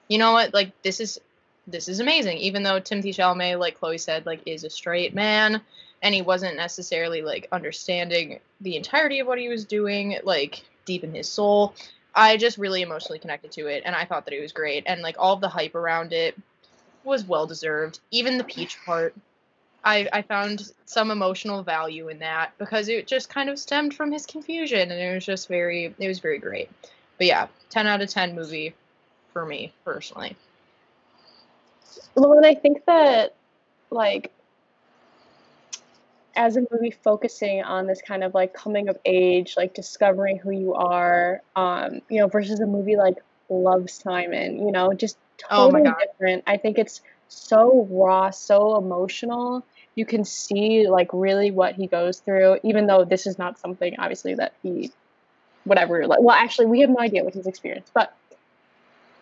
you 0.10 0.18
know 0.18 0.34
what? 0.34 0.54
Like 0.54 0.72
this 0.84 1.00
is 1.00 1.22
this 1.66 1.88
is 1.88 2.02
amazing. 2.02 2.38
Even 2.40 2.64
though 2.64 2.80
timothy 2.80 3.14
chalamet 3.14 3.58
like 3.58 3.80
chloe 3.80 3.98
said 3.98 4.26
like 4.26 4.42
is 4.46 4.66
a 4.66 4.70
straight 4.70 5.16
man 5.16 5.62
and 6.02 6.14
he 6.14 6.22
wasn't 6.22 6.58
necessarily 6.58 7.22
like 7.22 7.48
understanding 7.54 8.40
the 8.60 8.76
entirety 8.76 9.20
of 9.20 9.28
what 9.28 9.40
he 9.40 9.48
was 9.48 9.64
doing 9.64 10.18
like 10.24 10.64
deep 10.86 11.06
in 11.06 11.14
his 11.14 11.30
soul 11.30 11.74
i 12.16 12.38
just 12.38 12.58
really 12.58 12.82
emotionally 12.82 13.20
connected 13.20 13.52
to 13.52 13.68
it 13.68 13.84
and 13.86 13.96
i 13.96 14.06
thought 14.06 14.26
that 14.26 14.34
it 14.34 14.42
was 14.42 14.52
great 14.52 14.84
and 14.86 15.02
like 15.02 15.16
all 15.20 15.36
the 15.36 15.50
hype 15.50 15.76
around 15.76 16.14
it 16.14 16.36
was 17.04 17.26
well 17.26 17.46
deserved 17.46 18.00
even 18.12 18.38
the 18.38 18.44
peach 18.44 18.78
part 18.86 19.14
I, 19.84 20.08
I 20.14 20.22
found 20.22 20.72
some 20.86 21.12
emotional 21.12 21.62
value 21.62 22.08
in 22.08 22.20
that 22.20 22.52
because 22.58 22.88
it 22.88 23.06
just 23.06 23.30
kind 23.30 23.50
of 23.50 23.60
stemmed 23.60 23.94
from 23.94 24.12
his 24.12 24.26
confusion 24.26 24.92
and 24.92 25.00
it 25.00 25.14
was 25.14 25.26
just 25.26 25.50
very 25.50 25.94
it 26.00 26.08
was 26.08 26.20
very 26.20 26.40
great. 26.40 26.70
But 27.18 27.28
yeah, 27.28 27.48
10 27.70 27.88
out 27.88 28.02
of 28.02 28.10
10 28.10 28.36
movie 28.36 28.74
for 29.34 29.46
me 29.46 29.74
personally. 29.84 30.38
Well, 32.16 32.34
and 32.34 32.46
I 32.46 32.56
think 32.56 32.86
that 32.86 33.36
like 33.90 34.32
as 36.36 36.58
a 36.58 36.66
movie 36.72 36.92
focusing 36.92 37.64
on 37.64 37.88
this 37.88 38.02
kind 38.02 38.24
of 38.24 38.34
like 38.34 38.54
coming 38.54 38.90
of 38.90 38.98
age, 39.06 39.56
like 39.58 39.74
discovering 39.74 40.38
who 40.38 40.52
you 40.52 40.74
are, 40.74 41.42
um, 41.56 42.02
you 42.10 42.20
know, 42.20 42.28
versus 42.28 42.60
a 42.60 42.66
movie 42.66 42.96
like 42.96 43.18
Love 43.50 43.90
Simon, 43.90 44.66
you 44.66 44.72
know, 44.72 44.94
just 44.94 45.18
Oh 45.50 45.70
my 45.70 45.80
totally 45.80 45.92
God. 45.92 45.96
different. 46.08 46.44
I 46.48 46.58
think 46.58 46.78
it's 46.78 47.02
so 47.28 47.88
raw, 47.90 48.30
so 48.30 48.78
emotional. 48.78 49.66
You 49.96 50.06
can 50.06 50.26
see 50.26 50.88
like 50.88 51.10
really 51.14 51.52
what 51.52 51.76
he 51.76 51.88
goes 51.88 52.20
through, 52.20 52.60
even 52.64 52.88
though 52.88 53.06
this 53.06 53.28
is 53.28 53.38
not 53.38 53.60
something 53.60 53.96
obviously 54.00 54.36
that 54.36 54.54
he 54.64 54.92
whatever 55.66 56.06
like 56.08 56.20
well 56.20 56.36
actually 56.36 56.66
we 56.66 56.82
have 56.82 56.90
no 56.90 57.00
idea 57.00 57.24
what 57.24 57.34
he's 57.34 57.48
experienced, 57.48 57.94
but 57.94 58.16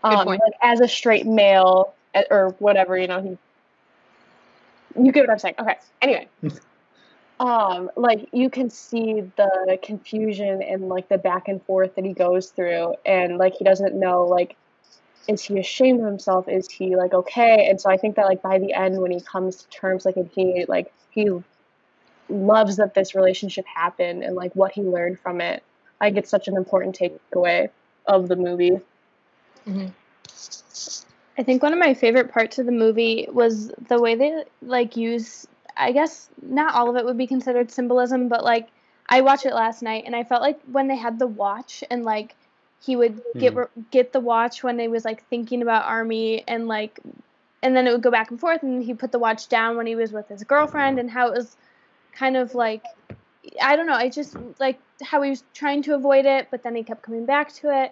um 0.04 0.26
like 0.26 0.40
as 0.62 0.80
a 0.80 0.88
straight 0.88 1.26
male 1.26 1.94
eh, 2.14 2.24
or 2.32 2.56
whatever, 2.60 2.98
you 2.98 3.08
know, 3.08 3.22
he 3.22 3.38
you 5.04 5.12
get 5.12 5.22
what 5.22 5.32
I'm 5.32 5.40
saying. 5.40 5.56
Okay. 5.60 5.78
Anyway. 6.02 6.28
Um 7.42 7.90
like 7.96 8.30
you 8.32 8.52
can 8.52 8.70
see 8.70 9.22
the 9.36 9.80
confusion 9.82 10.62
and 10.62 10.88
like 10.88 11.10
the 11.10 11.18
back 11.18 11.48
and 11.48 11.62
forth 11.64 11.96
that 11.96 12.06
he 12.06 12.14
goes 12.14 12.52
through 12.52 12.94
and 13.04 13.38
like 13.38 13.56
he 13.56 13.66
doesn't 13.66 13.96
know 14.00 14.26
like 14.26 14.56
is 15.28 15.44
he 15.44 15.60
ashamed 15.60 16.00
of 16.00 16.08
himself? 16.08 16.48
Is 16.50 16.68
he 16.70 16.96
like 16.96 17.14
okay? 17.14 17.68
And 17.68 17.82
so 17.82 17.90
i 17.90 17.98
think 17.98 18.16
that 18.16 18.26
like 18.26 18.44
by 18.44 18.60
the 18.60 18.74
end 18.74 19.02
when 19.02 19.12
he 19.12 19.20
comes 19.22 19.64
to 19.64 19.70
terms 19.70 20.06
like 20.06 20.18
and 20.18 20.30
he 20.36 20.66
like 20.68 20.94
he 21.10 21.30
loves 22.30 22.78
that 22.78 22.94
this 22.94 23.16
relationship 23.16 23.66
happened 23.66 24.24
and 24.24 24.36
like 24.36 24.56
what 24.56 24.72
he 24.72 24.82
learned 24.84 25.20
from 25.20 25.42
it 25.42 25.64
i 26.00 26.08
it's 26.08 26.30
such 26.30 26.48
an 26.48 26.56
important 26.56 26.98
takeaway 26.98 27.70
of 28.06 28.28
the 28.28 28.36
movie. 28.36 28.80
I 31.38 31.44
think 31.44 31.64
one 31.64 31.74
of 31.74 31.80
my 31.80 31.94
favorite 31.94 32.32
parts 32.32 32.60
of 32.60 32.66
the 32.66 32.72
movie 32.72 33.28
was 33.32 33.72
the 33.88 34.00
way 34.00 34.16
they 34.16 34.44
like 34.62 34.96
use 34.96 35.48
I 35.78 35.92
guess 35.92 36.30
not 36.42 36.74
all 36.76 36.90
of 36.90 36.96
it 36.96 37.06
would 37.06 37.18
be 37.18 37.28
considered 37.28 37.72
symbolism, 37.72 38.28
but 38.28 38.44
like 38.44 38.70
I 39.08 39.22
watched 39.22 39.46
it 39.46 39.54
last 39.54 39.82
night 39.82 40.04
and 40.06 40.16
I 40.16 40.24
felt 40.24 40.42
like 40.42 40.60
when 40.72 40.88
they 40.88 40.96
had 40.96 41.20
the 41.20 41.28
watch 41.28 41.84
and 41.90 42.04
like 42.04 42.36
he 42.84 42.96
would 42.96 43.22
get 43.38 43.54
Hmm. 43.54 43.82
get 43.92 44.14
the 44.14 44.20
watch 44.20 44.64
when 44.64 44.80
he 44.80 44.88
was 44.88 45.06
like 45.06 45.28
thinking 45.28 45.62
about 45.62 45.86
Armie 45.86 46.44
and 46.48 46.68
like 46.68 47.00
and 47.64 47.76
then 47.76 47.88
it 47.88 47.92
would 47.92 48.02
go 48.02 48.12
back 48.12 48.32
and 48.32 48.40
forth 48.40 48.64
and 48.64 48.84
he 48.84 48.94
put 48.94 49.12
the 49.12 49.20
watch 49.20 49.48
down 49.50 49.78
when 49.78 49.86
he 49.86 49.96
was 49.96 50.12
with 50.12 50.28
his 50.30 50.44
girlfriend 50.44 50.98
and 51.00 51.12
how 51.12 51.28
it 51.28 51.34
was 51.34 51.56
kind 52.14 52.36
of 52.38 52.56
like 52.56 52.86
I 53.62 53.76
don't 53.76 53.88
know, 53.88 53.94
I 53.94 54.10
just 54.10 54.36
like 54.60 54.80
how 55.04 55.22
he 55.22 55.30
was 55.30 55.44
trying 55.54 55.82
to 55.84 55.96
avoid 55.96 56.26
it, 56.26 56.48
but 56.52 56.64
then 56.64 56.76
he 56.76 56.84
kept 56.84 57.02
coming 57.02 57.26
back 57.26 57.54
to 57.56 57.84
it. 57.84 57.92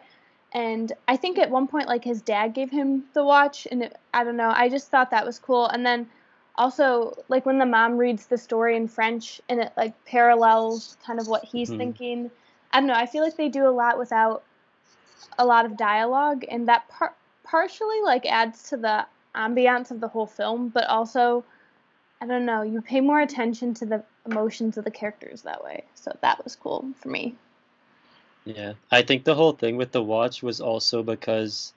And 0.52 0.92
I 1.08 1.16
think 1.18 1.38
at 1.38 1.50
one 1.50 1.68
point, 1.68 1.88
like 1.88 2.04
his 2.04 2.22
dad 2.22 2.54
gave 2.54 2.72
him 2.72 3.04
the 3.14 3.24
watch, 3.24 3.68
and 3.70 3.84
it, 3.84 3.98
I 4.14 4.24
don't 4.24 4.38
know. 4.38 4.52
I 4.56 4.70
just 4.70 4.90
thought 4.90 5.12
that 5.12 5.26
was 5.26 5.40
cool. 5.40 5.68
And 5.68 5.86
then 5.86 6.08
also, 6.56 7.16
like 7.30 7.46
when 7.46 7.60
the 7.60 7.66
mom 7.66 7.98
reads 7.98 8.26
the 8.28 8.38
story 8.38 8.76
in 8.76 8.88
French, 8.88 9.42
and 9.50 9.60
it 9.60 9.72
like 9.78 9.94
parallels 10.06 10.98
kind 11.06 11.20
of 11.20 11.28
what 11.28 11.44
he's 11.46 11.70
Hmm. 11.70 11.78
thinking. 11.78 12.32
I 12.72 12.80
don't 12.80 12.88
know. 12.88 12.94
I 12.94 13.06
feel 13.06 13.24
like 13.24 13.38
they 13.38 13.50
do 13.50 13.68
a 13.68 13.72
lot 13.72 13.98
without 13.98 14.44
a 15.38 15.46
lot 15.46 15.66
of 15.66 15.78
dialogue, 15.78 16.46
and 16.50 16.68
that 16.68 16.88
par- 16.90 17.16
partially 17.44 18.02
like 18.04 18.26
adds 18.26 18.70
to 18.70 18.78
the 18.78 19.06
ambiance 19.36 19.92
of 19.92 20.00
the 20.00 20.08
whole 20.08 20.28
film, 20.28 20.70
but 20.70 20.86
also 20.88 21.44
I 22.22 22.26
don't 22.26 22.46
know, 22.46 22.64
you 22.64 22.82
pay 22.82 23.00
more 23.00 23.22
attention 23.22 23.74
to 23.76 23.86
the 23.86 24.04
emotions 24.26 24.78
of 24.78 24.84
the 24.84 24.92
characters 24.92 25.44
that 25.44 25.64
way. 25.64 25.86
So 25.96 26.12
that 26.22 26.44
was 26.44 26.56
cool 26.56 26.86
for 26.98 27.08
me. 27.08 27.36
Yeah, 28.46 28.74
I 28.92 29.04
think 29.04 29.24
the 29.24 29.36
whole 29.36 29.54
thing 29.54 29.78
with 29.78 29.92
the 29.92 30.04
watch 30.04 30.44
was 30.44 30.60
also 30.60 31.04
because, 31.04 31.74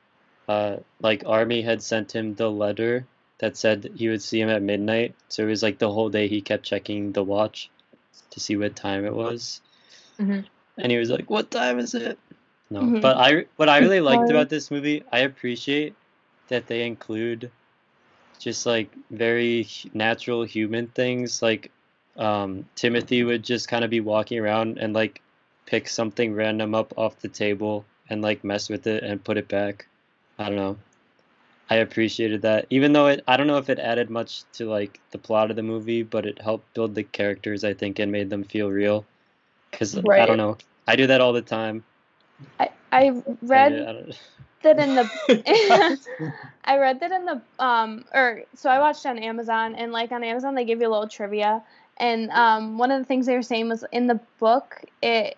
uh, 0.48 0.78
like 1.00 1.22
Armie 1.26 1.62
had 1.62 1.82
sent 1.82 2.12
him 2.12 2.34
the 2.34 2.50
letter 2.50 3.04
that 3.42 3.56
said 3.56 3.90
he 3.96 4.08
would 4.08 4.22
see 4.22 4.40
him 4.40 4.48
at 4.48 4.62
midnight. 4.62 5.16
So 5.28 5.42
it 5.42 5.48
was 5.48 5.64
like 5.64 5.78
the 5.78 5.90
whole 5.90 6.08
day 6.08 6.28
he 6.28 6.40
kept 6.40 6.64
checking 6.64 7.10
the 7.10 7.24
watch 7.24 7.70
to 8.30 8.38
see 8.38 8.54
what 8.56 8.76
time 8.76 9.04
it 9.04 9.12
was, 9.14 9.60
Mhm. 10.18 10.44
and 10.78 10.92
he 10.92 10.96
was 10.96 11.10
like, 11.10 11.28
"What 11.28 11.50
time 11.50 11.80
is 11.80 11.92
it?" 11.94 12.18
No, 12.70 12.82
Mhm. 12.82 13.00
but 13.00 13.16
I 13.16 13.46
what 13.56 13.68
I 13.68 13.78
really 13.78 14.00
liked 14.00 14.30
about 14.30 14.48
this 14.48 14.70
movie, 14.70 15.02
I 15.10 15.18
appreciate 15.20 15.94
that 16.48 16.68
they 16.68 16.86
include 16.86 17.50
just 18.38 18.64
like 18.64 18.90
very 19.10 19.66
natural 19.92 20.44
human 20.44 20.86
things 20.86 21.42
like 21.42 21.72
um, 22.16 22.66
Timothy 22.76 23.24
would 23.24 23.42
just 23.42 23.66
kind 23.66 23.82
of 23.84 23.90
be 23.90 24.00
walking 24.00 24.38
around 24.38 24.78
and 24.78 24.92
like 24.92 25.20
pick 25.66 25.88
something 25.88 26.32
random 26.34 26.74
up 26.76 26.92
off 26.96 27.18
the 27.20 27.28
table 27.28 27.84
and 28.08 28.22
like 28.22 28.44
mess 28.44 28.68
with 28.68 28.86
it 28.86 29.02
and 29.02 29.24
put 29.24 29.36
it 29.36 29.48
back. 29.48 29.86
I 30.38 30.46
don't 30.46 30.56
know. 30.56 30.76
I 31.70 31.76
appreciated 31.76 32.42
that, 32.42 32.66
even 32.70 32.92
though 32.92 33.06
it 33.06 33.22
I 33.26 33.36
don't 33.36 33.46
know 33.46 33.58
if 33.58 33.70
it 33.70 33.78
added 33.78 34.10
much 34.10 34.44
to 34.54 34.66
like 34.66 35.00
the 35.10 35.18
plot 35.18 35.50
of 35.50 35.56
the 35.56 35.62
movie, 35.62 36.02
but 36.02 36.26
it 36.26 36.40
helped 36.40 36.74
build 36.74 36.94
the 36.94 37.04
characters 37.04 37.64
I 37.64 37.72
think 37.74 37.98
and 37.98 38.12
made 38.12 38.30
them 38.30 38.44
feel 38.44 38.70
real. 38.70 39.04
Cause 39.72 39.98
I 39.98 40.26
don't 40.26 40.36
know, 40.36 40.58
I 40.86 40.96
do 40.96 41.06
that 41.06 41.20
all 41.20 41.32
the 41.32 41.42
time. 41.42 41.82
I, 42.60 42.70
I 42.92 43.22
read 43.42 43.72
I 43.72 44.12
that 44.62 44.78
in 44.78 44.94
the 44.94 45.10
I 46.64 46.78
read 46.78 47.00
that 47.00 47.10
in 47.10 47.24
the 47.24 47.40
um 47.58 48.04
or 48.14 48.42
so 48.54 48.70
I 48.70 48.78
watched 48.78 49.06
on 49.06 49.18
Amazon 49.18 49.74
and 49.74 49.92
like 49.92 50.12
on 50.12 50.22
Amazon 50.22 50.54
they 50.54 50.64
give 50.64 50.80
you 50.80 50.88
a 50.88 50.92
little 50.92 51.08
trivia 51.08 51.62
and 51.98 52.30
um 52.30 52.78
one 52.78 52.90
of 52.90 53.00
the 53.00 53.04
things 53.06 53.26
they 53.26 53.34
were 53.34 53.42
saying 53.42 53.68
was 53.68 53.84
in 53.92 54.06
the 54.06 54.20
book 54.38 54.84
it 55.02 55.36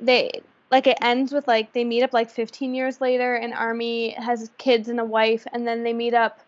they 0.00 0.30
like 0.72 0.86
it 0.86 0.96
ends 1.02 1.32
with 1.32 1.46
like 1.46 1.74
they 1.74 1.84
meet 1.84 2.02
up 2.02 2.14
like 2.14 2.30
15 2.30 2.74
years 2.74 3.00
later 3.00 3.34
and 3.34 3.52
Armie 3.52 4.10
has 4.12 4.50
kids 4.56 4.88
and 4.88 4.98
a 4.98 5.04
wife 5.04 5.46
and 5.52 5.66
then 5.68 5.84
they 5.84 5.92
meet 5.92 6.14
up 6.14 6.40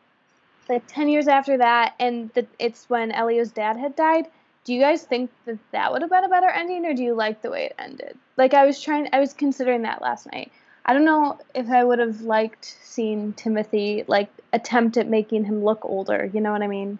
like 0.69 0.83
10 0.89 1.11
years 1.11 1.29
after 1.29 1.59
that 1.59 1.95
and 2.01 2.31
the, 2.33 2.47
it's 2.59 2.89
when 2.89 3.13
Elio's 3.13 3.53
dad 3.53 3.77
had 3.77 3.95
died. 3.95 4.27
Do 4.65 4.73
you 4.73 4.81
guys 4.81 5.03
think 5.03 5.31
that 5.45 5.59
that 5.73 5.93
would 5.93 6.01
have 6.01 6.11
been 6.11 6.25
a 6.25 6.29
better 6.31 6.49
ending 6.49 6.87
or 6.87 6.95
do 6.95 7.03
you 7.03 7.13
like 7.15 7.43
the 7.43 7.51
way 7.51 7.67
it 7.67 7.75
ended? 7.79 8.17
Like 8.39 8.55
I 8.55 8.65
was 8.65 8.81
trying 8.81 9.11
I 9.13 9.21
was 9.21 9.35
considering 9.35 9.83
that 9.83 10.01
last 10.01 10.27
night. 10.33 10.51
I 10.87 10.95
don't 10.95 11.05
know 11.05 11.39
if 11.55 11.69
I 11.69 11.85
would 11.85 11.99
have 11.99 12.23
liked 12.23 12.79
seeing 12.83 13.35
Timothy 13.35 14.05
like 14.09 14.31
attempt 14.55 14.97
at 14.97 15.07
making 15.07 15.45
him 15.45 15.63
look 15.63 15.85
older. 15.85 16.31
You 16.33 16.41
know 16.41 16.51
what 16.51 16.63
I 16.63 16.67
mean? 16.67 16.99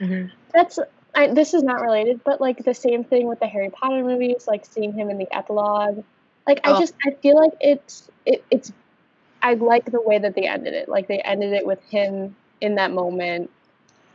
Mm-hmm. 0.00 0.34
That's 0.52 0.80
I, 1.14 1.28
this 1.28 1.54
is 1.54 1.62
not 1.62 1.80
related, 1.80 2.22
but 2.24 2.40
like 2.40 2.64
the 2.64 2.74
same 2.74 3.04
thing 3.04 3.28
with 3.28 3.38
the 3.38 3.46
Harry 3.46 3.70
Potter 3.70 4.02
movies, 4.02 4.46
like 4.48 4.66
seeing 4.66 4.92
him 4.92 5.08
in 5.08 5.18
the 5.18 5.32
epilogue. 5.32 6.04
Like 6.48 6.62
I 6.64 6.72
Oh. 6.72 6.80
just 6.80 6.94
I 7.06 7.12
feel 7.22 7.36
like 7.36 7.52
it's 7.60 8.10
it, 8.26 8.44
it's 8.50 8.72
I 9.42 9.54
like 9.54 9.84
the 9.84 10.00
way 10.02 10.18
that 10.18 10.34
they 10.34 10.48
ended 10.48 10.74
it. 10.74 10.88
Like 10.88 11.06
they 11.08 11.20
ended 11.20 11.52
it 11.52 11.66
with 11.66 11.82
him 11.84 12.34
in 12.62 12.76
that 12.76 12.90
moment. 12.92 13.50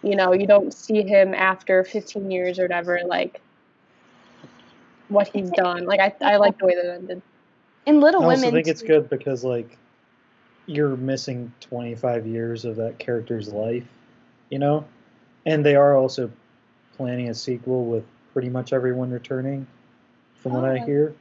You 0.02 0.16
know, 0.18 0.34
you 0.34 0.48
don't 0.48 0.74
see 0.74 1.04
him 1.04 1.34
after 1.36 1.84
15 1.86 2.32
years 2.32 2.60
or 2.60 2.64
whatever. 2.64 3.00
Like 3.06 3.40
what 5.10 5.28
he's 5.30 5.52
done. 5.52 5.86
Like 5.86 6.00
I 6.00 6.14
I 6.22 6.38
like 6.38 6.58
the 6.58 6.66
way 6.66 6.76
that 6.76 6.86
it 6.86 6.96
ended. 6.96 7.22
In 7.86 8.02
Little 8.02 8.22
I 8.22 8.26
Little 8.26 8.32
also 8.32 8.46
Women, 8.46 8.54
think 8.56 8.68
it's 8.68 8.82
good 8.82 9.10
because 9.10 9.44
like 9.44 9.78
you're 10.66 10.96
missing 10.98 11.52
25 11.62 12.26
years 12.26 12.66
of 12.66 12.76
that 12.78 12.98
character's 13.00 13.50
life, 13.54 13.86
you 14.50 14.60
know, 14.60 14.86
and 15.46 15.66
they 15.66 15.76
are 15.76 15.96
also 15.96 16.32
planning 16.98 17.30
a 17.30 17.34
sequel 17.34 17.86
with 17.86 18.04
pretty 18.34 18.50
much 18.50 18.74
everyone 18.74 19.12
returning, 19.12 19.68
from 20.42 20.54
what 20.54 20.66
I 20.66 20.78
Oh. 20.78 20.86
hear. 20.86 21.14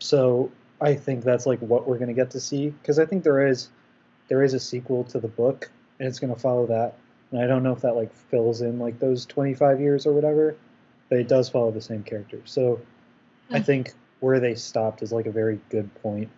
So 0.00 0.50
I 0.80 0.94
think 0.94 1.24
that's 1.24 1.46
like 1.46 1.60
what 1.60 1.86
we're 1.86 1.98
gonna 1.98 2.14
get 2.14 2.30
to 2.32 2.40
see 2.40 2.70
because 2.70 2.98
I 2.98 3.06
think 3.06 3.22
there 3.24 3.46
is 3.46 3.68
there 4.28 4.42
is 4.42 4.54
a 4.54 4.60
sequel 4.60 5.04
to 5.04 5.20
the 5.20 5.28
book 5.28 5.70
and 5.98 6.08
it's 6.08 6.18
gonna 6.18 6.36
follow 6.36 6.66
that. 6.66 6.96
And 7.30 7.40
I 7.40 7.46
don't 7.46 7.62
know 7.62 7.72
if 7.72 7.82
that 7.82 7.94
like 7.96 8.12
fills 8.12 8.60
in 8.62 8.78
like 8.78 8.98
those 8.98 9.26
25 9.26 9.80
years 9.80 10.06
or 10.06 10.12
whatever, 10.12 10.56
but 11.08 11.18
it 11.18 11.28
does 11.28 11.48
follow 11.48 11.70
the 11.70 11.80
same 11.80 12.02
character. 12.02 12.40
So 12.46 12.80
I 13.52 13.58
Hmm. 13.58 13.62
think 13.62 13.92
where 14.20 14.40
they 14.40 14.54
stopped 14.54 15.02
is 15.02 15.12
like 15.12 15.26
a 15.26 15.30
very 15.32 15.60
good 15.70 15.94
point 16.02 16.28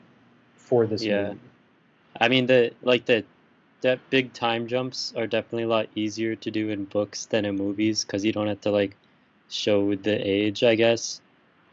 for 0.57 0.87
this 0.87 1.07
Yeah. 1.07 1.29
movie. 1.29 1.41
I 2.21 2.29
mean 2.29 2.47
the 2.47 2.73
like 2.83 3.07
the 3.07 3.25
that 3.83 3.99
big 4.11 4.33
time 4.33 4.67
jumps 4.69 5.13
are 5.17 5.27
definitely 5.27 5.65
a 5.65 5.69
lot 5.69 5.89
easier 5.95 6.37
to 6.37 6.51
do 6.51 6.71
in 6.71 6.85
books 6.85 7.27
than 7.27 7.45
in 7.45 7.57
movies 7.57 8.05
because 8.05 8.25
you 8.25 8.33
don't 8.33 8.47
have 8.47 8.61
to 8.63 8.71
like 8.71 8.97
show 9.49 9.95
the 9.95 10.15
age, 10.15 10.63
I 10.63 10.75
guess. 10.77 11.21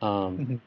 Um, 0.02 0.38
Mhm. 0.40 0.60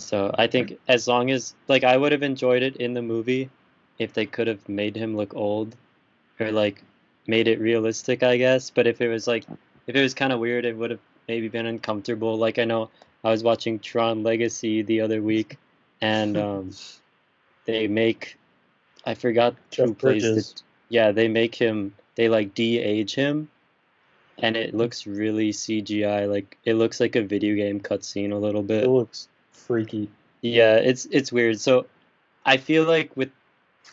So 0.00 0.34
I 0.36 0.46
think 0.46 0.78
as 0.88 1.06
long 1.06 1.30
as 1.30 1.54
like 1.68 1.84
I 1.84 1.96
would 1.96 2.12
have 2.12 2.22
enjoyed 2.22 2.62
it 2.62 2.76
in 2.76 2.94
the 2.94 3.02
movie 3.02 3.50
if 3.98 4.12
they 4.14 4.26
could 4.26 4.46
have 4.46 4.68
made 4.68 4.96
him 4.96 5.16
look 5.16 5.34
old 5.34 5.76
or 6.38 6.50
like 6.50 6.82
made 7.26 7.48
it 7.48 7.60
realistic, 7.60 8.22
I 8.22 8.36
guess. 8.36 8.70
But 8.70 8.86
if 8.86 9.00
it 9.00 9.08
was 9.08 9.26
like 9.26 9.44
if 9.86 9.94
it 9.94 10.02
was 10.02 10.14
kind 10.14 10.32
of 10.32 10.40
weird, 10.40 10.64
it 10.64 10.76
would 10.76 10.90
have 10.90 11.00
maybe 11.28 11.48
been 11.48 11.66
uncomfortable. 11.66 12.36
Like 12.36 12.58
I 12.58 12.64
know 12.64 12.90
I 13.22 13.30
was 13.30 13.42
watching 13.42 13.78
Tron 13.78 14.22
Legacy 14.22 14.82
the 14.82 15.00
other 15.02 15.22
week, 15.22 15.58
and 16.00 16.36
um, 16.46 16.70
they 17.66 17.86
make 17.86 18.36
I 19.04 19.14
forgot 19.14 19.54
Jeff 19.70 19.88
who 19.88 19.94
plays 19.94 20.22
the 20.22 20.62
yeah 20.88 21.12
they 21.12 21.28
make 21.28 21.54
him 21.54 21.94
they 22.16 22.28
like 22.28 22.54
de-age 22.54 23.14
him 23.14 23.48
and 24.38 24.56
it 24.56 24.74
looks 24.74 25.06
really 25.06 25.50
cgi 25.50 26.30
like 26.30 26.58
it 26.64 26.74
looks 26.74 27.00
like 27.00 27.16
a 27.16 27.22
video 27.22 27.54
game 27.54 27.80
cutscene 27.80 28.32
a 28.32 28.36
little 28.36 28.62
bit 28.62 28.84
It 28.84 28.90
looks 28.90 29.28
freaky. 29.66 30.08
yeah 30.42 30.76
it's 30.76 31.06
it's 31.10 31.32
weird 31.32 31.60
so 31.60 31.86
i 32.44 32.56
feel 32.56 32.84
like 32.84 33.16
with 33.16 33.30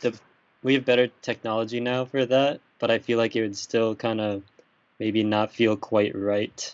the 0.02 0.18
we 0.64 0.74
have 0.74 0.86
better 0.86 1.08
technology 1.22 1.80
now 1.80 2.06
for 2.06 2.26
that 2.26 2.60
but 2.80 2.92
i 2.92 3.00
feel 3.00 3.18
like 3.18 3.36
it 3.36 3.42
would 3.42 3.58
still 3.58 3.96
kind 3.96 4.22
of 4.22 4.44
maybe 5.00 5.24
not 5.24 5.52
feel 5.52 5.76
quite 5.76 6.16
right 6.16 6.74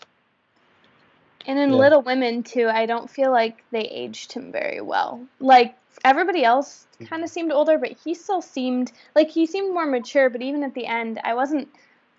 And 1.46 1.60
in 1.60 1.72
Yeah. 1.72 1.78
Little 1.78 2.02
Women 2.02 2.44
too, 2.44 2.70
I 2.70 2.86
don't 2.86 3.10
feel 3.10 3.32
like 3.32 3.64
they 3.72 3.82
aged 3.82 4.32
him 4.32 4.52
very 4.52 4.80
well. 4.80 5.28
Like 5.40 5.76
everybody 6.06 6.44
else 6.44 6.88
mm-hmm. 6.96 7.06
kind 7.06 7.24
of 7.24 7.30
seemed 7.30 7.52
older, 7.52 7.78
but 7.78 7.92
he 7.92 8.14
still 8.14 8.42
seemed 8.42 8.92
like 9.14 9.30
he 9.30 9.46
seemed 9.46 9.74
more 9.74 9.86
mature. 9.86 10.30
But 10.30 10.42
even 10.42 10.64
at 10.64 10.74
the 10.74 10.86
end, 10.86 11.20
I 11.24 11.34
wasn't 11.34 11.68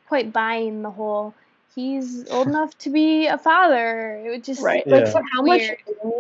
quite 0.08 0.32
buying 0.32 0.82
the 0.82 0.90
whole 0.90 1.34
he's 1.74 2.28
old 2.30 2.48
enough 2.48 2.76
to 2.78 2.90
be 2.90 3.26
a 3.26 3.38
father. 3.38 4.22
It 4.24 4.28
would 4.30 4.44
just 4.44 4.62
Right. 4.62 4.84
Yeah. 4.86 4.96
Like 4.96 5.08
for 5.08 5.22
how 5.32 5.42
much 5.42 5.62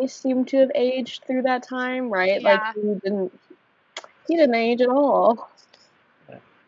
he 0.00 0.08
seemed 0.08 0.48
to 0.48 0.58
have 0.58 0.70
aged 0.74 1.24
through 1.26 1.42
that 1.42 1.62
time, 1.62 2.10
right? 2.10 2.40
Yeah. 2.40 2.48
Like 2.48 2.74
he 2.74 2.94
didn't 3.02 3.40
he 4.26 4.36
didn't 4.36 4.54
age 4.54 4.80
at 4.80 4.88
all. 4.88 5.50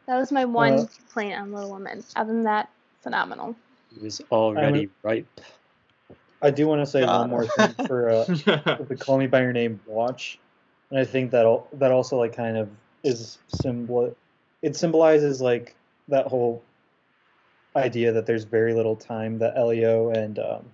That 0.06 0.18
was 0.18 0.30
my 0.30 0.44
one 0.44 0.74
Uh, 0.74 0.84
complaint 0.84 1.34
on 1.34 1.52
Little 1.52 1.72
Women. 1.72 2.04
Other 2.14 2.32
than 2.32 2.44
that, 2.44 2.70
phenomenal. 3.02 3.56
He 3.92 4.04
was 4.04 4.20
already 4.30 4.88
ripe 5.02 5.26
I 6.42 6.50
do 6.50 6.66
want 6.66 6.82
to 6.82 6.86
say 6.86 7.00
God. 7.04 7.20
one 7.22 7.30
more 7.30 7.46
thing 7.46 7.74
for 7.86 8.10
uh, 8.10 8.24
with 8.78 8.88
the 8.88 8.96
Call 8.96 9.18
Me 9.18 9.26
by 9.26 9.40
Your 9.40 9.52
Name 9.52 9.80
watch, 9.86 10.38
and 10.90 10.98
I 11.00 11.04
think 11.04 11.30
that 11.30 11.44
al- 11.44 11.66
that 11.74 11.90
also 11.90 12.18
like 12.18 12.36
kind 12.36 12.56
of 12.56 12.68
is 13.02 13.38
symbol. 13.48 14.14
It 14.62 14.76
symbolizes 14.76 15.40
like 15.40 15.74
that 16.08 16.26
whole 16.26 16.62
idea 17.76 18.12
that 18.12 18.26
there's 18.26 18.44
very 18.44 18.74
little 18.74 18.96
time 18.96 19.38
that 19.38 19.56
Elio 19.56 20.10
and 20.10 20.38
um, 20.38 20.64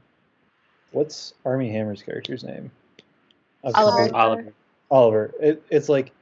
what's 0.93 1.35
Armie 1.45 1.71
Hammer's 1.71 2.03
character's 2.03 2.45
name? 2.45 2.71
Oliver. 3.65 4.15
oliver 4.15 4.53
Oliver. 4.91 5.35
It, 5.41 5.63
it's 5.71 5.89
like 5.89 6.13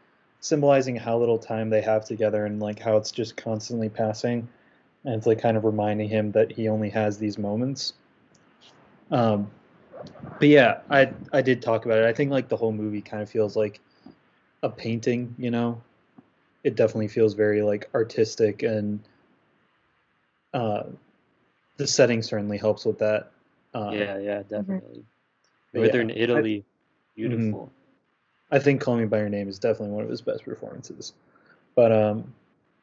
symbolizing 0.40 0.96
how 0.96 1.18
little 1.18 1.38
time 1.38 1.70
they 1.70 1.82
have 1.82 2.04
together 2.04 2.46
and 2.46 2.60
like 2.60 2.78
how 2.78 2.96
it's 2.96 3.10
just 3.10 3.36
constantly 3.36 3.88
passing, 3.88 4.48
and 5.04 5.14
it's 5.14 5.26
like 5.26 5.40
kind 5.40 5.56
of 5.56 5.64
reminding 5.64 6.08
him 6.08 6.32
that 6.32 6.52
he 6.52 6.68
only 6.68 6.90
has 6.90 7.18
these 7.18 7.38
moments. 7.38 7.94
Um, 9.10 9.50
but 10.38 10.48
yeah, 10.48 10.80
I 10.90 11.12
I 11.32 11.42
did 11.42 11.62
talk 11.62 11.84
about 11.84 11.98
it. 11.98 12.04
I 12.04 12.12
think 12.12 12.30
like 12.30 12.48
the 12.48 12.56
whole 12.56 12.72
movie 12.72 13.02
kind 13.02 13.22
of 13.22 13.28
feels 13.28 13.56
like 13.56 13.80
a 14.62 14.68
painting. 14.68 15.34
You 15.38 15.50
know, 15.50 15.82
it 16.64 16.76
definitely 16.76 17.08
feels 17.08 17.34
very 17.34 17.62
like 17.62 17.88
artistic 17.94 18.62
and 18.62 19.00
uh, 20.54 20.84
the 21.76 21.86
setting 21.86 22.22
certainly 22.22 22.58
helps 22.58 22.84
with 22.84 22.98
that. 22.98 23.30
Uh, 23.72 23.90
yeah 23.92 24.18
yeah 24.18 24.42
definitely 24.42 25.04
but 25.72 25.80
whether 25.82 25.98
yeah, 25.98 26.04
in 26.04 26.10
I- 26.10 26.14
italy 26.14 26.64
beautiful 27.14 27.72
I 28.50 28.58
think 28.58 28.80
Call 28.80 28.96
Me 28.96 29.04
by 29.04 29.18
Your 29.18 29.28
Name 29.28 29.48
is 29.48 29.58
definitely 29.58 29.94
one 29.94 30.04
of 30.04 30.10
his 30.10 30.22
best 30.22 30.44
performances. 30.44 31.12
But 31.76 31.92
um, 31.92 32.34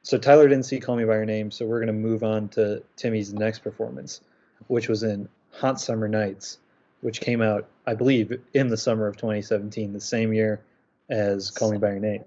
so 0.02 0.18
Tyler 0.18 0.48
didn't 0.48 0.64
see 0.66 0.80
Call 0.80 0.96
Me 0.96 1.04
by 1.04 1.16
Your 1.16 1.26
Name, 1.26 1.52
so 1.52 1.66
we're 1.66 1.80
gonna 1.80 1.94
move 1.94 2.24
on 2.24 2.48
to 2.50 2.82
Timmy's 2.96 3.34
next 3.34 3.60
performance, 3.60 4.22
which 4.68 4.88
was 4.88 5.04
in 5.04 5.28
Hot 5.52 5.80
Summer 5.80 6.08
Nights, 6.08 6.60
which 7.02 7.20
came 7.20 7.42
out, 7.42 7.68
I 7.86 7.96
believe, 7.96 8.40
in 8.54 8.70
the 8.70 8.78
summer 8.78 9.08
of 9.08 9.18
2017, 9.18 9.92
the 9.92 10.00
same 10.00 10.32
year 10.32 10.62
as 11.10 11.52
Call 11.52 11.72
Me 11.72 11.78
by 11.78 11.90
Your 11.90 12.00
Name. 12.00 12.24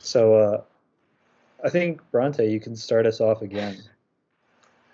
So 0.00 0.34
uh, 0.34 0.62
I 1.64 1.70
think 1.70 2.00
Bronte, 2.10 2.50
you 2.50 2.60
can 2.60 2.74
start 2.74 3.06
us 3.06 3.20
off 3.20 3.42
again. 3.42 3.76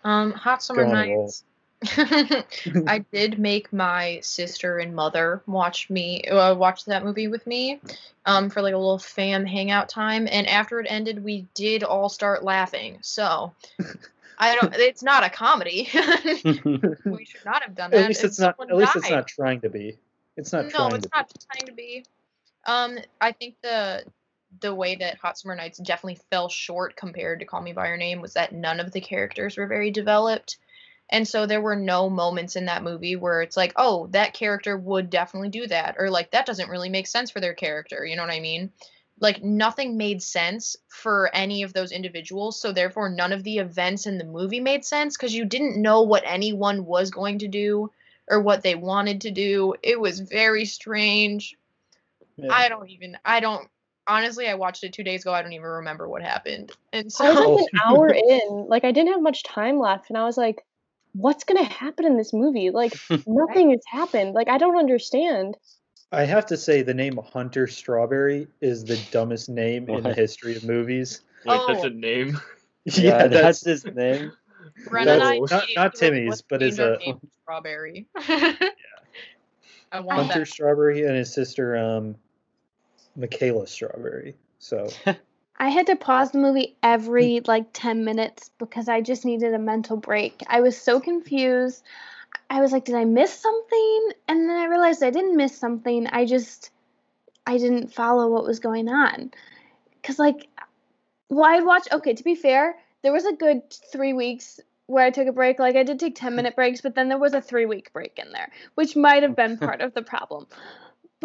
Um, 0.04 0.32
Hot 0.32 0.62
Summer 0.62 0.84
Go 0.84 0.90
on 0.90 0.96
a 0.96 1.10
roll. 1.10 1.22
Nights. 1.24 1.44
I 2.86 3.04
did 3.12 3.38
make 3.38 3.72
my 3.72 4.20
sister 4.22 4.78
and 4.78 4.94
mother 4.94 5.42
watch 5.46 5.90
me 5.90 6.22
uh, 6.22 6.54
watch 6.54 6.84
that 6.86 7.04
movie 7.04 7.28
with 7.28 7.46
me, 7.46 7.80
um, 8.24 8.48
for 8.48 8.62
like 8.62 8.74
a 8.74 8.78
little 8.78 8.98
fam 8.98 9.44
hangout 9.44 9.88
time. 9.88 10.26
And 10.30 10.46
after 10.46 10.80
it 10.80 10.86
ended, 10.88 11.22
we 11.22 11.46
did 11.54 11.82
all 11.82 12.08
start 12.08 12.42
laughing. 12.42 12.98
So, 13.02 13.52
I 14.38 14.54
don't. 14.54 14.74
It's 14.78 15.02
not 15.02 15.24
a 15.24 15.30
comedy. 15.30 15.88
we 15.94 17.24
should 17.24 17.44
not 17.44 17.62
have 17.62 17.74
done 17.74 17.90
that. 17.90 18.02
At 18.02 18.08
least 18.08 18.24
it's 18.24 18.38
not. 18.38 18.56
At 18.60 18.76
least 18.76 18.96
it's 18.96 19.10
not 19.10 19.26
trying 19.26 19.60
to 19.62 19.68
be. 19.68 19.98
It's 20.36 20.52
not 20.52 20.64
no, 20.64 20.70
trying 20.70 20.94
it's 20.94 21.04
to 21.04 21.10
not 21.14 21.28
be. 21.28 21.40
trying 21.52 21.66
to 21.66 21.72
be. 21.74 22.04
Um, 22.66 22.98
I 23.20 23.32
think 23.32 23.56
the 23.62 24.04
the 24.60 24.74
way 24.74 24.96
that 24.96 25.18
Hot 25.18 25.38
Summer 25.38 25.54
Nights 25.54 25.78
definitely 25.78 26.20
fell 26.30 26.48
short 26.48 26.96
compared 26.96 27.40
to 27.40 27.46
Call 27.46 27.60
Me 27.60 27.72
by 27.72 27.88
Your 27.88 27.96
Name 27.96 28.20
was 28.20 28.34
that 28.34 28.52
none 28.52 28.80
of 28.80 28.92
the 28.92 29.00
characters 29.00 29.56
were 29.56 29.66
very 29.66 29.90
developed. 29.90 30.58
And 31.10 31.28
so 31.28 31.46
there 31.46 31.60
were 31.60 31.76
no 31.76 32.08
moments 32.08 32.56
in 32.56 32.64
that 32.66 32.82
movie 32.82 33.16
where 33.16 33.42
it's 33.42 33.56
like, 33.56 33.72
oh, 33.76 34.06
that 34.08 34.32
character 34.32 34.76
would 34.76 35.10
definitely 35.10 35.50
do 35.50 35.66
that. 35.66 35.96
Or 35.98 36.10
like, 36.10 36.30
that 36.30 36.46
doesn't 36.46 36.70
really 36.70 36.88
make 36.88 37.06
sense 37.06 37.30
for 37.30 37.40
their 37.40 37.54
character. 37.54 38.04
You 38.04 38.16
know 38.16 38.22
what 38.22 38.32
I 38.32 38.40
mean? 38.40 38.72
Like, 39.20 39.44
nothing 39.44 39.96
made 39.96 40.22
sense 40.22 40.76
for 40.88 41.30
any 41.34 41.62
of 41.62 41.72
those 41.72 41.92
individuals. 41.92 42.60
So 42.60 42.72
therefore, 42.72 43.10
none 43.10 43.32
of 43.32 43.44
the 43.44 43.58
events 43.58 44.06
in 44.06 44.18
the 44.18 44.24
movie 44.24 44.60
made 44.60 44.84
sense 44.84 45.16
because 45.16 45.34
you 45.34 45.44
didn't 45.44 45.80
know 45.80 46.02
what 46.02 46.24
anyone 46.26 46.86
was 46.86 47.10
going 47.10 47.38
to 47.40 47.48
do 47.48 47.90
or 48.26 48.40
what 48.40 48.62
they 48.62 48.74
wanted 48.74 49.20
to 49.20 49.30
do. 49.30 49.74
It 49.82 50.00
was 50.00 50.20
very 50.20 50.64
strange. 50.64 51.56
Yeah. 52.36 52.52
I 52.52 52.68
don't 52.68 52.88
even, 52.88 53.16
I 53.24 53.40
don't, 53.40 53.68
honestly, 54.06 54.48
I 54.48 54.54
watched 54.54 54.84
it 54.84 54.92
two 54.92 55.04
days 55.04 55.22
ago. 55.22 55.32
I 55.32 55.42
don't 55.42 55.52
even 55.52 55.66
remember 55.66 56.08
what 56.08 56.22
happened. 56.22 56.72
And 56.92 57.12
so 57.12 57.24
I 57.24 57.30
was 57.32 57.60
like 57.60 57.72
an 57.72 57.80
hour 57.84 58.08
in, 58.08 58.66
like 58.68 58.84
I 58.84 58.92
didn't 58.92 59.12
have 59.12 59.22
much 59.22 59.42
time 59.42 59.78
left, 59.78 60.10
and 60.10 60.18
I 60.18 60.24
was 60.24 60.36
like, 60.36 60.64
"What's 61.12 61.44
gonna 61.44 61.64
happen 61.64 62.04
in 62.04 62.16
this 62.16 62.32
movie? 62.32 62.70
Like 62.70 62.94
nothing 63.26 63.70
has 63.70 63.82
happened. 63.88 64.34
Like 64.34 64.48
I 64.48 64.58
don't 64.58 64.76
understand." 64.78 65.56
I 66.12 66.24
have 66.26 66.46
to 66.46 66.56
say 66.56 66.82
the 66.82 66.94
name 66.94 67.18
Hunter 67.32 67.66
Strawberry 67.66 68.46
is 68.60 68.84
the 68.84 68.96
dumbest 69.10 69.48
name 69.48 69.88
in 69.90 70.02
the 70.04 70.14
history 70.14 70.54
of 70.56 70.62
movies. 70.62 71.22
Wait, 71.44 71.60
that's 71.66 71.82
Oh. 71.82 71.86
a 71.86 71.90
name. 71.90 72.40
yeah, 72.84 73.26
that's 73.26 73.64
his 73.64 73.84
name 73.84 74.30
Bren 74.86 75.06
and 75.08 75.22
I 75.22 75.38
not- 75.38 75.64
not 75.74 75.94
Timmy's, 75.94 76.40
but 76.42 76.60
change 76.60 76.72
is 76.74 76.78
a- 76.78 76.98
name 76.98 77.18
to 77.18 77.26
Strawberry. 77.42 78.06
I 78.16 80.00
want 80.00 80.18
Hunter 80.20 80.40
that. 80.40 80.48
Strawberry 80.48 81.04
and 81.04 81.16
his 81.16 81.32
sister 81.32 81.76
um 81.76 82.16
Michaela 83.16 83.66
Strawberry. 83.66 84.34
So 84.58 84.88
I 85.58 85.68
had 85.68 85.86
to 85.86 85.96
pause 85.96 86.32
the 86.32 86.38
movie 86.38 86.76
every 86.82 87.38
hmm. 87.38 87.44
like 87.46 87.66
10 87.72 88.04
minutes 88.04 88.50
because 88.58 88.88
I 88.88 89.00
just 89.00 89.24
needed 89.24 89.54
a 89.54 89.58
mental 89.58 89.96
break. 89.96 90.42
I 90.48 90.60
was 90.60 90.76
so 90.76 91.00
confused. 91.00 91.82
I 92.50 92.60
was 92.60 92.72
like, 92.72 92.84
did 92.84 92.96
I 92.96 93.04
miss 93.04 93.32
something? 93.32 94.08
And 94.28 94.48
then 94.48 94.56
I 94.56 94.66
realized 94.66 95.02
I 95.02 95.10
didn't 95.10 95.36
miss 95.36 95.56
something. 95.56 96.06
I 96.08 96.24
just, 96.24 96.70
I 97.46 97.58
didn't 97.58 97.92
follow 97.92 98.28
what 98.28 98.44
was 98.44 98.58
going 98.58 98.88
on. 98.88 99.30
Because, 100.00 100.18
like, 100.18 100.48
well, 101.30 101.44
I'd 101.44 101.64
watch, 101.64 101.88
okay, 101.90 102.14
to 102.14 102.24
be 102.24 102.34
fair, 102.34 102.76
there 103.02 103.12
was 103.12 103.24
a 103.24 103.32
good 103.32 103.62
three 103.70 104.12
weeks 104.12 104.60
where 104.86 105.04
I 105.04 105.10
took 105.10 105.28
a 105.28 105.32
break. 105.32 105.58
Like, 105.58 105.76
I 105.76 105.84
did 105.84 106.00
take 106.00 106.16
10 106.16 106.32
hmm. 106.32 106.36
minute 106.36 106.56
breaks, 106.56 106.80
but 106.80 106.94
then 106.94 107.08
there 107.08 107.18
was 107.18 107.32
a 107.32 107.40
three 107.40 107.66
week 107.66 107.92
break 107.92 108.18
in 108.18 108.32
there, 108.32 108.50
which 108.74 108.96
might 108.96 109.22
have 109.22 109.36
been 109.36 109.56
part 109.68 109.80
of 109.80 109.94
the 109.94 110.02
problem. 110.02 110.46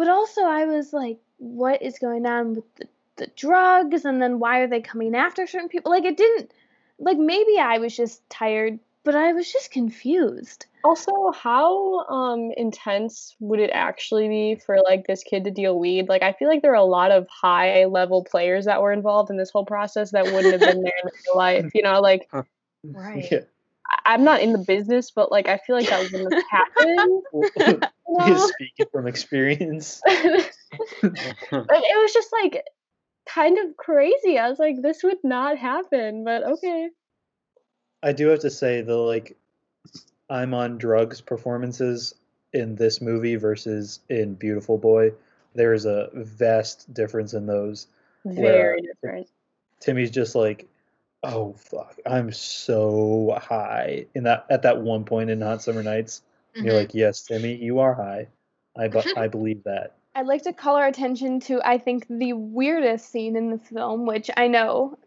But 0.00 0.08
also, 0.08 0.40
I 0.44 0.64
was 0.64 0.94
like, 0.94 1.18
what 1.36 1.82
is 1.82 1.98
going 1.98 2.24
on 2.24 2.54
with 2.54 2.64
the 2.76 2.88
the 3.16 3.26
drugs 3.36 4.06
and 4.06 4.22
then 4.22 4.38
why 4.38 4.60
are 4.60 4.66
they 4.66 4.80
coming 4.80 5.14
after 5.14 5.46
certain 5.46 5.68
people 5.68 5.92
like 5.92 6.06
it 6.06 6.16
didn't 6.16 6.50
like 6.98 7.18
maybe 7.18 7.58
i 7.58 7.76
was 7.76 7.94
just 7.94 8.26
tired 8.30 8.78
but 9.04 9.14
i 9.14 9.34
was 9.34 9.52
just 9.52 9.70
confused 9.70 10.64
Also, 10.84 11.12
how 11.32 12.06
um 12.06 12.50
intense 12.56 13.36
would 13.40 13.60
it 13.60 13.68
actually 13.74 14.26
be 14.28 14.60
for 14.64 14.78
like 14.88 15.06
this 15.06 15.22
kid 15.22 15.44
to 15.44 15.50
deal 15.50 15.78
weed? 15.78 16.08
Like 16.08 16.22
I 16.22 16.32
feel 16.32 16.48
like 16.48 16.62
there 16.62 16.72
are 16.72 16.86
a 16.86 16.94
lot 16.98 17.10
of 17.10 17.28
high 17.28 17.84
level 17.84 18.24
players 18.24 18.64
that 18.64 18.80
were 18.80 18.90
involved 18.90 19.28
in 19.28 19.36
this 19.36 19.50
whole 19.50 19.66
process 19.66 20.12
that 20.12 20.24
wouldn't 20.24 20.52
have 20.54 20.60
been 20.60 20.82
there 20.82 21.00
in 21.04 21.10
real 21.26 21.36
life. 21.36 21.70
You 21.74 21.82
know, 21.82 22.00
like 22.00 22.30
Right. 22.84 23.28
yeah. 23.30 23.40
I- 23.90 24.14
I'm 24.14 24.24
not 24.24 24.40
in 24.40 24.52
the 24.52 24.64
business, 24.66 25.10
but 25.10 25.30
like 25.30 25.48
I 25.48 25.58
feel 25.58 25.76
like 25.76 25.88
that 25.88 26.10
wouldn't 26.12 26.32
have 26.34 26.42
happened. 26.50 27.22
you 28.08 28.34
know? 28.34 28.46
speaking 28.46 28.86
from 28.92 29.06
experience. 29.06 30.00
But 31.50 31.66
it 31.68 32.00
was 32.00 32.12
just 32.12 32.32
like 32.32 32.64
kind 33.26 33.58
of 33.58 33.76
crazy. 33.76 34.38
I 34.38 34.48
was 34.48 34.60
like, 34.60 34.80
this 34.80 35.02
would 35.02 35.18
not 35.24 35.58
happen, 35.58 36.22
but 36.24 36.44
okay. 36.44 36.90
I 38.02 38.12
do 38.12 38.28
have 38.28 38.40
to 38.40 38.50
say 38.50 38.82
the 38.82 38.96
like 38.96 39.36
I'm 40.28 40.54
on 40.54 40.78
drugs 40.78 41.20
performances 41.20 42.14
in 42.52 42.76
this 42.76 43.00
movie 43.00 43.36
versus 43.36 44.00
in 44.08 44.34
Beautiful 44.34 44.78
Boy. 44.78 45.12
There 45.54 45.72
is 45.72 45.86
a 45.86 46.08
vast 46.14 46.92
difference 46.94 47.34
in 47.34 47.46
those. 47.46 47.88
Very 48.24 48.82
different. 48.82 49.28
Timmy's 49.80 50.10
just 50.10 50.34
like, 50.34 50.68
oh 51.22 51.54
fuck, 51.54 51.96
I'm 52.06 52.32
so 52.32 53.38
high 53.40 54.06
in 54.14 54.24
that 54.24 54.46
at 54.50 54.62
that 54.62 54.80
one 54.80 55.04
point 55.04 55.30
in 55.30 55.40
Hot 55.40 55.62
Summer 55.62 55.82
Nights. 55.82 56.22
And 56.54 56.64
You're 56.64 56.74
mm-hmm. 56.74 56.80
like, 56.80 56.94
yes, 56.94 57.22
Timmy, 57.22 57.54
you 57.54 57.78
are 57.78 57.94
high. 57.94 58.28
I 58.76 58.88
bu- 58.88 59.02
I 59.16 59.28
believe 59.28 59.62
that. 59.64 59.96
I'd 60.14 60.26
like 60.26 60.42
to 60.42 60.52
call 60.52 60.76
our 60.76 60.88
attention 60.88 61.38
to, 61.40 61.60
I 61.64 61.78
think, 61.78 62.06
the 62.08 62.32
weirdest 62.32 63.10
scene 63.10 63.36
in 63.36 63.50
the 63.50 63.58
film, 63.58 64.06
which 64.06 64.28
I 64.36 64.48
know 64.48 64.98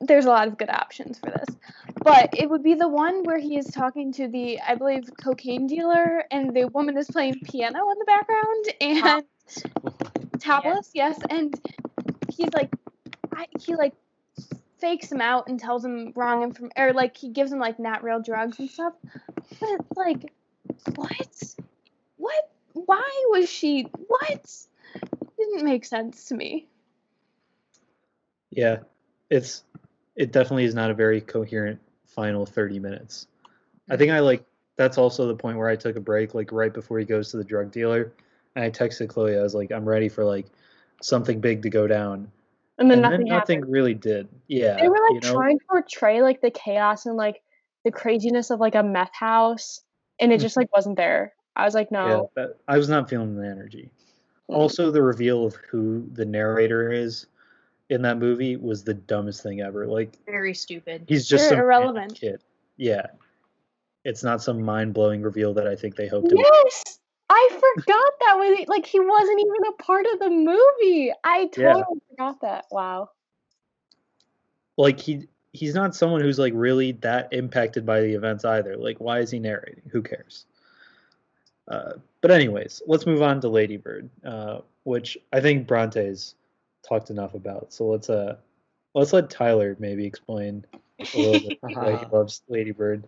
there's 0.00 0.26
a 0.26 0.28
lot 0.28 0.46
of 0.46 0.56
good 0.56 0.70
options 0.70 1.18
for 1.18 1.30
this. 1.30 1.56
But 2.02 2.30
it 2.38 2.48
would 2.48 2.62
be 2.62 2.74
the 2.74 2.88
one 2.88 3.24
where 3.24 3.38
he 3.38 3.58
is 3.58 3.66
talking 3.66 4.12
to 4.12 4.28
the, 4.28 4.60
I 4.60 4.76
believe, 4.76 5.10
cocaine 5.22 5.66
dealer, 5.66 6.24
and 6.30 6.54
the 6.54 6.68
woman 6.68 6.96
is 6.96 7.08
playing 7.08 7.40
piano 7.40 7.90
in 7.90 7.98
the 7.98 8.04
background, 8.04 9.24
and 9.60 10.40
topless, 10.40 10.90
yes, 10.94 11.18
and 11.28 11.60
he's 12.32 12.52
like, 12.54 12.70
I, 13.34 13.46
he 13.58 13.74
like 13.74 13.94
fakes 14.80 15.10
him 15.10 15.20
out 15.20 15.48
and 15.48 15.58
tells 15.58 15.84
him 15.84 16.12
wrong 16.14 16.42
inform 16.42 16.70
or 16.76 16.92
like 16.92 17.16
he 17.16 17.28
gives 17.28 17.52
him 17.52 17.58
like 17.58 17.78
not 17.78 18.02
real 18.02 18.20
drugs 18.20 18.58
and 18.58 18.70
stuff. 18.70 18.94
But 19.60 19.68
it's 19.80 19.96
like, 19.96 20.32
what? 20.94 21.54
What? 22.16 22.50
Why 22.72 23.24
was 23.30 23.50
she? 23.50 23.82
What? 24.06 24.66
Didn't 25.36 25.64
make 25.64 25.84
sense 25.84 26.24
to 26.26 26.34
me. 26.34 26.66
Yeah, 28.50 28.78
it's 29.30 29.64
it 30.16 30.32
definitely 30.32 30.64
is 30.64 30.74
not 30.74 30.90
a 30.90 30.94
very 30.94 31.20
coherent 31.20 31.80
final 32.06 32.44
30 32.44 32.78
minutes. 32.80 33.28
I 33.90 33.96
think 33.96 34.10
I 34.10 34.20
like 34.20 34.44
that's 34.76 34.98
also 34.98 35.26
the 35.26 35.34
point 35.34 35.58
where 35.58 35.68
I 35.68 35.76
took 35.76 35.96
a 35.96 36.00
break, 36.00 36.34
like 36.34 36.52
right 36.52 36.72
before 36.72 36.98
he 36.98 37.04
goes 37.04 37.30
to 37.30 37.36
the 37.36 37.44
drug 37.44 37.70
dealer, 37.70 38.12
and 38.54 38.64
I 38.64 38.70
texted 38.70 39.08
Chloe. 39.08 39.38
I 39.38 39.42
was 39.42 39.54
like, 39.54 39.72
I'm 39.72 39.84
ready 39.84 40.08
for 40.08 40.24
like 40.24 40.46
something 41.02 41.40
big 41.40 41.62
to 41.62 41.70
go 41.70 41.86
down, 41.86 42.30
And 42.78 42.90
then 42.90 42.98
and 42.98 43.02
nothing 43.02 43.18
then 43.20 43.28
nothing 43.28 43.58
happened. 43.58 43.72
really 43.72 43.94
did. 43.94 44.28
Yeah, 44.46 44.76
They 44.80 44.88
were 44.88 44.98
like 45.10 45.22
you 45.24 45.28
know? 45.28 45.34
trying 45.34 45.58
to 45.58 45.64
portray 45.66 46.22
like 46.22 46.40
the 46.40 46.50
chaos 46.50 47.06
and 47.06 47.16
like 47.16 47.42
the 47.84 47.90
craziness 47.90 48.50
of 48.50 48.60
like 48.60 48.74
a 48.74 48.82
meth 48.82 49.14
house, 49.14 49.80
and 50.20 50.32
it 50.32 50.40
just 50.40 50.52
mm-hmm. 50.52 50.60
like 50.60 50.72
wasn't 50.74 50.96
there. 50.96 51.32
I 51.56 51.64
was 51.64 51.74
like, 51.74 51.88
Yeah, 51.90 52.06
no. 52.06 52.30
that, 52.36 52.56
I 52.68 52.76
was 52.78 52.88
not 52.88 53.10
feeling 53.10 53.34
the 53.36 53.46
energy. 53.46 53.90
Mm-hmm. 54.50 54.54
Also, 54.60 54.90
the 54.90 55.02
reveal 55.02 55.44
of 55.44 55.56
who 55.70 56.08
the 56.12 56.24
narrator 56.24 56.92
is 56.92 57.26
in 57.90 58.02
that 58.02 58.18
movie 58.18 58.56
was 58.56 58.84
the 58.84 58.94
dumbest 58.94 59.42
thing 59.42 59.60
ever. 59.60 59.86
Like 59.86 60.16
Very 60.26 60.54
stupid. 60.54 61.04
he's 61.08 61.26
just 61.26 61.48
They're 61.48 61.58
some 61.58 61.64
irrelevant. 61.64 62.14
kid. 62.14 62.42
Yeah, 62.76 63.06
it's 64.04 64.22
not 64.22 64.40
some 64.40 64.62
mind 64.62 64.94
blowing 64.94 65.22
reveal 65.22 65.52
that 65.54 65.66
I 65.66 65.74
think 65.74 65.96
they 65.96 66.06
hoped 66.06 66.30
it. 66.30 66.36
would. 66.36 66.44
Yes, 66.64 66.97
I 67.30 67.48
forgot 67.52 68.12
that 68.20 68.34
was 68.38 68.64
like 68.68 68.86
he 68.86 69.00
wasn't 69.00 69.40
even 69.40 69.72
a 69.72 69.82
part 69.82 70.06
of 70.12 70.18
the 70.18 70.30
movie. 70.30 71.12
I 71.24 71.50
Yeah. 71.56 71.72
totally 71.74 72.00
forgot 72.10 72.40
that. 72.40 72.66
Wow. 72.70 73.10
Like 74.76 74.98
he 74.98 75.28
he's 75.52 75.74
not 75.74 75.94
someone 75.94 76.20
who's 76.20 76.38
like 76.38 76.52
really 76.54 76.92
that 76.92 77.28
impacted 77.32 77.84
by 77.84 78.00
the 78.00 78.14
events 78.14 78.44
either. 78.44 78.76
Like 78.76 78.98
why 78.98 79.18
is 79.18 79.30
he 79.30 79.38
narrating? 79.38 79.82
Who 79.90 80.02
cares? 80.02 80.46
Uh, 81.66 81.94
but 82.22 82.30
anyways, 82.30 82.82
let's 82.86 83.04
move 83.06 83.20
on 83.22 83.40
to 83.42 83.48
Lady 83.48 83.76
Bird, 83.76 84.08
uh, 84.24 84.60
which 84.84 85.18
I 85.32 85.40
think 85.40 85.66
Bronte's 85.66 86.34
talked 86.82 87.10
enough 87.10 87.34
about. 87.34 87.72
So 87.72 87.86
let's 87.86 88.08
uh 88.08 88.36
let's 88.94 89.12
let 89.12 89.28
Tyler 89.28 89.76
maybe 89.78 90.06
explain 90.06 90.64
a 90.98 91.18
little 91.18 91.40
bit 91.40 91.58
why 91.74 91.96
he 91.96 92.06
loves 92.06 92.42
Lady 92.48 92.70
Bird. 92.72 93.04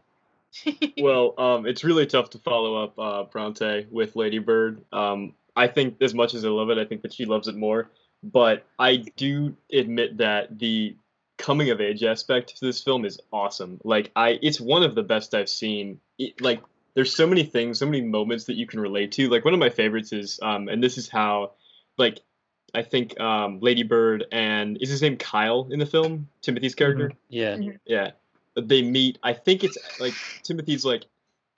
well, 0.99 1.35
um, 1.39 1.67
it's 1.67 1.85
really 1.85 2.07
tough 2.07 2.31
to 2.31 2.39
follow 2.39 2.85
up 2.85 2.99
uh, 2.99 3.25
Bronte 3.25 3.87
with 3.91 4.17
Lady 4.17 4.39
Bird. 4.39 4.83
Um, 4.93 5.35
I 5.57 5.67
think 5.67 6.01
as 6.01 6.15
much 6.15 6.35
as 6.35 6.45
I 6.45 6.49
love 6.49 6.71
it, 6.71 6.79
I 6.79 6.85
think 6.85 7.03
that 7.03 7.13
she 7.13 7.25
loves 7.25 7.49
it 7.49 7.57
more. 7.57 7.91
But 8.23 8.67
I 8.79 8.97
do 9.17 9.57
admit 9.73 10.19
that 10.19 10.59
the 10.59 10.97
coming 11.39 11.71
of 11.71 11.81
age 11.81 12.05
aspect 12.05 12.59
to 12.59 12.67
this 12.67 12.83
film 12.83 13.05
is 13.05 13.19
awesome. 13.33 13.81
Like 13.83 14.11
I, 14.15 14.39
it's 14.43 14.61
one 14.61 14.83
of 14.83 14.95
the 14.95 15.03
best 15.03 15.35
I've 15.35 15.49
seen. 15.49 16.01
It, 16.19 16.41
like 16.41 16.63
there's 16.95 17.15
so 17.15 17.27
many 17.27 17.45
things, 17.45 17.79
so 17.79 17.87
many 17.87 18.03
moments 18.03 18.45
that 18.45 18.57
you 18.57 18.67
can 18.67 18.81
relate 18.81 19.13
to. 19.13 19.29
Like 19.29 19.45
one 19.45 19.55
of 19.55 19.61
my 19.61 19.71
favorites 19.71 20.13
is, 20.13 20.39
um, 20.43 20.69
and 20.69 20.83
this 20.83 20.99
is 20.99 21.09
how, 21.09 21.53
like, 21.97 22.21
I 22.75 22.83
think 22.83 23.19
um, 23.19 23.59
Lady 23.61 23.83
Bird 23.83 24.27
and 24.31 24.79
is 24.81 24.91
his 24.91 25.03
name 25.03 25.17
Kyle 25.17 25.69
in 25.71 25.81
the 25.81 25.87
film, 25.87 26.29
Timothy's 26.41 26.77
character 26.77 27.13
yeah. 27.29 27.57
yeah 27.85 28.11
they 28.57 28.83
meet 28.83 29.19
i 29.23 29.33
think 29.33 29.63
it's 29.65 29.79
like 30.01 30.15
timothy's 30.43 30.85
like 30.85 31.05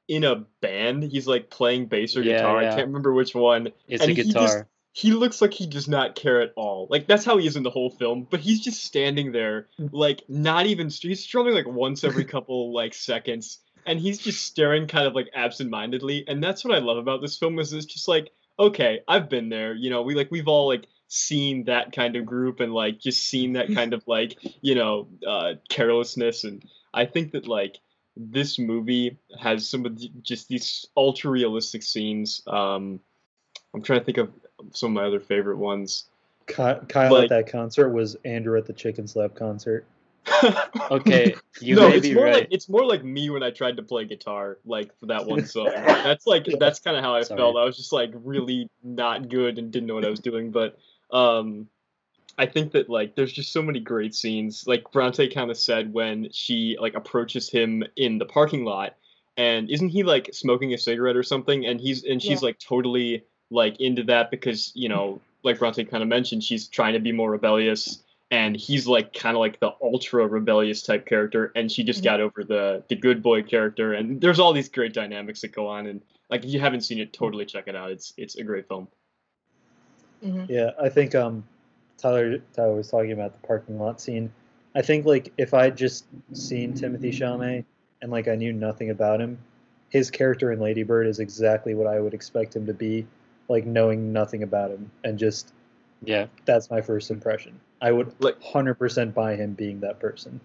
in 0.08 0.24
a 0.24 0.36
band 0.60 1.02
he's 1.02 1.26
like 1.26 1.48
playing 1.50 1.86
bass 1.86 2.16
or 2.16 2.22
Yeah, 2.22 2.38
guitar 2.38 2.62
yeah. 2.62 2.72
i 2.72 2.74
can't 2.76 2.88
remember 2.88 3.12
which 3.12 3.34
one 3.34 3.68
It's 3.88 4.02
And 4.02 4.10
a 4.10 4.14
he 4.14 4.22
just- 4.22 4.34
guitar. 4.34 4.68
he 4.92 5.12
looks 5.12 5.40
like 5.40 5.54
he 5.54 5.66
does 5.66 5.88
not 5.88 6.14
care 6.14 6.40
at 6.42 6.52
all 6.56 6.86
like 6.90 7.06
that's 7.06 7.24
how 7.24 7.38
he 7.38 7.46
is 7.46 7.56
in 7.56 7.62
the 7.62 7.70
whole 7.70 7.90
film 7.90 8.26
but 8.30 8.40
he's 8.40 8.60
just 8.60 8.84
standing 8.84 9.32
there 9.32 9.68
like 9.78 10.22
not 10.28 10.66
even 10.66 10.88
he's 10.90 11.20
strumming 11.24 11.54
like 11.54 11.66
once 11.68 12.04
every 12.04 12.24
couple 12.34 12.72
like 12.74 12.92
seconds 12.94 13.58
and 13.86 13.98
he's 13.98 14.18
just 14.18 14.44
staring 14.44 14.86
kind 14.86 15.06
of 15.06 15.14
like 15.14 15.28
absent-mindedly 15.34 16.24
and 16.28 16.42
that's 16.44 16.64
what 16.64 16.74
i 16.74 16.78
love 16.78 16.98
about 16.98 17.22
this 17.22 17.38
film 17.38 17.58
is 17.58 17.72
it's 17.72 17.86
just 17.86 18.06
like 18.08 18.30
okay 18.58 19.00
i've 19.08 19.28
been 19.30 19.48
there 19.48 19.72
you 19.74 19.88
know 19.88 20.02
we 20.02 20.14
like 20.14 20.30
we've 20.30 20.48
all 20.48 20.66
like 20.68 20.86
seen 21.08 21.64
that 21.64 21.92
kind 21.92 22.16
of 22.16 22.24
group 22.26 22.60
and 22.60 22.72
like 22.74 22.98
just 22.98 23.26
seen 23.26 23.54
that 23.54 23.66
kind 23.74 23.94
of 23.94 24.02
like 24.06 24.36
you 24.60 24.74
know 24.74 25.08
uh 25.26 25.52
carelessness 25.70 26.44
and 26.44 26.62
i 26.94 27.04
think 27.04 27.32
that 27.32 27.46
like 27.46 27.78
this 28.16 28.58
movie 28.58 29.16
has 29.40 29.66
some 29.68 29.86
of 29.86 29.98
the, 29.98 30.10
just 30.22 30.48
these 30.48 30.86
ultra 30.96 31.30
realistic 31.30 31.82
scenes 31.82 32.42
um 32.46 33.00
i'm 33.74 33.82
trying 33.82 33.98
to 33.98 34.04
think 34.04 34.18
of 34.18 34.30
some 34.72 34.90
of 34.96 35.02
my 35.02 35.06
other 35.06 35.20
favorite 35.20 35.56
ones 35.58 36.06
Ky- 36.46 36.84
Kyle 36.88 37.12
Like- 37.12 37.24
at 37.24 37.28
that 37.30 37.46
concert 37.46 37.90
was 37.90 38.16
Andrew 38.24 38.58
at 38.58 38.66
the 38.66 38.72
Chicken 38.72 39.06
Slap 39.06 39.34
concert. 39.36 39.86
Okay, 40.90 41.34
you 41.60 41.76
no, 41.76 41.88
may 41.88 41.96
it's 41.96 42.08
be 42.08 42.14
more 42.14 42.24
right. 42.24 42.34
like 42.34 42.48
it's 42.50 42.68
more 42.68 42.84
like 42.84 43.02
me 43.04 43.30
when 43.30 43.42
I 43.42 43.50
tried 43.50 43.76
to 43.76 43.82
play 43.82 44.04
guitar, 44.04 44.58
like 44.64 44.90
for 44.98 45.06
that 45.06 45.24
one 45.26 45.46
song. 45.46 45.70
That's 45.74 46.26
like 46.26 46.46
that's 46.58 46.80
kind 46.80 46.96
of 46.96 47.04
how 47.04 47.14
I 47.14 47.22
Sorry. 47.22 47.38
felt. 47.38 47.56
I 47.56 47.64
was 47.64 47.76
just 47.76 47.92
like 47.92 48.10
really 48.14 48.68
not 48.82 49.28
good 49.28 49.58
and 49.58 49.70
didn't 49.70 49.86
know 49.86 49.94
what 49.94 50.04
I 50.04 50.10
was 50.10 50.20
doing. 50.20 50.50
But 50.50 50.78
um, 51.12 51.68
I 52.42 52.46
think 52.46 52.72
that 52.72 52.90
like 52.90 53.14
there's 53.14 53.32
just 53.32 53.52
so 53.52 53.62
many 53.62 53.78
great 53.78 54.16
scenes. 54.16 54.66
Like 54.66 54.90
Bronte 54.90 55.28
kind 55.28 55.48
of 55.48 55.56
said 55.56 55.92
when 55.92 56.28
she 56.32 56.76
like 56.80 56.94
approaches 56.94 57.48
him 57.48 57.84
in 57.94 58.18
the 58.18 58.24
parking 58.26 58.64
lot, 58.64 58.96
and 59.36 59.70
isn't 59.70 59.90
he 59.90 60.02
like 60.02 60.30
smoking 60.32 60.74
a 60.74 60.78
cigarette 60.78 61.14
or 61.16 61.22
something? 61.22 61.64
And 61.64 61.80
he's 61.80 62.02
and 62.02 62.20
she's 62.20 62.42
like 62.42 62.58
totally 62.58 63.24
like 63.50 63.80
into 63.80 64.02
that 64.04 64.32
because 64.32 64.72
you 64.74 64.88
know 64.88 65.20
like 65.44 65.60
Bronte 65.60 65.84
kind 65.84 66.02
of 66.02 66.08
mentioned, 66.08 66.42
she's 66.42 66.66
trying 66.66 66.94
to 66.94 66.98
be 67.00 67.12
more 67.12 67.30
rebellious 67.30 68.02
and 68.32 68.56
he's 68.56 68.88
like 68.88 69.12
kind 69.12 69.36
of 69.36 69.40
like 69.40 69.60
the 69.60 69.70
ultra 69.80 70.26
rebellious 70.26 70.82
type 70.82 71.06
character 71.06 71.52
and 71.54 71.70
she 71.70 71.84
just 71.84 72.00
Mhm. 72.00 72.04
got 72.04 72.20
over 72.20 72.42
the 72.42 72.82
the 72.88 72.96
good 72.96 73.22
boy 73.22 73.42
character 73.44 73.92
and 73.92 74.20
there's 74.20 74.40
all 74.40 74.52
these 74.52 74.68
great 74.68 74.92
dynamics 74.94 75.42
that 75.42 75.52
go 75.52 75.68
on 75.68 75.86
and 75.86 76.00
like 76.30 76.44
if 76.44 76.50
you 76.50 76.58
haven't 76.58 76.80
seen 76.80 76.98
it 76.98 77.12
totally 77.12 77.44
check 77.44 77.68
it 77.68 77.76
out 77.76 77.90
it's 77.90 78.14
it's 78.16 78.36
a 78.36 78.42
great 78.42 78.66
film 78.66 78.88
Mhm. 80.24 80.48
Yeah, 80.48 80.70
I 80.80 80.88
think 80.88 81.14
um, 81.14 81.44
Tyler 82.02 82.38
Tyler 82.52 82.74
was 82.74 82.90
talking 82.90 83.12
about 83.12 83.40
the 83.40 83.46
parking 83.46 83.78
lot 83.78 84.00
scene. 84.00 84.32
I 84.74 84.82
think 84.82 85.06
like 85.06 85.32
if 85.38 85.54
I'd 85.54 85.76
just 85.76 86.04
seen 86.32 86.74
Timothy 86.74 87.10
Chalamet 87.12 87.64
and 88.02 88.10
like 88.10 88.26
I 88.28 88.34
knew 88.34 88.52
nothing 88.52 88.90
about 88.90 89.20
him, 89.20 89.38
his 89.90 90.10
character 90.10 90.50
in 90.52 90.58
Lady 90.60 90.82
Bird 90.82 91.06
is 91.06 91.20
exactly 91.20 91.74
what 91.74 91.86
I 91.86 92.00
would 92.00 92.14
expect 92.14 92.56
him 92.56 92.66
to 92.66 92.74
be, 92.74 93.06
like 93.48 93.64
knowing 93.66 94.12
nothing 94.12 94.42
about 94.42 94.70
him 94.70 94.90
and 95.04 95.18
just 95.18 95.52
Yeah. 96.04 96.26
that's 96.44 96.70
my 96.70 96.80
first 96.80 97.10
impression. 97.10 97.60
I 97.80 97.92
would 97.92 98.12
Like- 98.20 98.42
hundred 98.42 98.74
percent 98.74 99.14
buy 99.14 99.36
him 99.36 99.54
being 99.54 99.80
that 99.80 99.98
person. 100.00 100.40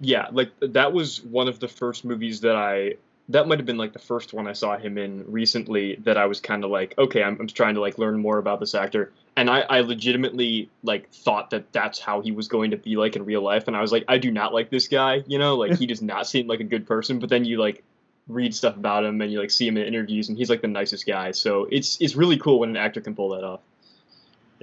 yeah 0.00 0.28
like 0.30 0.50
that 0.60 0.92
was 0.92 1.24
one 1.24 1.48
of 1.48 1.58
the 1.58 1.66
first 1.66 2.04
movies 2.04 2.40
that 2.42 2.54
i 2.54 2.94
that 3.30 3.46
might 3.46 3.58
have 3.58 3.66
been 3.66 3.76
like 3.76 3.92
the 3.92 3.98
first 3.98 4.32
one 4.32 4.46
i 4.46 4.52
saw 4.52 4.76
him 4.78 4.96
in 4.98 5.24
recently 5.30 5.96
that 5.96 6.16
i 6.16 6.26
was 6.26 6.40
kind 6.40 6.64
of 6.64 6.70
like 6.70 6.94
okay 6.98 7.22
I'm, 7.22 7.38
I'm 7.40 7.46
trying 7.46 7.74
to 7.74 7.80
like 7.80 7.98
learn 7.98 8.18
more 8.20 8.38
about 8.38 8.60
this 8.60 8.74
actor 8.74 9.12
and 9.36 9.48
I, 9.48 9.60
I 9.60 9.80
legitimately 9.80 10.68
like 10.82 11.10
thought 11.10 11.50
that 11.50 11.72
that's 11.72 11.98
how 12.00 12.20
he 12.22 12.32
was 12.32 12.48
going 12.48 12.70
to 12.72 12.76
be 12.76 12.96
like 12.96 13.16
in 13.16 13.24
real 13.24 13.42
life 13.42 13.68
and 13.68 13.76
i 13.76 13.80
was 13.80 13.92
like 13.92 14.04
i 14.08 14.18
do 14.18 14.30
not 14.30 14.52
like 14.54 14.70
this 14.70 14.88
guy 14.88 15.22
you 15.26 15.38
know 15.38 15.56
like 15.56 15.76
he 15.78 15.86
does 15.86 16.00
not 16.02 16.26
seem 16.26 16.46
like 16.46 16.60
a 16.60 16.64
good 16.64 16.86
person 16.86 17.18
but 17.18 17.28
then 17.28 17.44
you 17.44 17.58
like 17.58 17.82
read 18.28 18.54
stuff 18.54 18.76
about 18.76 19.04
him 19.04 19.20
and 19.20 19.30
you 19.32 19.38
like 19.40 19.50
see 19.50 19.66
him 19.66 19.76
in 19.76 19.84
interviews 19.86 20.28
and 20.28 20.36
he's 20.38 20.50
like 20.50 20.60
the 20.60 20.68
nicest 20.68 21.06
guy 21.06 21.30
so 21.30 21.66
it's 21.70 21.98
it's 22.00 22.14
really 22.16 22.36
cool 22.38 22.60
when 22.60 22.70
an 22.70 22.76
actor 22.76 23.00
can 23.00 23.14
pull 23.14 23.30
that 23.30 23.44
off 23.44 23.60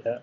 Yeah. 0.04 0.18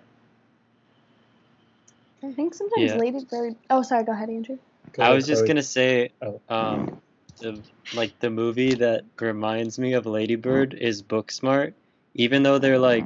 I 2.24 2.32
think 2.32 2.54
sometimes 2.54 2.92
Yeah. 2.92 2.98
Lady 2.98 3.24
Bird. 3.26 3.56
Oh, 3.70 3.82
sorry. 3.82 4.06
Go 4.06 4.14
ahead, 4.14 4.30
Andrew. 4.30 4.58
Go 4.94 5.04
I 5.04 5.08
ahead, 5.08 5.16
was 5.16 5.28
just 5.28 5.46
gonna 5.46 5.62
say, 5.64 6.12
Oh. 6.22 6.40
um, 6.48 7.02
the 7.38 7.62
like 7.96 8.20
the 8.20 8.30
movie 8.30 8.76
that 8.76 9.06
reminds 9.20 9.80
me 9.80 9.94
of 9.94 10.06
Lady 10.06 10.36
Bird 10.36 10.74
is 10.74 11.04
Booksmart. 11.04 11.74
Even 12.16 12.44
though 12.44 12.60
they're 12.60 12.80
like 12.80 13.06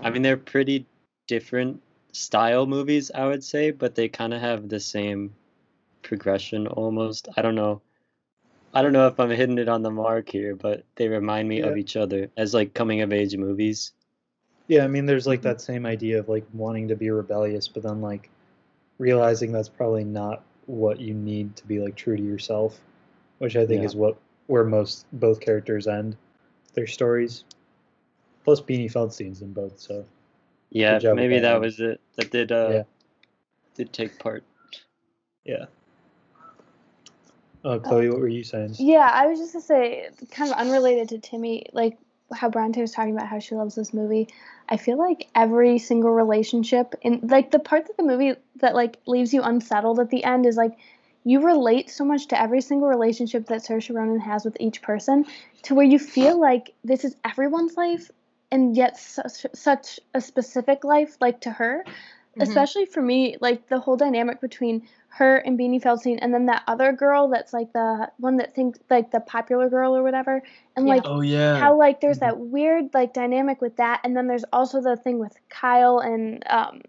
I 0.00 0.10
mean, 0.10 0.22
they're 0.22 0.36
pretty 0.36 0.86
different 1.26 1.82
style 2.12 2.66
movies, 2.66 3.10
I 3.14 3.26
would 3.26 3.44
say, 3.44 3.70
but 3.70 3.94
they 3.94 4.08
kind 4.08 4.32
of 4.32 4.40
have 4.40 4.68
the 4.68 4.80
same 4.80 5.34
progression 6.02 6.66
almost. 6.66 7.28
I 7.36 7.42
don't 7.42 7.54
know. 7.54 7.82
I 8.74 8.80
don't 8.80 8.92
know 8.92 9.06
if 9.06 9.20
I'm 9.20 9.30
hitting 9.30 9.58
it 9.58 9.68
on 9.68 9.82
the 9.82 9.90
mark 9.90 10.30
here, 10.30 10.54
but 10.54 10.84
they 10.96 11.08
remind 11.08 11.48
me 11.48 11.60
of 11.60 11.76
each 11.76 11.96
other 11.96 12.30
as 12.36 12.54
like 12.54 12.72
coming 12.72 13.02
of 13.02 13.12
age 13.12 13.36
movies. 13.36 13.92
Yeah, 14.66 14.84
I 14.84 14.88
mean, 14.88 15.04
there's 15.04 15.26
like 15.26 15.42
that 15.42 15.56
mm-hmm. 15.56 15.72
same 15.72 15.86
idea 15.86 16.18
of 16.18 16.28
like 16.28 16.46
wanting 16.54 16.88
to 16.88 16.96
be 16.96 17.10
rebellious, 17.10 17.68
but 17.68 17.82
then 17.82 18.00
like 18.00 18.30
realizing 18.98 19.52
that's 19.52 19.68
probably 19.68 20.04
not 20.04 20.42
what 20.66 21.00
you 21.00 21.12
need 21.12 21.54
to 21.56 21.66
be 21.66 21.80
like 21.80 21.96
true 21.96 22.16
to 22.16 22.22
yourself, 22.22 22.80
which 23.42 23.56
I 23.56 23.66
think 23.66 23.80
Yeah. 23.80 23.86
is 23.86 23.96
what 23.96 24.16
where 24.46 24.62
most 24.62 25.04
both 25.14 25.40
characters 25.40 25.88
end 25.88 26.16
their 26.74 26.86
stories. 26.86 27.42
Plus, 28.44 28.60
Beanie 28.60 28.90
Feldstein's 28.90 29.42
in 29.42 29.52
both, 29.52 29.80
so 29.80 30.04
Yeah, 30.70 31.00
job 31.00 31.16
maybe 31.16 31.40
that 31.40 31.54
that 31.54 31.60
was 31.60 31.80
it. 31.80 32.00
That 32.14 32.30
did 32.30 32.52
uh 32.52 32.68
Yeah. 32.70 32.82
did 33.74 33.92
take 33.92 34.16
part. 34.20 34.44
yeah. 35.44 35.64
Oh, 37.64 37.80
Chloe, 37.80 38.10
what 38.10 38.20
were 38.20 38.28
you 38.28 38.44
saying? 38.44 38.76
Yeah, 38.78 39.10
I 39.12 39.26
was 39.26 39.40
just 39.40 39.54
gonna 39.54 39.64
say, 39.64 40.10
kind 40.30 40.52
of 40.52 40.56
unrelated 40.56 41.08
to 41.08 41.18
Timmy, 41.18 41.66
like 41.72 41.98
how 42.32 42.48
Bronte 42.48 42.80
was 42.80 42.92
talking 42.92 43.12
about 43.14 43.26
how 43.26 43.40
she 43.40 43.56
loves 43.56 43.74
this 43.74 43.92
movie. 43.92 44.28
I 44.68 44.76
feel 44.76 44.98
like 44.98 45.28
every 45.34 45.80
single 45.80 46.12
relationship, 46.12 46.94
in 47.02 47.26
like 47.26 47.50
the 47.50 47.58
part 47.58 47.90
of 47.90 47.96
the 47.96 48.04
movie 48.04 48.34
that 48.60 48.76
like 48.76 48.98
leaves 49.06 49.34
you 49.34 49.42
unsettled 49.42 49.98
at 49.98 50.10
the 50.10 50.22
end 50.22 50.46
is 50.46 50.56
like 50.56 50.78
you 51.24 51.40
relate 51.40 51.90
so 51.90 52.04
much 52.04 52.26
to 52.28 52.40
every 52.40 52.60
single 52.60 52.88
relationship 52.88 53.46
that 53.46 53.62
Saoirse 53.62 53.94
Ronan 53.94 54.20
has 54.20 54.44
with 54.44 54.56
each 54.60 54.82
person, 54.82 55.24
to 55.62 55.74
where 55.74 55.86
you 55.86 55.98
feel 55.98 56.40
like 56.40 56.72
this 56.84 57.04
is 57.04 57.16
everyone's 57.24 57.76
life, 57.76 58.10
and 58.50 58.76
yet 58.76 58.98
such 58.98 59.46
such 59.54 60.00
a 60.14 60.20
specific 60.20 60.84
life, 60.84 61.16
like 61.20 61.40
to 61.42 61.50
her. 61.50 61.84
Mhm. 62.36 62.42
Especially 62.42 62.86
for 62.86 63.02
me, 63.02 63.36
like 63.40 63.68
the 63.68 63.78
whole 63.78 63.96
dynamic 63.96 64.40
between 64.40 64.88
her 65.08 65.36
and 65.36 65.58
Beanie 65.58 65.82
Feldstein, 65.82 66.18
and 66.22 66.32
then 66.32 66.46
that 66.46 66.62
other 66.66 66.90
girl 66.92 67.28
that's 67.28 67.52
like 67.52 67.72
the 67.74 68.10
one 68.16 68.38
that 68.38 68.54
thinks 68.54 68.78
like 68.88 69.10
the 69.10 69.20
popular 69.20 69.68
girl 69.68 69.94
or 69.94 70.02
whatever, 70.02 70.42
and 70.74 70.86
Yeah. 70.88 70.94
like 70.94 71.02
Oh 71.04 71.20
yeah. 71.20 71.60
how 71.60 71.76
like 71.76 72.00
there's 72.00 72.16
Mhm. 72.18 72.20
that 72.20 72.38
weird 72.38 72.94
like 72.94 73.12
dynamic 73.12 73.60
with 73.60 73.76
that, 73.76 74.00
and 74.02 74.16
then 74.16 74.26
there's 74.26 74.44
also 74.52 74.80
the 74.80 74.96
thing 74.96 75.18
with 75.18 75.36
Kyle 75.50 75.98
and 75.98 76.42
um 76.48 76.80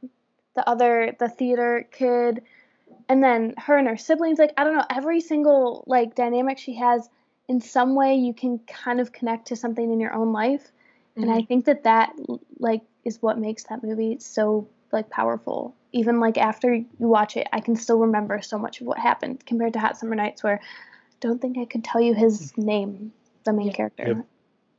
the 0.56 0.68
other 0.68 1.14
the 1.20 1.28
theater 1.28 1.86
kid, 1.92 2.42
and 3.10 3.24
then 3.24 3.54
her 3.58 3.78
and 3.78 3.88
her 3.88 3.98
siblings. 3.98 4.40
Like 4.40 4.54
I 4.58 4.64
don't 4.64 4.76
know, 4.76 4.86
every 4.90 5.22
single 5.22 5.84
like 5.88 6.16
dynamic 6.16 6.58
she 6.58 6.76
has 6.76 7.10
in 7.48 7.62
some 7.62 7.96
way 7.96 8.16
you 8.16 8.34
can 8.34 8.60
kind 8.60 9.00
of 9.00 9.12
connect 9.12 9.48
to 9.48 9.56
something 9.56 9.92
in 9.92 10.00
your 10.00 10.14
own 10.14 10.32
life, 10.32 10.72
and 11.16 11.30
I 11.30 11.38
mm-hmm. 11.38 11.46
think 11.48 11.66
that 11.66 11.84
that 11.84 12.14
like 12.60 12.82
is 13.04 13.22
what 13.22 13.38
makes 13.38 13.64
that 13.66 13.84
movie 13.84 14.18
so 14.20 14.68
like 14.92 15.10
powerful. 15.10 15.76
Even 15.92 16.20
like 16.20 16.38
after 16.38 16.74
you 16.74 16.88
watch 17.00 17.38
it, 17.38 17.48
I 17.54 17.60
can 17.60 17.76
still 17.76 18.00
remember 18.00 18.42
so 18.42 18.58
much 18.58 18.82
of 18.82 18.88
what 18.88 18.98
happened 18.98 19.46
compared 19.46 19.74
to 19.74 19.80
Hot 19.80 19.98
Summer 19.98 20.16
Nights, 20.16 20.44
where 20.44 20.60
I 20.60 21.16
don't 21.20 21.42
think 21.42 21.58
I 21.58 21.66
could 21.66 21.84
tell 21.84 22.02
you 22.02 22.14
his 22.14 22.52
hmm. 22.52 22.66
name, 22.66 23.14
the 23.44 23.54
main 23.54 23.68
Yeah. 23.68 23.74
character. 23.74 24.08
Yep. 24.08 24.26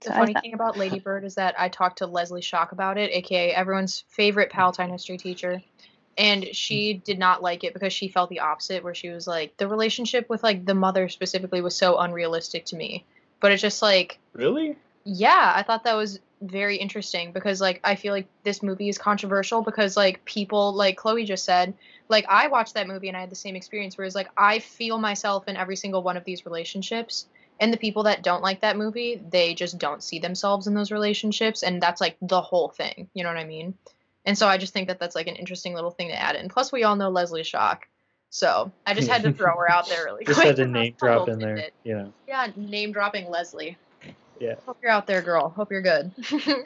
The 0.01 0.09
So 0.09 0.15
funny 0.15 0.33
thought- 0.33 0.43
thing 0.43 0.55
about 0.55 0.77
Lady 0.77 0.99
Bird 0.99 1.25
is 1.25 1.37
that 1.37 1.55
I 1.59 1.69
talked 1.69 1.99
to 1.99 2.07
Leslie 2.07 2.43
Shock 2.43 2.73
about 2.73 2.99
it, 2.99 3.11
aka 3.13 3.53
everyone's 3.53 4.05
favorite 4.09 4.51
Palatine 4.51 4.91
history 4.91 5.19
teacher, 5.19 5.63
and 6.17 6.55
she 6.55 6.95
mm. 6.95 7.05
did 7.05 7.19
not 7.19 7.43
like 7.43 7.65
it 7.65 7.75
because 7.75 7.93
she 7.93 8.09
felt 8.09 8.31
the 8.31 8.41
opposite, 8.41 8.85
where 8.85 8.95
she 8.95 9.09
was 9.11 9.27
like, 9.27 9.57
the 9.57 9.69
relationship 9.69 10.29
with 10.29 10.43
like 10.43 10.65
the 10.65 10.75
mother 10.75 11.09
specifically 11.09 11.61
was 11.61 11.77
so 11.77 11.99
unrealistic 11.99 12.65
to 12.67 12.77
me. 12.77 13.05
But 13.41 13.53
it's 13.53 13.63
just 13.63 13.83
like, 13.83 14.19
Really? 14.33 14.77
yeah, 15.05 15.53
I 15.55 15.63
thought 15.63 15.85
that 15.85 15.95
was 15.95 16.21
very 16.41 16.77
interesting 16.77 17.33
because 17.33 17.61
like 17.61 17.81
I 17.85 17.95
feel 17.95 18.13
like 18.13 18.27
this 18.43 18.63
movie 18.63 18.89
is 18.89 18.99
controversial 18.99 19.63
because 19.63 19.97
like 19.97 20.25
people 20.25 20.75
like 20.75 20.97
Chloe 20.97 21.25
just 21.25 21.45
said, 21.45 21.75
like 22.09 22.27
I 22.29 22.49
watched 22.49 22.75
that 22.75 22.87
movie 22.87 23.09
and 23.09 23.17
I 23.17 23.21
had 23.21 23.31
the 23.31 23.37
same 23.37 23.57
experience 23.57 23.97
whereas 23.97 24.15
like 24.15 24.29
I 24.37 24.59
feel 24.59 24.99
myself 24.99 25.49
in 25.49 25.57
every 25.57 25.77
single 25.77 26.03
one 26.03 26.17
of 26.17 26.25
these 26.25 26.45
relationships 26.45 27.27
and 27.61 27.73
the 27.73 27.79
people 27.79 28.03
that 28.05 28.23
don't 28.23 28.43
like 28.43 28.61
that 28.61 28.77
movie, 28.77 29.23
they 29.31 29.55
just 29.55 29.79
don't 29.79 30.03
see 30.03 30.19
themselves 30.19 30.67
in 30.67 30.75
those 30.75 30.91
relationships 30.91 31.63
and 31.63 31.81
that's 31.81 32.01
like 32.01 32.17
the 32.21 32.41
whole 32.41 32.69
thing, 32.69 33.09
you 33.15 33.23
know 33.23 33.31
what 33.31 33.39
I 33.39 33.45
mean? 33.45 33.75
And 34.25 34.37
so 34.39 34.49
I 34.49 34.57
just 34.59 34.73
think 34.73 34.89
that 34.89 34.99
that's 34.99 35.15
like 35.15 35.27
an 35.27 35.37
interesting 35.37 35.75
little 35.75 35.91
thing 35.91 36.09
to 36.09 36.21
add 36.21 36.37
in. 36.37 36.49
Plus 36.49 36.73
we 36.73 36.85
all 36.85 36.97
know 36.97 37.11
Leslie 37.11 37.45
Shock. 37.45 37.87
So, 38.31 38.73
I 38.85 38.95
just 38.95 39.09
had 39.09 39.23
to 39.23 39.33
throw 39.39 39.57
her 39.57 39.71
out 39.71 39.89
there 39.89 40.05
really 40.07 40.25
Just 40.25 40.39
quick. 40.39 40.49
had 40.49 40.57
to 40.57 40.63
a 40.65 40.67
name 40.67 40.95
drop 40.99 41.29
in 41.29 41.39
there, 41.39 41.55
tidbit. 41.55 41.75
you 41.85 41.95
know. 41.95 42.13
Yeah, 42.27 42.49
name 42.57 42.91
dropping 42.91 43.31
Leslie. 43.31 43.77
Yeah. 44.41 44.55
Hope 44.67 44.79
you're 44.83 44.91
out 44.91 45.07
there, 45.07 45.23
girl. 45.23 45.51
Hope 45.51 45.71
you're 45.71 45.83
good. 45.83 46.11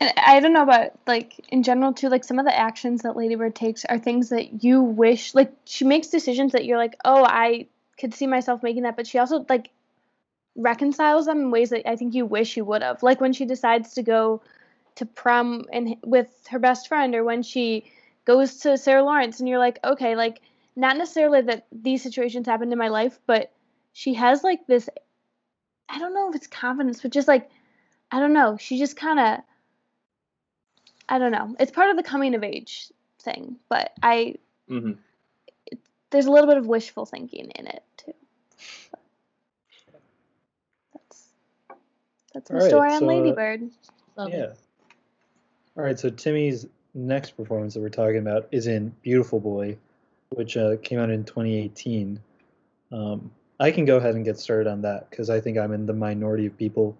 And 0.00 0.10
I 0.16 0.40
don't 0.40 0.54
know 0.54 0.62
about 0.62 0.92
like 1.06 1.34
in 1.50 1.62
general 1.62 1.92
too. 1.92 2.08
Like 2.08 2.24
some 2.24 2.38
of 2.38 2.46
the 2.46 2.56
actions 2.58 3.02
that 3.02 3.16
Lady 3.16 3.34
Bird 3.34 3.54
takes 3.54 3.84
are 3.84 3.98
things 3.98 4.30
that 4.30 4.64
you 4.64 4.80
wish. 4.80 5.34
Like 5.34 5.52
she 5.66 5.84
makes 5.84 6.08
decisions 6.08 6.52
that 6.52 6.64
you're 6.64 6.78
like, 6.78 6.96
oh, 7.04 7.22
I 7.22 7.66
could 7.98 8.14
see 8.14 8.26
myself 8.26 8.62
making 8.62 8.84
that, 8.84 8.96
but 8.96 9.06
she 9.06 9.18
also 9.18 9.44
like 9.48 9.68
reconciles 10.56 11.26
them 11.26 11.38
in 11.40 11.50
ways 11.50 11.68
that 11.70 11.86
I 11.88 11.96
think 11.96 12.14
you 12.14 12.24
wish 12.24 12.56
you 12.56 12.64
would 12.64 12.82
have. 12.82 13.02
Like 13.02 13.20
when 13.20 13.34
she 13.34 13.44
decides 13.44 13.94
to 13.94 14.02
go 14.02 14.40
to 14.96 15.06
prom 15.06 15.64
and 15.72 15.96
with 16.04 16.28
her 16.50 16.58
best 16.58 16.88
friend, 16.88 17.14
or 17.14 17.24
when 17.24 17.42
she 17.42 17.90
goes 18.24 18.58
to 18.58 18.76
Sarah 18.78 19.02
Lawrence, 19.02 19.40
and 19.40 19.48
you're 19.48 19.58
like, 19.58 19.78
okay, 19.84 20.16
like 20.16 20.40
not 20.76 20.96
necessarily 20.96 21.42
that 21.42 21.66
these 21.72 22.02
situations 22.02 22.46
happened 22.46 22.72
in 22.72 22.78
my 22.78 22.88
life, 22.88 23.18
but 23.26 23.52
she 23.92 24.14
has 24.14 24.42
like 24.44 24.66
this. 24.66 24.88
I 25.88 25.98
don't 25.98 26.14
know 26.14 26.28
if 26.28 26.36
it's 26.36 26.46
confidence, 26.46 27.02
but 27.02 27.10
just 27.10 27.28
like 27.28 27.50
I 28.10 28.20
don't 28.20 28.32
know. 28.32 28.56
She 28.56 28.78
just 28.78 28.96
kind 28.96 29.18
of 29.18 29.40
I 31.08 31.18
don't 31.18 31.32
know. 31.32 31.56
It's 31.58 31.72
part 31.72 31.90
of 31.90 31.96
the 31.96 32.02
coming 32.02 32.34
of 32.34 32.44
age 32.44 32.92
thing, 33.20 33.56
but 33.68 33.92
I 34.02 34.36
hmm 34.68 34.92
there's 36.10 36.26
a 36.26 36.30
little 36.30 36.48
bit 36.48 36.56
of 36.58 36.66
wishful 36.66 37.06
thinking 37.06 37.50
in 37.50 37.66
it 37.66 37.82
too. 37.96 38.14
But 38.90 39.00
that's 40.94 41.28
that's 42.34 42.50
my 42.50 42.58
All 42.58 42.62
right, 42.62 42.70
story 42.70 42.92
on 42.92 43.00
so, 43.00 43.06
Lady 43.06 43.30
uh, 43.30 43.34
Bird. 43.34 43.70
Love 44.16 44.34
it. 44.34 44.58
All 45.80 45.86
right, 45.86 45.98
so 45.98 46.10
Timmy's 46.10 46.66
next 46.92 47.38
performance 47.38 47.72
that 47.72 47.80
we're 47.80 47.88
talking 47.88 48.18
about 48.18 48.46
is 48.52 48.66
in 48.66 48.94
Beautiful 49.00 49.40
Boy, 49.40 49.78
which 50.28 50.58
uh, 50.58 50.76
came 50.82 50.98
out 50.98 51.08
in 51.08 51.24
2018. 51.24 52.20
Um, 52.92 53.30
I 53.58 53.70
can 53.70 53.86
go 53.86 53.96
ahead 53.96 54.14
and 54.14 54.22
get 54.22 54.38
started 54.38 54.68
on 54.70 54.82
that 54.82 55.08
because 55.08 55.30
I 55.30 55.40
think 55.40 55.56
I'm 55.56 55.72
in 55.72 55.86
the 55.86 55.94
minority 55.94 56.44
of 56.44 56.54
people 56.54 56.98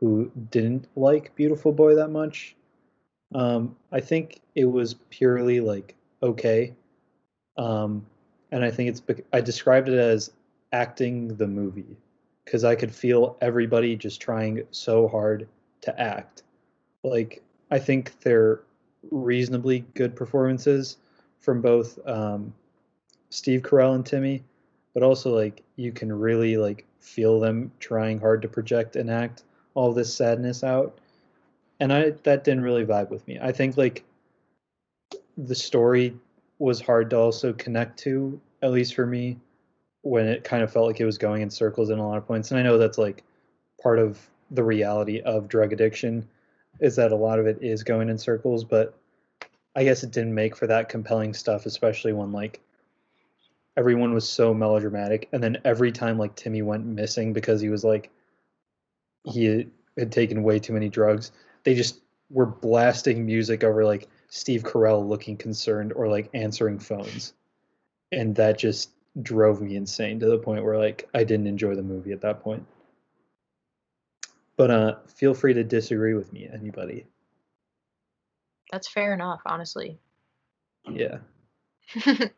who 0.00 0.32
didn't 0.50 0.88
like 0.96 1.34
Beautiful 1.34 1.70
Boy 1.70 1.96
that 1.96 2.08
much. 2.08 2.56
Um, 3.34 3.76
I 3.92 4.00
think 4.00 4.40
it 4.54 4.64
was 4.64 4.94
purely 5.10 5.60
like 5.60 5.94
okay, 6.22 6.72
um, 7.58 8.06
and 8.52 8.64
I 8.64 8.70
think 8.70 8.88
it's 8.88 9.02
I 9.34 9.42
described 9.42 9.90
it 9.90 9.98
as 9.98 10.32
acting 10.72 11.36
the 11.36 11.46
movie 11.46 11.98
because 12.46 12.64
I 12.64 12.74
could 12.74 12.94
feel 12.94 13.36
everybody 13.42 13.96
just 13.96 14.22
trying 14.22 14.62
so 14.70 15.08
hard 15.08 15.46
to 15.82 16.00
act. 16.00 16.42
Like 17.02 17.43
I 17.74 17.80
think 17.80 18.20
they're 18.20 18.60
reasonably 19.10 19.84
good 19.94 20.14
performances 20.14 20.98
from 21.40 21.60
both 21.60 21.98
um, 22.06 22.54
Steve 23.30 23.62
Carell 23.62 23.96
and 23.96 24.06
Timmy, 24.06 24.44
but 24.94 25.02
also 25.02 25.34
like 25.34 25.60
you 25.74 25.90
can 25.90 26.12
really 26.12 26.56
like 26.56 26.86
feel 27.00 27.40
them 27.40 27.72
trying 27.80 28.20
hard 28.20 28.42
to 28.42 28.48
project 28.48 28.94
and 28.94 29.10
act 29.10 29.42
all 29.74 29.92
this 29.92 30.14
sadness 30.14 30.62
out. 30.62 30.96
And 31.80 31.92
I 31.92 32.10
that 32.22 32.44
didn't 32.44 32.62
really 32.62 32.86
vibe 32.86 33.10
with 33.10 33.26
me. 33.26 33.40
I 33.42 33.50
think 33.50 33.76
like 33.76 34.04
the 35.36 35.56
story 35.56 36.16
was 36.60 36.80
hard 36.80 37.10
to 37.10 37.18
also 37.18 37.52
connect 37.54 37.98
to, 38.04 38.40
at 38.62 38.70
least 38.70 38.94
for 38.94 39.04
me, 39.04 39.36
when 40.02 40.28
it 40.28 40.44
kind 40.44 40.62
of 40.62 40.72
felt 40.72 40.86
like 40.86 41.00
it 41.00 41.06
was 41.06 41.18
going 41.18 41.42
in 41.42 41.50
circles 41.50 41.90
in 41.90 41.98
a 41.98 42.06
lot 42.06 42.18
of 42.18 42.26
points. 42.28 42.52
And 42.52 42.60
I 42.60 42.62
know 42.62 42.78
that's 42.78 42.98
like 42.98 43.24
part 43.82 43.98
of 43.98 44.30
the 44.52 44.62
reality 44.62 45.22
of 45.22 45.48
drug 45.48 45.72
addiction 45.72 46.28
is 46.80 46.96
that 46.96 47.12
a 47.12 47.16
lot 47.16 47.38
of 47.38 47.46
it 47.46 47.58
is 47.62 47.82
going 47.82 48.08
in 48.08 48.18
circles, 48.18 48.64
but 48.64 48.98
I 49.76 49.84
guess 49.84 50.02
it 50.02 50.12
didn't 50.12 50.34
make 50.34 50.56
for 50.56 50.66
that 50.66 50.88
compelling 50.88 51.34
stuff, 51.34 51.66
especially 51.66 52.12
when 52.12 52.32
like 52.32 52.60
everyone 53.76 54.14
was 54.14 54.28
so 54.28 54.54
melodramatic, 54.54 55.28
and 55.32 55.42
then 55.42 55.58
every 55.64 55.92
time 55.92 56.18
like 56.18 56.36
Timmy 56.36 56.62
went 56.62 56.86
missing 56.86 57.32
because 57.32 57.60
he 57.60 57.68
was 57.68 57.84
like 57.84 58.10
he 59.24 59.66
had 59.96 60.12
taken 60.12 60.42
way 60.42 60.58
too 60.58 60.72
many 60.72 60.88
drugs, 60.88 61.32
they 61.64 61.74
just 61.74 62.00
were 62.30 62.46
blasting 62.46 63.24
music 63.24 63.64
over 63.64 63.84
like 63.84 64.08
Steve 64.28 64.62
Carell 64.62 65.06
looking 65.06 65.36
concerned 65.36 65.92
or 65.92 66.08
like 66.08 66.30
answering 66.34 66.78
phones, 66.78 67.32
and 68.12 68.34
that 68.36 68.58
just 68.58 68.90
drove 69.22 69.60
me 69.60 69.76
insane 69.76 70.18
to 70.18 70.26
the 70.26 70.38
point 70.38 70.64
where 70.64 70.78
like 70.78 71.08
I 71.14 71.24
didn't 71.24 71.46
enjoy 71.46 71.74
the 71.74 71.82
movie 71.82 72.12
at 72.12 72.20
that 72.22 72.40
point. 72.40 72.66
But 74.56 74.70
uh, 74.70 74.96
feel 75.06 75.34
free 75.34 75.54
to 75.54 75.64
disagree 75.64 76.14
with 76.14 76.32
me, 76.32 76.48
anybody. 76.52 77.06
That's 78.70 78.88
fair 78.90 79.14
enough, 79.14 79.40
honestly. 79.46 79.98
Yeah. 80.88 81.18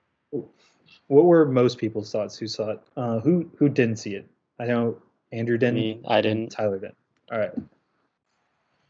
What 1.09 1.25
were 1.25 1.47
most 1.47 1.79
people's 1.79 2.11
thoughts 2.11 2.37
who 2.37 2.47
saw 2.47 2.71
it? 2.71 2.81
Uh, 2.97 3.21
who 3.21 3.49
who 3.57 3.69
didn't 3.69 3.97
see 3.97 4.15
it? 4.15 4.29
I 4.59 4.67
know 4.67 5.01
Andrew 5.33 5.57
didn't. 5.59 5.75
Me, 5.77 6.01
I 6.07 6.21
didn't. 6.21 6.51
Tyler 6.51 6.79
didn't. 6.79 6.97
All 7.31 7.39
right. 7.39 7.53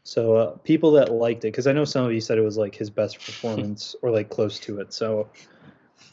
So 0.03 0.35
uh, 0.35 0.51
people 0.57 0.91
that 0.91 1.11
liked 1.11 1.43
it, 1.43 1.49
because 1.49 1.67
I 1.67 1.73
know 1.73 1.85
some 1.85 2.05
of 2.05 2.13
you 2.13 2.21
said 2.21 2.37
it 2.37 2.41
was 2.41 2.57
like 2.57 2.73
his 2.73 2.89
best 2.89 3.19
performance 3.19 3.95
or 4.01 4.09
like 4.09 4.29
close 4.29 4.59
to 4.61 4.79
it. 4.79 4.93
So 4.93 5.29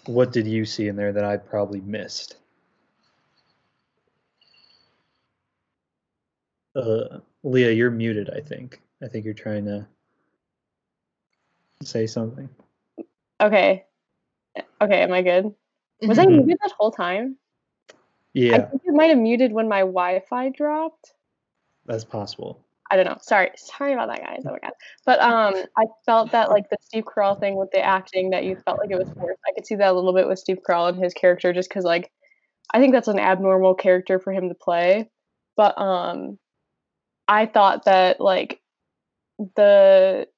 what 0.06 0.32
did 0.32 0.46
you 0.46 0.64
see 0.64 0.88
in 0.88 0.96
there 0.96 1.12
that 1.12 1.24
I 1.24 1.36
probably 1.36 1.80
missed? 1.80 2.36
Uh, 6.74 7.18
Leah, 7.42 7.72
you're 7.72 7.90
muted. 7.90 8.30
I 8.30 8.40
think. 8.40 8.80
I 9.02 9.08
think 9.08 9.24
you're 9.24 9.34
trying 9.34 9.64
to 9.66 9.86
say 11.82 12.06
something. 12.06 12.48
Okay. 13.40 13.84
Okay, 14.80 15.02
am 15.02 15.12
I 15.12 15.22
good? 15.22 15.54
Was 16.02 16.18
I 16.18 16.26
Mhm. 16.26 16.36
muted 16.36 16.58
that 16.62 16.72
whole 16.78 16.90
time? 16.90 17.36
Yeah. 18.32 18.56
I 18.56 18.60
think 18.62 18.82
it 18.84 18.92
might 18.94 19.10
have 19.10 19.18
muted 19.18 19.52
when 19.52 19.68
my 19.68 19.80
Wi-Fi 19.80 20.50
dropped. 20.50 21.14
that's 21.86 22.04
possible. 22.04 22.64
I 22.90 22.96
don't 22.96 23.04
know. 23.04 23.18
Sorry, 23.20 23.50
sorry 23.56 23.92
about 23.92 24.08
that, 24.08 24.20
guys. 24.22 24.42
Oh 24.46 24.52
my 24.52 24.58
god. 24.58 24.72
But 25.04 25.20
um, 25.20 25.54
I 25.76 25.84
felt 26.06 26.32
that 26.32 26.50
like 26.50 26.68
the 26.70 26.78
Steve 26.80 27.04
Carell 27.04 27.38
thing 27.38 27.56
with 27.56 27.70
the 27.72 27.80
acting 27.80 28.30
that 28.30 28.44
you 28.44 28.56
felt 28.56 28.78
like 28.78 28.90
it 28.90 28.96
was 28.98 29.10
forced. 29.18 29.40
I 29.46 29.52
could 29.54 29.66
see 29.66 29.74
that 29.74 29.90
a 29.90 29.92
little 29.92 30.14
bit 30.14 30.26
with 30.26 30.38
Steve 30.38 30.60
Carell 30.66 30.88
and 30.88 31.02
his 31.02 31.12
character, 31.12 31.52
just 31.52 31.68
because 31.68 31.84
like 31.84 32.10
I 32.72 32.78
think 32.80 32.92
that's 32.94 33.08
an 33.08 33.18
abnormal 33.18 33.74
character 33.74 34.18
for 34.18 34.32
him 34.32 34.48
to 34.48 34.54
play. 34.54 35.10
But 35.56 35.76
um, 35.78 36.38
I 37.26 37.46
thought 37.46 37.84
that 37.86 38.20
like 38.20 38.60
the 39.56 40.28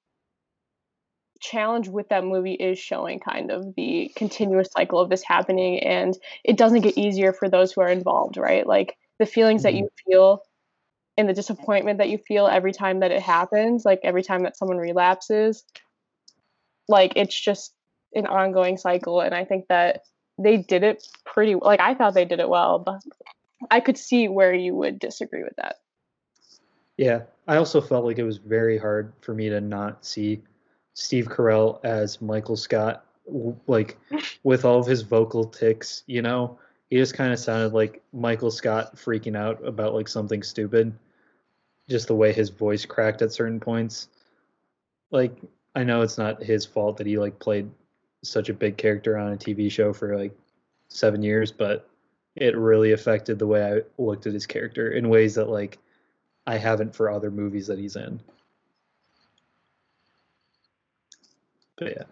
challenge 1.40 1.88
with 1.88 2.08
that 2.08 2.24
movie 2.24 2.54
is 2.54 2.78
showing 2.78 3.20
kind 3.20 3.50
of 3.50 3.74
the 3.74 4.10
continuous 4.16 4.68
cycle 4.74 5.00
of 5.00 5.10
this 5.10 5.22
happening 5.22 5.80
and 5.80 6.16
it 6.44 6.56
doesn't 6.56 6.80
get 6.80 6.96
easier 6.96 7.32
for 7.32 7.48
those 7.48 7.72
who 7.72 7.82
are 7.82 7.88
involved 7.88 8.36
right? 8.36 8.66
Like 8.66 8.96
the 9.18 9.26
feelings 9.26 9.62
that 9.64 9.74
you 9.74 9.84
mm-hmm. 9.84 10.10
feel 10.10 10.42
and 11.16 11.28
the 11.28 11.34
disappointment 11.34 11.98
that 11.98 12.08
you 12.08 12.18
feel 12.18 12.46
every 12.46 12.72
time 12.72 13.00
that 13.00 13.10
it 13.10 13.22
happens 13.22 13.84
like 13.84 14.00
every 14.02 14.22
time 14.22 14.42
that 14.42 14.56
someone 14.56 14.78
relapses 14.78 15.64
like 16.88 17.12
it's 17.16 17.38
just 17.38 17.72
an 18.14 18.26
ongoing 18.26 18.76
cycle 18.76 19.20
and 19.20 19.34
i 19.34 19.44
think 19.44 19.66
that 19.68 20.02
they 20.38 20.56
did 20.56 20.82
it 20.82 21.06
pretty 21.24 21.54
like 21.54 21.80
i 21.80 21.94
thought 21.94 22.14
they 22.14 22.24
did 22.24 22.40
it 22.40 22.48
well 22.48 22.78
but 22.78 23.00
i 23.70 23.80
could 23.80 23.96
see 23.96 24.28
where 24.28 24.52
you 24.52 24.74
would 24.74 24.98
disagree 24.98 25.42
with 25.42 25.56
that 25.56 25.76
Yeah, 26.96 27.22
I 27.46 27.56
also 27.56 27.80
felt 27.80 28.04
like 28.04 28.18
it 28.18 28.24
was 28.24 28.38
very 28.38 28.78
hard 28.78 29.12
for 29.20 29.34
me 29.34 29.48
to 29.48 29.60
not 29.60 30.04
see 30.04 30.42
Steve 30.94 31.26
Carell 31.26 31.78
as 31.84 32.22
Michael 32.22 32.56
Scott, 32.56 33.04
like 33.66 33.98
with 34.42 34.64
all 34.64 34.78
of 34.78 34.86
his 34.86 35.02
vocal 35.02 35.44
ticks. 35.44 36.02
You 36.06 36.22
know, 36.22 36.58
he 36.88 36.96
just 36.96 37.14
kind 37.14 37.32
of 37.32 37.38
sounded 37.38 37.72
like 37.72 38.02
Michael 38.12 38.50
Scott 38.50 38.96
freaking 38.96 39.36
out 39.36 39.64
about 39.66 39.94
like 39.94 40.08
something 40.08 40.42
stupid. 40.42 40.94
Just 41.88 42.08
the 42.08 42.14
way 42.14 42.32
his 42.32 42.50
voice 42.50 42.84
cracked 42.84 43.22
at 43.22 43.32
certain 43.32 43.60
points. 43.60 44.08
Like, 45.10 45.36
I 45.74 45.84
know 45.84 46.02
it's 46.02 46.18
not 46.18 46.42
his 46.42 46.66
fault 46.66 46.96
that 46.96 47.06
he 47.06 47.18
like 47.18 47.38
played 47.38 47.70
such 48.24 48.48
a 48.48 48.54
big 48.54 48.76
character 48.76 49.16
on 49.16 49.32
a 49.32 49.36
TV 49.36 49.70
show 49.70 49.92
for 49.92 50.18
like 50.18 50.36
seven 50.88 51.22
years, 51.22 51.52
but 51.52 51.88
it 52.34 52.56
really 52.56 52.92
affected 52.92 53.38
the 53.38 53.46
way 53.46 53.62
I 53.64 54.02
looked 54.02 54.26
at 54.26 54.34
his 54.34 54.46
character 54.46 54.90
in 54.90 55.08
ways 55.08 55.34
that 55.36 55.48
like 55.48 55.78
I 56.46 56.56
haven't 56.56 56.94
for 56.94 57.10
other 57.10 57.30
movies 57.30 57.66
that 57.66 57.78
he's 57.78 57.96
in. 57.96 58.20
But 61.76 61.96
yeah. 61.96 62.04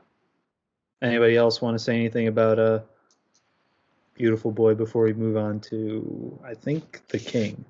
Anybody 1.02 1.36
else 1.36 1.61
want 1.61 1.74
to 1.74 1.82
say 1.82 1.94
anything 1.94 2.28
about 2.28 2.59
uh 2.59 2.81
Beautiful 4.15 4.52
Boy 4.52 4.74
before 4.74 5.05
we 5.05 5.12
move 5.12 5.36
on 5.36 5.61
to 5.61 6.39
I 6.44 6.55
think 6.55 7.02
The 7.09 7.19
King. 7.19 7.65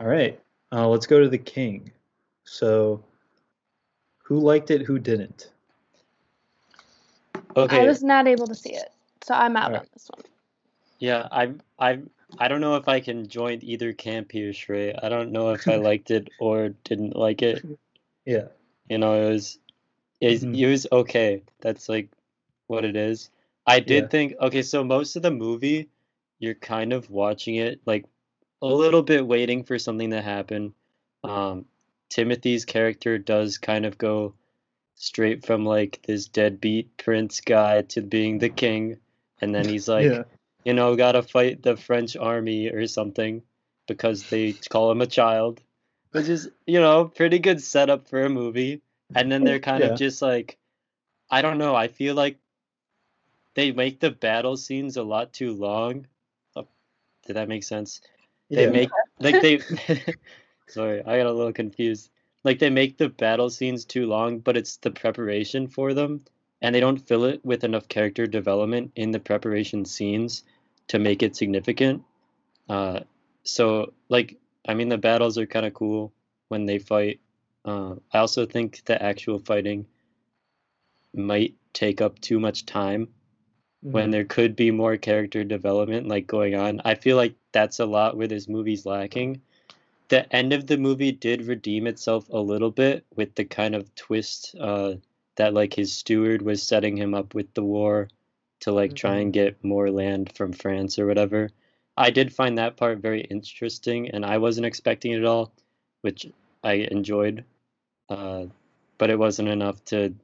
All 0.00 0.06
right. 0.06 0.38
Uh, 0.72 0.88
let's 0.88 1.06
go 1.06 1.20
to 1.20 1.28
The 1.28 1.38
King. 1.38 1.90
So 2.44 3.02
who 4.22 4.40
liked 4.40 4.70
it, 4.70 4.82
who 4.82 4.98
didn't? 4.98 5.50
Okay. 7.56 7.80
I 7.80 7.86
was 7.86 8.02
not 8.02 8.26
able 8.26 8.46
to 8.46 8.54
see 8.54 8.74
it, 8.74 8.92
so 9.24 9.34
I'm 9.34 9.56
out 9.56 9.66
Alright. 9.66 9.80
on 9.80 9.86
this 9.92 10.10
one. 10.14 10.24
Yeah, 10.98 11.28
I 11.30 11.52
I 11.78 12.00
I 12.38 12.48
don't 12.48 12.60
know 12.60 12.76
if 12.76 12.88
I 12.88 13.00
can 13.00 13.28
join 13.28 13.60
either 13.62 13.92
camp 13.92 14.32
here, 14.32 14.50
Shrey. 14.52 14.98
I 15.02 15.08
don't 15.08 15.32
know 15.32 15.52
if 15.52 15.66
I 15.68 15.76
liked 15.90 16.10
it 16.10 16.28
or 16.38 16.70
didn't 16.84 17.16
like 17.16 17.42
it. 17.42 17.64
Yeah. 18.24 18.48
You 18.88 18.98
know, 18.98 19.14
it 19.26 19.30
was 19.30 19.58
it, 20.20 20.40
Mhm. 20.40 20.58
it 20.58 20.66
was 20.66 20.86
okay. 20.90 21.42
That's 21.60 21.88
like 21.88 22.08
what 22.66 22.84
it 22.84 22.96
is. 22.96 23.30
I 23.66 23.80
did 23.80 24.04
Yeah. 24.04 24.08
think 24.08 24.34
okay, 24.40 24.62
so 24.62 24.84
most 24.84 25.16
of 25.16 25.22
the 25.22 25.30
movie 25.30 25.88
you're 26.38 26.54
kind 26.54 26.92
of 26.92 27.10
watching 27.10 27.56
it 27.56 27.80
like 27.86 28.04
a 28.62 28.66
little 28.66 29.02
bit 29.02 29.26
waiting 29.26 29.64
for 29.64 29.78
something 29.78 30.10
to 30.10 30.22
happen. 30.22 30.74
Um 31.24 31.66
Timothy's 32.08 32.64
character 32.64 33.18
does 33.18 33.58
kind 33.58 33.84
of 33.84 33.98
go 33.98 34.34
straight 34.94 35.44
from 35.44 35.64
like 35.66 36.00
this 36.06 36.26
deadbeat 36.28 36.96
prince 36.96 37.40
guy 37.40 37.82
to 37.82 38.00
being 38.00 38.38
the 38.38 38.48
king 38.48 38.98
and 39.40 39.54
then 39.54 39.68
he's 39.68 39.88
like 39.88 40.06
yeah. 40.06 40.22
You 40.66 40.72
know, 40.72 40.96
gotta 40.96 41.22
fight 41.22 41.62
the 41.62 41.76
French 41.76 42.16
army 42.16 42.68
or 42.68 42.88
something 42.88 43.40
because 43.86 44.24
they 44.24 44.52
call 44.68 44.90
him 44.90 45.00
a 45.00 45.06
child, 45.06 45.62
which 46.10 46.28
is, 46.28 46.50
you 46.66 46.80
know, 46.80 47.04
pretty 47.04 47.38
good 47.38 47.62
setup 47.62 48.08
for 48.08 48.24
a 48.24 48.28
movie. 48.28 48.82
And 49.14 49.30
then 49.30 49.44
they're 49.44 49.60
kind 49.60 49.84
Yeah. 49.84 49.90
of 49.90 49.98
just 49.98 50.20
like, 50.20 50.58
I 51.30 51.40
don't 51.40 51.58
know, 51.58 51.76
I 51.76 51.86
feel 51.86 52.16
like 52.16 52.38
they 53.54 53.70
make 53.70 54.00
the 54.00 54.10
battle 54.10 54.56
scenes 54.56 54.96
a 54.96 55.04
lot 55.04 55.32
too 55.32 55.52
long. 55.52 56.08
Oh, 56.56 56.66
did 57.28 57.36
that 57.36 57.48
make 57.48 57.62
sense? 57.62 58.00
They 58.50 58.64
Yeah. 58.64 58.72
make, 58.72 58.90
like, 59.20 59.40
they, 59.40 59.60
sorry, 60.66 61.00
I 61.00 61.16
got 61.16 61.26
a 61.26 61.32
little 61.32 61.52
confused. 61.52 62.10
Like, 62.42 62.58
they 62.58 62.70
make 62.70 62.98
the 62.98 63.08
battle 63.08 63.50
scenes 63.50 63.84
too 63.84 64.06
long, 64.06 64.40
but 64.40 64.56
it's 64.56 64.78
the 64.78 64.90
preparation 64.90 65.68
for 65.68 65.94
them 65.94 66.24
and 66.60 66.74
they 66.74 66.80
don't 66.80 67.06
fill 67.06 67.24
it 67.24 67.44
with 67.44 67.64
enough 67.64 67.88
character 67.88 68.26
development 68.26 68.92
in 68.96 69.10
the 69.12 69.20
preparation 69.20 69.84
scenes 69.84 70.42
to 70.88 70.98
make 70.98 71.22
it 71.22 71.36
significant. 71.36 72.02
Uh, 72.68 73.00
so, 73.44 73.92
like, 74.08 74.36
I 74.66 74.74
mean, 74.74 74.88
the 74.88 74.98
battles 74.98 75.38
are 75.38 75.46
kind 75.46 75.66
of 75.66 75.74
cool 75.74 76.12
when 76.48 76.66
they 76.66 76.78
fight. 76.78 77.20
Uh, 77.64 77.96
I 78.12 78.18
also 78.18 78.46
think 78.46 78.84
the 78.84 79.00
actual 79.02 79.38
fighting 79.38 79.86
might 81.14 81.54
take 81.72 82.00
up 82.00 82.20
too 82.20 82.38
much 82.38 82.66
time 82.66 83.08
when 83.82 84.08
Mhm. 84.08 84.12
there 84.12 84.24
could 84.24 84.56
be 84.56 84.70
more 84.70 84.96
character 84.96 85.44
development 85.44 86.08
like 86.08 86.26
going 86.26 86.54
on. 86.54 86.80
I 86.84 86.94
feel 86.94 87.16
like 87.16 87.34
that's 87.52 87.78
a 87.80 87.86
lot 87.86 88.16
where 88.16 88.26
this 88.28 88.48
movie's 88.48 88.86
lacking. 88.86 89.40
The 90.08 90.32
end 90.34 90.52
of 90.52 90.66
the 90.66 90.76
movie 90.76 91.12
did 91.12 91.42
redeem 91.42 91.86
itself 91.86 92.28
a 92.30 92.40
little 92.40 92.70
bit 92.70 93.04
with 93.14 93.34
the 93.34 93.44
kind 93.44 93.74
of 93.74 93.94
twist 93.94 94.54
uh, 94.60 94.94
that 95.36 95.54
like 95.54 95.74
his 95.74 95.92
steward 95.92 96.42
was 96.42 96.62
setting 96.62 96.96
him 96.96 97.14
up 97.14 97.34
with 97.34 97.52
the 97.54 97.64
war 97.64 98.08
to 98.60 98.72
like 98.72 98.94
try 98.94 99.16
and 99.16 99.32
get 99.32 99.62
more 99.64 99.90
land 99.90 100.32
from 100.34 100.52
France 100.52 100.98
or 100.98 101.06
whatever. 101.06 101.50
I 101.96 102.10
did 102.10 102.32
find 102.32 102.58
that 102.58 102.76
part 102.76 102.98
very 102.98 103.22
interesting 103.22 104.10
and 104.10 104.24
I 104.24 104.38
wasn't 104.38 104.66
expecting 104.66 105.12
it 105.12 105.18
at 105.18 105.24
all, 105.24 105.52
which 106.02 106.26
I 106.62 106.74
enjoyed. 106.74 107.44
Uh, 108.08 108.46
but 108.98 109.10
it 109.10 109.18
wasn't 109.18 109.48
enough 109.48 109.84
to 109.86 110.14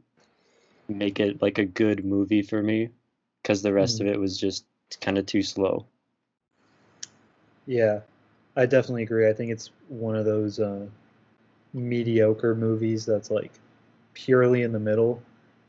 make 0.88 1.20
it 1.20 1.42
like 1.42 1.59
a 1.59 1.64
good 1.64 2.04
movie 2.04 2.42
for 2.42 2.62
me 2.62 2.90
because 3.42 3.62
the 3.62 3.72
rest 3.72 4.00
of 4.00 4.06
it 4.06 4.18
was 4.18 4.38
just 4.38 4.64
kind 5.00 5.18
of 5.18 5.26
too 5.26 5.42
slow. 5.42 5.86
Yeah, 7.66 8.00
I 8.56 8.66
definitely 8.66 9.04
agree. 9.04 9.28
I 9.28 9.32
think 9.32 9.52
it's 9.52 9.70
one 9.88 10.16
of 10.16 10.24
those 10.24 10.59
uh, 10.59 10.86
mediocre 11.72 12.54
movies 12.54 13.06
that's 13.06 13.30
like 13.30 13.52
purely 14.14 14.62
in 14.62 14.72
the 14.72 14.80
middle. 14.80 15.22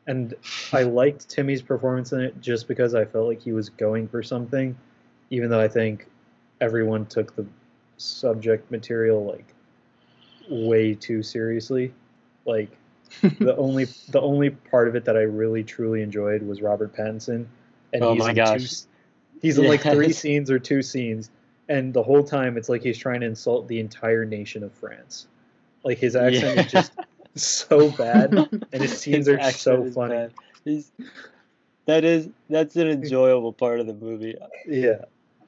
And 0.06 0.34
I 0.74 0.84
liked 0.84 1.30
Timmy's 1.30 1.62
performance 1.62 2.12
in 2.12 2.22
it 2.22 2.42
just 2.42 2.68
because 2.68 2.94
I 2.94 3.06
felt 3.06 3.28
like 3.28 3.42
he 3.42 3.54
was 3.54 3.70
going 3.70 4.08
for 4.08 4.22
something, 4.22 4.78
even 5.30 5.50
though 5.50 5.62
I 5.62 5.68
think 5.68 6.08
everyone 6.60 7.06
took 7.06 7.36
the 7.36 7.46
subject 7.98 8.70
material 8.70 9.26
like 9.26 9.54
way 10.50 10.94
too 10.94 11.24
seriously. 11.24 11.94
Like 12.46 12.70
the 13.40 13.56
only 13.58 13.86
the 14.10 14.22
only 14.22 14.50
part 14.50 14.88
of 14.88 14.96
it 14.96 15.06
that 15.06 15.16
I 15.16 15.22
really 15.22 15.64
truly 15.64 16.02
enjoyed 16.02 16.44
was 16.44 16.62
Robert 16.62 16.96
Pattinson, 16.96 17.46
and 17.94 18.04
Oh 18.04 18.14
he's 18.14 18.24
my 18.24 18.32
in 18.32 18.36
gosh. 18.36 18.70
two, 18.70 18.88
he's 19.42 19.58
in 19.58 19.68
like 19.68 19.82
three 19.82 20.12
scenes 20.12 20.52
or 20.52 20.60
two 20.60 20.82
scenes, 20.82 21.30
and 21.70 21.94
the 21.94 22.04
whole 22.04 22.24
time 22.24 22.58
it's 22.58 22.70
like 22.70 22.84
he's 22.84 22.98
trying 22.98 23.22
to 23.22 23.28
insult 23.28 23.68
the 23.68 23.80
entire 23.80 24.26
nation 24.26 24.64
of 24.64 24.74
France. 24.74 25.28
Like 25.84 25.98
his 25.98 26.16
accent 26.16 26.60
is 26.60 26.72
just 26.72 26.92
so 27.35 27.89
bad, 27.91 28.34
and 28.72 28.81
his 28.81 28.97
scenes 28.99 29.27
His 29.27 29.38
are 29.38 29.51
so 29.51 29.89
funny. 29.91 30.14
bad. 30.14 30.34
He's, 30.65 30.91
that 31.85 32.03
is 32.03 32.30
that's 32.49 32.76
an 32.76 32.88
enjoyable 32.88 33.51
part 33.53 33.80
of 33.80 33.88
the 33.88 33.93
movie. 33.93 34.35
Yeah. 34.68 34.99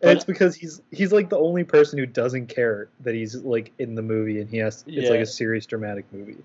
But- 0.01 0.17
it's 0.17 0.25
because 0.25 0.55
he's 0.55 0.81
he's 0.91 1.11
like 1.13 1.29
the 1.29 1.37
only 1.39 1.63
person 1.63 1.97
who 1.97 2.05
doesn't 2.05 2.47
care 2.47 2.89
that 3.01 3.15
he's 3.15 3.35
like 3.35 3.71
in 3.79 3.95
the 3.95 4.01
movie 4.01 4.41
and 4.41 4.49
he 4.49 4.57
has 4.57 4.83
it's 4.87 5.09
like 5.09 5.21
a 5.21 5.25
serious 5.25 5.65
dramatic 5.65 6.05
movie. 6.11 6.37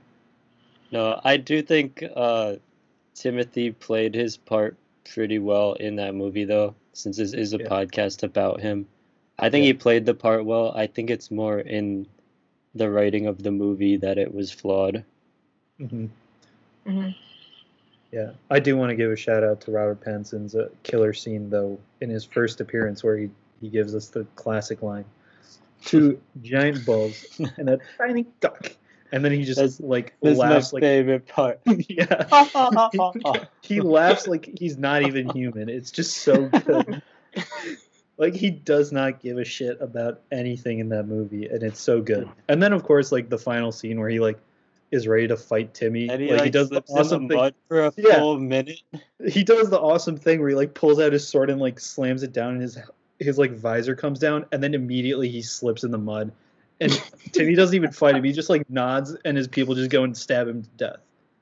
No, 0.93 1.21
I 1.25 1.37
do 1.37 1.61
think 1.63 2.03
uh, 2.17 2.57
Timothy 3.15 3.71
played 3.73 4.15
his 4.15 4.37
part 4.37 4.77
pretty 5.13 5.39
well 5.39 5.75
in 5.75 5.97
that 5.97 6.15
movie, 6.15 6.45
though, 6.45 6.75
since 6.95 7.17
this 7.17 7.33
is 7.33 7.53
a 7.55 7.59
Yeah. 7.59 7.67
podcast 7.69 8.23
about 8.23 8.61
him. 8.61 8.87
I 9.39 9.51
think 9.51 9.63
Yeah. 9.65 9.69
he 9.69 9.75
played 9.75 10.05
the 10.07 10.15
part 10.15 10.45
well. 10.45 10.73
I 10.75 10.87
think 10.87 11.11
it's 11.11 11.31
more 11.31 11.61
in 11.61 12.07
the 12.75 12.91
writing 12.91 13.27
of 13.27 13.43
the 13.43 13.51
movie 13.53 13.97
that 13.99 14.19
it 14.19 14.33
was 14.35 14.51
flawed. 14.51 15.05
Hmm 15.89 16.07
Mhm. 16.87 17.15
Yeah, 18.13 18.31
I 18.51 18.59
do 18.59 18.77
want 18.77 18.91
to 18.91 18.97
give 18.97 19.11
a 19.13 19.17
shout 19.17 19.45
out 19.45 19.61
to 19.63 19.71
Robert 19.71 20.01
Pattinson's 20.01 20.55
uh, 20.57 20.69
killer 20.83 21.13
scene 21.13 21.49
though 21.51 21.79
in 22.01 22.11
his 22.11 22.25
first 22.25 22.61
appearance 22.61 23.05
where 23.05 23.17
he 23.17 23.31
he 23.61 23.69
gives 23.69 23.95
us 23.95 24.09
the 24.09 24.25
classic 24.37 24.83
line, 24.83 25.05
two 25.85 26.21
giant 26.43 26.85
balls 26.87 27.25
and 27.59 27.69
a 27.69 27.79
tiny 27.99 28.27
duck, 28.41 28.73
and 29.13 29.25
then 29.25 29.33
he 29.33 29.45
just 29.45 29.59
That's- 29.59 29.79
like 29.81 30.15
This 30.23 30.33
is 30.33 30.39
my 30.39 30.49
laughs 30.51 30.73
like 30.73 30.81
favorite 30.83 31.27
part. 31.29 31.61
yeah. 31.67 32.25
he 33.63 33.81
laughs 33.81 34.27
like 34.27 34.51
he's 34.59 34.77
not 34.79 35.03
even 35.03 35.29
human. 35.31 35.69
It's 35.69 35.91
just 35.91 36.17
so 36.19 36.49
good. 36.49 37.03
like 38.17 38.35
he 38.35 38.51
does 38.51 38.91
not 38.91 39.21
give 39.21 39.39
a 39.39 39.45
shit 39.45 39.77
about 39.81 40.23
anything 40.33 40.79
in 40.79 40.89
that 40.89 41.07
movie, 41.07 41.47
and 41.47 41.63
it's 41.63 41.81
so 41.81 42.01
good. 42.01 42.29
And 42.49 42.63
then 42.63 42.73
of 42.73 42.83
course, 42.83 43.13
like 43.13 43.29
the 43.29 43.39
final 43.39 43.71
scene 43.71 44.01
where 44.01 44.09
he 44.09 44.19
like 44.19 44.39
is 44.91 45.07
ready 45.07 45.29
to 45.29 45.37
fight 45.37 45.73
Timmy. 45.75 46.09
and 46.09 46.21
he 46.21 46.29
like, 46.29 46.39
like, 46.39 46.45
he 46.47 46.51
does 46.51 46.69
the 46.71 46.83
awesome 46.89 47.29
the 47.29 47.37
thing. 47.39 47.53
for 47.69 47.87
a 47.87 47.93
Yeah. 47.97 48.19
full 48.19 48.39
minute. 48.41 48.81
He 49.29 49.45
does 49.45 49.71
the 49.71 49.79
awesome 49.81 50.17
thing 50.17 50.41
where 50.41 50.49
he 50.49 50.55
like 50.55 50.75
pulls 50.75 50.99
out 51.01 51.13
his 51.13 51.27
sword 51.27 51.51
and 51.51 51.61
like 51.61 51.79
slams 51.81 52.23
it 52.23 52.33
down, 52.33 52.55
and 52.55 52.63
his 52.63 52.79
his 53.19 53.39
like 53.39 53.53
visor 53.53 53.95
comes 53.95 54.19
down, 54.19 54.47
and 54.53 54.63
then 54.63 54.75
immediately 54.75 55.29
he 55.29 55.43
slips 55.43 55.85
in 55.85 55.91
the 55.91 55.99
mud. 55.99 56.33
And 56.81 56.91
Timmy 57.33 57.55
doesn't 57.55 57.77
even 57.77 57.93
fight 57.93 58.15
him. 58.17 58.25
He 58.25 58.33
just 58.33 58.49
like 58.51 58.69
nods, 58.71 59.15
and 59.25 59.37
his 59.37 59.47
people 59.49 59.75
just 59.75 59.91
go 59.91 60.05
and 60.05 60.17
stab 60.17 60.49
him 60.49 60.63
to 60.63 60.69
death. 60.77 60.97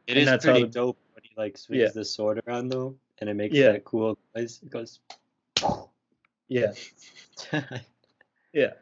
It 0.06 0.12
And 0.12 0.18
is 0.20 0.26
that's 0.26 0.44
pretty 0.44 0.62
the- 0.62 0.66
dope 0.68 0.98
when 1.14 1.22
he 1.22 1.30
like 1.36 1.56
swings 1.56 1.80
Yeah. 1.82 1.88
the 1.94 2.04
sword 2.04 2.42
around 2.46 2.68
though, 2.70 2.96
and 3.18 3.30
it 3.30 3.34
makes 3.34 3.54
Yeah. 3.54 3.72
that 3.72 3.84
cool 3.84 4.18
noise. 4.34 4.60
It 4.62 4.70
goes. 4.70 5.00
Yeah, 6.48 6.72
yeah. 8.52 8.72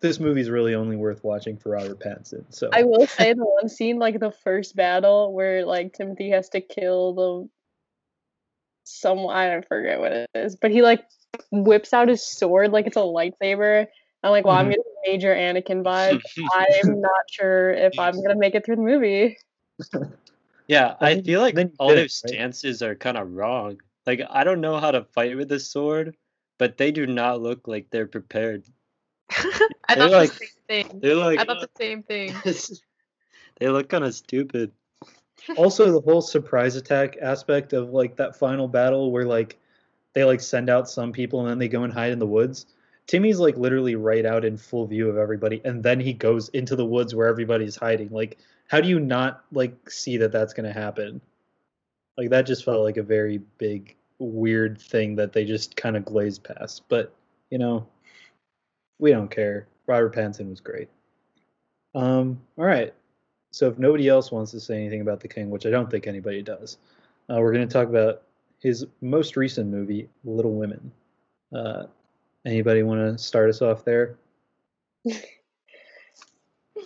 This 0.00 0.18
movie's 0.18 0.50
really 0.50 0.74
only 0.74 0.96
worth 0.96 1.22
watching 1.22 1.56
for 1.56 1.70
Robert 1.70 2.00
Pattinson. 2.00 2.44
So 2.50 2.70
I 2.72 2.82
will 2.82 3.06
say 3.06 3.32
the 3.32 3.44
one 3.44 3.68
scene, 3.68 3.98
like 3.98 4.18
the 4.18 4.32
first 4.32 4.74
battle, 4.74 5.32
where 5.32 5.64
like 5.64 5.92
Timothy 5.92 6.30
has 6.30 6.48
to 6.50 6.60
kill 6.60 7.14
the 7.14 7.48
some 8.84 9.26
I 9.28 9.48
don't 9.48 9.66
forget 9.68 10.00
what 10.00 10.12
it 10.12 10.30
is, 10.34 10.56
but 10.56 10.70
he 10.70 10.82
like 10.82 11.04
whips 11.52 11.92
out 11.92 12.08
his 12.08 12.26
sword 12.26 12.72
like 12.72 12.86
it's 12.86 12.96
a 12.96 13.00
lightsaber. 13.00 13.86
I'm 14.22 14.30
like, 14.32 14.44
well, 14.44 14.56
I'm 14.56 14.66
Mhm. 14.66 14.70
getting 14.70 14.84
major 15.06 15.34
Anakin 15.34 15.82
vibe. 15.84 16.20
I'm 16.52 17.00
not 17.00 17.24
sure 17.30 17.70
if 17.70 17.92
I'm 17.98 18.20
gonna 18.20 18.36
make 18.36 18.54
it 18.54 18.64
through 18.64 18.76
the 18.76 18.82
movie. 18.82 19.36
yeah, 20.66 20.96
I 21.00 21.10
I 21.12 21.22
feel 21.22 21.40
like 21.40 21.54
then 21.54 21.72
all 21.78 21.88
did 21.88 21.96
their 21.96 22.02
right? 22.04 22.10
stances 22.10 22.82
are 22.82 22.94
kind 22.94 23.16
of 23.16 23.32
wrong. 23.32 23.80
Like 24.06 24.22
I 24.28 24.44
don't 24.44 24.60
know 24.60 24.78
how 24.80 24.90
to 24.90 25.04
fight 25.04 25.36
with 25.36 25.52
a 25.52 25.60
sword, 25.60 26.16
but 26.58 26.76
they 26.76 26.90
do 26.90 27.06
not 27.06 27.40
look 27.40 27.68
like 27.68 27.90
they're 27.90 28.06
prepared. 28.06 28.64
I 29.88 29.94
They're 29.94 30.08
thought 30.08 30.10
like- 30.10 30.30
the 30.32 30.46
same 30.68 30.84
thing. 30.88 31.00
They're 31.00 31.14
like, 31.16 31.38
I 31.40 31.44
thought 31.44 31.60
the 31.60 31.70
same 31.78 32.02
thing. 32.02 32.34
they 33.60 33.68
look 33.68 33.88
kind 33.88 34.04
of 34.04 34.14
stupid. 34.14 34.72
also 35.56 35.90
the 35.90 36.00
whole 36.00 36.20
surprise 36.20 36.76
attack 36.76 37.16
aspect 37.20 37.72
of 37.72 37.90
like 37.90 38.16
that 38.16 38.36
final 38.36 38.68
battle 38.68 39.10
where 39.10 39.24
like 39.24 39.58
they 40.12 40.24
like 40.24 40.40
send 40.40 40.68
out 40.68 40.88
some 40.88 41.12
people 41.12 41.40
and 41.40 41.48
then 41.48 41.58
they 41.58 41.68
go 41.68 41.84
and 41.84 41.92
hide 41.92 42.12
in 42.12 42.18
the 42.18 42.26
woods. 42.26 42.66
Timmy's 43.06 43.40
like 43.40 43.56
literally 43.56 43.96
right 43.96 44.24
out 44.26 44.44
in 44.44 44.56
full 44.56 44.86
view 44.86 45.08
of 45.08 45.16
everybody, 45.16 45.60
and 45.64 45.82
then 45.82 45.98
he 45.98 46.12
goes 46.12 46.48
into 46.50 46.76
the 46.76 46.84
woods 46.84 47.14
where 47.14 47.26
everybody's 47.26 47.74
hiding. 47.74 48.08
Like, 48.10 48.38
how 48.68 48.80
do 48.80 48.88
you 48.88 49.00
not 49.00 49.44
like 49.50 49.90
see 49.90 50.16
that 50.18 50.30
that's 50.30 50.52
gonna 50.52 50.72
happen? 50.72 51.20
Like 52.16 52.30
that 52.30 52.42
just 52.42 52.64
felt 52.64 52.84
like 52.84 52.98
a 52.98 53.02
very 53.02 53.38
big 53.58 53.96
weird 54.18 54.80
thing 54.80 55.16
that 55.16 55.32
they 55.32 55.44
just 55.44 55.74
kind 55.74 55.96
of 55.96 56.04
glazed 56.04 56.44
past. 56.44 56.82
But 56.88 57.12
you 57.50 57.58
know, 57.58 57.86
we 59.00 59.10
don't 59.10 59.30
care. 59.30 59.66
Robert 59.86 60.14
Pattinson 60.14 60.48
was 60.48 60.60
great. 60.60 60.88
Um, 61.94 62.40
all 62.56 62.64
right. 62.64 62.94
So 63.50 63.68
if 63.68 63.78
nobody 63.78 64.08
else 64.08 64.30
wants 64.30 64.52
to 64.52 64.60
say 64.60 64.76
anything 64.76 65.00
about 65.00 65.20
the 65.20 65.28
King, 65.28 65.50
which 65.50 65.66
I 65.66 65.70
don't 65.70 65.90
think 65.90 66.06
anybody 66.06 66.42
does, 66.42 66.78
uh, 67.28 67.36
we're 67.38 67.52
going 67.52 67.66
to 67.66 67.72
talk 67.72 67.88
about 67.88 68.22
his 68.60 68.86
most 69.00 69.36
recent 69.36 69.68
movie, 69.68 70.08
Little 70.24 70.54
Women. 70.54 70.92
Uh, 71.52 71.84
anybody 72.46 72.82
want 72.82 73.00
to 73.00 73.18
start 73.22 73.48
us 73.50 73.60
off 73.62 73.84
there? 73.84 74.16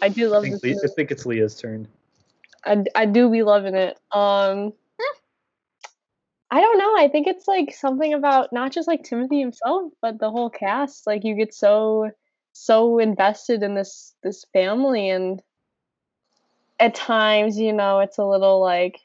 I 0.03 0.09
do 0.09 0.27
I 0.27 0.29
love 0.29 0.43
think, 0.45 0.61
this. 0.61 0.77
Le- 0.77 0.91
I 0.91 0.95
think 0.95 1.11
it's 1.11 1.27
Leah's 1.27 1.57
turn. 1.57 1.87
I, 2.65 2.85
I 2.95 3.07
do 3.07 3.29
be 3.29 3.43
loving 3.43 3.75
it. 3.75 3.99
Um, 4.13 4.73
I 6.55 6.61
don't 6.61 6.79
know. 6.79 6.97
I 6.97 7.09
think 7.09 7.27
it's 7.27 7.49
like 7.49 7.75
something 7.75 8.15
about 8.15 8.53
not 8.53 8.71
just 8.71 8.87
like 8.87 9.03
Timothy 9.03 9.41
himself, 9.41 9.93
but 10.01 10.21
the 10.21 10.31
whole 10.31 10.49
cast. 10.49 11.05
Like 11.05 11.25
you 11.25 11.35
get 11.35 11.53
so 11.53 12.13
so 12.53 13.01
invested 13.01 13.65
in 13.65 13.75
this 13.75 14.15
this 14.23 14.45
family, 14.53 15.11
and 15.11 15.43
at 16.79 16.95
times, 16.95 17.59
you 17.59 17.73
know, 17.73 17.99
it's 17.99 18.19
a 18.19 18.25
little 18.25 18.61
like 18.61 19.01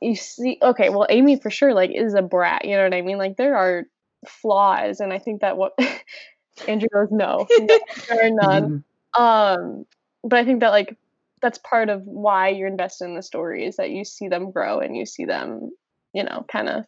you 0.00 0.16
see. 0.16 0.58
Okay, 0.60 0.88
well, 0.88 1.06
Amy 1.08 1.38
for 1.38 1.50
sure 1.50 1.72
like 1.72 1.92
is 1.94 2.14
a 2.14 2.22
brat. 2.22 2.64
You 2.64 2.74
know 2.74 2.82
what 2.82 2.94
I 2.94 3.02
mean? 3.02 3.18
Like 3.18 3.36
there 3.36 3.56
are 3.56 3.84
flaws, 4.26 4.98
and 4.98 5.12
I 5.12 5.20
think 5.20 5.42
that 5.42 5.56
what 5.56 5.78
Andrew 6.66 6.88
goes 6.92 7.12
no, 7.12 7.46
no 7.60 7.78
there 8.08 8.26
are 8.26 8.30
none. 8.30 8.84
Um, 9.16 9.86
but 10.24 10.40
I 10.40 10.44
think 10.44 10.58
that 10.62 10.70
like 10.70 10.96
that's 11.40 11.58
part 11.58 11.90
of 11.90 12.02
why 12.02 12.48
you're 12.48 12.66
invested 12.66 13.04
in 13.04 13.14
the 13.14 13.22
story 13.22 13.66
is 13.66 13.76
that 13.76 13.90
you 13.90 14.04
see 14.04 14.26
them 14.26 14.50
grow 14.50 14.80
and 14.80 14.96
you 14.96 15.06
see 15.06 15.26
them, 15.26 15.70
you 16.16 16.24
know, 16.24 16.46
kind 16.48 16.68
of 16.68 16.86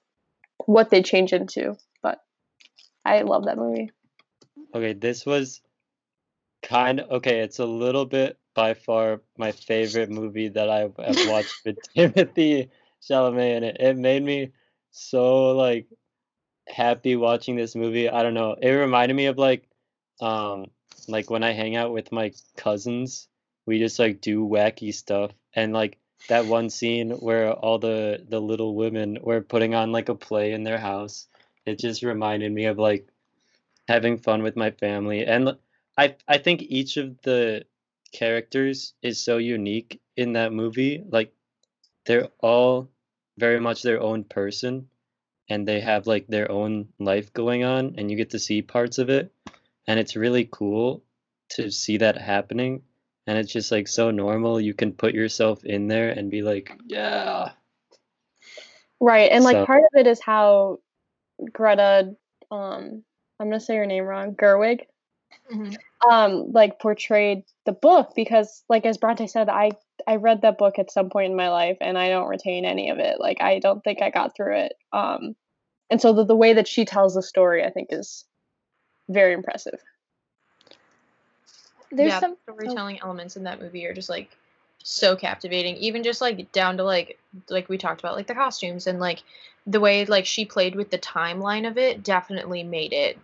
what 0.65 0.89
they 0.89 1.03
change 1.03 1.35
into. 1.35 1.77
But 2.03 2.19
I 3.05 3.21
love 3.21 3.45
that 3.45 3.59
movie. 3.59 3.91
Okay, 4.75 4.95
this 4.95 5.27
was 5.27 5.61
kind 6.63 7.01
of 7.01 7.11
okay. 7.19 7.41
It's 7.41 7.59
a 7.59 7.67
little 7.67 8.07
bit 8.07 8.39
by 8.55 8.73
far 8.73 9.21
my 9.37 9.53
favorite 9.53 10.11
movie 10.11 10.49
that 10.49 10.71
I 10.71 10.81
have 10.81 10.97
watched 11.29 11.55
with 11.65 11.77
Timothy 11.95 12.71
Chalamet 13.03 13.57
in 13.59 13.65
it. 13.65 13.77
It 13.79 13.97
made 13.99 14.25
me 14.25 14.53
so 14.91 15.51
like 15.51 15.87
happy 16.67 17.15
watching 17.15 17.55
this 17.55 17.75
movie. 17.75 18.09
I 18.09 18.23
don't 18.23 18.35
know. 18.35 18.57
It 18.61 18.71
reminded 18.71 19.15
me 19.15 19.27
of 19.27 19.37
like 19.37 19.69
um 20.23 20.67
like 21.07 21.29
when 21.29 21.45
I 21.45 21.53
hang 21.53 21.77
out 21.77 21.93
with 21.93 22.13
my 22.13 22.33
cousins, 22.57 23.29
we 23.67 23.79
just 23.79 23.99
like 23.99 24.23
do 24.23 24.47
wacky 24.47 24.93
stuff 24.95 25.33
and 25.55 25.75
like 25.75 25.99
that 26.29 26.47
one 26.47 26.71
scene 26.71 27.11
where 27.11 27.53
all 27.53 27.79
the 27.79 28.25
the 28.29 28.41
little 28.41 28.75
women 28.75 29.19
were 29.23 29.41
putting 29.41 29.75
on 29.75 29.93
like 29.93 30.09
a 30.09 30.15
play 30.15 30.53
in 30.53 30.65
their 30.65 30.79
house. 30.79 31.29
It 31.67 31.79
just 31.79 32.03
reminded 32.03 32.53
me 32.53 32.67
of 32.67 32.79
like 32.79 33.09
having 33.89 34.19
fun 34.19 34.43
with 34.43 34.57
my 34.57 34.71
family 34.71 35.25
and 35.25 35.57
i 35.97 36.15
i 36.29 36.39
think 36.39 36.63
each 36.63 36.99
of 36.99 37.21
the 37.23 37.65
characters 38.13 38.95
is 39.03 39.21
so 39.21 39.39
unique 39.39 40.01
in 40.17 40.33
that 40.35 40.53
movie. 40.53 41.03
Like 41.09 41.33
they're 42.07 42.29
all 42.41 42.89
very 43.39 43.61
much 43.61 43.83
their 43.83 44.01
own 44.01 44.25
person 44.25 44.89
and 45.49 45.67
they 45.67 45.81
have 45.81 46.07
like 46.07 46.27
their 46.27 46.51
own 46.51 46.89
life 46.99 47.33
going 47.33 47.65
on 47.65 47.95
and 47.97 48.11
you 48.11 48.17
get 48.17 48.31
to 48.31 48.39
see 48.39 48.63
parts 48.63 48.99
of 48.99 49.11
it 49.11 49.33
and 49.87 49.99
it's 49.99 50.17
really 50.17 50.49
cool 50.51 51.03
to 51.51 51.71
see 51.71 51.99
that 51.99 52.19
happening 52.19 52.83
and 53.29 53.39
it's 53.39 53.53
just 53.53 53.71
like 53.71 53.87
so 53.87 54.11
normal 54.11 54.61
you 54.61 54.75
can 54.75 54.93
put 54.93 55.15
yourself 55.15 55.63
in 55.65 55.87
there 55.87 56.11
and 56.11 56.31
be 56.31 56.43
like 56.43 56.73
yeah 56.87 57.51
Right. 59.01 59.31
And 59.31 59.45
like 59.45 59.55
So- 59.55 59.67
part 59.67 59.85
of 59.85 60.01
it 60.01 60.07
is 60.09 60.21
how 60.21 60.79
Greta 61.53 62.17
um 62.51 63.05
I'm 63.39 63.47
gonna 63.49 63.61
say 63.61 63.77
her 63.77 63.87
name 63.87 64.03
wrong, 64.05 64.35
Gerwig, 64.35 64.87
Mhm. 65.53 65.77
um, 66.11 66.51
like 66.51 66.81
portrayed 66.81 67.45
the 67.65 67.73
book 67.73 68.15
because 68.17 68.65
like 68.69 68.85
as 68.85 68.99
Bronte 68.99 69.29
said, 69.29 69.49
I 69.49 69.71
I 70.09 70.17
read 70.17 70.43
that 70.43 70.59
book 70.59 70.81
at 70.81 70.91
some 70.91 71.11
point 71.11 71.31
in 71.31 71.37
my 71.37 71.49
life 71.49 71.77
and 71.81 71.97
I 71.97 72.09
don't 72.09 72.27
retain 72.29 72.65
any 72.65 72.91
of 72.91 72.99
it. 72.99 73.21
Like 73.21 73.41
I 73.41 73.61
don't 73.61 73.85
think 73.85 74.03
I 74.03 74.11
got 74.11 74.35
through 74.35 74.57
it. 74.57 74.73
Um 74.93 75.37
and 75.91 76.01
so 76.01 76.13
the, 76.13 76.25
the 76.25 76.35
way 76.37 76.55
that 76.55 76.67
she 76.67 76.85
tells 76.85 77.15
the 77.15 77.23
story 77.23 77.65
I 77.65 77.71
think 77.71 77.93
is 77.93 78.25
very 79.09 79.33
impressive. 79.33 79.81
There's 81.91 82.11
yeah, 82.11 82.21
some 82.21 82.37
the 82.47 82.53
storytelling 82.53 82.99
oh. 83.03 83.07
elements 83.07 83.37
in 83.37 83.45
that 83.45 83.61
movie 83.61 83.87
are 83.87 83.95
just 83.95 84.09
like 84.09 84.31
so 84.83 85.17
captivating. 85.17 85.77
Even 85.77 86.03
just 86.03 86.21
like 86.21 86.51
down 86.53 86.77
to 86.79 86.85
like 86.85 87.19
like 87.49 87.69
we 87.69 87.79
talked 87.79 88.01
about 88.01 88.17
like 88.17 88.27
the 88.27 88.35
costumes 88.35 88.87
and 88.87 89.01
like 89.01 89.23
the 89.67 89.81
way 89.81 90.05
like 90.07 90.27
she 90.27 90.45
played 90.45 90.75
with 90.75 90.91
the 90.91 90.99
timeline 90.99 91.69
of 91.69 91.79
it 91.79 92.03
definitely 92.03 92.63
made 92.63 92.93
it 92.93 93.19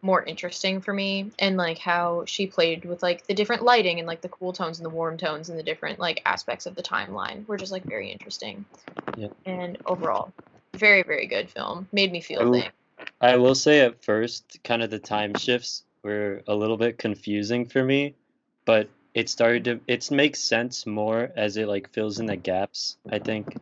more 0.00 0.22
interesting 0.22 0.80
for 0.80 0.92
me 0.92 1.30
and 1.38 1.56
like 1.56 1.78
how 1.78 2.24
she 2.26 2.46
played 2.46 2.84
with 2.84 3.02
like 3.02 3.24
the 3.26 3.34
different 3.34 3.62
lighting 3.62 3.98
and 3.98 4.08
like 4.08 4.20
the 4.20 4.28
cool 4.28 4.52
tones 4.52 4.78
and 4.78 4.84
the 4.84 4.90
warm 4.90 5.16
tones 5.16 5.48
and 5.48 5.56
the 5.56 5.62
different 5.62 6.00
like 6.00 6.20
aspects 6.26 6.66
of 6.66 6.74
the 6.74 6.82
timeline 6.82 7.46
were 7.46 7.56
just 7.56 7.70
like 7.70 7.84
very 7.84 8.10
interesting. 8.10 8.64
Yeah. 9.16 9.28
And 9.46 9.78
overall, 9.86 10.32
very 10.74 11.02
very 11.02 11.26
good 11.26 11.50
film. 11.50 11.88
Made 11.92 12.10
me 12.10 12.20
feel 12.20 12.48
Ooh. 12.48 12.52
things. 12.52 12.72
I 13.20 13.36
will 13.36 13.54
say 13.54 13.80
at 13.80 14.02
first, 14.02 14.58
kind 14.64 14.82
of 14.82 14.90
the 14.90 14.98
time 14.98 15.34
shifts 15.34 15.84
were 16.02 16.42
a 16.46 16.54
little 16.54 16.76
bit 16.76 16.98
confusing 16.98 17.66
for 17.66 17.82
me, 17.82 18.14
but 18.64 18.88
it 19.14 19.28
started 19.28 19.64
to 19.64 19.80
it 19.86 20.10
makes 20.10 20.40
sense 20.40 20.86
more 20.86 21.30
as 21.36 21.56
it 21.56 21.68
like 21.68 21.90
fills 21.92 22.18
in 22.18 22.26
the 22.26 22.36
gaps. 22.36 22.96
I 23.10 23.18
think. 23.18 23.56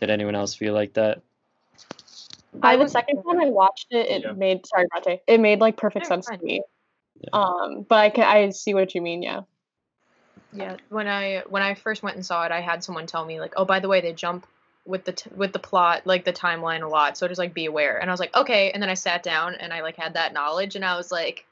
Did 0.00 0.10
anyone 0.10 0.34
else 0.34 0.54
feel 0.54 0.74
like 0.74 0.94
that? 0.94 1.22
I 2.62 2.76
the 2.76 2.84
was- 2.84 2.92
second 2.92 3.22
time 3.22 3.40
I 3.40 3.46
watched 3.46 3.88
it, 3.90 4.06
it 4.08 4.22
Yeah. 4.22 4.32
made 4.32 4.66
sorry, 4.66 4.86
Bronte, 4.90 5.20
it 5.26 5.40
made 5.40 5.60
like 5.60 5.76
perfect 5.76 6.06
sense 6.06 6.26
to 6.26 6.38
me. 6.38 6.62
Um, 7.32 7.82
but 7.88 7.98
I 7.98 8.10
can 8.10 8.24
I 8.24 8.50
see 8.50 8.74
what 8.74 8.94
you 8.94 9.00
mean. 9.02 9.22
Yeah. 9.22 9.42
Yeah, 10.52 10.76
when 10.88 11.08
I 11.08 11.42
when 11.48 11.62
I 11.62 11.74
first 11.74 12.02
went 12.02 12.16
and 12.16 12.24
saw 12.24 12.44
it, 12.44 12.52
I 12.52 12.60
had 12.60 12.84
someone 12.84 13.06
tell 13.06 13.24
me 13.24 13.40
like, 13.40 13.54
"Oh, 13.56 13.64
by 13.64 13.80
the 13.80 13.88
way, 13.88 14.00
they 14.00 14.12
jump 14.12 14.46
with 14.86 15.04
the 15.04 15.12
t- 15.12 15.30
with 15.34 15.52
the 15.52 15.58
plot, 15.58 16.02
like 16.06 16.24
the 16.24 16.32
timeline 16.32 16.82
a 16.82 16.88
lot, 16.88 17.16
so 17.16 17.28
just 17.28 17.38
like 17.38 17.54
be 17.54 17.66
aware." 17.66 17.98
And 17.98 18.10
I 18.10 18.12
was 18.12 18.20
like, 18.20 18.34
"Okay." 18.36 18.70
And 18.72 18.82
then 18.82 18.90
I 18.90 18.94
sat 18.94 19.22
down 19.22 19.54
and 19.54 19.72
I 19.72 19.80
like 19.82 19.96
had 19.96 20.14
that 20.14 20.32
knowledge, 20.32 20.76
and 20.76 20.84
I 20.84 20.96
was 20.96 21.10
like, 21.12 21.46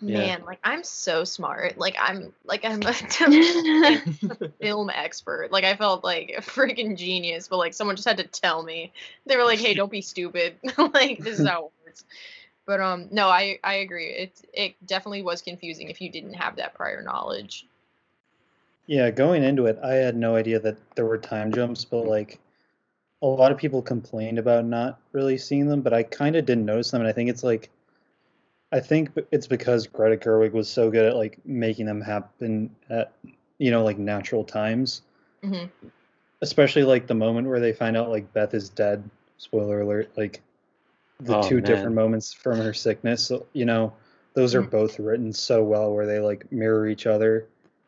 Yeah. 0.00 0.18
"Man, 0.18 0.44
like 0.44 0.58
I'm 0.64 0.84
so 0.84 1.24
smart. 1.24 1.78
Like 1.78 1.96
I'm 1.98 2.32
like 2.44 2.64
I'm 2.64 2.82
a 2.82 2.92
film 4.60 4.90
expert. 4.90 5.52
Like 5.52 5.64
I 5.64 5.76
felt 5.76 6.04
like 6.04 6.34
a 6.36 6.40
freaking 6.40 6.96
genius, 6.96 7.48
but 7.48 7.58
like 7.58 7.74
someone 7.74 7.96
just 7.96 8.08
had 8.08 8.18
to 8.18 8.24
tell 8.24 8.62
me. 8.62 8.92
They 9.26 9.36
were 9.36 9.44
like, 9.44 9.60
"Hey, 9.60 9.74
don't 9.74 9.90
be 9.90 10.02
stupid. 10.02 10.56
like 10.78 11.18
this 11.18 11.38
is 11.38 11.46
how 11.46 11.66
it 11.66 11.72
works." 11.86 12.04
But 12.66 12.80
um, 12.80 13.08
no, 13.10 13.28
I 13.28 13.58
I 13.62 13.74
agree. 13.74 14.06
It 14.08 14.40
it 14.52 14.86
definitely 14.86 15.22
was 15.22 15.42
confusing 15.42 15.90
if 15.90 16.00
you 16.00 16.10
didn't 16.10 16.34
have 16.34 16.56
that 16.56 16.74
prior 16.74 17.02
knowledge. 17.02 17.66
Yeah, 18.86 19.10
going 19.10 19.42
into 19.42 19.66
it, 19.66 19.78
I 19.82 19.94
had 19.94 20.16
no 20.16 20.36
idea 20.36 20.58
that 20.60 20.76
there 20.94 21.06
were 21.06 21.18
time 21.18 21.52
jumps, 21.52 21.84
but 21.84 22.06
like 22.06 22.38
a 23.24 23.26
lot 23.26 23.50
of 23.50 23.58
people 23.58 23.80
complained 23.80 24.38
about 24.38 24.66
not 24.66 25.00
really 25.12 25.38
seeing 25.38 25.66
them, 25.66 25.80
but 25.80 25.94
I 25.94 26.02
kind 26.02 26.36
of 26.36 26.44
didn't 26.44 26.66
notice 26.66 26.90
them, 26.90 27.00
and 27.00 27.08
I 27.08 27.12
think 27.12 27.30
it's 27.30 27.42
like 27.42 27.70
I 28.70 28.80
think 28.80 29.10
it's 29.30 29.46
because 29.46 29.86
Greta 29.86 30.16
Gerwig 30.16 30.52
was 30.52 30.68
so 30.68 30.90
good 30.90 31.06
at 31.06 31.16
like 31.16 31.38
making 31.44 31.86
them 31.86 32.00
happen 32.00 32.74
at 32.90 33.12
you 33.58 33.70
know 33.70 33.82
like 33.84 33.98
natural 33.98 34.44
times, 34.44 35.02
hmm 35.42 35.64
especially 36.42 36.82
like 36.82 37.06
the 37.06 37.14
moment 37.14 37.48
where 37.48 37.60
they 37.60 37.72
find 37.72 37.96
out 37.96 38.10
like 38.10 38.32
Beth 38.34 38.52
is 38.52 38.68
dead. 38.68 39.08
Spoiler 39.38 39.80
alert! 39.80 40.10
Like 40.16 40.42
the 41.20 41.34
Oh, 41.34 41.48
two 41.48 41.60
different 41.60 41.94
moments 41.94 42.34
from 42.34 42.58
her 42.58 42.74
sickness, 42.74 43.26
so, 43.26 43.46
you 43.54 43.64
know, 43.64 43.94
those 44.34 44.54
are 44.54 44.62
Mhm. 44.62 44.70
both 44.70 44.98
written 44.98 45.32
so 45.32 45.62
well 45.62 45.94
where 45.94 46.06
they 46.06 46.18
like 46.18 46.50
mirror 46.52 46.86
each 46.88 47.06
other, 47.06 47.46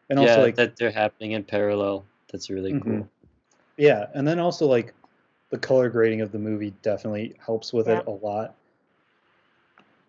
and 0.09 0.19
yeah, 0.19 0.31
also 0.31 0.41
like 0.43 0.55
that 0.55 0.77
they're 0.77 0.91
happening 0.91 1.33
in 1.33 1.45
parallel. 1.45 2.05
That's 2.33 2.49
really 2.49 2.73
Mhm. 2.73 2.83
cool. 2.83 3.09
Yeah, 3.77 4.07
and 4.15 4.27
then 4.27 4.39
also 4.39 4.67
like 4.67 4.95
the 5.57 5.67
color 5.67 5.89
grading 5.89 6.21
of 6.21 6.33
the 6.33 6.39
movie 6.39 6.75
definitely 6.83 7.35
helps 7.45 7.73
with 7.73 7.89
it 7.89 8.07
a 8.07 8.11
lot. 8.11 8.55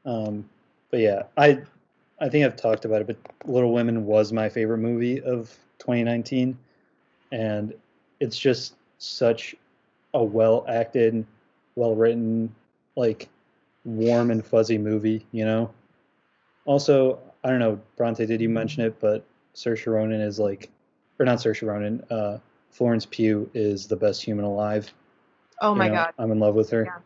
Um, 0.05 0.47
but 0.91 0.99
yeah, 0.99 1.23
I 1.37 1.61
I 2.19 2.27
think 2.27 2.45
I've 2.45 2.57
talked 2.57 2.83
about 2.83 3.01
it, 3.01 3.07
but 3.07 3.17
Little 3.49 3.71
Women 3.71 4.05
was 4.05 4.33
my 4.33 4.49
favorite 4.49 4.79
movie 4.79 5.21
of 5.21 5.57
2019, 5.79 6.57
and 7.31 7.73
it's 8.19 8.37
just 8.37 8.75
such 8.97 9.55
a 10.13 10.21
well 10.21 10.65
acted, 10.67 11.25
well 11.75 11.95
written, 11.95 12.53
like 12.97 13.29
warm 13.85 14.31
and 14.31 14.45
fuzzy 14.45 14.77
movie, 14.77 15.25
you 15.31 15.45
know. 15.45 15.71
Also, 16.65 17.19
I 17.45 17.49
don't 17.49 17.59
know, 17.59 17.79
Bronte, 17.95 18.25
did 18.25 18.41
you 18.41 18.49
mention 18.49 18.83
it? 18.83 18.99
But 18.99 19.23
Saoirse 19.55 19.89
Ronan 19.89 20.19
is 20.19 20.39
like, 20.39 20.69
or 21.19 21.25
not 21.25 21.37
Saoirse 21.37 21.65
Ronan, 21.65 22.03
uh, 22.09 22.39
Florence 22.69 23.05
Pugh 23.05 23.49
is 23.53 23.87
the 23.87 23.95
best 23.95 24.21
human 24.21 24.43
alive. 24.43 24.91
Oh 25.61 25.73
you 25.73 25.79
my 25.79 25.87
know? 25.87 25.93
god. 25.95 26.13
I'm 26.17 26.31
in 26.31 26.39
love 26.39 26.55
with 26.55 26.69
her. 26.71 26.85
Yeah. 26.85 26.99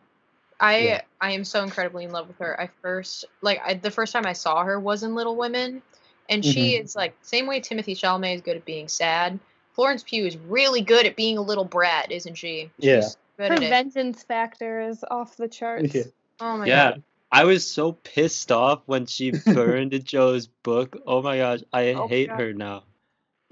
I 0.60 0.78
Yeah. 0.78 1.00
I 1.20 1.32
am 1.32 1.44
so 1.44 1.62
incredibly 1.62 2.04
in 2.04 2.12
love 2.12 2.28
with 2.28 2.38
her. 2.38 2.60
I 2.60 2.68
first 2.82 3.24
like 3.40 3.60
I, 3.64 3.74
the 3.74 3.90
first 3.90 4.12
time 4.12 4.26
I 4.26 4.32
saw 4.32 4.62
her 4.64 4.78
was 4.78 5.02
in 5.02 5.14
Little 5.14 5.36
Women, 5.36 5.82
and 6.28 6.44
she 6.44 6.74
Mm-hmm. 6.74 6.84
is 6.84 6.96
like 6.96 7.14
same 7.22 7.46
way 7.46 7.60
Timothy 7.60 7.94
Chalamet 7.94 8.36
is 8.36 8.40
good 8.42 8.56
at 8.56 8.64
being 8.64 8.88
sad. 8.88 9.38
Florence 9.74 10.02
Pugh 10.02 10.26
is 10.26 10.36
really 10.36 10.82
good 10.82 11.06
at 11.06 11.16
being 11.16 11.38
a 11.38 11.42
little 11.42 11.64
brat, 11.64 12.12
isn't 12.12 12.34
she? 12.34 12.70
Yeah. 12.78 13.00
She's 13.00 13.16
good 13.38 13.52
Her 13.52 13.58
vengeance 13.58 14.22
factor 14.22 14.82
is 14.82 15.02
off 15.10 15.36
the 15.36 15.48
charts. 15.48 15.94
Yeah. 15.94 16.02
Oh 16.40 16.58
my 16.58 16.68
Yeah, 16.68 16.90
god. 16.90 17.02
I 17.32 17.44
was 17.44 17.66
so 17.68 17.92
pissed 17.92 18.52
off 18.52 18.82
when 18.86 19.06
she 19.06 19.30
burned 19.54 20.04
Jo's 20.04 20.46
book. 20.46 20.96
Oh 21.06 21.22
my 21.22 21.38
gosh, 21.38 21.60
I 21.72 21.92
Oh 21.94 22.06
hate 22.06 22.28
God. 22.28 22.38
her 22.38 22.52
now. 22.52 22.84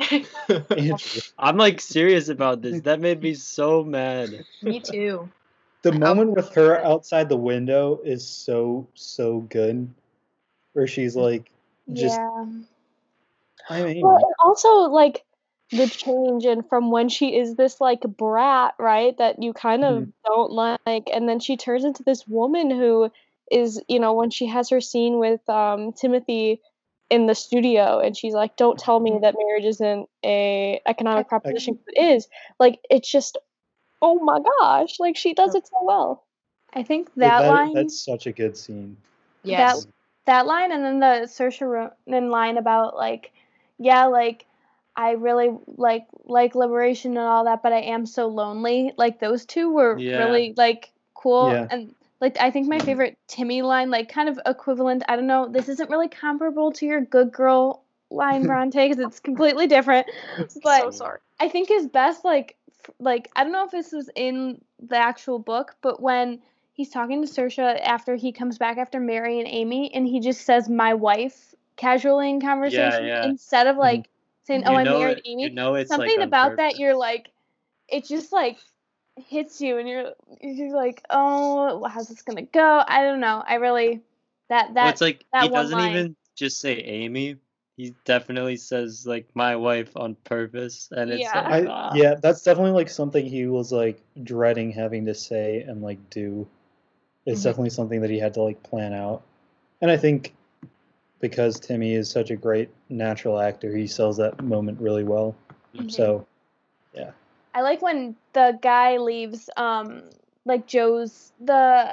Andrew, 0.01 1.21
I'm 1.39 1.57
like 1.57 1.81
serious 1.81 2.29
about 2.29 2.63
this. 2.63 2.81
That 2.83 3.01
made 3.01 3.23
me 3.23 3.35
so 3.35 3.85
mad. 3.85 4.45
Me 4.63 4.81
too. 4.81 5.29
the 5.83 5.93
moment 5.93 6.33
with 6.33 6.55
her 6.55 6.83
outside 6.85 7.29
the 7.29 7.37
window 7.37 8.01
is 8.05 8.27
so 8.27 8.87
so 8.95 9.41
good, 9.41 9.89
where 10.73 10.87
she's 10.87 11.17
like, 11.17 11.51
just 11.93 12.19
yeah. 12.19 12.47
I 13.69 13.83
mean. 13.83 14.03
Well, 14.03 14.17
and 14.17 14.35
also 14.43 14.69
like 14.91 15.25
the 15.71 15.87
change 15.87 16.45
and 16.45 16.69
from 16.69 16.91
when 16.91 17.09
she 17.09 17.37
is 17.37 17.55
this 17.55 17.81
like 17.81 18.01
brat, 18.03 18.75
right, 18.79 19.17
that 19.19 19.43
you 19.43 19.53
kind 19.53 19.85
of 19.85 20.09
don't 20.25 20.53
like, 20.53 21.09
and 21.13 21.29
then 21.29 21.41
she 21.41 21.57
turns 21.57 21.85
into 21.85 22.03
this 22.03 22.27
woman 22.27 22.71
who 22.71 23.11
is, 23.51 23.81
you 23.89 24.01
know, 24.01 24.15
when 24.15 24.31
she 24.31 24.47
has 24.47 24.71
her 24.71 24.81
scene 24.81 25.19
with 25.19 25.47
um, 25.49 25.93
Timothy 25.93 26.61
in 27.11 27.27
the 27.27 27.35
studio, 27.35 27.99
and 27.99 28.17
she's 28.17 28.33
like, 28.33 28.57
"Don't 28.57 28.79
tell 28.79 29.01
me 29.01 29.11
mm-hmm. 29.11 29.23
that 29.23 29.35
marriage 29.37 29.65
isn't 29.65 30.09
a 30.25 30.81
economic 30.87 31.29
proposition 31.29 31.79
it 31.89 32.01
is 32.01 32.29
Like, 32.59 32.79
it's 32.89 33.11
just, 33.11 33.37
oh 34.01 34.21
my 34.21 34.41
gosh, 34.61 34.99
like 35.01 35.17
she 35.17 35.35
does 35.35 35.55
it 35.55 35.67
so 35.67 35.79
well. 35.83 36.25
I 36.73 36.85
think 36.85 37.11
Yeah, 37.17 37.41
that, 37.43 37.49
line 37.49 37.75
That's 37.75 38.05
such 38.05 38.27
a 38.27 38.33
good 38.33 38.57
scene. 38.57 38.97
Yes. 39.43 39.87
that 40.27 40.47
line 40.47 40.71
and 40.71 40.85
then 40.85 41.01
the 41.01 41.27
Saoirse 41.27 41.61
Ronan 42.07 42.31
line 42.31 42.57
about 42.57 42.95
like, 42.97 43.33
yeah, 43.79 44.07
like 44.07 44.47
I 44.95 45.13
really 45.13 45.51
like 45.67 46.07
like 46.25 46.55
liberation 46.55 47.13
and 47.17 47.27
all 47.27 47.45
that, 47.47 47.63
but 47.63 47.73
I 47.73 47.81
am 47.81 48.07
so 48.07 48.29
lonely. 48.29 48.93
Like 48.97 49.19
those 49.19 49.47
two 49.47 49.71
were 49.73 49.99
Yeah. 49.99 50.19
really 50.19 50.55
like 50.57 50.93
cool 51.15 51.51
Yeah. 51.51 51.67
and 51.71 51.95
like 52.21 52.37
I 52.39 52.51
think 52.51 52.69
my 52.69 52.79
favorite 52.79 53.19
Timmy 53.27 53.63
line, 53.63 53.91
like 53.91 54.13
kind 54.13 54.29
of 54.29 54.39
equivalent. 54.45 55.03
I 55.09 55.17
don't 55.17 55.27
know. 55.27 55.49
This 55.49 55.69
isn't 55.69 55.91
really 55.91 56.09
comparable 56.09 56.73
to 56.73 56.87
your 56.87 57.01
good 57.01 57.33
girl 57.33 57.83
line, 58.11 58.43
Bronte, 58.47 58.89
because 58.89 59.03
it's 59.05 59.21
completely 59.21 59.67
different. 59.67 60.07
But 60.63 60.83
so 60.83 60.91
sorry. 60.91 61.21
I 61.39 61.49
think 61.49 61.69
his 61.69 61.87
best 61.87 62.25
like 62.25 62.57
f- 62.85 62.95
like 62.99 63.31
I 63.35 63.43
don't 63.43 63.53
know 63.53 63.65
if 63.65 63.71
this 63.71 63.93
was 63.93 64.11
in 64.15 64.61
the 64.87 64.97
actual 64.97 65.39
book, 65.39 65.77
but 65.81 66.01
when 66.01 66.41
he's 66.75 66.91
talking 66.91 67.25
to 67.25 67.29
Saoirse 67.29 67.81
after 67.83 68.17
he 68.17 68.33
comes 68.33 68.59
back 68.59 68.77
after 68.77 69.01
Mary 69.01 69.39
and 69.39 69.49
Amy, 69.49 69.93
and 69.95 70.07
he 70.07 70.21
just 70.21 70.43
says 70.43 70.69
"my 70.69 70.95
wife" 70.95 71.55
casually 71.77 72.29
in 72.29 72.41
conversation 72.41 73.07
yeah. 73.07 73.25
instead 73.25 73.67
of 73.67 73.79
like 73.79 74.01
mm-hmm. 74.01 74.45
saying 74.45 74.63
"oh 74.67 74.73
You 74.73 74.79
I 74.79 74.85
married 74.85 75.19
it- 75.19 75.27
Amy." 75.27 75.43
you 75.45 75.51
know 75.51 75.75
it's, 75.75 75.89
Something 75.89 76.19
on 76.19 76.23
about 76.25 76.57
that 76.57 76.79
you're 76.79 76.97
like, 76.97 77.31
it 77.89 78.05
just 78.05 78.31
like 78.31 78.59
hits 79.21 79.61
you, 79.61 79.79
and 79.79 79.89
you're 79.89 80.13
you're 80.41 80.75
like, 80.75 81.05
oh, 81.11 81.85
how's 81.89 82.09
this 82.09 82.23
gonna 82.23 82.43
go? 82.43 82.83
I 82.87 83.03
don't 83.05 83.21
know. 83.21 83.43
I 83.47 83.55
really 83.55 84.01
that 84.49 84.75
that 84.75 84.83
well, 84.83 84.91
it's 84.91 85.01
like 85.01 85.25
that 85.33 85.45
he 85.45 85.49
doesn't 85.49 85.79
line. 85.79 85.91
even 85.91 86.17
just 86.37 86.61
say 86.61 86.75
Amy. 86.75 87.37
He 87.77 87.95
definitely 88.05 88.57
says 88.57 89.07
like 89.07 89.29
my 89.35 89.57
wife 89.57 89.97
on 89.97 90.15
purpose, 90.25 90.89
and 90.93 91.11
it's 91.11 91.23
Yeah. 91.23 91.49
like, 91.51 91.65
I 91.65 91.67
ah. 91.71 91.95
yeah, 91.95 92.15
that's 92.17 92.43
definitely 92.43 92.73
like 92.73 92.91
something 92.91 93.25
he 93.25 93.47
was 93.47 93.73
like 93.73 94.03
dreading 94.23 94.71
having 94.73 95.07
to 95.07 95.15
say 95.15 95.63
and 95.63 95.83
like 95.83 96.11
do. 96.11 96.47
It's 97.27 97.41
Mhm. 97.41 97.45
definitely 97.45 97.71
something 97.71 98.01
that 98.01 98.11
he 98.11 98.19
had 98.19 98.35
to 98.35 98.43
like 98.43 98.63
plan 98.63 98.93
out. 98.93 99.23
And 99.81 99.91
I 99.91 99.97
think 99.97 100.35
because 101.21 101.61
Timmy 101.61 101.95
is 101.95 102.11
such 102.11 102.31
a 102.31 102.37
great 102.37 102.71
natural 102.89 103.39
actor, 103.39 103.75
he 103.75 103.87
sells 103.87 104.17
that 104.19 104.43
moment 104.43 104.81
really 104.81 105.05
well. 105.05 105.35
Mhm. 105.75 105.91
So 105.91 106.27
I 107.55 107.63
like 107.63 107.83
when 107.83 108.17
the 108.33 108.59
guy 108.63 108.99
leaves, 108.99 109.51
um, 109.57 110.03
like 110.45 110.67
Jo's 110.67 111.33
the 111.41 111.87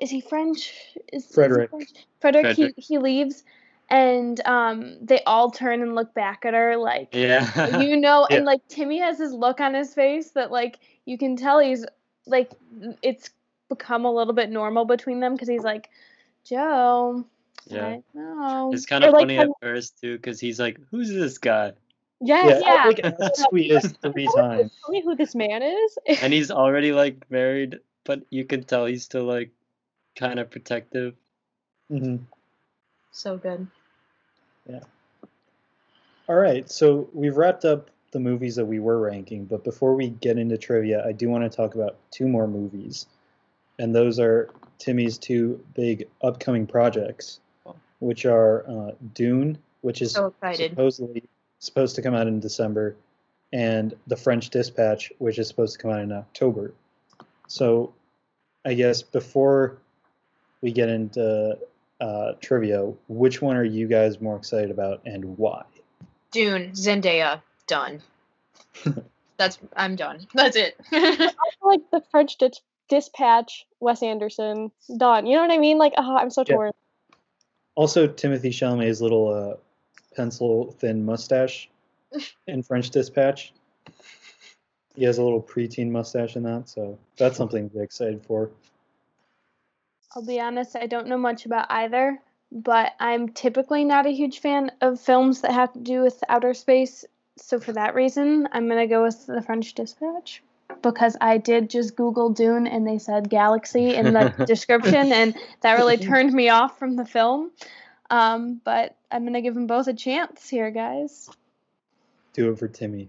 is 0.00 0.10
he 0.10 0.20
French? 0.20 0.72
Is, 1.12 1.22
is 1.24 1.28
he 1.28 1.34
Frederick. 1.34 1.70
French? 1.70 1.88
Frederick. 2.20 2.46
Frederick. 2.56 2.74
He 2.76 2.82
he 2.82 2.98
leaves, 2.98 3.44
and 3.90 4.40
um, 4.46 4.96
they 5.00 5.20
all 5.24 5.50
turn 5.50 5.82
and 5.82 5.94
look 5.94 6.12
back 6.14 6.44
at 6.44 6.54
her 6.54 6.76
like 6.76 7.08
yeah. 7.12 7.78
you 7.80 7.96
know, 7.96 8.26
Yeah. 8.30 8.36
and 8.38 8.44
like 8.46 8.66
Timmy 8.68 8.98
has 9.00 9.18
this 9.18 9.32
look 9.32 9.60
on 9.60 9.74
his 9.74 9.92
face 9.94 10.30
that 10.30 10.50
like 10.50 10.78
you 11.04 11.18
can 11.18 11.36
tell 11.36 11.58
he's 11.58 11.84
like 12.26 12.50
it's 13.02 13.30
become 13.68 14.04
a 14.04 14.12
little 14.12 14.34
bit 14.34 14.50
normal 14.50 14.84
between 14.84 15.20
them 15.20 15.34
because 15.34 15.48
he's 15.48 15.62
like 15.64 15.90
Joe. 16.44 17.24
Yeah. 17.66 17.86
I 17.86 18.02
know. 18.14 18.70
It's 18.74 18.86
kind 18.86 19.04
Or, 19.04 19.08
of 19.08 19.12
like, 19.14 19.22
funny 19.22 19.38
when- 19.38 19.48
at 19.50 19.54
first 19.60 20.00
too, 20.00 20.16
because 20.16 20.40
he's 20.40 20.58
like, 20.58 20.78
"Who's 20.90 21.10
this 21.10 21.38
guy?" 21.38 21.72
Yes, 22.24 22.62
yeah, 22.64 22.74
Yeah. 22.74 22.86
like 22.86 23.04
asks 23.04 23.44
who 23.50 23.56
he 23.56 23.78
three 23.80 24.26
times. 24.26 24.70
Tell 24.80 24.90
me 24.90 25.02
who 25.02 25.16
this 25.16 25.34
man 25.34 25.62
is. 25.62 25.98
And 26.22 26.32
he's 26.32 26.50
already 26.50 26.92
like 26.92 27.28
married, 27.30 27.80
but 28.04 28.22
you 28.30 28.44
can 28.44 28.62
tell 28.62 28.86
he's 28.86 29.02
still 29.02 29.24
like 29.24 29.50
kind 30.16 30.38
of 30.38 30.50
protective. 30.50 31.14
hmm 31.88 32.16
So 33.10 33.36
good. 33.36 33.66
Yeah. 34.68 34.80
All 36.28 36.36
right, 36.36 36.70
so 36.70 37.08
we've 37.12 37.36
wrapped 37.36 37.64
up 37.64 37.90
the 38.12 38.20
movies 38.20 38.54
that 38.54 38.64
we 38.64 38.78
were 38.78 39.00
ranking, 39.00 39.44
but 39.44 39.64
before 39.64 39.96
we 39.96 40.10
get 40.10 40.38
into 40.38 40.56
trivia, 40.56 41.04
I 41.04 41.10
do 41.10 41.28
want 41.28 41.50
to 41.50 41.54
talk 41.54 41.74
about 41.74 41.96
two 42.12 42.28
more 42.28 42.46
movies, 42.46 43.06
and 43.80 43.92
those 43.92 44.20
are 44.20 44.48
Timmy's 44.78 45.18
two 45.18 45.60
big 45.74 46.06
upcoming 46.22 46.66
projects, 46.66 47.40
which 47.98 48.24
are 48.24 48.64
uh, 48.70 48.92
Dune, 49.14 49.58
which 49.80 50.00
is 50.00 50.12
So 50.12 50.32
supposedly 50.54 51.24
supposed 51.62 51.94
to 51.96 52.02
come 52.02 52.14
out 52.14 52.26
in 52.26 52.40
December, 52.40 52.96
and 53.52 53.94
The 54.06 54.16
French 54.16 54.50
Dispatch, 54.50 55.12
which 55.18 55.38
is 55.38 55.48
supposed 55.48 55.74
to 55.76 55.78
come 55.82 55.90
out 55.90 56.00
in 56.00 56.12
October. 56.12 56.72
So, 57.46 57.92
I 58.64 58.74
guess 58.74 59.02
before 59.02 59.78
we 60.60 60.72
get 60.72 60.88
into 60.88 61.58
uh, 62.02 62.32
trivia. 62.40 62.92
Which 63.08 63.40
one 63.40 63.56
are 63.56 63.64
you 63.64 63.86
guys 63.86 64.20
more 64.20 64.36
excited 64.36 64.70
about 64.70 65.02
and 65.06 65.38
why? 65.38 65.62
Dune, 66.32 66.72
Zendaya, 66.72 67.40
done. 67.66 68.02
That's 69.36 69.58
I'm 69.76 69.96
done. 69.96 70.26
That's 70.34 70.56
it. 70.56 70.76
I 70.92 71.16
feel 71.28 71.32
like 71.62 71.90
the 71.90 72.02
French 72.10 72.38
Dis- 72.38 72.60
Dispatch, 72.88 73.66
Wes 73.80 74.02
Anderson, 74.02 74.72
done. 74.96 75.26
You 75.26 75.36
know 75.36 75.42
what 75.42 75.52
I 75.52 75.58
mean? 75.58 75.78
Like, 75.78 75.94
oh, 75.96 76.16
I'm 76.16 76.30
so 76.30 76.44
Yeah. 76.46 76.54
torn. 76.56 76.72
Also, 77.74 78.06
Timothy 78.06 78.50
Chalamet's 78.50 79.00
little 79.00 79.28
uh, 79.28 79.56
pencil 80.14 80.72
thin 80.78 81.04
mustache 81.04 81.68
in 82.46 82.62
French 82.62 82.90
Dispatch. 82.90 83.52
He 84.94 85.04
has 85.04 85.18
a 85.18 85.22
little 85.22 85.42
preteen 85.42 85.90
mustache 85.90 86.36
in 86.36 86.42
that, 86.42 86.68
so 86.68 86.98
that's 87.16 87.36
something 87.36 87.68
to 87.68 87.76
be 87.76 87.82
excited 87.82 88.24
for. 88.26 88.50
I'll 90.14 90.24
be 90.24 90.40
honest, 90.40 90.76
I 90.76 90.86
don't 90.86 91.06
know 91.06 91.16
much 91.16 91.46
about 91.46 91.66
either, 91.70 92.20
but 92.50 92.92
I'm 93.00 93.30
typically 93.30 93.84
not 93.84 94.06
a 94.06 94.10
huge 94.10 94.40
fan 94.40 94.70
of 94.82 95.00
films 95.00 95.40
that 95.40 95.52
have 95.52 95.72
to 95.72 95.78
do 95.78 96.02
with 96.02 96.22
outer 96.28 96.52
space. 96.52 97.06
So 97.38 97.58
for 97.58 97.72
that 97.72 97.94
reason, 97.94 98.46
I'm 98.52 98.68
gonna 98.68 98.86
go 98.86 99.02
with 99.02 99.26
the 99.26 99.40
French 99.40 99.72
Dispatch 99.74 100.42
because 100.82 101.16
I 101.20 101.38
did 101.38 101.70
just 101.70 101.96
Google 101.96 102.30
Dune 102.30 102.66
and 102.66 102.86
they 102.86 102.98
said 102.98 103.30
galaxy 103.30 103.94
in 103.94 104.12
the 104.12 104.34
description, 104.46 105.12
and 105.12 105.34
that 105.62 105.78
really 105.78 105.96
turned 106.08 106.32
me 106.32 106.50
off 106.50 106.78
from 106.78 106.96
the 106.96 107.06
film. 107.06 107.50
Um, 108.12 108.60
but 108.62 108.94
I'm 109.10 109.24
gonna 109.24 109.40
give 109.40 109.54
them 109.54 109.66
both 109.66 109.88
a 109.88 109.94
chance 109.94 110.46
here, 110.48 110.70
guys. 110.70 111.30
Do 112.34 112.50
it 112.52 112.58
for 112.58 112.68
Timmy. 112.68 113.08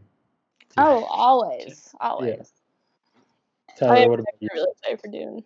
Oh, 0.78 1.04
always, 1.04 1.94
always. 2.00 2.52
I 3.70 3.76
Tyler, 3.78 3.96
am 4.04 4.10
what 4.10 4.20
about 4.22 4.34
you? 4.40 4.48
actually 4.48 4.62
really 4.62 4.72
excited 4.72 5.02
for 5.02 5.08
Dune. 5.10 5.44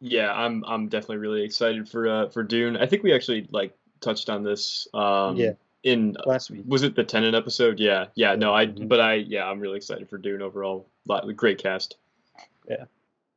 Yeah, 0.00 0.32
I'm 0.32 0.64
I'm 0.64 0.88
definitely 0.88 1.18
really 1.18 1.42
excited 1.44 1.86
for 1.86 2.08
uh 2.08 2.28
for 2.30 2.42
Dune. 2.42 2.78
I 2.78 2.86
think 2.86 3.02
we 3.02 3.12
actually 3.12 3.46
like 3.50 3.76
touched 4.00 4.30
on 4.30 4.42
this 4.42 4.88
um 4.94 5.36
Yeah. 5.36 5.52
in 5.82 6.16
Last 6.24 6.50
week. 6.50 6.62
was 6.66 6.82
it 6.82 6.94
the 6.96 7.04
Tenet 7.04 7.34
episode? 7.34 7.78
Yeah. 7.78 8.06
Yeah, 8.14 8.36
no, 8.36 8.54
I 8.54 8.68
Mhm. 8.68 8.88
but 8.88 9.00
I 9.00 9.14
yeah, 9.16 9.44
I'm 9.44 9.60
really 9.60 9.76
excited 9.76 10.08
for 10.08 10.16
Dune 10.16 10.40
overall. 10.40 10.88
Lot 11.06 11.30
great 11.36 11.58
cast. 11.58 11.96
Yeah. 12.66 12.84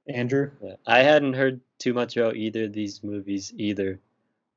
Andrew? 0.07 0.51
Yeah, 0.63 0.75
I 0.87 0.99
hadn't 0.99 1.33
heard 1.33 1.59
too 1.77 1.93
much 1.93 2.15
about 2.15 2.37
either 2.37 2.63
of 2.65 2.73
these 2.73 3.03
movies 3.03 3.53
either, 3.57 3.99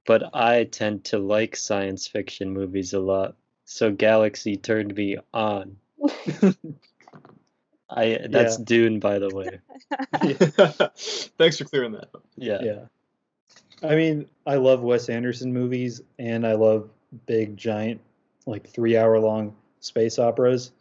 but 0.07 0.35
I 0.35 0.65
tend 0.65 1.05
to 1.05 1.19
like 1.19 1.57
science 1.57 2.07
fiction 2.07 2.51
movies 2.51 2.93
a 2.93 3.01
lot. 3.01 3.37
So 3.65 3.91
Galaxy 3.91 4.57
turned 4.57 4.95
me 4.95 5.19
on. 5.33 5.77
I 7.91 8.27
that's 8.29 8.57
Dune, 8.57 8.99
by 8.99 9.19
the 9.19 9.35
way. 9.35 9.61
Thanks 11.39 11.59
for 11.59 11.65
clearing 11.65 11.93
that 11.93 12.09
up. 12.15 12.25
Yeah. 12.37 12.61
Yeah. 12.63 12.81
I 13.83 13.95
mean, 13.95 14.27
I 14.47 14.57
love 14.57 14.81
Wes 14.83 15.09
Anderson 15.09 15.53
movies 15.53 16.01
and 16.19 16.47
I 16.47 16.55
love 16.55 16.91
big, 17.27 17.57
giant, 17.57 18.01
like 18.47 18.69
three 18.69 18.97
hour 18.97 19.19
long 19.19 19.55
space 19.81 20.19
operas. 20.19 20.73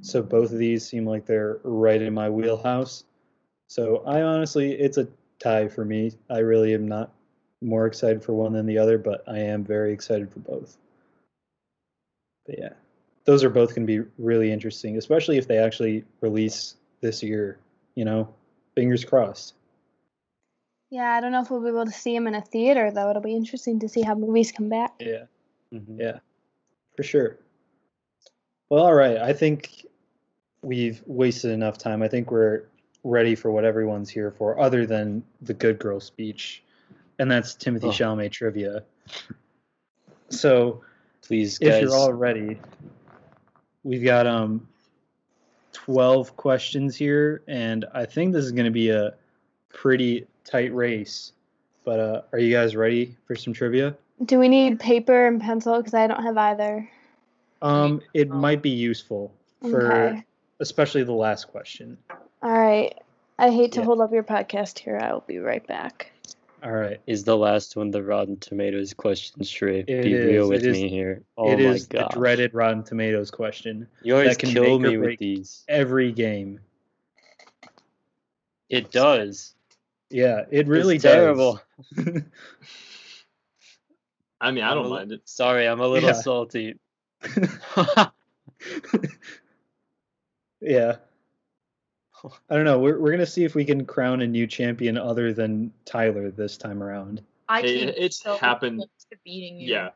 So 0.00 0.22
both 0.22 0.52
of 0.52 0.58
these 0.58 0.86
seem 0.86 1.06
like 1.06 1.26
they're 1.26 1.58
right 1.64 2.00
in 2.00 2.14
my 2.14 2.30
wheelhouse. 2.30 3.04
So 3.66 4.02
I 4.06 4.22
honestly, 4.22 4.72
it's 4.72 4.98
a 4.98 5.08
tie 5.38 5.68
for 5.68 5.84
me. 5.84 6.12
I 6.30 6.38
really 6.38 6.74
am 6.74 6.86
not 6.86 7.12
more 7.60 7.86
excited 7.86 8.22
for 8.22 8.32
one 8.32 8.52
than 8.52 8.66
the 8.66 8.78
other, 8.78 8.98
but 8.98 9.24
I 9.26 9.38
am 9.38 9.64
very 9.64 9.92
excited 9.92 10.30
for 10.30 10.40
both. 10.40 10.76
But 12.46 12.58
yeah, 12.58 12.72
those 13.24 13.44
are 13.44 13.50
both 13.50 13.74
going 13.74 13.86
to 13.86 14.04
be 14.04 14.08
really 14.18 14.52
interesting, 14.52 14.96
especially 14.96 15.38
if 15.38 15.48
they 15.48 15.58
actually 15.58 16.04
release 16.20 16.76
this 17.00 17.22
year. 17.22 17.58
You 17.94 18.04
know, 18.04 18.32
fingers 18.74 19.04
crossed. 19.04 19.54
Yeah, 20.90 21.12
I 21.12 21.20
don't 21.20 21.32
know 21.32 21.42
if 21.42 21.50
we'll 21.50 21.60
be 21.60 21.68
able 21.68 21.84
to 21.84 21.92
see 21.92 22.14
them 22.14 22.26
in 22.26 22.34
a 22.34 22.40
theater 22.40 22.90
though. 22.90 23.10
It'll 23.10 23.20
be 23.20 23.34
interesting 23.34 23.80
to 23.80 23.88
see 23.88 24.02
how 24.02 24.14
movies 24.14 24.52
come 24.52 24.68
back. 24.68 24.94
Yeah. 25.00 25.24
Mhm. 25.72 25.98
Yeah, 25.98 26.20
for 26.96 27.02
sure. 27.02 27.38
Well, 28.70 28.84
all 28.84 28.94
right. 28.94 29.18
I 29.18 29.32
think 29.32 29.84
we've 30.62 31.02
wasted 31.06 31.50
enough 31.50 31.76
time. 31.78 32.02
I 32.02 32.08
think 32.08 32.30
we're 32.30 32.64
ready 33.04 33.34
for 33.34 33.50
what 33.50 33.64
everyone's 33.64 34.10
here 34.10 34.30
for, 34.30 34.58
other 34.58 34.86
than 34.86 35.22
the 35.42 35.54
good 35.54 35.78
girl 35.78 36.00
speech, 36.00 36.62
and 37.18 37.30
that's 37.30 37.54
Timothy 37.54 37.88
Oh. 37.88 37.90
Chalamet 37.90 38.30
trivia. 38.32 38.82
So, 40.30 40.82
Please, 41.22 41.58
if 41.60 41.68
guys. 41.68 41.82
you're 41.82 41.94
all 41.94 42.12
ready, 42.12 42.58
we've 43.82 44.04
got 44.04 44.26
um 44.26 44.66
twelve 45.72 46.36
questions 46.36 46.96
here, 46.96 47.42
and 47.46 47.84
I 47.94 48.04
think 48.06 48.32
this 48.32 48.44
is 48.44 48.52
going 48.52 48.64
to 48.64 48.70
be 48.70 48.90
a 48.90 49.14
pretty 49.68 50.26
tight 50.44 50.74
race. 50.74 51.32
But 51.84 52.00
uh, 52.00 52.22
are 52.32 52.38
you 52.38 52.52
guys 52.54 52.76
ready 52.76 53.16
for 53.26 53.34
some 53.36 53.52
trivia? 53.52 53.96
Do 54.24 54.38
we 54.38 54.48
need 54.48 54.80
paper 54.80 55.26
and 55.26 55.40
pencil? 55.40 55.76
Because 55.78 55.94
I 55.94 56.06
don't 56.06 56.22
have 56.22 56.36
either. 56.36 56.88
Um, 57.62 58.00
it 58.14 58.28
might 58.30 58.62
be 58.62 58.70
useful 58.70 59.32
for 59.62 59.92
Okay. 59.92 60.24
especially 60.60 61.02
the 61.04 61.12
last 61.12 61.46
question. 61.48 61.96
All 62.42 62.50
right. 62.50 62.94
I 63.38 63.50
hate 63.50 63.72
to 63.72 63.80
Yeah. 63.80 63.86
hold 63.86 64.00
up 64.00 64.12
your 64.12 64.22
podcast 64.24 64.78
here. 64.78 64.98
I 65.00 65.12
will 65.12 65.24
be 65.26 65.38
right 65.38 65.66
back. 65.66 66.10
All 66.62 66.72
right. 66.72 67.00
Is 67.06 67.22
the 67.24 67.36
last 67.36 67.76
one 67.76 67.90
the 67.92 68.02
Rotten 68.02 68.36
Tomatoes 68.38 68.92
question 68.92 69.44
straight? 69.44 69.88
It 69.88 70.02
Be 70.02 70.12
is, 70.12 70.26
real 70.26 70.44
it 70.46 70.48
with 70.48 70.64
is- 70.64 70.76
me 70.76 70.88
here. 70.88 71.22
Oh 71.36 71.52
it 71.52 71.58
my 71.58 71.64
is 71.66 71.86
gosh. 71.86 72.08
the 72.12 72.18
dreaded 72.18 72.52
Rotten 72.54 72.82
Tomatoes 72.82 73.30
question. 73.30 73.86
You 74.02 74.16
always 74.16 74.36
can 74.36 74.50
kill 74.50 74.78
me 74.80 74.96
with 74.96 75.18
these. 75.18 75.64
Every 75.68 76.10
game. 76.12 76.58
It 78.68 78.90
does. 78.90 79.54
Yeah, 80.10 80.44
it 80.50 80.66
really 80.66 80.96
it's 80.96 81.04
terrible. 81.04 81.60
does. 81.94 82.16
I 84.40 84.50
mean, 84.50 84.64
I 84.64 84.74
don't 84.74 84.90
mind 84.90 85.12
it. 85.12 85.20
Sorry, 85.26 85.66
I'm 85.66 85.80
a 85.80 85.86
little 85.86 86.08
Yeah. 86.10 86.14
salty. 86.14 86.74
yeah. 90.60 90.96
I 92.50 92.54
don't 92.56 92.64
know. 92.64 92.78
We're, 92.78 92.98
we're 92.98 93.10
going 93.10 93.18
to 93.20 93.26
see 93.26 93.44
if 93.44 93.54
we 93.54 93.64
can 93.64 93.84
crown 93.84 94.22
a 94.22 94.26
new 94.26 94.46
champion 94.46 94.96
other 94.98 95.32
than 95.32 95.72
Tyler 95.84 96.30
this 96.30 96.56
time 96.56 96.82
around. 96.82 97.22
I 97.48 97.60
It- 97.62 97.94
it's 97.96 98.20
so 98.20 98.36
happened- 98.36 98.84
to 99.10 99.16
beating 99.24 99.58
you. 99.60 99.72
Yeah. 99.72 99.90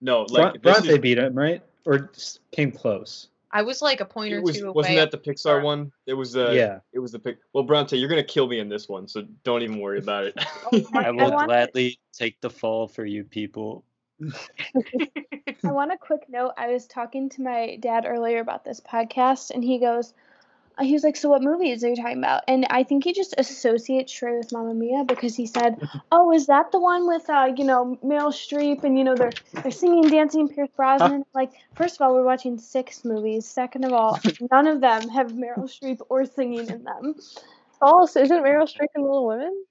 No, 0.00 0.22
like 0.22 0.54
this 0.54 0.62
Bronte 0.62 0.88
is- 0.90 0.98
beat 0.98 1.18
him, 1.18 1.34
right? 1.34 1.62
Or 1.84 2.10
came 2.52 2.72
close. 2.72 3.28
I 3.50 3.62
was 3.62 3.80
like 3.80 4.00
a 4.00 4.04
point 4.04 4.34
or 4.34 4.42
was, 4.42 4.58
two 4.58 4.64
away. 4.66 4.72
wasn't 4.74 4.96
that 4.96 5.10
the 5.10 5.18
Pixar 5.18 5.60
Pixar. 5.60 5.62
one? 5.62 5.92
It 6.06 6.12
was 6.14 6.32
the 6.32 6.52
yeah. 6.52 6.80
it 6.92 6.98
was 6.98 7.12
the 7.12 7.18
pic. 7.18 7.38
Well, 7.54 7.64
Bronte, 7.64 7.96
you're 7.96 8.08
gonna 8.10 8.22
kill 8.22 8.46
me 8.46 8.58
in 8.58 8.68
this 8.68 8.88
one, 8.90 9.08
so 9.08 9.22
don't 9.42 9.62
even 9.62 9.78
worry 9.80 9.98
about 9.98 10.24
it. 10.24 10.34
I 10.94 11.04
I 11.06 11.10
will 11.12 11.30
want- 11.32 11.46
gladly 11.48 11.98
take 12.12 12.38
the 12.42 12.50
fall 12.50 12.86
for 12.88 13.06
you 13.06 13.24
people. 13.24 13.84
I 15.64 15.72
want 15.72 15.92
a 15.92 15.96
quick 15.96 16.28
note. 16.28 16.52
I 16.58 16.68
was 16.68 16.86
talking 16.86 17.28
to 17.30 17.42
my 17.42 17.76
dad 17.80 18.04
earlier 18.06 18.40
about 18.40 18.64
this 18.64 18.80
podcast, 18.80 19.50
and 19.50 19.62
he 19.64 19.78
goes, 19.78 20.12
uh, 20.12 20.14
he 20.80 20.92
was 20.92 21.02
like, 21.04 21.16
"So 21.16 21.28
what 21.28 21.42
movies 21.42 21.82
are 21.84 21.88
you 21.88 21.96
talking 21.96 22.18
about?" 22.18 22.44
And 22.48 22.66
I 22.70 22.82
think 22.82 23.04
he 23.04 23.12
just 23.12 23.34
associates 23.38 24.12
straight 24.12 24.38
with 24.38 24.52
Mamma 24.52 24.74
Mia 24.74 25.04
because 25.04 25.34
he 25.36 25.46
said, 25.46 25.80
"Oh, 26.12 26.32
is 26.32 26.46
that 26.46 26.72
the 26.72 26.78
one 26.80 27.06
with 27.06 27.28
uh, 27.28 27.52
you 27.56 27.64
know 27.64 27.98
Meryl 28.04 28.32
Streep 28.32 28.84
and 28.84 28.96
you 28.96 29.04
know 29.04 29.14
they're 29.14 29.32
they're 29.52 29.70
singing, 29.70 30.08
dancing, 30.08 30.48
Pierce 30.48 30.70
Brosnan?" 30.76 31.24
Like, 31.34 31.52
first 31.74 31.96
of 31.96 32.02
all, 32.02 32.14
we're 32.14 32.24
watching 32.24 32.58
six 32.58 33.04
movies. 33.04 33.46
Second 33.46 33.84
of 33.84 33.92
all, 33.92 34.18
none 34.50 34.66
of 34.66 34.80
them 34.80 35.08
have 35.08 35.32
Meryl 35.32 35.68
Streep 35.68 36.00
or 36.08 36.24
singing 36.24 36.68
in 36.68 36.84
them. 36.84 37.14
Oh, 37.80 38.04
isn't 38.04 38.28
Meryl 38.28 38.68
Streep 38.68 38.88
in 38.94 39.02
Little 39.02 39.26
Women? 39.26 39.64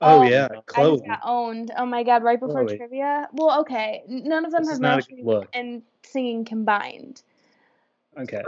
Oh, 0.00 0.20
Oh, 0.20 0.22
yeah. 0.22 0.48
I 0.52 0.60
Chloe. 0.66 0.96
just 0.96 1.06
got 1.06 1.20
owned. 1.24 1.72
Oh 1.76 1.86
my 1.86 2.02
god! 2.02 2.22
Right 2.22 2.38
before 2.38 2.64
Chloe. 2.64 2.76
trivia. 2.76 3.28
Well, 3.32 3.60
okay, 3.60 4.02
none 4.08 4.44
of 4.44 4.52
them 4.52 4.62
This 4.62 4.68
have 4.70 4.74
is 4.76 4.80
not 4.80 5.00
Meryl 5.00 5.24
Streep 5.24 5.46
and 5.54 5.82
singing 6.02 6.44
combined. 6.44 7.22
Okay. 8.16 8.42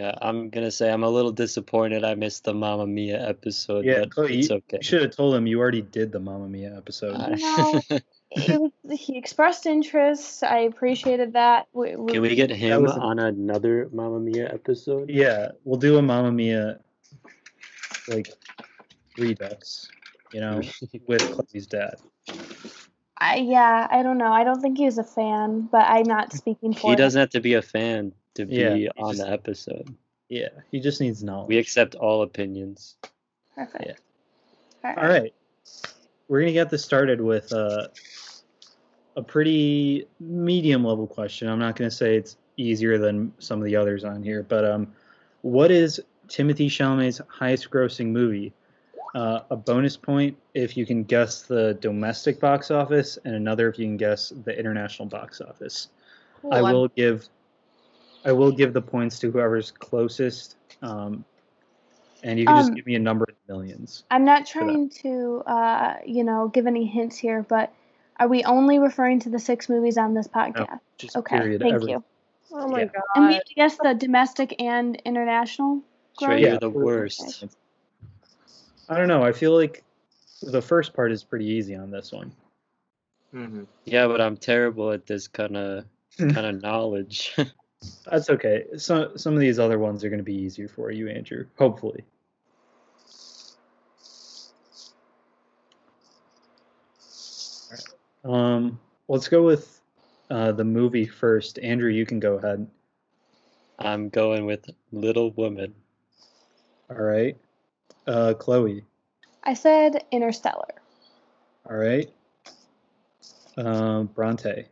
Yeah, 0.00 0.14
I'm 0.22 0.48
gonna 0.48 0.70
say 0.70 0.90
I'm 0.90 1.02
a 1.04 1.10
little 1.10 1.30
disappointed 1.30 2.04
I 2.04 2.14
missed 2.14 2.44
the 2.44 2.54
Mamma 2.54 2.86
Mia 2.86 3.28
episode, 3.28 3.84
Yeah, 3.84 4.00
but 4.00 4.10
Chloe, 4.12 4.38
it's 4.38 4.50
okay. 4.50 4.78
you 4.78 4.82
should 4.82 5.02
have 5.02 5.14
told 5.14 5.34
him 5.34 5.46
you 5.46 5.60
already 5.60 5.82
did 5.82 6.10
the 6.10 6.18
Mamma 6.20 6.48
Mia 6.48 6.74
episode. 6.74 7.16
Uh, 7.16 7.36
No. 7.36 7.80
it 8.30 8.58
was, 8.58 8.98
he 8.98 9.18
expressed 9.18 9.66
interest. 9.66 10.42
I 10.42 10.60
appreciated 10.60 11.34
that. 11.34 11.66
We, 11.74 11.96
we, 11.96 12.12
Can 12.14 12.22
we 12.22 12.34
get 12.34 12.48
him 12.48 12.86
a- 12.86 12.92
on 12.92 13.18
another 13.18 13.90
Mamma 13.92 14.20
Mia 14.20 14.50
episode? 14.50 15.10
Yeah, 15.10 15.50
we'll 15.64 15.78
do 15.78 15.98
a 15.98 16.02
Mamma 16.02 16.32
Mia 16.32 16.80
like 18.08 18.32
redux, 19.18 19.86
you 20.32 20.40
know, 20.40 20.62
with 21.06 21.20
Chloe's 21.30 21.66
dad. 21.66 21.96
I, 23.18 23.36
yeah, 23.36 23.86
I 23.90 24.02
don't 24.02 24.16
know. 24.16 24.32
I 24.32 24.44
don't 24.44 24.62
think 24.62 24.78
he 24.78 24.86
was 24.86 24.96
a 24.96 25.04
fan, 25.04 25.68
but 25.70 25.82
I'm 25.82 26.04
not 26.06 26.32
speaking 26.32 26.72
for 26.72 26.86
him. 26.86 26.90
He 26.92 26.96
doesn't 26.96 27.20
have 27.20 27.28
to 27.30 27.40
be 27.40 27.52
a 27.52 27.60
fan 27.60 28.14
to 28.34 28.46
be 28.46 28.56
Yeah, 28.56 28.74
he 28.74 28.88
on 28.96 29.14
just- 29.14 29.26
the 29.26 29.32
episode. 29.32 29.94
Yeah, 30.28 30.48
he 30.70 30.78
just 30.78 31.00
needs 31.00 31.24
knowledge. 31.24 31.48
We 31.48 31.58
accept 31.58 31.96
all 31.96 32.22
opinions. 32.22 32.96
Perfect. 33.54 33.84
Yeah. 33.84 33.94
All 34.84 34.94
right. 34.94 34.98
All 34.98 35.08
right, 35.08 35.34
we're 36.28 36.40
gonna 36.40 36.52
get 36.52 36.70
this 36.70 36.84
started 36.84 37.20
with 37.20 37.52
uh, 37.52 37.88
a 39.16 39.22
pretty 39.22 40.06
medium 40.20 40.84
level 40.84 41.06
question. 41.06 41.48
I'm 41.48 41.58
not 41.58 41.74
gonna 41.76 41.90
say 41.90 42.16
it's 42.16 42.36
easier 42.56 42.96
than 42.96 43.32
some 43.40 43.58
of 43.58 43.64
the 43.64 43.74
others 43.74 44.04
on 44.04 44.22
here, 44.22 44.44
but 44.44 44.64
um, 44.64 44.92
what 45.42 45.70
is 45.72 46.00
Timothy 46.28 46.68
Chalamet's 46.68 47.20
highest 47.28 47.70
grossing 47.70 48.06
movie? 48.08 48.52
uh, 49.16 49.40
a 49.50 49.56
bonus 49.56 49.96
point 49.96 50.36
if 50.54 50.76
you 50.76 50.86
can 50.86 51.02
guess 51.02 51.42
the 51.42 51.74
domestic 51.80 52.38
box 52.38 52.70
office, 52.70 53.18
and 53.24 53.34
another 53.34 53.68
if 53.68 53.76
you 53.76 53.84
can 53.84 53.96
guess 53.96 54.32
the 54.44 54.56
international 54.56 55.08
box 55.08 55.40
office. 55.40 55.88
Cool, 56.40 56.54
I 56.54 56.62
will 56.62 56.86
give, 56.86 57.28
I 58.24 58.32
will 58.32 58.52
give 58.52 58.72
the 58.72 58.82
points 58.82 59.18
to 59.20 59.30
whoever's 59.30 59.70
closest, 59.70 60.56
um, 60.82 61.24
and 62.22 62.38
you 62.38 62.46
can 62.46 62.56
just 62.56 62.70
Um, 62.70 62.74
give 62.76 62.86
me 62.86 62.94
a 62.96 62.98
number 62.98 63.24
in 63.28 63.34
millions. 63.48 64.04
I'm 64.10 64.24
not 64.24 64.46
trying 64.46 64.90
to, 65.02 65.42
uh, 65.46 65.96
you 66.04 66.22
know, 66.24 66.48
give 66.48 66.66
any 66.66 66.84
hints 66.84 67.16
here, 67.16 67.42
but 67.48 67.72
are 68.18 68.28
we 68.28 68.44
only 68.44 68.78
referring 68.78 69.20
to 69.20 69.30
the 69.30 69.38
six 69.38 69.68
movies 69.70 69.96
on 69.96 70.12
this 70.14 70.28
podcast? 70.28 70.80
Just 70.98 71.16
okay, 71.16 71.38
period. 71.38 71.62
thank 71.62 71.74
every- 71.74 71.92
you. 71.92 72.04
Oh 72.52 72.68
my 72.68 72.80
Yeah. 72.80 72.86
god. 72.86 73.02
And 73.14 73.26
we 73.28 73.34
have 73.34 73.44
to 73.44 73.54
guess 73.54 73.78
the 73.78 73.94
domestic 73.94 74.60
and 74.60 74.96
international. 75.04 75.82
Shrey, 76.20 76.26
growth? 76.26 76.40
Yeah. 76.40 76.48
you're 76.50 76.58
the 76.58 76.70
worst. 76.70 77.44
I 78.88 78.98
don't 78.98 79.08
know. 79.08 79.22
I 79.22 79.32
feel 79.32 79.54
like 79.56 79.84
the 80.42 80.60
first 80.60 80.92
part 80.92 81.12
is 81.12 81.22
pretty 81.22 81.46
easy 81.46 81.74
on 81.76 81.90
this 81.90 82.12
one. 82.12 82.32
hmm 83.30 83.62
Yeah, 83.84 84.08
but 84.08 84.20
I'm 84.20 84.36
terrible 84.36 84.90
at 84.90 85.06
this 85.06 85.28
kind 85.28 85.56
of 85.56 85.84
kind 86.18 86.38
of 86.46 86.60
knowledge. 86.62 87.34
That's 88.10 88.28
okay. 88.30 88.64
So 88.76 89.16
some 89.16 89.34
of 89.34 89.40
these 89.40 89.58
other 89.58 89.78
ones 89.78 90.04
are 90.04 90.08
going 90.08 90.18
to 90.18 90.24
be 90.24 90.34
easier 90.34 90.68
for 90.68 90.90
you, 90.90 91.08
Andrew. 91.08 91.46
Hopefully. 91.58 92.04
Um, 98.24 98.78
let's 99.08 99.28
go 99.28 99.42
with 99.42 99.80
uh, 100.30 100.52
the 100.52 100.64
movie 100.64 101.06
first. 101.06 101.58
Andrew, 101.58 101.90
you 101.90 102.04
can 102.04 102.20
go 102.20 102.34
ahead. 102.34 102.66
I'm 103.78 104.10
going 104.10 104.44
with 104.44 104.68
Little 104.92 105.30
Woman. 105.32 105.74
All 106.90 106.96
right. 106.96 107.36
Uh, 108.06 108.34
Chloe. 108.34 108.84
I 109.42 109.54
said 109.54 110.04
Interstellar. 110.10 110.74
All 111.68 111.76
right. 111.76 112.10
Um, 113.56 114.06
Bronte. 114.06 114.66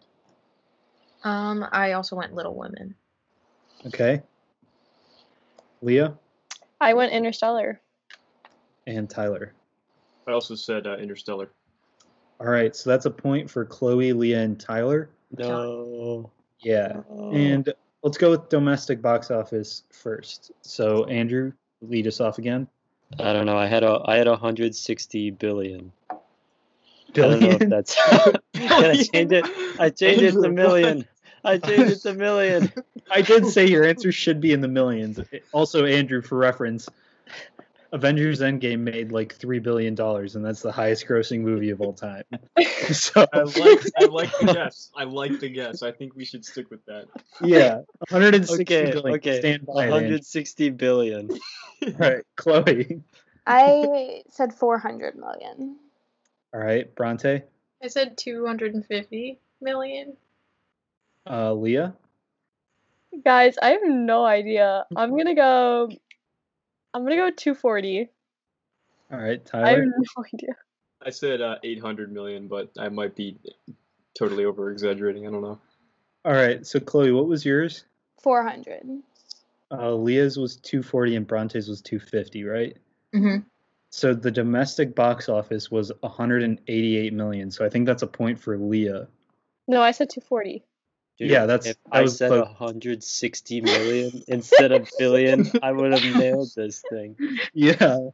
Um, 1.25 1.67
I 1.73 1.93
also 1.93 2.17
went 2.17 2.35
Little 2.35 2.55
Women. 2.55 2.95
Okay. 3.87 4.23
Leah 5.81 6.19
I 6.81 6.95
went 6.95 7.13
Interstellar. 7.13 7.81
and 8.87 9.09
Tyler. 9.09 9.53
I 10.27 10.33
also 10.33 10.55
said 10.55 10.87
uh, 10.87 10.97
Interstellar. 10.97 11.51
All 12.41 12.47
right. 12.47 12.75
So 12.75 12.91
that's 12.91 13.07
a 13.07 13.11
point 13.11 13.51
for 13.51 13.65
Chloe, 13.65 14.13
Leah, 14.13 14.41
and 14.41 14.59
Tyler. 14.59 15.11
No. 15.37 16.31
Yeah. 16.61 17.01
no. 17.11 17.31
And 17.33 17.73
let's 18.03 18.17
go 18.17 18.31
with 18.31 18.49
domestic 18.49 19.03
box 19.03 19.31
office 19.31 19.85
first. 19.91 20.53
So 20.63 21.05
Andrew, 21.05 21.53
lead 21.81 22.07
us 22.07 22.21
off 22.21 22.39
again. 22.39 22.69
I 23.19 23.33
don't 23.33 23.47
know. 23.47 23.57
I 23.57 23.67
had 23.67 23.85
a 23.85 24.01
I 24.05 24.17
had 24.17 24.29
160 24.29 25.31
billion. 25.33 25.93
I 26.11 26.17
don't 27.13 27.41
know 27.41 27.51
if 27.61 27.69
that's. 27.69 27.95
Can 28.53 28.85
I 28.85 28.95
change 28.97 29.33
it? 29.33 29.47
I 29.81 29.91
changed 29.91 30.23
it 30.23 30.33
to 30.33 30.49
million. 30.51 31.07
I 31.45 31.59
changed 31.59 31.93
it 31.93 32.01
to 32.03 32.15
million. 32.15 32.73
I 33.11 33.23
did 33.23 33.47
say 33.47 33.67
your 33.67 33.85
answer 33.85 34.13
should 34.13 34.41
be 34.41 34.53
in 34.53 34.61
the 34.61 34.69
millions. 34.69 35.21
Also, 35.53 35.85
Andrew, 35.85 36.21
for 36.21 36.37
reference, 36.37 36.89
Avengers 37.93 38.41
Endgame 38.41 38.81
made 38.81 39.13
like 39.13 39.35
three 39.35 39.59
billion 39.59 39.95
dollars, 39.95 40.37
and 40.37 40.45
that's 40.45 40.61
the 40.61 40.73
highest 40.73 41.07
grossing 41.07 41.41
movie 41.41 41.71
of 41.71 41.81
all 41.81 41.93
time. 41.93 42.25
So 42.89 43.27
I 43.35 43.41
like 43.41 43.81
I 44.01 44.05
like 44.07 44.31
the 44.41 44.53
guess. 44.55 44.91
I 44.97 45.05
like 45.05 45.41
the 45.41 45.51
guess. 45.51 45.83
I 45.83 45.93
think 45.93 46.15
we 46.17 46.25
should 46.25 46.43
stick 46.43 46.71
with 46.71 46.83
that. 46.87 47.07
yeah, 47.43 47.83
160 48.09 48.63
Okay, 48.63 48.91
billion. 48.93 49.17
okay. 49.17 49.41
Stand 49.41 49.67
by 49.67 49.73
it, 49.73 49.77
Andrew. 49.85 49.93
160 49.93 50.71
billion. 50.71 51.31
Right, 51.99 52.25
Chloe. 52.37 53.03
I 53.47 54.23
said 54.31 54.55
400 54.55 55.17
million. 55.17 55.77
All 56.55 56.61
right, 56.61 56.93
Bronte. 56.95 57.43
I 57.83 57.87
said 57.89 58.17
250 58.17 59.39
million. 59.61 60.17
Uh, 61.29 61.53
Leah. 61.53 61.95
Guys, 63.25 63.57
I 63.61 63.71
have 63.71 63.81
no 63.85 64.25
idea. 64.25 64.87
I'm 64.97 65.17
gonna 65.17 65.35
go. 65.35 65.91
I'm 66.95 67.03
gonna 67.05 67.17
go 67.17 67.31
240. 67.31 68.09
All 69.11 69.19
right, 69.19 69.45
Tyler. 69.45 69.67
I 69.67 69.71
have 69.71 69.81
no 69.81 70.25
idea. 70.35 70.57
I 71.05 71.11
said 71.11 71.41
uh, 71.41 71.57
800 71.63 72.13
million, 72.13 72.49
but 72.49 72.71
I 72.79 72.89
might 72.89 73.15
be 73.15 73.37
totally 74.19 74.45
over 74.45 74.71
exaggerating. 74.71 75.27
I 75.27 75.31
don't 75.31 75.43
know. 75.43 75.59
All 76.25 76.33
right, 76.33 76.67
so 76.67 76.81
Chloe, 76.81 77.13
what 77.13 77.29
was 77.29 77.45
yours? 77.45 77.85
400. 78.23 78.83
Uh, 79.71 79.95
Leah's 79.95 80.37
was 80.37 80.57
240 80.57 81.17
and 81.17 81.27
Bronte's 81.27 81.69
was 81.69 81.81
250, 81.83 82.45
right? 82.45 82.77
Mm-hmm. 83.15 83.39
So 83.91 84.13
the 84.13 84.31
domestic 84.31 84.95
box 84.95 85.29
office 85.29 85.71
was 85.71 85.93
188 86.01 87.13
million. 87.13 87.51
So 87.51 87.65
I 87.65 87.69
think 87.69 87.87
that's 87.87 88.03
a 88.03 88.07
point 88.07 88.39
for 88.39 88.59
Leah. 88.59 89.09
No, 89.67 89.81
I 89.81 89.93
said 89.93 90.11
240. 90.11 90.65
Dude, 91.19 91.31
Yeah, 91.31 91.47
that's- 91.47 91.67
If 91.71 91.77
that 91.85 91.95
I 91.95 92.07
said 92.07 92.29
close. 92.29 92.45
160 92.47 93.61
million 93.61 94.23
instead 94.29 94.73
of 94.73 94.89
billion, 94.99 95.51
I 95.63 95.73
would 95.73 95.93
have 95.93 96.17
nailed 96.17 96.51
this 96.55 96.83
thing. 96.89 97.17
Yeah. 97.55 98.11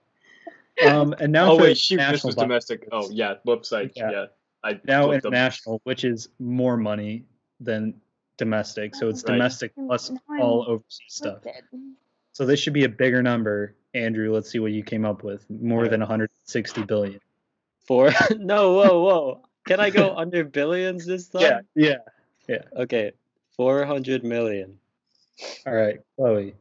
Um, 0.84 1.14
and 1.20 1.30
now 1.32 1.52
oh 1.52 1.56
for 1.58 1.62
wait, 1.64 1.78
shoot, 1.78 1.98
this 1.98 2.24
was 2.24 2.34
box- 2.34 2.44
domestic. 2.44 2.88
Oh 2.90 3.08
yeah, 3.10 3.34
website. 3.46 3.92
Yeah. 3.94 4.10
Yeah, 4.10 4.26
I 4.64 4.80
now 4.84 5.04
flipped 5.06 5.22
them. 5.22 5.32
international, 5.34 5.80
which 5.84 6.02
is 6.04 6.28
more 6.40 6.76
money 6.76 7.24
than 7.60 7.94
domestic. 8.38 8.96
So 8.96 9.08
it's 9.08 9.22
Right. 9.22 9.34
domestic 9.34 9.72
plus 9.76 10.10
Now 10.10 10.18
all 10.40 10.64
overseas 10.66 11.00
stuff. 11.08 11.42
So 12.32 12.44
this 12.44 12.58
should 12.58 12.72
be 12.72 12.82
a 12.84 12.88
bigger 12.88 13.22
number. 13.22 13.76
Andrew, 13.94 14.32
let's 14.34 14.50
see 14.50 14.58
what 14.58 14.72
you 14.72 14.82
came 14.82 15.04
up 15.04 15.22
with. 15.22 15.48
More 15.48 15.78
Alright. 15.78 15.92
than 15.92 16.00
160 16.00 16.82
billion. 16.82 17.20
Four? 17.86 18.10
No, 18.36 18.72
whoa, 18.72 19.00
whoa. 19.04 19.40
Can 19.68 19.78
I 19.78 19.90
go 19.90 20.16
under 20.16 20.42
billions 20.42 21.06
this 21.06 21.28
time? 21.28 21.42
Yeah. 21.42 21.60
Yeah. 21.76 21.96
Okay, 22.48 23.12
400 23.56 24.24
million. 24.24 24.78
All 25.66 25.74
right, 25.74 26.00
Chloe. 26.16 26.54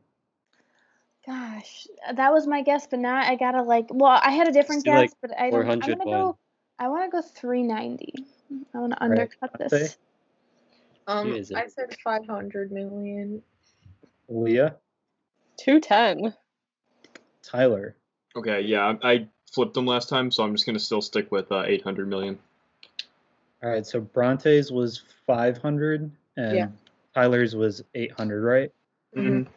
Gosh, 1.25 1.87
that 2.15 2.33
was 2.33 2.47
my 2.47 2.61
guess, 2.63 2.87
but 2.87 2.99
now 2.99 3.15
I 3.15 3.35
gotta 3.35 3.61
like. 3.61 3.87
Well, 3.89 4.19
I 4.21 4.31
had 4.31 4.47
a 4.47 4.51
different 4.51 4.83
do, 4.83 4.91
like, 4.91 5.09
guess, 5.09 5.15
but 5.21 5.39
I 5.39 5.51
don't. 5.51 5.69
I'm 5.69 5.79
gonna 5.79 6.03
go. 6.03 6.37
I 6.79 6.89
want 6.89 7.09
to 7.09 7.09
go 7.09 7.21
390. 7.21 8.13
I 8.73 8.77
want 8.77 8.93
to 8.93 9.03
undercut 9.03 9.53
Bronte? 9.57 9.69
this. 9.69 9.97
Um, 11.07 11.29
Who 11.29 11.35
is? 11.35 11.51
I 11.51 11.67
said 11.67 11.95
500 12.03 12.71
million. 12.71 13.41
Leah. 14.27 14.75
210. 15.57 16.33
Tyler. 17.41 17.95
Okay, 18.35 18.61
yeah, 18.61 18.95
I, 19.03 19.11
I 19.13 19.27
flipped 19.51 19.75
them 19.75 19.85
last 19.85 20.09
time, 20.09 20.31
so 20.31 20.43
I'm 20.43 20.53
just 20.53 20.65
gonna 20.65 20.79
still 20.79 21.01
stick 21.01 21.31
with 21.31 21.51
uh, 21.51 21.63
800 21.65 22.07
million. 22.07 22.39
All 23.63 23.69
right, 23.69 23.85
so 23.85 24.01
Bronte's 24.01 24.71
was 24.71 25.01
500 25.25 26.11
and 26.37 26.55
Yeah. 26.57 26.67
Tyler's 27.15 27.55
was 27.55 27.83
800, 27.95 28.43
right? 28.43 28.71
Mhm. 29.15 29.47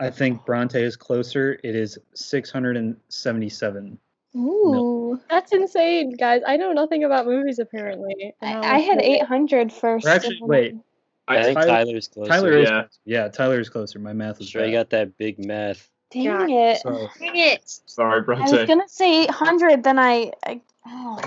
I 0.00 0.10
think 0.10 0.44
Bronte 0.44 0.82
is 0.82 0.96
closer. 0.96 1.58
It 1.62 1.76
is 1.76 1.96
677. 2.14 3.98
Ooh, 4.36 5.20
That's 5.30 5.52
insane, 5.52 6.10
guys. 6.16 6.42
I 6.44 6.56
know 6.56 6.72
nothing 6.72 7.04
about 7.04 7.26
movies 7.26 7.60
apparently. 7.60 8.34
and 8.40 8.64
I, 8.64 8.74
I 8.76 8.78
had 8.80 8.96
was- 8.96 9.04
800 9.06 9.72
first. 9.72 10.06
Actually, 10.06 10.38
wait. 10.42 10.70
then- 10.72 10.82
I, 11.28 11.42
think 11.42 11.58
Tyler- 11.58 11.84
Tyler's 11.84 12.08
closer. 12.08 12.28
Tyler 12.30 12.52
is 12.58 12.68
Yeah. 12.68 12.80
closer. 12.82 12.88
yeah, 13.04 13.28
Tyler 13.28 13.60
is 13.60 13.68
closer. 13.70 13.98
My 14.00 14.12
math 14.12 14.40
is 14.40 14.50
Trey 14.50 14.66
bad. 14.66 14.72
got 14.72 14.90
that 14.90 15.16
big 15.16 15.38
math. 15.44 15.88
Dang 16.10 16.24
God. 16.26 16.50
it! 16.50 16.78
So, 16.82 17.08
Dang 17.18 17.36
it! 17.36 17.62
Sorry, 17.86 18.20
Bronte. 18.22 18.42
I 18.52 18.58
was 18.60 18.68
gonna 18.68 18.88
say 18.88 19.22
800, 19.24 19.82
then 19.84 19.98
I. 19.98 20.32
I 20.44 20.60
oh. 20.86 21.18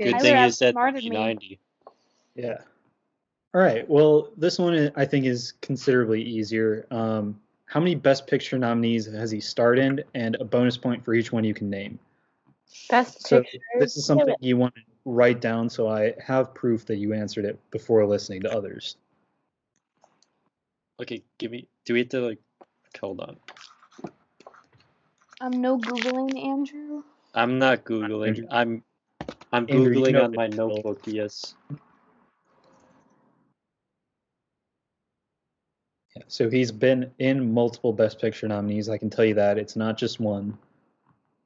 Good 0.00 0.14
I 0.14 0.18
thing 0.18 0.32
would've 0.34 0.46
you 0.46 0.52
said 0.52 0.68
outsmarted 0.68 1.04
me. 1.04 1.10
390. 1.10 1.58
yeah. 2.34 2.58
All 3.52 3.60
right. 3.60 3.88
Well, 3.88 4.30
this 4.36 4.58
one 4.58 4.74
I- 4.96 5.02
I 5.02 5.04
think 5.04 5.26
is 5.26 5.52
considerably 5.60 6.22
easier. 6.22 6.86
Um, 6.90 7.38
how 7.66 7.80
many 7.80 7.94
Best 7.94 8.26
Picture 8.26 8.58
nominees 8.58 9.06
has 9.06 9.30
he 9.30 9.40
starred 9.40 9.78
in, 9.78 10.02
and 10.14 10.36
a 10.36 10.44
bonus 10.44 10.76
point 10.76 11.04
for 11.04 11.14
each 11.14 11.32
one 11.32 11.44
you 11.44 11.52
can 11.54 11.68
name. 11.68 11.98
Best 12.88 13.26
So 13.26 13.42
pictures. 13.42 13.60
this 13.78 13.96
is 13.96 14.06
something 14.06 14.34
you 14.40 14.56
want 14.56 14.74
to 14.76 14.80
write 15.04 15.40
down, 15.40 15.68
so 15.68 15.88
I 15.88 16.14
have 16.24 16.54
proof 16.54 16.86
that 16.86 16.96
you 16.96 17.12
answered 17.12 17.44
it 17.44 17.58
before 17.70 18.06
listening 18.06 18.40
to 18.42 18.52
others. 18.56 18.96
Okay, 21.00 21.22
give 21.38 21.50
me. 21.50 21.66
Do 21.84 21.92
we 21.94 22.00
have 22.00 22.08
to 22.10 22.20
like? 22.20 22.38
Hold 23.00 23.20
on. 23.20 23.36
I'm 25.40 25.60
no 25.60 25.78
googling, 25.78 26.38
Andrew. 26.44 27.02
I'm 27.34 27.58
not 27.58 27.84
googling. 27.84 28.28
Andrew- 28.28 28.46
I'm. 28.50 28.84
I'm 29.52 29.66
Andrew, 29.68 29.92
you 29.92 30.00
googling 30.00 30.12
know 30.12 30.24
on 30.24 30.34
my 30.34 30.46
notebook. 30.46 31.00
Yes. 31.06 31.54
Yeah, 36.16 36.22
so 36.28 36.50
he's 36.50 36.72
been 36.72 37.10
in 37.18 37.52
multiple 37.52 37.92
Best 37.92 38.20
Picture 38.20 38.48
nominees. 38.48 38.88
I 38.88 38.98
can 38.98 39.10
tell 39.10 39.24
you 39.24 39.34
that 39.34 39.58
it's 39.58 39.76
not 39.76 39.96
just 39.96 40.20
one. 40.20 40.56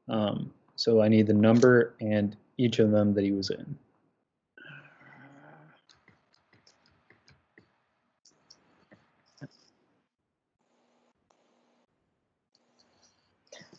Um, 0.08 0.52
so 0.76 1.00
I 1.02 1.08
need 1.08 1.26
the 1.26 1.34
number 1.34 1.94
and 2.00 2.36
each 2.56 2.78
of 2.78 2.90
them 2.90 3.14
that 3.14 3.24
he 3.24 3.32
was 3.32 3.50
in. 3.50 3.78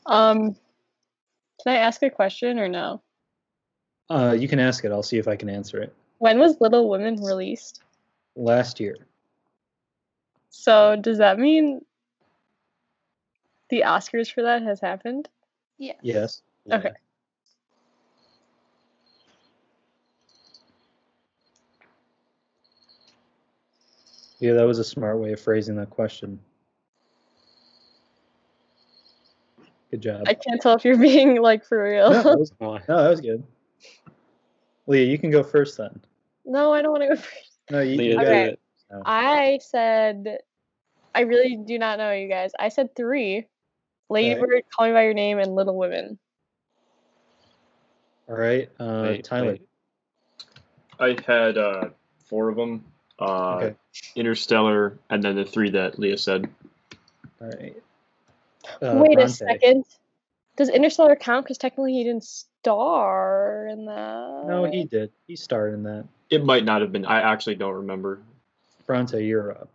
Um, 0.05 0.55
Can 1.63 1.73
I 1.73 1.77
ask 1.77 2.03
a 2.03 2.11
question 2.11 2.59
or 2.59 2.67
no? 2.67 3.01
Uh, 4.09 4.35
you 4.37 4.47
can 4.47 4.59
ask 4.59 4.85
it. 4.85 4.91
I'll 4.91 5.03
see 5.03 5.17
if 5.17 5.27
I 5.27 5.35
can 5.35 5.49
answer 5.49 5.81
it. 5.81 5.93
When 6.19 6.39
was 6.39 6.59
Little 6.61 6.89
Women 6.89 7.21
released? 7.23 7.81
Last 8.35 8.79
year. 8.79 8.95
So 10.49 10.95
does 10.95 11.17
that 11.17 11.39
mean 11.39 11.81
the 13.69 13.81
Oscars 13.81 14.31
for 14.31 14.43
that 14.43 14.61
has 14.61 14.79
happened? 14.79 15.27
Yes. 15.77 15.97
Yes. 16.01 16.41
Okay. 16.71 16.91
Yeah, 24.39 24.53
that 24.53 24.63
was 24.67 24.79
a 24.79 24.83
smart 24.83 25.19
way 25.19 25.31
of 25.33 25.39
phrasing 25.39 25.75
that 25.77 25.89
question. 25.89 26.39
Good 29.91 30.01
job. 30.01 30.23
I 30.27 30.33
can't 30.33 30.61
tell 30.61 30.75
if 30.75 30.83
you're 30.83 30.97
being 30.97 31.41
like 31.41 31.65
for 31.65 31.83
real. 31.83 32.11
No, 32.11 32.23
that 32.23 32.39
was, 32.39 32.51
no, 32.59 32.77
that 32.87 33.09
was 33.09 33.21
good. 33.21 33.43
Leah, 34.87 35.05
you 35.05 35.17
can 35.17 35.31
go 35.31 35.43
first 35.43 35.77
then. 35.77 35.99
no, 36.45 36.73
I 36.73 36.81
don't 36.81 36.91
want 36.91 37.03
to 37.03 37.09
go 37.09 37.15
first. 37.21 37.51
No, 37.71 37.81
you, 37.81 37.97
Leah, 37.97 38.13
you 38.13 38.15
got 38.15 38.27
Okay. 38.27 38.45
it. 38.49 38.59
I 39.05 39.59
said, 39.61 40.39
I 41.13 41.21
really 41.21 41.57
do 41.57 41.79
not 41.79 41.97
know 41.97 42.11
you 42.11 42.29
guys. 42.29 42.51
I 42.59 42.69
said 42.69 42.95
three 42.95 43.47
Lady 44.09 44.31
Okay. 44.31 44.39
Bird, 44.39 44.63
Call 44.75 44.87
Me 44.87 44.93
By 44.93 45.03
Your 45.03 45.13
Name, 45.13 45.39
and 45.39 45.55
Little 45.55 45.75
Women. 45.75 46.19
All 48.27 48.35
right, 48.35 48.69
uh, 48.79 49.01
Wait, 49.03 49.23
Tyler. 49.23 49.51
wait. 49.51 49.67
I 50.99 51.17
had 51.27 51.57
uh, 51.57 51.89
four 52.25 52.49
of 52.49 52.55
them. 52.55 52.85
Uh, 53.19 53.55
Okay. 53.55 53.75
Interstellar, 54.15 54.97
and 55.09 55.23
then 55.23 55.35
the 55.35 55.45
three 55.45 55.69
that 55.71 55.99
Leah 55.99 56.17
said. 56.17 56.49
All 57.41 57.49
right. 57.49 57.75
Uh, 58.81 58.95
Wait 58.95 59.19
a 59.19 59.27
second. 59.27 59.83
Does 60.55 60.69
Interstellar 60.69 61.15
count? 61.15 61.45
Because 61.45 61.57
technically 61.57 61.93
he 61.93 62.03
didn't 62.03 62.23
star 62.23 63.67
in 63.69 63.85
that. 63.85 64.43
No, 64.47 64.65
he 64.65 64.85
did. 64.85 65.11
He 65.27 65.35
starred 65.35 65.73
in 65.73 65.83
that. 65.83 66.05
It 66.29 66.43
might 66.43 66.63
not 66.63 66.81
have 66.81 66.91
been. 66.91 67.05
I 67.05 67.21
actually 67.21 67.55
don't 67.55 67.73
remember. 67.73 68.21
Bronte, 68.85 69.23
you're 69.23 69.51
up. 69.51 69.69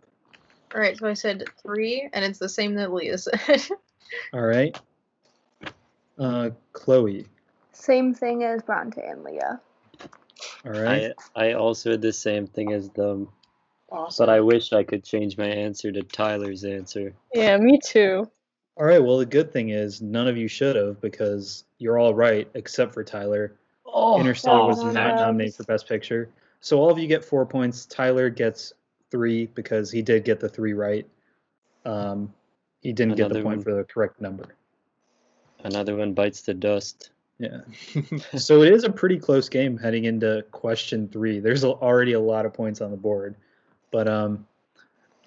All 0.73 0.79
right, 0.79 0.97
so 0.97 1.07
I 1.07 1.13
said 1.13 1.43
three, 1.61 2.09
and 2.13 2.23
it's 2.23 2.39
the 2.39 2.49
same 2.49 2.75
that 2.75 2.93
Leah 2.93 3.17
said. 3.17 3.61
All 4.33 4.41
right. 4.41 4.77
Uh, 6.17 6.51
Chloe. 6.71 7.25
Same 7.73 8.13
thing 8.13 8.43
as 8.43 8.61
Bronte 8.61 9.01
and 9.01 9.23
Leah. 9.23 9.59
All 10.65 10.71
right. 10.71 11.13
I 11.35 11.49
I 11.49 11.53
also 11.53 11.91
had 11.91 12.01
the 12.01 12.13
same 12.13 12.47
thing 12.47 12.73
as 12.73 12.89
them, 12.89 13.29
awesome. 13.91 14.25
but 14.25 14.31
I 14.31 14.39
wish 14.39 14.73
I 14.73 14.83
could 14.83 15.03
change 15.03 15.37
my 15.37 15.47
answer 15.47 15.91
to 15.91 16.01
Tyler's 16.01 16.63
answer. 16.63 17.13
Yeah, 17.33 17.57
me 17.57 17.79
too. 17.83 18.29
All 18.81 18.87
right. 18.87 18.97
Well, 18.97 19.19
the 19.19 19.27
good 19.27 19.53
thing 19.53 19.69
is 19.69 20.01
none 20.01 20.27
of 20.27 20.37
you 20.37 20.47
should 20.47 20.75
have 20.75 20.99
because 21.01 21.65
you're 21.77 21.99
all 21.99 22.15
right 22.15 22.49
except 22.55 22.95
for 22.95 23.03
Tyler. 23.03 23.53
Oh, 23.85 24.19
Interstellar 24.19 24.65
was 24.65 24.83
not 24.83 24.93
no. 24.93 25.15
nominated 25.17 25.53
for 25.53 25.63
Best 25.65 25.87
Picture. 25.87 26.29
So 26.61 26.79
all 26.79 26.89
of 26.89 26.97
you 26.97 27.05
get 27.05 27.23
four 27.23 27.45
points. 27.45 27.85
Tyler 27.85 28.31
gets 28.31 28.73
three 29.11 29.45
because 29.45 29.91
he 29.91 30.01
did 30.01 30.25
get 30.25 30.39
the 30.39 30.49
three 30.49 30.73
right. 30.73 31.05
Um, 31.85 32.33
he 32.79 32.91
didn't 32.91 33.17
get 33.17 33.29
the 33.29 33.35
Another 33.35 33.43
point 33.43 33.57
one. 33.57 33.63
for 33.63 33.75
the 33.75 33.83
correct 33.83 34.19
number. 34.19 34.55
Another 35.63 35.95
one 35.95 36.13
bites 36.13 36.41
the 36.41 36.55
dust. 36.55 37.11
Yeah. 37.37 37.59
so 38.35 38.63
it 38.63 38.73
is 38.73 38.83
a 38.83 38.89
pretty 38.89 39.19
close 39.19 39.47
game 39.47 39.77
heading 39.77 40.05
into 40.05 40.43
question 40.49 41.07
three. 41.07 41.39
There's 41.39 41.63
already 41.63 42.13
a 42.13 42.19
lot 42.19 42.47
of 42.47 42.53
points 42.55 42.81
on 42.81 42.89
the 42.89 42.97
board, 42.97 43.35
but 43.91 44.07
um, 44.07 44.47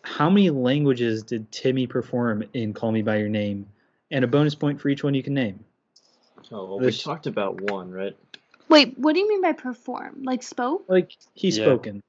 how 0.04 0.28
many 0.28 0.50
languages 0.50 1.22
did 1.22 1.50
Timmy 1.50 1.86
perform 1.86 2.44
in 2.52 2.74
Call 2.74 2.92
Me 2.92 3.00
by 3.02 3.16
Your 3.16 3.30
Name? 3.30 3.66
And 4.10 4.22
a 4.22 4.28
bonus 4.28 4.54
point 4.54 4.80
for 4.80 4.90
each 4.90 5.02
one 5.02 5.14
you 5.14 5.22
can 5.22 5.34
name. 5.34 5.64
Oh, 6.52 6.66
well, 6.66 6.78
we 6.78 6.92
talked 6.92 7.26
about 7.26 7.60
one, 7.60 7.90
right? 7.90 8.16
Wait, 8.68 8.96
what 8.98 9.14
do 9.14 9.20
you 9.20 9.28
mean 9.28 9.40
by 9.40 9.52
perform? 9.52 10.22
Like 10.22 10.42
spoke? 10.42 10.84
Like 10.88 11.12
he's 11.32 11.56
Yeah. 11.56 11.64
spoken. 11.64 12.02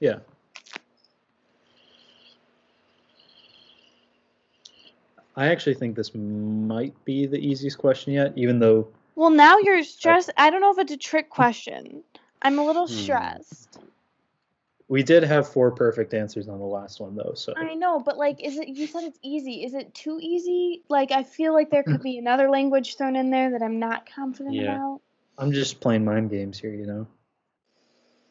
Yeah. 0.00 0.18
I 5.36 5.48
actually 5.48 5.74
think 5.74 5.94
this 5.94 6.14
might 6.14 6.94
be 7.04 7.26
the 7.26 7.38
easiest 7.38 7.78
question 7.78 8.14
yet, 8.14 8.32
even 8.34 8.58
though 8.58 8.88
Well, 9.14 9.30
now 9.30 9.58
you're 9.58 9.84
stressed. 9.84 10.30
I 10.38 10.48
don't 10.50 10.62
know 10.62 10.72
if 10.72 10.78
it's 10.78 10.92
a 10.92 10.96
trick 10.96 11.28
question. 11.28 12.02
I'm 12.40 12.58
a 12.58 12.64
little 12.64 12.86
Hmm. 12.86 12.92
stressed. 12.94 13.78
We 14.92 15.02
did 15.02 15.22
have 15.22 15.48
four 15.48 15.70
perfect 15.70 16.12
answers 16.12 16.48
on 16.50 16.58
the 16.58 16.66
last 16.66 17.00
one, 17.00 17.16
though. 17.16 17.32
So 17.34 17.54
I 17.56 17.72
know, 17.72 17.98
but 17.98 18.18
like, 18.18 18.44
is 18.44 18.58
it? 18.58 18.68
You 18.68 18.86
said 18.86 19.04
it's 19.04 19.18
easy. 19.22 19.64
Is 19.64 19.72
it 19.72 19.94
too 19.94 20.18
easy? 20.20 20.82
Like, 20.90 21.12
I 21.12 21.22
feel 21.22 21.54
like 21.54 21.70
there 21.70 21.82
could 21.82 22.02
be 22.02 22.18
another 22.18 22.50
language 22.50 22.98
thrown 22.98 23.16
in 23.16 23.30
there 23.30 23.52
that 23.52 23.62
I'm 23.62 23.78
not 23.78 24.04
confident 24.04 24.56
Yeah. 24.56 24.74
about. 24.74 25.00
I'm 25.38 25.50
just 25.50 25.80
playing 25.80 26.04
mind 26.04 26.28
games 26.28 26.58
here, 26.58 26.74
you 26.74 26.84
know. 26.84 27.06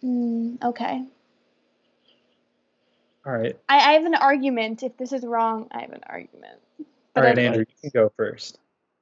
Mm, 0.04 0.64
okay. 0.64 1.04
All 3.26 3.34
right. 3.34 3.58
I, 3.68 3.78
I 3.78 3.94
have 3.94 4.06
an 4.06 4.14
argument. 4.14 4.84
If 4.84 4.96
this 4.98 5.14
is 5.14 5.26
wrong, 5.26 5.68
I 5.72 5.82
have 5.82 5.94
an 5.94 6.04
argument. 6.06 6.60
All 6.80 6.86
But 7.16 7.24
right, 7.24 7.40
I- 7.40 7.42
Andrew, 7.42 7.66
you 7.68 7.90
can 7.90 8.02
go 8.04 8.14
first. 8.16 8.60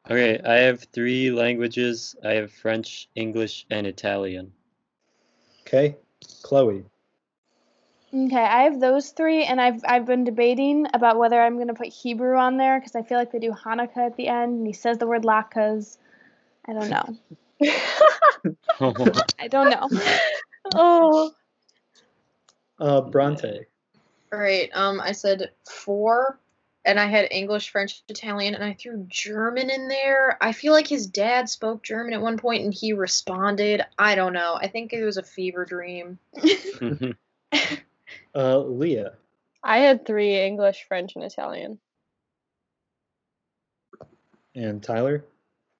Okay, 0.10 0.40
I 0.46 0.60
have 0.60 0.86
three 0.94 1.30
languages. 1.30 2.16
I 2.24 2.36
have 2.36 2.54
French, 2.54 3.10
English, 3.16 3.66
and 3.70 3.86
Italian. 3.86 4.54
Okay, 5.68 5.98
Chloe. 6.42 6.86
Okay, 8.12 8.38
I 8.38 8.64
have 8.64 8.80
those 8.80 9.12
three, 9.12 9.44
and 9.44 9.62
I've 9.62 9.84
I've 9.88 10.06
been 10.06 10.24
debating 10.24 10.88
about 10.94 11.18
whether 11.18 11.40
I'm 11.40 11.60
gonna 11.60 11.76
put 11.76 11.88
Hebrew 11.88 12.38
on 12.38 12.58
there 12.58 12.80
because 12.80 12.96
I 12.96 13.04
feel 13.04 13.20
like 13.20 13.32
they 13.32 13.40
do 13.40 13.52
Hanukkah 13.52 13.98
at 13.98 14.18
the 14.18 14.28
end, 14.28 14.58
and 14.60 14.68
he 14.68 14.74
says 14.74 14.98
the 14.98 15.06
word 15.06 15.24
latkes. 15.24 15.98
I 16.66 16.74
don't 16.74 16.90
know. 16.90 17.16
I 19.40 19.48
don't 19.48 19.70
know. 19.70 19.90
oh, 20.74 21.32
Uh, 22.80 23.02
Bronte. 23.02 23.66
All 24.34 24.40
right, 24.40 24.70
um, 24.74 25.00
I 25.00 25.12
said 25.12 25.52
four, 25.70 26.40
and 26.86 27.00
I 27.00 27.06
had 27.06 27.28
English, 27.30 27.70
French, 27.70 28.02
Italian, 28.10 28.56
and 28.56 28.64
I 28.64 28.74
threw 28.74 29.06
German 29.08 29.70
in 29.70 29.88
there. 29.88 30.36
I 30.42 30.52
feel 30.54 30.74
like 30.74 30.88
his 30.88 31.06
dad 31.06 31.48
spoke 31.48 31.84
German 31.84 32.14
at 32.14 32.22
one 32.22 32.38
point, 32.38 32.64
and 32.64 32.74
he 32.74 32.94
responded. 32.94 33.86
I 34.00 34.16
don't 34.16 34.34
know. 34.34 34.58
I 34.60 34.68
think 34.68 34.94
it 34.94 35.04
was 35.04 35.18
a 35.18 35.24
fever 35.24 35.64
dream. 35.64 36.18
Uh, 38.36 38.60
Leah. 38.60 39.14
I 39.64 39.80
had 39.80 40.06
three 40.06 40.40
English, 40.40 40.86
French, 40.88 41.16
and 41.16 41.24
Italian. 41.24 41.80
And 44.56 44.82
Tyler. 44.82 45.26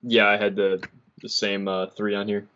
Yeah, 0.02 0.28
I 0.28 0.38
had 0.38 0.56
the 0.56 0.84
the 1.22 1.30
same 1.30 1.68
uh, 1.68 1.88
three 1.88 2.16
on 2.16 2.28
here. 2.28 2.48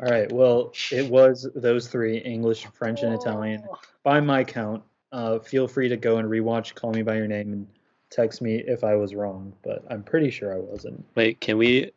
All 0.00 0.10
right. 0.10 0.30
Well, 0.30 0.72
it 0.90 1.10
was 1.10 1.48
those 1.54 1.88
three: 1.88 2.18
English, 2.18 2.66
French, 2.74 3.02
and 3.02 3.14
Italian. 3.14 3.62
By 4.02 4.20
my 4.20 4.44
count, 4.44 4.82
uh, 5.12 5.38
feel 5.38 5.68
free 5.68 5.88
to 5.88 5.96
go 5.96 6.18
and 6.18 6.28
rewatch 6.28 6.74
"Call 6.74 6.92
Me 6.92 7.02
by 7.02 7.16
Your 7.16 7.26
Name" 7.26 7.52
and 7.52 7.66
text 8.10 8.42
me 8.42 8.56
if 8.56 8.84
I 8.84 8.94
was 8.96 9.14
wrong. 9.14 9.52
But 9.62 9.84
I'm 9.90 10.02
pretty 10.02 10.30
sure 10.30 10.54
I 10.54 10.58
wasn't. 10.58 11.04
Wait, 11.14 11.40
can 11.40 11.58
we 11.58 11.92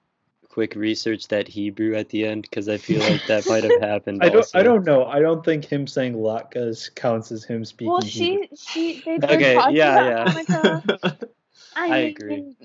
quick 0.54 0.76
research 0.76 1.28
that 1.30 1.48
Hebrew 1.48 1.96
at 1.96 2.10
the 2.10 2.26
end? 2.26 2.44
Because 2.44 2.70
I 2.70 2.78
feel 2.78 3.02
like 3.02 3.26
that 3.28 3.50
might 3.50 3.64
have 3.64 3.82
happened. 3.82 4.20
I 4.22 4.30
don't. 4.30 4.38
also. 4.38 4.60
I 4.60 4.64
don't 4.64 4.86
know. 4.86 5.06
I 5.06 5.20
don't 5.20 5.44
think 5.44 5.66
him 5.66 5.88
saying 5.88 6.14
"latkes" 6.14 6.94
counts 6.94 7.32
as 7.32 7.44
him 7.44 7.66
speaking. 7.66 7.92
Well, 7.92 8.02
Hebrew. 8.02 8.48
she 8.48 8.56
she 8.56 9.02
they 9.04 9.14
were 9.14 9.20
Okay, 9.36 9.56
talking 9.56 9.76
yeah, 9.78 10.10
about 10.28 10.50
yeah. 10.50 11.14
I, 11.76 11.88
I 11.90 11.98
agree. 11.98 12.56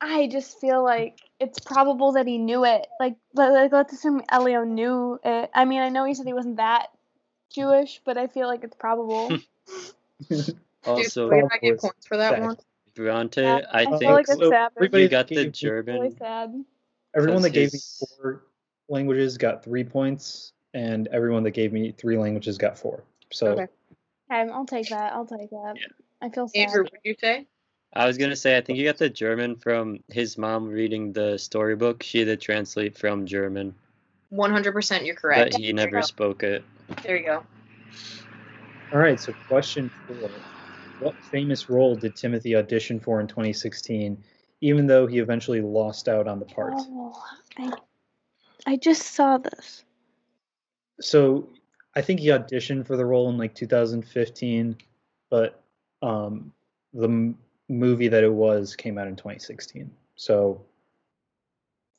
I 0.00 0.26
just 0.26 0.60
feel 0.60 0.82
like 0.82 1.20
it's 1.38 1.60
probable 1.60 2.12
that 2.12 2.26
he 2.26 2.36
knew 2.38 2.64
it. 2.64 2.86
Like, 2.98 3.16
let, 3.34 3.52
like 3.52 3.72
let's 3.72 3.92
assume 3.92 4.22
Elio 4.30 4.64
knew 4.64 5.18
it. 5.24 5.50
I 5.54 5.64
mean, 5.64 5.80
I 5.80 5.88
know 5.88 6.04
he 6.04 6.14
said 6.14 6.26
he 6.26 6.34
wasn't 6.34 6.56
that 6.56 6.88
Jewish, 7.54 8.00
but 8.04 8.18
I 8.18 8.26
feel 8.26 8.48
like 8.48 8.64
it's 8.64 8.76
probable. 8.76 9.30
Also, 10.86 11.30
Dude, 11.30 11.44
I 11.52 11.58
get 11.58 11.80
points 11.80 12.06
for 12.06 12.16
that 12.16 12.34
Back. 12.34 12.42
one. 12.42 12.56
Bronte, 12.94 13.42
Yeah, 13.42 13.60
I 13.72 13.82
I 13.82 13.84
think 13.98 14.02
like 14.04 14.26
so 14.28 14.50
everybody 14.76 15.02
you 15.02 15.08
got 15.08 15.26
the 15.26 15.34
gave 15.34 15.52
German. 15.52 16.00
Really 16.00 16.14
sad. 16.16 16.64
Everyone 17.16 17.42
that 17.42 17.50
gave 17.50 17.72
me 17.72 17.78
four 17.98 18.42
languages 18.88 19.38
got 19.38 19.64
three 19.64 19.84
points, 19.84 20.52
and 20.74 21.08
everyone 21.08 21.42
that 21.44 21.52
gave 21.52 21.72
me 21.72 21.92
three 21.92 22.18
languages 22.18 22.58
got 22.58 22.78
four. 22.78 23.02
So 23.32 23.48
Okay. 23.48 23.66
Okay, 24.30 24.50
I'll 24.52 24.66
take 24.66 24.88
that. 24.88 25.12
I'll 25.12 25.26
take 25.26 25.50
that. 25.50 25.74
Yeah. 25.76 25.86
I 26.20 26.30
feel 26.30 26.48
sad. 26.48 26.60
Andrew, 26.68 26.82
what 26.82 26.92
did 26.92 27.00
you 27.04 27.14
say? 27.20 27.46
I 27.94 28.06
was 28.06 28.18
gonna 28.18 28.36
say 28.36 28.56
I 28.56 28.60
think 28.60 28.78
you 28.78 28.84
got 28.84 28.98
the 28.98 29.08
German 29.08 29.56
from 29.56 30.00
his 30.08 30.36
mom 30.36 30.66
reading 30.66 31.12
the 31.12 31.38
storybook. 31.38 32.02
She 32.02 32.18
had 32.18 32.26
to 32.26 32.36
translate 32.36 32.98
from 32.98 33.24
German, 33.24 33.74
100% 34.32 35.06
you're 35.06 35.14
correct. 35.14 35.52
but 35.52 35.60
he 35.60 35.72
never 35.72 36.02
spoke 36.02 36.42
it. 36.42 36.64
There 37.02 37.16
you 37.16 37.24
go. 37.24 37.44
All 38.92 38.98
right, 38.98 39.18
so 39.18 39.32
question 39.48 39.90
four. 40.06 40.30
What 41.00 41.14
famous 41.24 41.70
role 41.70 41.94
did 41.94 42.16
Timothy 42.16 42.56
audition 42.56 43.00
for 43.00 43.20
in 43.20 43.26
2016, 43.26 44.22
even 44.60 44.86
though 44.86 45.06
he 45.06 45.18
eventually 45.18 45.60
lost 45.60 46.08
out 46.08 46.26
on 46.26 46.38
the 46.38 46.46
part? 46.46 46.72
Oh, 46.76 47.22
I, 47.58 47.72
I 48.66 48.76
just 48.76 49.02
saw 49.14 49.38
this. 49.38 49.84
So 51.00 51.48
I 51.94 52.02
think 52.02 52.20
he 52.20 52.28
auditioned 52.28 52.86
for 52.86 52.96
the 52.96 53.04
role 53.04 53.28
in 53.30 53.36
like 53.36 53.54
2015, 53.54 54.76
but 55.30 55.62
um, 56.02 56.52
the 56.94 57.04
m- 57.08 57.38
movie 57.68 58.08
that 58.08 58.24
it 58.24 58.32
was 58.32 58.74
came 58.76 58.96
out 58.98 59.08
in 59.08 59.16
2016. 59.16 59.90
So 60.16 60.62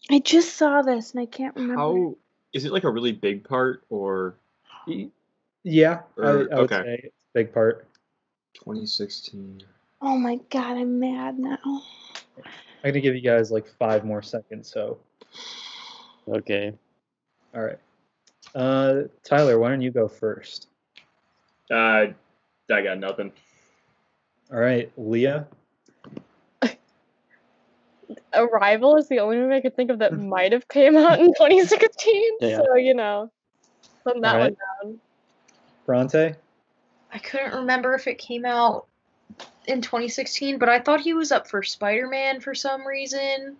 I 0.09 0.19
just 0.19 0.55
saw 0.55 0.81
this 0.81 1.11
and 1.11 1.21
I 1.21 1.25
can't 1.25 1.55
remember. 1.55 1.81
How 1.81 2.15
is 2.53 2.65
it 2.65 2.71
like 2.71 2.85
a 2.85 2.89
really 2.89 3.11
big 3.11 3.43
part 3.47 3.83
or 3.89 4.35
Y- 4.87 5.09
Yeah, 5.63 6.01
I, 6.17 6.21
Or- 6.21 6.53
I 6.53 6.59
would 6.61 6.71
okay. 6.71 6.81
say 6.83 7.01
it's 7.03 7.15
a 7.15 7.33
big 7.33 7.53
part. 7.53 7.87
2016? 8.55 9.61
Oh 10.01 10.17
my 10.17 10.39
god, 10.49 10.77
I'm 10.77 10.99
mad 10.99 11.39
now. 11.39 11.57
I'm 12.83 12.91
gonna 12.91 12.99
give 12.99 13.15
you 13.15 13.21
guys 13.21 13.51
like 13.51 13.67
five 13.67 14.05
more 14.05 14.21
seconds. 14.21 14.71
So, 14.71 14.99
Okay. 16.27 16.73
all 17.55 17.63
right. 17.63 17.79
Uh, 18.53 19.03
Tyler, 19.23 19.59
why 19.59 19.69
don't 19.69 19.81
you 19.81 19.91
go 19.91 20.07
first? 20.07 20.67
Uh, 21.71 22.07
I 22.71 22.81
got 22.81 22.99
nothing. 22.99 23.31
All 24.51 24.59
right, 24.59 24.91
Leah. 24.97 25.47
Arrival 28.33 28.97
is 28.97 29.09
the 29.09 29.19
only 29.19 29.37
movie 29.37 29.55
I 29.55 29.61
could 29.61 29.75
think 29.75 29.89
of 29.89 29.99
that 29.99 30.13
might 30.17 30.51
have 30.51 30.67
came 30.67 30.95
out 30.95 31.19
in 31.19 31.27
2016. 31.27 32.31
Yeah. 32.39 32.57
So 32.57 32.75
you 32.75 32.93
know, 32.93 33.31
putting 34.05 34.21
that 34.21 34.35
Alright. 34.35 34.55
one 34.81 34.89
down. 34.91 34.99
Bronte. 35.85 36.35
I 37.11 37.19
couldn't 37.19 37.53
remember 37.53 37.95
if 37.95 38.05
it 38.07 38.17
came 38.17 38.45
out 38.45 38.87
in 39.67 39.81
2016, 39.81 40.57
but 40.57 40.69
I 40.69 40.79
thought 40.79 41.01
he 41.01 41.13
was 41.13 41.31
up 41.31 41.47
for 41.47 41.63
Spider 41.63 42.07
Man 42.07 42.39
for 42.39 42.55
some 42.55 42.85
reason. 42.85 43.57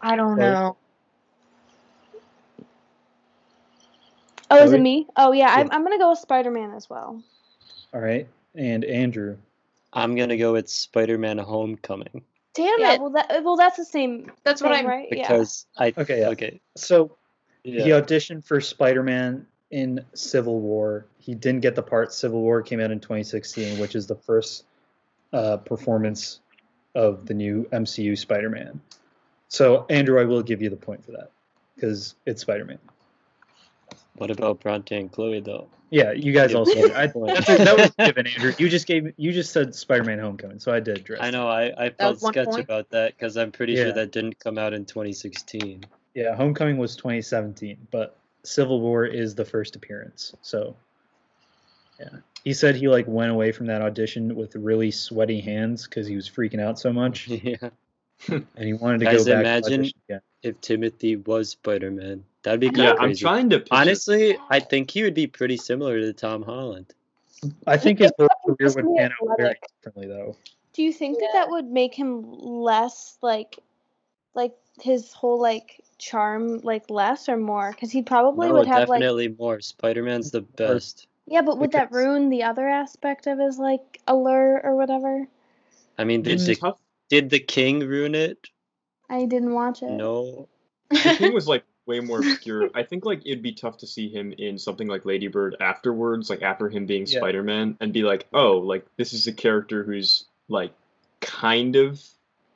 I 0.00 0.16
don't 0.16 0.36
Chloe? 0.36 0.50
know. 0.52 0.76
Oh, 4.50 4.64
is 4.64 4.72
it 4.72 4.80
me? 4.80 5.06
Oh 5.16 5.32
yeah, 5.32 5.48
I'm 5.50 5.70
I'm 5.70 5.84
gonna 5.84 5.98
go 5.98 6.10
with 6.10 6.18
Spider 6.18 6.50
Man 6.50 6.72
as 6.72 6.88
well. 6.88 7.22
All 7.92 8.00
right, 8.00 8.26
and 8.54 8.84
Andrew. 8.84 9.36
I'm 9.92 10.16
gonna 10.16 10.36
go 10.36 10.52
with 10.52 10.68
Spider-Man: 10.68 11.38
Homecoming 11.38 12.22
Damn 12.54 12.80
Yeah. 12.80 12.94
it. 12.94 13.00
Well 13.00 13.10
that 13.10 13.42
well 13.44 13.56
that's 13.56 13.76
the 13.76 13.84
same 13.84 14.30
That's 14.44 14.62
what 14.62 14.72
I'm. 14.72 14.86
right? 14.86 15.08
Yeah. 15.10 15.28
because 15.28 15.66
I 15.76 15.94
Okay, 15.96 16.20
yeah. 16.20 16.28
okay 16.30 16.60
So 16.76 17.16
yeah 17.64 17.84
he 17.84 17.90
auditioned 17.90 18.44
for 18.44 18.60
Spider-Man 18.60 19.46
in 19.70 20.04
Civil 20.14 20.60
War. 20.60 21.06
He 21.18 21.34
didn't 21.34 21.60
get 21.60 21.74
the 21.74 21.82
part. 21.82 22.12
Civil 22.12 22.40
War 22.42 22.62
came 22.62 22.80
out 22.80 22.90
in 22.90 23.00
2016, 23.00 23.78
which 23.78 23.94
is 23.94 24.06
the 24.06 24.16
first 24.16 24.64
uh, 25.32 25.58
performance 25.58 26.40
of 26.94 27.26
the 27.26 27.34
new 27.34 27.68
MCU 27.72 28.16
Spider-Man. 28.16 28.80
So 29.48 29.86
Andrew, 29.88 30.20
I 30.20 30.24
will 30.24 30.42
give 30.42 30.62
you 30.62 30.70
the 30.70 30.76
point 30.76 31.04
for 31.04 31.12
that 31.12 31.30
because 31.74 32.14
it's 32.26 32.42
Spider-Man. 32.42 32.78
What 34.16 34.30
about 34.30 34.60
Bronte 34.60 34.96
and 34.96 35.10
Chloe 35.10 35.40
though? 35.40 35.68
Yeah, 35.90 36.12
you 36.12 36.32
guys 36.32 36.54
also. 36.54 36.80
I, 36.92 37.06
that's 37.06 37.46
that 37.46 37.76
was 37.78 37.90
given, 38.04 38.26
Andrew. 38.26 38.52
You 38.58 38.68
just 38.68 38.86
gave. 38.86 39.14
You 39.16 39.32
just 39.32 39.52
said 39.52 39.74
Spider-Man: 39.74 40.18
Homecoming, 40.18 40.58
so 40.58 40.72
I 40.72 40.80
did 40.80 40.98
address. 40.98 41.20
I 41.22 41.30
know 41.30 41.48
I 41.48 41.72
I 41.86 41.90
felt 41.90 42.20
was 42.20 42.26
sketch 42.26 42.46
point. 42.46 42.64
about 42.64 42.90
that 42.90 43.16
because 43.16 43.36
I'm 43.38 43.52
pretty 43.52 43.72
Yeah. 43.72 43.84
sure 43.84 43.92
that 43.92 44.12
didn't 44.12 44.38
come 44.38 44.58
out 44.58 44.74
in 44.74 44.84
2016. 44.84 45.84
Yeah, 46.14 46.34
Homecoming 46.34 46.76
was 46.76 46.94
2017, 46.96 47.88
but 47.90 48.18
Civil 48.42 48.80
War 48.80 49.06
is 49.06 49.34
the 49.34 49.44
first 49.44 49.76
appearance. 49.76 50.34
So, 50.42 50.76
yeah, 51.98 52.08
he 52.44 52.52
said 52.54 52.76
he 52.76 52.88
like 52.88 53.06
went 53.06 53.30
away 53.30 53.52
from 53.52 53.66
that 53.66 53.82
audition 53.82 54.34
with 54.34 54.54
really 54.56 54.90
sweaty 54.90 55.40
hands 55.40 55.84
because 55.84 56.06
he 56.06 56.16
was 56.16 56.28
freaking 56.28 56.60
out 56.60 56.78
so 56.78 56.92
much, 56.92 57.28
yeah. 57.28 57.56
and 58.28 58.46
he 58.56 58.72
wanted 58.72 58.98
to 59.00 59.04
Guys, 59.06 59.24
go 59.24 59.32
back. 59.34 59.40
imagine- 59.40 59.82
to 59.84 59.92
again. 60.08 60.20
If 60.40 60.60
Timothy 60.60 61.16
was 61.16 61.48
Spider-Man, 61.50 62.22
that'd 62.44 62.60
be 62.60 62.68
kind 62.68 62.78
Yeah, 62.78 62.90
of 62.92 63.00
I'm 63.00 63.16
trying 63.16 63.50
to. 63.50 63.58
Picture, 63.58 63.74
Honestly, 63.74 64.38
I 64.50 64.60
think 64.60 64.88
he 64.88 65.02
would 65.02 65.14
be 65.14 65.26
pretty 65.26 65.56
similar 65.56 65.98
to 65.98 66.12
Tom 66.12 66.44
Holland. 66.44 66.94
I 67.66 67.76
think 67.76 67.98
his 67.98 68.12
whole 68.16 68.28
career 68.46 68.70
would 68.72 68.96
pan 68.96 69.10
out 69.20 69.36
very 69.36 69.54
differently, 69.82 70.06
though. 70.06 70.36
Do 70.74 70.84
you 70.84 70.92
think 70.92 71.18
that 71.18 71.30
that 71.32 71.50
would 71.50 71.64
make 71.64 71.92
him 71.92 72.22
less 72.30 73.18
like 73.20 73.58
like 74.34 74.54
his 74.80 75.12
whole 75.12 75.40
like 75.40 75.80
charm 75.98 76.58
like 76.58 76.88
less 76.88 77.28
or 77.28 77.36
more? 77.36 77.72
Because 77.72 77.90
he 77.90 78.02
probably 78.02 78.46
no, 78.46 78.54
would 78.54 78.68
have 78.68 78.88
like 78.88 79.00
definitely 79.00 79.34
more. 79.36 79.60
Spider-Man's 79.60 80.30
the 80.30 80.42
best. 80.42 81.07
Yeah, 81.30 81.42
but 81.42 81.58
would 81.58 81.72
that 81.72 81.92
ruin 81.92 82.30
the 82.30 82.44
other 82.44 82.66
aspect 82.66 83.26
of 83.26 83.38
his 83.38 83.58
like 83.58 84.00
allure 84.06 84.60
or 84.62 84.76
whatever? 84.76 85.28
I 85.98 86.04
mean, 86.04 86.22
did 86.22 86.40
the 86.40 86.54
tough. 86.56 86.78
did 87.08 87.30
the 87.30 87.40
King 87.40 87.80
ruin 87.80 88.14
it? 88.14 88.48
I 89.10 89.24
didn't 89.26 89.52
watch 89.52 89.82
it. 89.82 89.90
No. 89.90 90.48
The 90.90 91.16
King 91.18 91.34
was 91.34 91.46
like 91.46 91.64
way 91.84 92.00
more 92.00 92.18
obscure. 92.18 92.70
I 92.74 92.82
think 92.82 93.04
like 93.04 93.26
it'd 93.26 93.42
be 93.42 93.52
tough 93.52 93.78
to 93.78 93.86
see 93.86 94.08
him 94.08 94.32
in 94.38 94.58
something 94.58 94.88
like 94.88 95.04
Lady 95.04 95.28
Bird 95.28 95.56
afterwards, 95.60 96.30
like 96.30 96.42
after 96.42 96.68
him 96.68 96.86
being 96.86 97.06
Yeah. 97.06 97.18
Spider 97.18 97.42
Man, 97.42 97.76
and 97.80 97.92
be 97.92 98.02
like, 98.04 98.26
oh, 98.32 98.58
like 98.58 98.86
this 98.96 99.12
is 99.12 99.26
a 99.26 99.32
character 99.32 99.84
who's 99.84 100.24
like 100.48 100.72
kind 101.20 101.76
of 101.76 102.02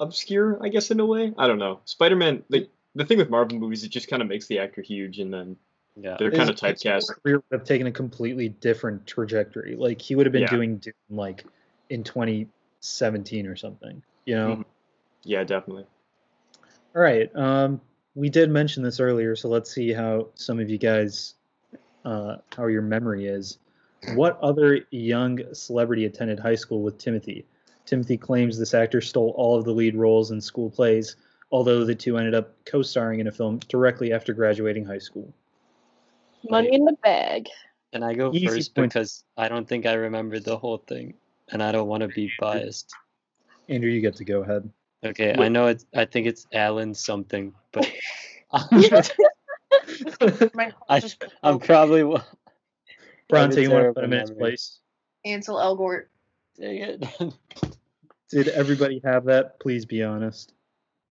obscure, 0.01 0.59
I 0.63 0.69
guess 0.69 0.91
in 0.91 1.01
a 1.01 1.07
way. 1.07 1.35
I 1.37 1.47
don't 1.47 1.59
know. 1.59 1.81
Spider 1.85 2.17
Man, 2.17 2.43
like 2.49 2.71
the 2.95 3.05
thing 3.05 3.19
with 3.19 3.29
Marvel 3.29 3.59
movies, 3.59 3.85
it 3.85 3.91
just 3.91 4.09
kind 4.09 4.23
of 4.23 4.29
makes 4.29 4.47
the 4.47 4.61
actor 4.61 4.83
huge, 4.83 5.19
and 5.19 5.33
then 5.33 5.57
Yeah. 5.97 6.17
they're 6.19 6.31
kind 6.31 6.49
of 6.49 6.59
His- 6.59 6.83
his 6.83 6.83
typecast. 6.83 7.23
career 7.23 7.37
would 7.37 7.59
have 7.59 7.65
taken 7.65 7.87
a 7.87 7.93
completely 7.93 8.49
different 8.49 9.07
trajectory. 9.07 9.77
Like 9.77 10.01
he 10.01 10.15
would 10.15 10.27
have 10.27 10.33
been 10.33 10.43
Yeah. 10.43 10.51
doing 10.51 10.77
Dune 10.79 10.95
like 11.11 11.45
in 11.91 12.03
2017 12.03 13.47
or 13.47 13.57
something. 13.57 14.03
You 14.25 14.35
know. 14.37 14.57
Mhm. 14.57 14.65
Yeah, 15.25 15.45
definitely. 15.45 15.87
All 16.95 17.03
right. 17.03 17.35
Um, 17.37 17.81
we 18.15 18.29
did 18.29 18.51
mention 18.51 18.83
this 18.83 19.01
earlier, 19.01 19.35
so 19.37 19.49
let's 19.49 19.71
see 19.71 19.93
how 19.93 20.29
some 20.35 20.59
of 20.61 20.69
you 20.71 20.79
guys, 20.79 21.35
uh, 22.05 22.37
how 22.57 22.67
your 22.67 22.83
memory 22.83 23.27
is. 23.27 23.59
What 24.15 24.39
other 24.41 24.81
young 24.91 25.41
celebrity 25.55 26.07
attended 26.07 26.39
high 26.41 26.57
school 26.57 26.83
with 26.83 26.99
Timothy? 26.99 27.47
Timothy 27.87 28.17
claims 28.17 28.59
this 28.59 28.75
actor 28.75 29.01
stole 29.01 29.31
all 29.37 29.57
of 29.59 29.65
the 29.65 29.73
lead 29.73 29.95
roles 29.95 30.31
in 30.31 30.41
school 30.41 30.71
plays, 30.71 31.17
although 31.51 31.85
the 31.85 31.95
two 31.95 32.17
ended 32.19 32.35
up 32.35 32.53
co-starring 32.65 33.21
in 33.21 33.27
a 33.27 33.33
film 33.33 33.59
directly 33.69 34.13
after 34.13 34.33
graduating 34.33 34.85
high 34.85 34.99
school. 34.99 35.33
Money 36.51 36.75
in 36.75 36.85
the 36.85 36.97
bag. 37.03 37.49
Can 37.93 38.03
I 38.03 38.15
go 38.15 38.33
Easy 38.33 38.47
first 38.47 38.75
point. 38.75 38.93
because 38.93 39.25
I 39.37 39.49
don't 39.49 39.69
think 39.69 39.87
I 39.87 39.95
remember 39.95 40.39
the 40.41 40.57
whole 40.57 40.79
thing, 40.79 41.15
and 41.51 41.63
I 41.63 41.73
don't 41.73 41.89
want 41.89 42.03
to 42.03 42.09
be 42.09 42.33
biased. 42.39 42.95
Andrew, 43.69 43.91
you 43.91 44.01
get 44.01 44.17
to 44.17 44.25
go 44.25 44.43
ahead. 44.43 44.71
Okay, 45.05 45.35
I 45.37 45.49
know 45.49 45.67
it's. 45.67 45.85
I 45.95 46.05
think 46.05 46.27
it's 46.27 46.47
Alan 46.53 46.95
something, 46.95 47.53
but 47.73 47.91
My 48.53 48.61
heart 50.65 50.73
I, 50.89 51.03
I'm 51.43 51.59
probably. 51.59 52.03
Bronte, 53.29 53.63
you 53.63 53.71
want 53.71 53.87
to 53.87 53.93
put 53.95 54.05
him 54.05 54.13
in 54.13 54.21
his 54.21 54.31
place? 54.31 54.79
Ansel 55.25 55.57
Elgort. 55.57 56.07
Dang 56.59 56.77
it. 56.77 57.05
Did 58.31 58.49
everybody 58.49 59.01
have 59.05 59.25
that? 59.27 59.59
Please 59.61 59.87
be 59.87 60.03
honest. 60.03 60.53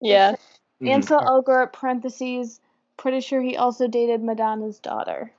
Yeah. 0.01 0.35
Mhm. 0.81 0.89
Ansel 0.89 1.21
Elgort 1.21 1.73
parentheses. 1.73 2.59
Pretty 3.01 3.19
sure 3.21 3.41
he 3.41 3.57
also 3.57 3.87
dated 3.87 4.21
Madonna's 4.23 4.77
daughter. 4.79 5.33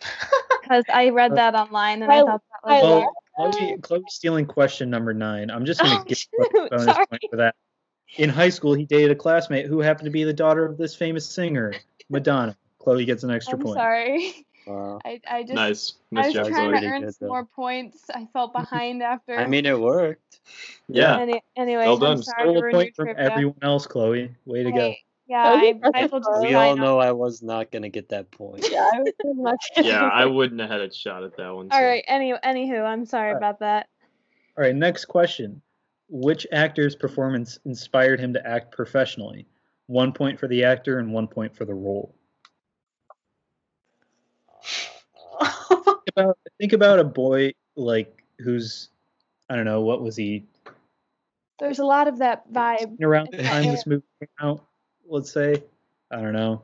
Because 0.60 0.84
I 0.90 1.10
read 1.10 1.32
uh, 1.32 1.34
that 1.34 1.54
online 1.54 2.02
and 2.02 2.10
I, 2.10 2.16
I- 2.16 2.20
thought 2.22 2.40
that 2.64 2.70
was 2.70 2.82
Well, 2.82 3.14
love 3.38 3.80
Chloe, 3.82 4.02
stealing 4.08 4.46
question 4.46 4.88
number 4.88 5.12
nine. 5.12 5.50
I'm 5.50 5.66
just 5.66 5.82
going 5.82 5.94
Oh, 5.94 6.02
to 6.02 6.08
give 6.08 6.16
shoot, 6.18 6.30
a 6.40 6.68
bonus 6.70 6.94
sorry. 6.94 7.06
point 7.10 7.22
for 7.30 7.36
that. 7.36 7.54
In 8.16 8.30
high 8.30 8.48
school, 8.48 8.72
he 8.72 8.86
dated 8.86 9.10
a 9.10 9.14
classmate 9.14 9.66
who 9.66 9.80
happened 9.80 10.06
to 10.06 10.10
be 10.10 10.24
the 10.24 10.32
daughter 10.32 10.64
of 10.64 10.78
this 10.78 10.94
famous 10.94 11.28
singer, 11.28 11.74
Madonna. 12.08 12.56
Chloe 12.78 13.04
gets 13.04 13.24
an 13.24 13.30
extra 13.30 13.58
I'm 13.58 13.64
point. 13.64 13.76
sorry. 13.76 14.46
Wow. 14.66 15.00
I, 15.04 15.20
I 15.30 15.42
just 15.42 15.54
Nice. 15.54 15.94
I 16.14 16.26
was 16.26 16.32
job, 16.32 16.48
trying 16.48 16.80
to 16.80 16.86
earn 16.86 17.12
some 17.12 17.28
more 17.28 17.44
points. 17.44 18.08
I 18.08 18.26
felt 18.32 18.52
behind 18.54 19.02
after. 19.02 19.38
I 19.38 19.46
mean, 19.46 19.66
it 19.66 19.78
worked. 19.78 20.40
Yeah. 20.88 21.18
Any, 21.18 21.42
anyway, 21.56 21.84
Well 21.84 21.94
I'm 21.94 22.00
done. 22.00 22.22
Stole 22.22 22.58
a 22.58 22.70
point 22.70 22.94
from 22.94 23.06
trivia. 23.06 23.22
everyone 23.32 23.58
else, 23.60 23.86
Chloe. 23.86 24.34
Way 24.46 24.62
to 24.62 24.72
go. 24.72 24.80
Hey, 24.80 25.00
yeah, 25.26 25.42
I, 25.42 25.74
I 25.82 25.90
that's 25.92 26.12
will 26.12 26.20
just. 26.20 26.42
We 26.42 26.54
all 26.54 26.76
know. 26.76 26.98
I 26.98 27.12
was 27.12 27.42
not 27.42 27.70
gonna 27.70 27.88
get 27.88 28.10
that 28.10 28.30
point. 28.30 28.66
Yeah, 28.70 28.88
I 28.92 29.00
was 29.00 29.12
pretty 29.20 29.40
much. 29.40 29.64
Yeah, 29.76 30.04
I 30.04 30.26
wouldn't 30.26 30.60
have 30.60 30.70
had 30.70 30.80
a 30.80 30.92
shot 30.92 31.24
at 31.24 31.36
that 31.36 31.54
one. 31.54 31.68
All 31.70 31.80
so. 31.80 31.84
right. 31.84 32.04
Any, 32.06 32.32
anywho, 32.32 32.84
I'm 32.84 33.06
sorry 33.06 33.28
Alright. 33.28 33.38
about 33.38 33.60
that. 33.60 33.88
All 34.56 34.64
right, 34.64 34.74
next 34.74 35.06
question. 35.06 35.62
Which 36.08 36.46
actor's 36.52 36.94
performance 36.94 37.58
inspired 37.64 38.20
him 38.20 38.34
to 38.34 38.46
act 38.46 38.72
professionally? 38.72 39.46
One 39.86 40.12
point 40.12 40.38
for 40.38 40.46
the 40.46 40.64
actor 40.64 40.98
and 40.98 41.12
one 41.12 41.26
point 41.26 41.56
for 41.56 41.64
the 41.64 41.74
role. 41.74 42.14
Think 45.40 46.16
about, 46.16 46.38
think 46.60 46.72
about 46.72 46.98
a 47.00 47.04
boy 47.04 47.52
like 47.76 48.22
who's, 48.38 48.90
I 49.50 49.56
don't 49.56 49.64
know, 49.64 49.80
what 49.80 50.02
was 50.02 50.16
he 50.16 50.46
There's 51.58 51.80
a 51.80 51.84
lot 51.84 52.06
of 52.06 52.18
that 52.18 52.50
vibe. 52.52 53.00
around 53.02 53.30
the 53.32 53.42
time 53.42 53.64
this 53.64 53.86
movie 53.86 54.04
came 54.20 54.28
out? 54.40 54.64
Let's 55.08 55.32
say, 55.32 55.62
I 56.10 56.20
don't 56.20 56.32
know. 56.32 56.62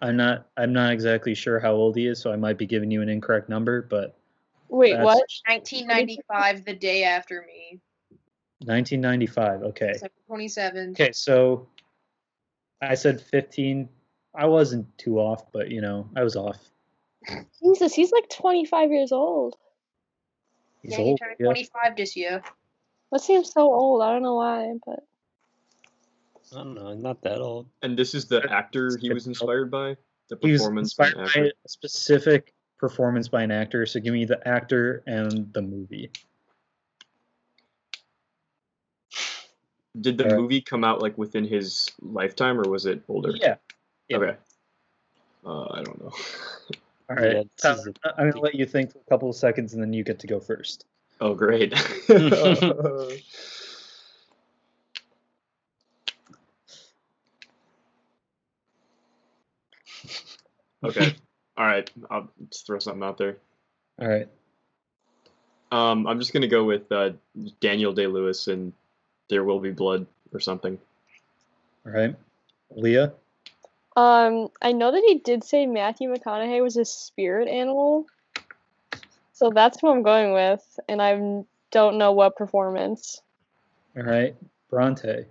I'm 0.00 0.16
not. 0.16 0.48
I'm 0.56 0.72
not 0.72 0.92
exactly 0.92 1.34
sure 1.34 1.60
how 1.60 1.72
old 1.72 1.94
he 1.96 2.06
is, 2.06 2.18
so 2.20 2.32
I 2.32 2.36
might 2.36 2.56
be 2.58 2.66
giving 2.66 2.90
you 2.90 3.02
an 3.02 3.08
incorrect 3.08 3.48
number. 3.48 3.82
But 3.82 4.16
Wait, 4.68 4.92
That's- 4.92 5.04
what? 5.04 5.24
1995, 5.48 6.64
the 6.64 6.74
day 6.74 7.04
after 7.04 7.44
me. 7.46 7.80
1995. 8.64 9.62
Okay. 9.62 9.94
27. 10.26 10.90
Okay, 10.90 11.12
so 11.12 11.66
I 12.80 12.94
said 12.94 13.20
15. 13.20 13.88
I 14.34 14.46
wasn't 14.46 14.86
too 14.98 15.18
off, 15.18 15.50
but 15.52 15.70
you 15.70 15.80
know, 15.80 16.08
I 16.16 16.22
was 16.22 16.36
off. 16.36 16.58
Jesus, 17.62 17.94
he's 17.94 18.12
like 18.12 18.28
25 18.30 18.90
years 18.92 19.12
old. 19.12 19.56
He's 20.82 20.92
Yeah, 20.92 20.98
he 20.98 21.02
old. 21.10 21.18
turned 21.18 21.36
yeah. 21.38 21.46
25 21.46 21.96
this 21.96 22.16
year. 22.16 22.42
That 23.12 23.20
seems 23.20 23.50
so 23.52 23.72
old. 23.72 24.02
I 24.02 24.12
don't 24.12 24.22
know 24.22 24.36
why, 24.36 24.72
but 24.86 25.00
I 26.52 26.56
don't 26.58 26.74
know, 26.74 26.94
not 26.94 27.22
that 27.22 27.38
old. 27.40 27.66
And 27.82 27.96
this 27.96 28.14
is 28.14 28.26
the 28.26 28.50
actor 28.50 28.96
he 29.00 29.12
was 29.12 29.26
inspired 29.26 29.70
by. 29.70 29.96
The 30.28 30.38
He 30.42 30.52
was 30.52 30.62
performance. 30.62 30.94
by 30.94 31.06
inspired 31.06 31.36
an 31.36 31.42
by 31.44 31.48
a 31.64 31.68
specific 31.68 32.54
performance 32.78 33.28
by 33.28 33.42
an 33.42 33.50
actor. 33.50 33.86
So 33.86 34.00
give 34.00 34.12
me 34.14 34.24
the 34.24 34.46
actor 34.46 35.02
and 35.06 35.52
the 35.52 35.62
movie. 35.62 36.10
Did 40.00 40.18
the 40.18 40.24
Alright. 40.24 40.40
movie 40.40 40.60
come 40.60 40.84
out 40.84 41.02
like 41.02 41.18
within 41.18 41.44
his 41.44 41.90
lifetime, 42.00 42.60
or 42.60 42.68
was 42.68 42.86
it 42.86 43.02
older? 43.08 43.32
Yeah. 43.34 43.56
yeah. 44.08 44.16
Okay. 44.18 44.36
Uh, 45.44 45.64
I 45.72 45.82
don't 45.82 46.00
know. 46.00 46.12
All 47.10 47.16
right. 47.16 47.36
Yeah, 47.36 47.42
this 47.42 47.60
Tyler, 47.60 47.88
is 47.88 47.94
I'm 48.04 48.30
going 48.30 48.32
to 48.34 48.40
let 48.40 48.54
you 48.54 48.66
think 48.66 48.92
for 48.92 48.98
a 48.98 49.08
couple 49.08 49.28
of 49.28 49.34
seconds 49.36 49.74
and 49.74 49.82
then 49.82 49.92
you 49.92 50.04
get 50.04 50.20
to 50.20 50.26
go 50.28 50.38
first. 50.38 50.84
oh, 51.20 51.34
great. 51.34 51.74
okay. 60.84 61.14
All 61.56 61.66
right. 61.66 61.90
I'll 62.10 62.30
just 62.48 62.66
throw 62.66 62.78
something 62.78 63.02
out 63.02 63.18
there. 63.18 63.36
All 64.00 64.08
right. 64.08 64.28
Um, 65.72 66.06
I'm 66.06 66.18
just 66.18 66.32
gonna 66.32 66.48
go 66.48 66.64
with 66.64 66.90
uh, 66.90 67.10
Daniel 67.60 67.92
Day 67.92 68.06
Lewis 68.06 68.48
and 68.48 68.72
There 69.28 69.44
Will 69.44 69.60
Be 69.60 69.70
Blood 69.70 70.06
or 70.32 70.40
something. 70.40 70.78
All 71.86 71.92
right. 71.92 72.14
Leah? 72.70 73.12
Um, 73.96 74.48
I 74.62 74.72
know 74.72 74.92
that 74.92 75.02
he 75.06 75.18
did 75.18 75.44
say 75.44 75.66
Matthew 75.66 76.12
McConaughey 76.12 76.62
was 76.62 76.76
a 76.76 76.84
spirit 76.84 77.48
animal. 77.48 78.06
So 79.32 79.50
that's 79.50 79.80
who 79.80 79.88
I'm 79.88 80.02
going 80.02 80.32
with, 80.32 80.78
and 80.88 81.00
I 81.00 81.44
don't 81.70 81.98
know 81.98 82.12
what 82.12 82.36
performance. 82.36 83.22
All 83.96 84.02
right. 84.02 84.36
Bronte. 84.68 85.24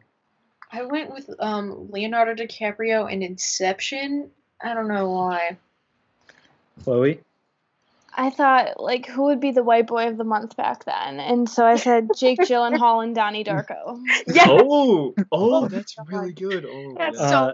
I 0.71 0.84
went 0.84 1.11
with 1.11 1.30
um 1.39 1.89
Leonardo 1.91 2.34
DiCaprio 2.34 3.11
and 3.11 3.23
Inception. 3.23 4.31
I 4.61 4.73
don't 4.73 4.88
know 4.88 5.10
why. 5.10 5.57
Chloe? 6.84 7.22
I 8.14 8.30
thought 8.31 8.80
like 8.81 9.06
who 9.06 9.23
would 9.23 9.40
be 9.40 9.52
the 9.52 9.64
white 9.64 9.88
boy 9.88 10.07
of 10.07 10.18
the 10.18 10.23
month 10.23 10.57
back 10.57 10.84
then, 10.86 11.19
and 11.19 11.49
so 11.49 11.65
I 11.65 11.77
said 11.77 12.10
Jake 12.18 12.40
Gyllenhaal 12.40 13.03
and 13.03 13.15
Donnie 13.15 13.44
Darko. 13.44 14.02
Yeah. 14.27 14.45
Oh, 14.48 15.14
oh, 15.31 15.68
that's 15.68 15.95
really 16.07 16.34
good. 16.34 16.65
Oh, 16.65 16.95
That's 16.98 17.18
yeah. 17.19 17.30
so- 17.30 17.36
Uh, 17.38 17.53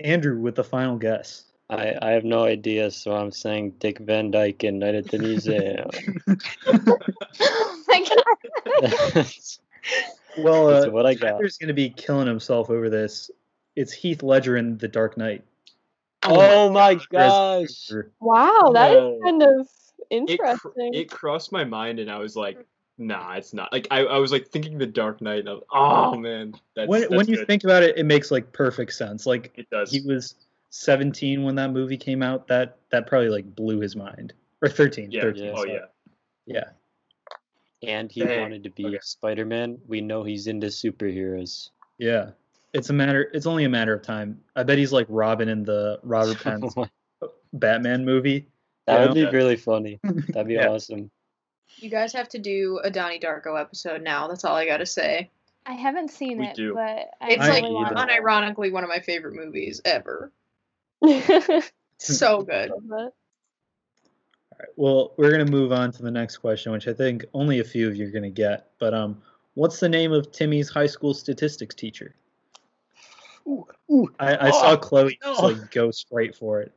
Andrew 0.00 0.38
with 0.40 0.56
the 0.56 0.64
final 0.64 0.96
guess. 0.96 1.44
I, 1.70 1.94
I 2.00 2.10
have 2.10 2.22
no 2.24 2.44
idea, 2.44 2.90
so 2.92 3.12
I'm 3.16 3.32
saying 3.32 3.72
Dick 3.78 3.98
Van 3.98 4.30
Dyke 4.30 4.62
and 4.64 4.78
Night 4.78 4.94
at 4.94 5.08
the 5.08 5.18
Museum. 5.18 5.88
oh 6.66 7.84
my 7.88 8.04
god! 8.04 9.26
Well, 10.38 10.68
uh, 10.68 10.90
what 10.90 11.06
I 11.06 11.14
got. 11.14 11.30
Tyler's 11.32 11.56
going 11.58 11.68
to 11.68 11.74
be 11.74 11.90
killing 11.90 12.26
himself 12.26 12.70
over 12.70 12.90
this. 12.90 13.30
It's 13.74 13.92
Heath 13.92 14.22
Ledger 14.22 14.56
in 14.56 14.78
The 14.78 14.88
Dark 14.88 15.16
Knight. 15.16 15.44
Oh 16.28 16.70
my 16.70 16.92
oh 16.92 16.96
As- 16.96 17.06
gosh! 17.90 18.02
Wow, 18.20 18.70
that 18.74 18.90
is 18.92 18.96
No. 18.96 19.20
kind 19.24 19.42
of 19.42 19.68
it, 20.10 20.26
cr- 20.38 20.46
interesting. 20.46 20.94
it 20.94 21.10
crossed 21.10 21.52
my 21.52 21.64
mind, 21.64 21.98
and 21.98 22.10
I 22.10 22.18
was 22.18 22.36
like, 22.36 22.58
nah, 22.98 23.34
it's 23.34 23.52
not. 23.52 23.72
Like, 23.72 23.86
I, 23.90 24.00
I 24.04 24.18
was 24.18 24.32
like 24.32 24.48
thinking 24.48 24.78
The 24.78 24.86
Dark 24.86 25.20
Knight. 25.20 25.40
And 25.40 25.48
was, 25.48 25.62
oh 25.72 26.16
man, 26.16 26.54
that's, 26.74 26.88
when 26.88 27.02
that's 27.02 27.12
when 27.12 27.26
you 27.28 27.44
think 27.44 27.64
about 27.64 27.82
it, 27.82 27.96
it 27.98 28.04
makes 28.04 28.30
like 28.30 28.52
perfect 28.52 28.92
sense. 28.94 29.26
Like 29.26 29.52
it 29.56 29.68
does. 29.70 29.90
he 29.90 30.00
was 30.02 30.34
17 30.70 31.42
when 31.42 31.54
that 31.56 31.72
movie 31.72 31.96
came 31.96 32.22
out. 32.22 32.46
That 32.48 32.78
that 32.90 33.06
probably 33.06 33.28
like 33.30 33.54
blew 33.54 33.80
his 33.80 33.96
mind. 33.96 34.32
Or 34.62 34.68
13. 34.68 35.10
yeah. 35.10 35.20
13 35.22 35.44
Yeah. 35.44 35.52
Oh 35.56 35.64
yeah. 35.64 35.78
Yeah. 36.46 36.64
And 37.82 38.10
he 38.10 38.22
Dang. 38.22 38.40
wanted 38.40 38.62
to 38.64 38.70
be 38.70 38.86
Okay. 38.86 38.98
Spider-Man. 39.02 39.78
We 39.86 40.00
know 40.00 40.22
he's 40.22 40.46
into 40.46 40.68
superheroes. 40.68 41.70
Yeah. 41.98 42.30
It's 42.72 42.90
a 42.90 42.92
matter. 42.92 43.30
It's 43.32 43.46
only 43.46 43.64
a 43.64 43.68
matter 43.68 43.94
of 43.94 44.02
time. 44.02 44.40
I 44.54 44.62
bet 44.62 44.78
he's 44.78 44.92
like 44.92 45.06
Robin 45.08 45.48
in 45.48 45.62
the 45.64 45.98
Robert 46.02 46.38
Pence 46.42 46.74
Batman 47.52 48.04
movie. 48.04 48.48
that 48.86 49.00
Yeah. 49.00 49.06
would 49.06 49.14
be 49.14 49.26
really 49.26 49.56
funny. 49.56 49.98
That'd 50.04 50.48
be 50.48 50.54
Yeah. 50.54 50.68
awesome. 50.68 51.10
You 51.78 51.90
guys 51.90 52.12
have 52.12 52.28
to 52.30 52.38
do 52.38 52.80
a 52.84 52.90
Donnie 52.90 53.18
Darko 53.18 53.60
episode 53.60 54.02
now. 54.02 54.28
That's 54.28 54.44
all 54.44 54.54
I 54.56 54.66
gotta 54.66 54.86
say. 54.86 55.30
I 55.66 55.72
haven't 55.72 56.10
seen 56.10 56.38
We 56.38 56.46
it, 56.46 56.54
do. 56.54 56.74
but 56.74 57.10
I 57.20 57.30
It's 57.32 57.42
I 57.42 57.48
like 57.48 57.64
really 57.64 57.84
unironically 57.84 58.70
one 58.72 58.84
of 58.84 58.88
my 58.88 59.00
favorite 59.00 59.34
movies 59.34 59.80
ever. 59.84 60.32
So 61.98 62.42
good. 62.42 62.70
All 62.70 62.80
right. 62.90 63.10
Well, 64.76 65.14
we're 65.16 65.30
gonna 65.30 65.50
move 65.50 65.72
on 65.72 65.90
to 65.92 66.02
the 66.02 66.10
next 66.10 66.38
question, 66.38 66.72
which 66.72 66.86
I 66.88 66.92
think 66.92 67.24
only 67.32 67.60
a 67.60 67.64
few 67.64 67.88
of 67.88 67.96
you 67.96 68.06
are 68.06 68.10
gonna 68.10 68.30
get. 68.30 68.68
But 68.78 68.92
um, 68.94 69.22
what's 69.54 69.80
the 69.80 69.88
name 69.88 70.12
of 70.12 70.30
Timmy's 70.30 70.68
high 70.68 70.86
school 70.86 71.14
statistics 71.14 71.74
teacher? 71.74 72.14
I, 74.18 74.48
I 74.48 74.50
saw 74.50 74.72
Oh, 74.72 74.76
Chloe 74.76 75.18
just 75.22 75.40
no. 75.42 75.48
like 75.48 75.70
go 75.70 75.90
straight 75.90 76.34
for 76.34 76.60
it. 76.62 76.72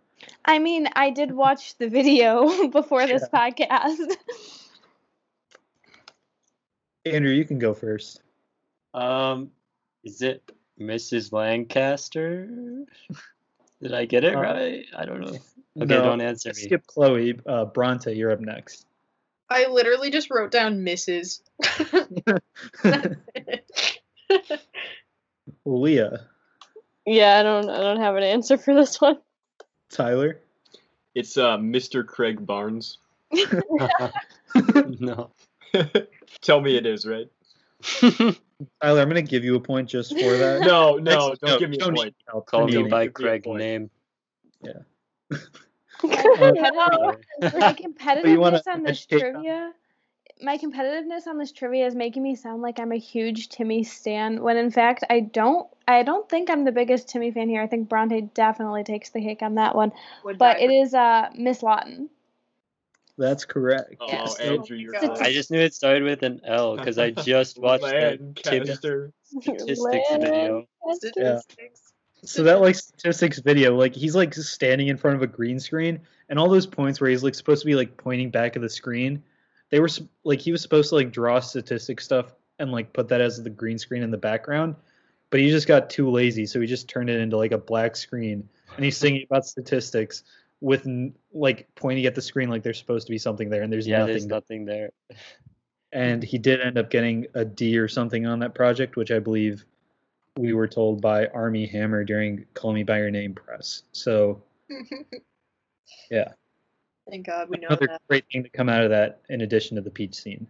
I 0.45 0.59
mean, 0.59 0.87
I 0.95 1.09
did 1.11 1.31
watch 1.31 1.77
the 1.77 1.87
video 1.89 2.67
before 2.71 3.07
this 3.07 3.27
podcast. 3.29 3.97
Andrew, 7.05 7.31
you 7.31 7.45
can 7.45 7.57
go 7.59 7.73
first. 7.73 8.21
Um, 8.93 9.51
is 10.03 10.21
it 10.21 10.51
Mrs. 10.79 11.31
Lancaster? 11.31 12.47
Did 13.81 13.93
I 13.93 14.05
get 14.05 14.23
it 14.23 14.35
Uh, 14.35 14.41
right? 14.41 14.85
I 14.95 15.05
don't 15.05 15.21
know. 15.21 15.27
Okay, 15.29 15.41
No, 15.75 16.03
don't 16.03 16.21
answer 16.21 16.49
me. 16.49 16.53
Skip 16.61 16.85
Chloe. 16.85 17.39
Uh, 17.45 17.65
Bronte, 17.65 18.13
you're 18.13 18.31
up 18.31 18.41
next. 18.41 18.85
I 19.49 19.67
literally 19.67 20.11
just 20.11 20.29
wrote 20.29 20.51
down 20.51 20.79
Mrs. 20.85 21.41
Leah, 25.65 26.27
Yeah, 27.10 27.40
I 27.40 27.44
don't 27.44 27.68
I 27.69 27.80
don't 27.80 27.99
have 27.99 28.15
an 28.15 28.23
answer 28.23 28.56
for 28.57 28.76
this 28.76 29.02
one. 29.02 29.18
Tyler. 29.90 30.40
It's 31.15 31.38
uh, 31.38 31.57
Mr. 31.57 32.06
Craig 32.06 32.45
Barnes. 32.45 32.99
no. 34.99 35.31
Tell 36.41 36.61
me 36.61 36.77
it 36.77 36.86
is 36.86 37.07
right. 37.07 37.27
Tyler, 37.99 39.02
I'm 39.02 39.07
gonna 39.07 39.23
give 39.23 39.44
you 39.44 39.56
a 39.56 39.60
point 39.60 39.90
just 39.90 40.11
for 40.14 40.38
that. 40.38 40.61
No, 40.61 40.98
no, 40.98 41.30
Next- 41.30 41.41
don't 41.41 41.60
give 41.60 41.69
me 41.72 41.77
a 41.77 41.80
don't 41.80 41.95
point. 41.95 42.06
need 42.07 42.15
help. 42.27 42.45
Call 42.45 42.68
Don't 42.68 42.84
me 42.84 42.90
by 42.90 43.06
give 43.06 43.18
me 43.19 43.26
a 43.26 43.27
Craig 43.30 43.44
point. 43.44 43.60
name. 43.60 43.90
my 44.64 44.80
Uh, 46.02 47.73
competitiveness 47.73 48.38
wanna 48.38 48.61
on 48.68 48.84
this 48.84 49.06
trivia 49.06 49.73
my 50.41 50.57
competitiveness 50.57 51.27
on 51.27 51.37
this 51.37 51.51
trivia 51.51 51.85
is 51.85 51.95
making 51.95 52.23
me 52.23 52.35
sound 52.35 52.61
like 52.61 52.79
I'm 52.79 52.91
a 52.91 52.97
huge 52.97 53.49
Timmy 53.49 53.83
stan 53.83 54.41
when 54.41 54.57
in 54.57 54.71
fact 54.71 55.03
I 55.09 55.19
don't 55.19 55.67
I 55.87 56.03
don't 56.03 56.29
think 56.29 56.49
I'm 56.49 56.63
the 56.63 56.71
biggest 56.71 57.09
Timmy 57.09 57.31
fan 57.31 57.49
here. 57.49 57.61
I 57.61 57.67
think 57.67 57.89
Bronte 57.89 58.21
definitely 58.33 58.83
takes 58.83 59.09
the 59.09 59.21
cake 59.21 59.41
on 59.41 59.55
that 59.55 59.75
one. 59.75 59.91
Would 60.23 60.37
But 60.37 60.57
die 60.57 60.65
it 60.65 60.93
uh 60.93 61.29
Miss 61.35 61.61
Lawton. 61.61 62.09
That's 63.17 63.43
correct. 63.43 63.95
Oh, 63.99 64.07
Yes. 64.07 64.39
Andrew, 64.39 64.77
you're 64.77 64.95
I 65.21 65.33
just 65.33 65.51
knew 65.51 65.59
it 65.59 65.73
started 65.73 66.03
with 66.03 66.23
an 66.23 66.39
L 66.45 66.77
because 66.77 66.97
I 66.97 67.11
just 67.11 67.59
watched 67.59 67.83
that 67.83 68.19
Timmy 68.37 68.59
Lancaster. 68.59 69.11
statistics 69.23 69.79
video. 70.13 70.65
Statistics. 70.93 71.93
So 72.23 72.43
that 72.43 72.61
like 72.61 72.75
statistics 72.75 73.39
video, 73.39 73.75
like 73.75 73.93
he's 73.93 74.15
like 74.15 74.33
standing 74.33 74.87
in 74.87 74.97
front 74.97 75.17
of 75.17 75.21
a 75.21 75.27
green 75.27 75.59
screen, 75.59 75.99
and 76.29 76.39
all 76.39 76.49
those 76.49 76.67
points 76.67 77.01
where 77.01 77.09
he's 77.09 77.23
like 77.23 77.35
supposed 77.35 77.61
to 77.61 77.65
be 77.65 77.75
like 77.75 77.97
pointing 77.97 78.29
back 78.29 78.55
at 78.55 78.61
the 78.61 78.69
screen, 78.69 79.23
they 79.71 79.79
were 79.79 79.89
like 80.23 80.39
he 80.39 80.51
was 80.51 80.61
supposed 80.61 80.89
to 80.89 80.95
like 80.95 81.11
draw 81.11 81.39
statistic 81.39 82.01
stuff 82.01 82.33
and 82.59 82.71
like 82.71 82.91
put 82.93 83.07
that 83.09 83.21
as 83.21 83.41
the 83.41 83.49
green 83.49 83.77
screen 83.77 84.03
in 84.03 84.11
the 84.11 84.17
background, 84.17 84.75
but 85.29 85.39
he 85.39 85.49
just 85.49 85.67
got 85.67 85.89
too 85.89 86.09
lazy, 86.09 86.45
so 86.45 86.59
he 86.59 86.67
just 86.67 86.87
turned 86.89 87.09
it 87.09 87.19
into 87.19 87.37
like 87.37 87.51
a 87.51 87.57
black 87.57 87.95
screen, 87.95 88.47
and 88.75 88.83
he's 88.85 88.97
singing 88.97 89.23
about 89.29 89.45
statistics 89.45 90.23
with 90.61 90.85
like 91.33 91.67
pointing 91.75 92.05
at 92.05 92.15
the 92.15 92.21
screen 92.21 92.49
like 92.49 92.63
there's 92.63 92.77
supposed 92.79 93.07
to 93.07 93.11
be 93.11 93.17
something 93.17 93.49
there, 93.49 93.61
and 93.63 93.71
there's 93.71 93.87
Yeah, 93.87 93.99
nothing. 93.99 94.13
there's 94.13 94.25
nothing 94.25 94.65
there. 94.65 94.89
and 95.93 96.21
he 96.21 96.37
did 96.37 96.59
end 96.61 96.77
up 96.77 96.89
getting 96.89 97.25
a 97.33 97.45
D 97.45 97.77
or 97.77 97.87
something 97.87 98.25
on 98.25 98.39
that 98.39 98.53
project, 98.53 98.95
which 98.97 99.09
I 99.11 99.19
believe 99.19 99.65
we 100.37 100.53
were 100.53 100.67
told 100.67 101.01
by 101.01 101.27
Armie 101.27 101.65
Hammer 101.65 102.03
during 102.03 102.45
Call 102.53 102.73
Me 102.73 102.83
by 102.83 102.99
Your 102.99 103.09
Name 103.11 103.33
press. 103.33 103.83
So 103.93 104.41
Yeah. 106.11 106.33
Thank 107.10 107.26
God 107.26 107.49
we 107.49 107.57
know 107.57 107.68
another 107.68 107.88
that. 107.88 108.02
great 108.07 108.26
thing 108.31 108.44
to 108.44 108.49
come 108.49 108.69
out 108.69 108.84
of 108.84 108.90
that, 108.91 109.22
in 109.30 109.41
addition 109.41 109.76
to 109.76 109.81
the 109.81 109.90
peach 109.90 110.15
scene. 110.15 110.48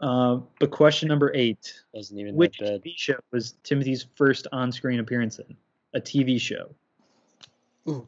Um, 0.00 0.46
but 0.58 0.70
question 0.70 1.08
number 1.08 1.30
eight: 1.34 1.82
Wasn't 1.92 2.18
even 2.18 2.34
Which 2.34 2.58
that. 2.58 2.82
TV 2.82 2.94
show 2.96 3.18
was 3.32 3.54
Timothy's 3.62 4.06
first 4.14 4.46
on-screen 4.52 4.98
appearance 4.98 5.38
in? 5.38 5.56
A 5.94 6.00
TV 6.00 6.40
show. 6.40 6.70
Ooh. 7.88 8.06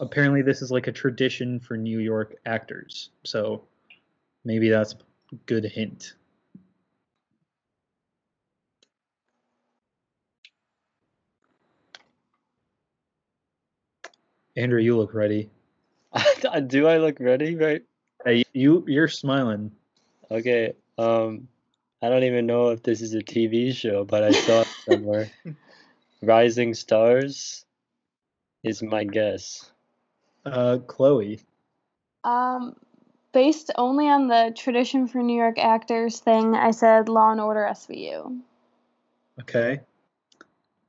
Apparently, 0.00 0.42
this 0.42 0.62
is 0.62 0.70
like 0.70 0.86
a 0.86 0.92
tradition 0.92 1.58
for 1.58 1.76
New 1.76 1.98
York 1.98 2.36
actors. 2.46 3.10
So 3.24 3.64
maybe 4.44 4.68
that's 4.68 4.92
a 4.92 5.34
good 5.46 5.64
hint. 5.64 6.14
Andrew, 14.56 14.80
you 14.80 14.96
look 14.96 15.14
ready. 15.14 15.50
Do 16.66 16.86
I 16.86 16.98
look 16.98 17.18
ready? 17.20 17.56
Right. 17.56 17.82
Hey, 18.24 18.44
you 18.52 18.84
you're 18.86 19.08
smiling. 19.08 19.72
Okay. 20.30 20.74
Um, 20.96 21.48
I 22.00 22.08
don't 22.08 22.24
even 22.24 22.46
know 22.46 22.68
if 22.68 22.82
this 22.82 23.00
is 23.00 23.14
a 23.14 23.18
TV 23.20 23.74
show, 23.74 24.04
but 24.04 24.22
I 24.22 24.30
saw 24.30 24.60
it 24.60 24.68
somewhere. 24.84 25.30
Rising 26.22 26.74
Stars 26.74 27.64
is 28.62 28.82
my 28.82 29.04
guess. 29.04 29.70
Uh, 30.44 30.78
Chloe. 30.86 31.40
Um, 32.22 32.76
based 33.32 33.70
only 33.76 34.08
on 34.08 34.28
the 34.28 34.52
tradition 34.56 35.08
for 35.08 35.22
New 35.22 35.36
York 35.36 35.58
actors 35.58 36.20
thing, 36.20 36.54
I 36.54 36.70
said 36.70 37.08
Law 37.08 37.32
and 37.32 37.40
Order 37.40 37.66
SVU. 37.70 38.40
Okay. 39.40 39.80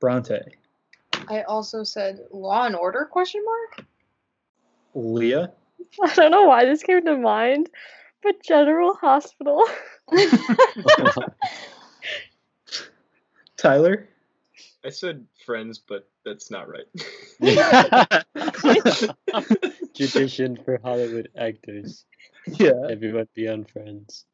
Bronte. 0.00 0.40
I 1.28 1.42
also 1.42 1.84
said 1.84 2.20
Law 2.30 2.66
and 2.66 2.76
Order 2.76 3.06
question 3.10 3.42
mark. 3.44 3.86
Leah. 4.94 5.52
I 6.02 6.14
don't 6.14 6.30
know 6.30 6.46
why 6.46 6.64
this 6.64 6.82
came 6.82 7.04
to 7.04 7.16
mind, 7.16 7.68
but 8.22 8.42
General 8.42 8.94
Hospital. 8.94 9.64
Tyler. 13.56 14.08
I 14.84 14.90
said 14.90 15.26
friends, 15.44 15.78
but 15.78 16.08
that's 16.24 16.50
not 16.50 16.68
right. 16.68 16.86
Tradition 19.96 20.58
for 20.64 20.78
Hollywood 20.82 21.28
actors. 21.36 22.04
Yeah. 22.46 22.86
Everyone 22.88 23.26
be 23.34 23.48
on 23.48 23.64
Friends. 23.64 24.24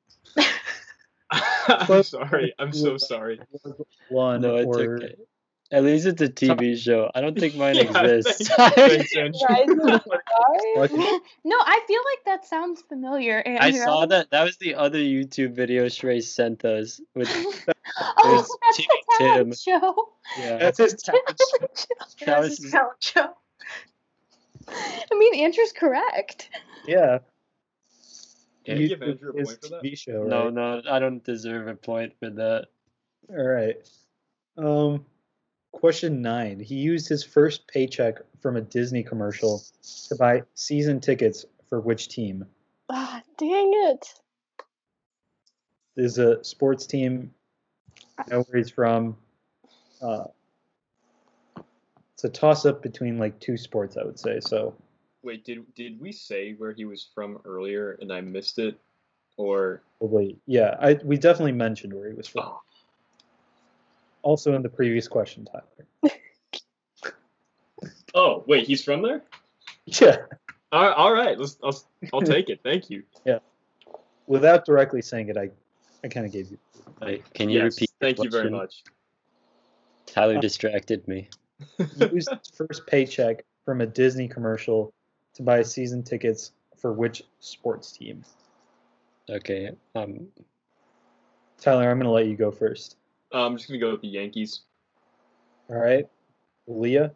I'm 1.30 2.02
sorry. 2.02 2.52
I'm 2.58 2.72
so 2.72 2.98
sorry. 2.98 3.40
One 4.08 4.42
No, 4.42 4.56
it's 4.56 4.66
or 4.66 4.96
okay. 4.96 5.14
At 5.72 5.84
least 5.84 6.04
it's 6.04 6.20
a 6.20 6.28
TV 6.28 6.76
show. 6.76 7.10
I 7.14 7.22
don't 7.22 7.38
think 7.38 7.56
mine 7.56 7.74
Yeah, 7.76 8.02
exists. 8.02 8.46
Thanks, 8.54 9.16
Andrew. 9.16 9.40
Rising 9.48 9.80
Stars? 9.80 10.20
Lucky. 10.76 10.96
no, 11.44 11.56
I 11.58 11.80
feel 11.88 12.00
like 12.04 12.24
that 12.26 12.44
sounds 12.44 12.82
familiar. 12.82 13.42
I 13.46 13.70
saw 13.70 14.04
that. 14.04 14.30
That 14.30 14.44
was 14.44 14.58
the 14.58 14.74
other 14.74 14.98
YouTube 14.98 15.54
video 15.54 15.86
Shrey 15.86 16.22
sent 16.22 16.66
us. 16.66 17.00
With 17.14 17.28
oh, 18.18 18.34
was 18.34 18.58
that's 18.66 18.76
Timmy 18.76 18.88
the 19.08 19.16
talent 19.18 19.56
Tim. 19.64 19.80
show. 19.80 20.08
yeah, 20.38 20.56
That's 20.58 20.76
his 20.78 20.94
talent. 21.02 21.26
that 21.26 21.88
That's 22.26 22.48
was 22.50 22.58
his 22.58 22.70
talent 22.70 22.96
show. 23.00 23.28
I 24.68 25.14
mean, 25.18 25.34
Andrew's 25.36 25.72
correct. 25.72 26.50
Yeah. 26.86 27.18
Can 28.66 28.78
you 28.78 28.88
YouTube 28.88 28.88
give 28.90 29.02
Andrew 29.02 29.30
a 29.30 29.32
point 29.44 29.58
for 29.62 29.68
that? 29.70 29.82
TV 29.82 29.98
show, 29.98 30.22
no, 30.24 30.50
no. 30.50 30.82
I 30.88 30.98
don't 30.98 31.24
deserve 31.24 31.66
a 31.66 31.74
point 31.74 32.12
for 32.20 32.28
that. 32.30 32.66
All 33.30 33.42
right. 33.42 33.76
Um, 34.58 35.06
question 35.72 36.22
nine. 36.22 36.60
He 36.60 36.76
used 36.76 37.08
his 37.08 37.24
first 37.24 37.66
paycheck 37.66 38.18
from 38.40 38.56
a 38.56 38.60
Disney 38.60 39.02
commercial 39.02 39.62
to 40.08 40.14
buy 40.14 40.42
season 40.54 41.00
tickets 41.00 41.44
for 41.68 41.80
which 41.80 42.08
team? 42.08 42.44
Ah, 42.90 43.22
dang 43.38 43.70
it. 43.74 44.06
There's 45.96 46.18
a 46.18 46.42
sports 46.44 46.86
team. 46.86 47.32
I 48.18 48.24
know 48.30 48.42
where 48.42 48.58
he's 48.58 48.70
from. 48.70 49.16
Uh, 50.00 50.24
it's 52.14 52.24
a 52.24 52.28
toss 52.28 52.66
up 52.66 52.82
between 52.82 53.18
like 53.18 53.38
two 53.40 53.56
sports, 53.56 53.96
I 53.96 54.04
would 54.04 54.18
say. 54.18 54.40
So 54.40 54.74
Wait, 55.22 55.44
did 55.44 55.64
did 55.74 56.00
we 56.00 56.12
say 56.12 56.52
where 56.54 56.72
he 56.72 56.84
was 56.84 57.08
from 57.14 57.40
earlier 57.44 57.96
and 58.00 58.12
I 58.12 58.20
missed 58.20 58.58
it, 58.58 58.78
or 59.36 59.82
probably, 59.98 60.36
yeah, 60.46 60.76
I 60.80 60.98
we 61.04 61.16
definitely 61.16 61.52
mentioned 61.52 61.94
where 61.94 62.08
he 62.08 62.14
was 62.14 62.26
from. 62.26 62.44
oh, 62.44 62.60
Also 64.22 64.54
in 64.54 64.62
the 64.62 64.68
previous 64.68 65.08
question, 65.08 65.44
Tyler. 65.44 66.12
oh 68.14 68.44
wait, 68.46 68.66
he's 68.66 68.82
from 68.84 69.02
there? 69.02 69.22
Yeah. 69.86 70.18
All 70.70 70.82
right, 70.82 70.94
all 70.96 71.12
right 71.12 71.38
let's 71.38 71.58
I'll, 71.62 71.76
I'll 72.12 72.22
take 72.22 72.48
it. 72.48 72.60
Thank 72.62 72.90
you. 72.90 73.02
Yeah. 73.24 73.38
Without 74.26 74.64
directly 74.64 75.02
saying 75.02 75.28
it, 75.28 75.36
I, 75.36 75.50
I 76.04 76.08
kind 76.08 76.24
of 76.24 76.32
gave 76.32 76.50
you. 76.50 76.58
Wait, 77.00 77.24
can 77.34 77.50
you 77.50 77.60
Yes, 77.60 77.74
repeat? 77.74 77.90
thank 78.00 78.22
you 78.22 78.30
very 78.30 78.50
much. 78.50 78.84
Tyler 80.06 80.38
distracted 80.40 81.06
me. 81.08 81.28
He 81.76 82.06
used 82.06 82.28
his 82.30 82.50
first 82.54 82.86
paycheck 82.86 83.44
from 83.64 83.80
a 83.80 83.86
Disney 83.86 84.28
commercial 84.28 84.92
to 85.34 85.42
buy 85.42 85.62
season 85.62 86.02
tickets 86.02 86.52
for 86.76 86.92
which 86.92 87.22
sports 87.40 87.92
team? 87.92 88.24
Okay. 89.30 89.70
Um. 89.94 90.28
Tyler, 91.60 91.90
I'm 91.90 91.98
going 91.98 92.06
to 92.06 92.10
let 92.10 92.26
you 92.26 92.36
go 92.36 92.50
first. 92.50 92.96
Uh, 93.32 93.46
I'm 93.46 93.56
just 93.56 93.68
gonna 93.68 93.80
go 93.80 93.92
with 93.92 94.02
the 94.02 94.08
Yankees. 94.08 94.62
All 95.68 95.76
right. 95.76 96.06
Leah? 96.66 97.12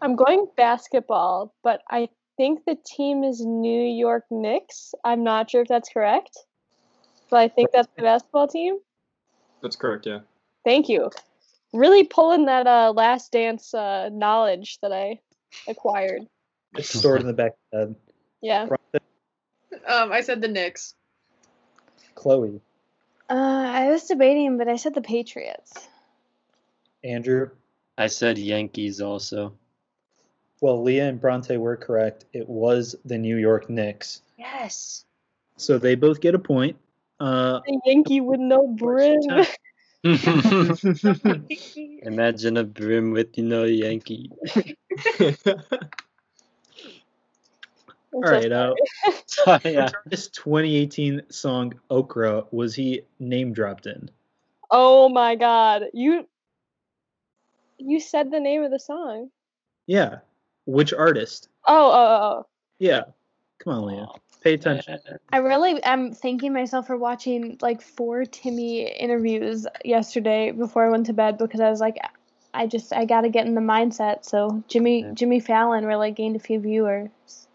I'm 0.00 0.16
going 0.16 0.46
basketball, 0.56 1.54
but 1.62 1.82
I 1.90 2.08
think 2.36 2.64
the 2.66 2.76
team 2.84 3.24
is 3.24 3.40
New 3.40 3.82
York 3.82 4.24
Knicks. 4.30 4.94
I'm 5.04 5.24
not 5.24 5.50
sure 5.50 5.62
if 5.62 5.68
that's 5.68 5.88
correct, 5.88 6.38
but 7.30 7.38
I 7.38 7.48
think 7.48 7.70
that's 7.72 7.88
the 7.96 8.02
basketball 8.02 8.48
team. 8.48 8.78
That's 9.62 9.76
correct. 9.76 10.06
Yeah. 10.06 10.20
Thank 10.64 10.88
you. 10.88 11.10
Really 11.72 12.04
pulling 12.04 12.46
that 12.46 12.66
uh, 12.66 12.92
last 12.94 13.32
dance 13.32 13.74
uh, 13.74 14.08
knowledge 14.12 14.78
that 14.82 14.92
I 14.92 15.18
acquired. 15.66 16.22
It's 16.76 16.96
stored 16.96 17.20
in 17.20 17.26
the 17.26 17.32
back 17.32 17.52
of 17.52 17.58
the 17.72 17.78
head. 17.78 17.94
Yeah. 18.40 18.66
Um, 19.86 20.12
I 20.12 20.20
said 20.20 20.40
the 20.40 20.48
Knicks. 20.48 20.94
Chloe, 22.14 22.60
Uh, 23.28 23.34
I 23.34 23.88
was 23.88 24.04
debating, 24.04 24.56
but 24.58 24.68
I 24.68 24.76
said 24.76 24.94
the 24.94 25.02
Patriots. 25.02 25.88
Andrew. 27.04 27.50
I 27.96 28.06
said 28.06 28.38
Yankees 28.38 29.00
also. 29.00 29.54
Well, 30.60 30.82
Leah 30.82 31.08
and 31.08 31.20
Bronte 31.20 31.56
were 31.56 31.76
correct. 31.76 32.24
It 32.32 32.48
was 32.48 32.96
the 33.04 33.18
New 33.18 33.36
York 33.36 33.68
Knicks. 33.68 34.22
Yes. 34.36 35.04
So 35.56 35.78
they 35.78 35.94
both 35.94 36.20
get 36.20 36.34
a 36.34 36.38
point. 36.38 36.76
Uh, 37.20 37.60
A 37.66 37.78
Yankee 37.84 38.20
with 38.20 38.40
no 38.40 38.66
brim. 38.66 39.20
Imagine 42.02 42.56
a 42.56 42.64
brim 42.64 43.10
with 43.10 43.36
no 43.36 43.64
Yankee. 43.64 44.30
All 48.24 48.32
right. 48.32 48.52
Uh, 48.52 48.74
yeah. 49.64 49.90
this 50.06 50.28
2018 50.28 51.22
song 51.30 51.78
Okra 51.90 52.44
was 52.50 52.74
he 52.74 53.02
name 53.18 53.52
dropped 53.52 53.86
in? 53.86 54.10
Oh 54.70 55.08
my 55.08 55.34
god. 55.34 55.84
You 55.92 56.26
you 57.78 58.00
said 58.00 58.30
the 58.30 58.40
name 58.40 58.62
of 58.62 58.70
the 58.70 58.80
song. 58.80 59.30
Yeah. 59.86 60.18
Which 60.66 60.92
artist? 60.92 61.48
Oh, 61.66 61.90
oh, 61.90 62.22
oh. 62.22 62.46
Yeah. 62.78 63.02
Come 63.58 63.74
on, 63.74 63.86
Leah. 63.86 64.06
Pay 64.42 64.54
attention. 64.54 64.98
I 65.32 65.38
really 65.38 65.82
am 65.82 66.12
thanking 66.12 66.52
myself 66.52 66.86
for 66.86 66.96
watching 66.96 67.58
like 67.60 67.82
four 67.82 68.24
Timmy 68.24 68.86
interviews 68.86 69.66
yesterday 69.84 70.52
before 70.52 70.86
I 70.86 70.90
went 70.90 71.06
to 71.06 71.12
bed 71.12 71.38
because 71.38 71.60
I 71.60 71.70
was 71.70 71.80
like, 71.80 71.96
I 72.54 72.66
just 72.66 72.92
I 72.92 73.04
gotta 73.04 73.28
get 73.28 73.46
in 73.46 73.54
the 73.54 73.60
mindset. 73.60 74.24
So 74.24 74.62
Jimmy 74.68 75.06
Jimmy 75.14 75.40
Fallon 75.40 75.84
really 75.84 76.12
gained 76.12 76.36
a 76.36 76.40
few 76.40 76.60
viewers. 76.60 77.47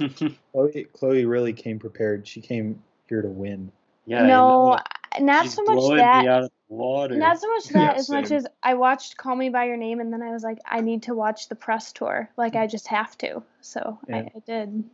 Chloe, 0.52 0.86
Chloe 0.92 1.24
really 1.24 1.52
came 1.52 1.78
prepared. 1.78 2.26
She 2.26 2.40
came 2.40 2.82
here 3.08 3.22
to 3.22 3.28
win. 3.28 3.70
yeah. 4.06 4.26
No, 4.26 4.78
not 5.18 5.46
so 5.48 5.62
much 5.64 5.98
that. 5.98 6.22
me 6.22 6.28
out 6.28 6.44
of 6.44 6.50
the. 6.68 7.16
Not 7.16 7.40
so 7.40 7.48
much 7.48 7.64
that 7.70 7.96
as 7.96 8.08
much 8.08 8.30
as 8.30 8.46
I 8.62 8.74
watched 8.74 9.16
Call 9.16 9.34
Me 9.34 9.48
by 9.48 9.64
Your 9.64 9.76
Name 9.76 10.00
and 10.00 10.12
then 10.12 10.22
I 10.22 10.30
was 10.30 10.42
like, 10.42 10.58
I 10.64 10.80
need 10.80 11.04
to 11.04 11.14
watch 11.14 11.48
the 11.48 11.56
press 11.56 11.92
tour. 11.92 12.30
Like 12.36 12.54
I 12.54 12.66
just 12.66 12.86
have 12.88 13.16
to. 13.18 13.42
So 13.60 13.98
Yeah. 14.08 14.16
I, 14.16 14.18
I 14.20 14.42
did. 14.46 14.84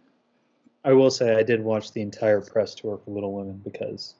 I 0.85 0.93
will 0.93 1.11
say 1.11 1.35
I 1.35 1.43
did 1.43 1.63
watch 1.63 1.93
the 1.93 2.01
entire 2.01 2.41
press 2.41 2.75
tour 2.75 2.99
for 3.05 3.11
Little 3.11 3.35
Women 3.35 3.61
because 3.65 4.15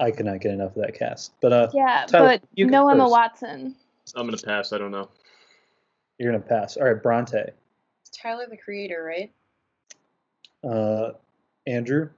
I 0.00 0.10
could 0.10 0.26
not 0.26 0.40
get 0.40 0.52
enough 0.52 0.74
of 0.76 0.82
that 0.82 0.94
cast. 0.98 1.32
But 1.40 1.52
uh, 1.52 1.68
Yeah, 1.72 2.06
Tyler, 2.08 2.26
but 2.28 2.42
you 2.54 2.66
go 2.66 2.70
no 2.70 2.88
Emma 2.88 3.04
first. 3.04 3.12
Watson. 3.12 3.76
I'm 4.14 4.26
gonna 4.26 4.38
pass. 4.38 4.72
I 4.72 4.78
don't 4.78 4.90
know. 4.90 5.08
you're 6.18 6.32
gonna 6.32 6.42
pass. 6.42 6.76
All 6.76 6.84
right, 6.84 7.02
Bronte, 7.02 7.38
It's 8.00 8.10
Tyler 8.10 8.46
the 8.48 8.56
Creator, 8.56 9.02
right? 9.04 9.32
Uh, 10.68 11.12
Andrew, 11.66 12.10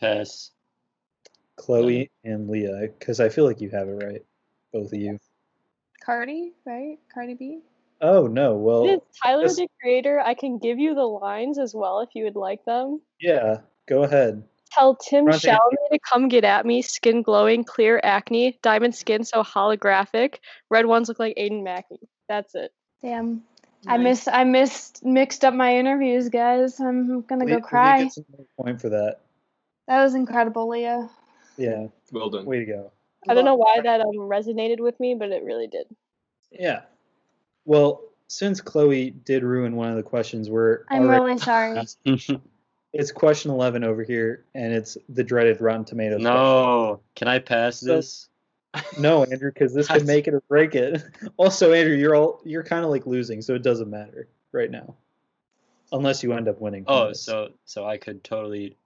Pass. 0.00 0.50
Chloe, 1.56 2.08
and 2.24 2.48
Leah, 2.48 2.88
because 2.98 3.18
I 3.18 3.28
feel 3.28 3.44
like 3.44 3.60
you 3.60 3.68
have 3.70 3.88
it 3.88 4.04
right, 4.04 4.24
both 4.72 4.92
of 4.92 4.98
you. 4.98 5.18
Cardi, 6.04 6.52
right? 6.64 6.98
Cardi 7.12 7.34
B. 7.34 7.60
Oh 8.00 8.28
no, 8.28 8.54
well, 8.54 8.84
It 8.84 8.90
is 8.94 9.00
Tyler 9.22 9.42
this- 9.42 9.56
the 9.56 9.68
Creator. 9.82 10.20
I 10.20 10.34
can 10.34 10.58
give 10.58 10.78
you 10.78 10.94
the 10.94 11.02
lines 11.04 11.58
as 11.58 11.74
well 11.74 12.00
if 12.00 12.10
you 12.14 12.24
would 12.24 12.36
like 12.36 12.64
them. 12.64 13.00
yeah, 13.20 13.58
go 13.88 14.04
ahead. 14.04 14.44
Tell 14.70 14.94
Tim 14.94 15.24
Bronte- 15.24 15.48
Chalamet 15.48 15.90
to 15.92 15.98
come 16.08 16.28
get 16.28 16.44
at 16.44 16.64
me. 16.64 16.82
Skin 16.82 17.22
glowing, 17.22 17.64
clear 17.64 18.00
acne, 18.04 18.58
diamond 18.62 18.94
skin 18.94 19.24
so 19.24 19.42
holographic. 19.42 20.36
Red 20.70 20.86
ones 20.86 21.08
look 21.08 21.18
like 21.18 21.36
Aiden 21.36 21.64
Mackey. 21.64 21.98
That's 22.28 22.54
it. 22.54 22.70
Damn. 23.02 23.42
I 23.86 23.96
Nice. 23.96 24.04
miss 24.04 24.28
I 24.28 24.44
missed 24.44 25.04
mixed 25.04 25.44
up 25.44 25.54
my 25.54 25.76
interviews, 25.76 26.28
guys. 26.28 26.80
I'm 26.80 27.22
gonna 27.22 27.44
Le- 27.44 27.50
go 27.50 27.54
Leah 27.56 27.62
cry. 27.62 28.02
gets 28.04 28.16
another 28.18 28.44
point 28.60 28.80
for 28.80 28.88
that. 28.90 29.20
That 29.86 30.02
was 30.02 30.14
incredible, 30.14 30.68
Leah. 30.68 31.08
Yeah, 31.56 31.86
Well 32.12 32.30
done. 32.30 32.44
way 32.44 32.58
to 32.60 32.64
go. 32.66 32.92
I 33.28 33.34
don't 33.34 33.44
know 33.44 33.54
why 33.56 33.80
that 33.82 34.00
um 34.00 34.12
resonated 34.16 34.80
with 34.80 34.98
me, 35.00 35.14
but 35.14 35.30
it 35.30 35.42
really 35.44 35.66
did. 35.66 35.86
Yeah. 36.50 36.82
Well, 37.64 38.02
since 38.28 38.60
Chloe 38.60 39.10
did 39.10 39.42
ruin 39.42 39.76
one 39.76 39.90
of 39.90 39.96
the 39.96 40.02
questions, 40.02 40.50
we're 40.50 40.84
I'm 40.88 41.08
really 41.08 41.38
sorry. 41.38 41.80
It's 42.94 43.12
question 43.12 43.50
11 43.50 43.84
over 43.84 44.02
here, 44.02 44.46
and 44.54 44.72
it's 44.72 44.96
the 45.10 45.22
dreaded 45.22 45.60
Rotten 45.60 45.84
Tomatoes. 45.84 46.22
No, 46.22 47.00
can 47.16 47.28
I 47.28 47.38
pass 47.38 47.80
So- 47.80 47.96
this? 47.96 48.28
No, 48.98 49.24
Andrew, 49.24 49.50
because 49.52 49.72
this 49.74 49.86
could 49.88 50.06
make 50.06 50.26
it 50.28 50.34
or 50.34 50.40
break 50.48 50.74
it. 50.74 51.02
Also, 51.36 51.72
Andrew, 51.72 51.96
you're 51.96 52.14
all 52.14 52.40
you're 52.44 52.62
kind 52.64 52.84
of 52.84 52.90
like 52.90 53.06
losing, 53.06 53.42
so 53.42 53.54
it 53.54 53.62
doesn't 53.62 53.90
matter 53.90 54.28
right 54.52 54.70
now, 54.70 54.94
unless 55.92 56.22
you 56.22 56.32
end 56.32 56.48
up 56.48 56.60
winning. 56.60 56.84
Oh, 56.86 57.08
this. 57.08 57.22
so 57.22 57.50
so 57.64 57.86
I 57.86 57.96
could 57.96 58.22
totally. 58.24 58.76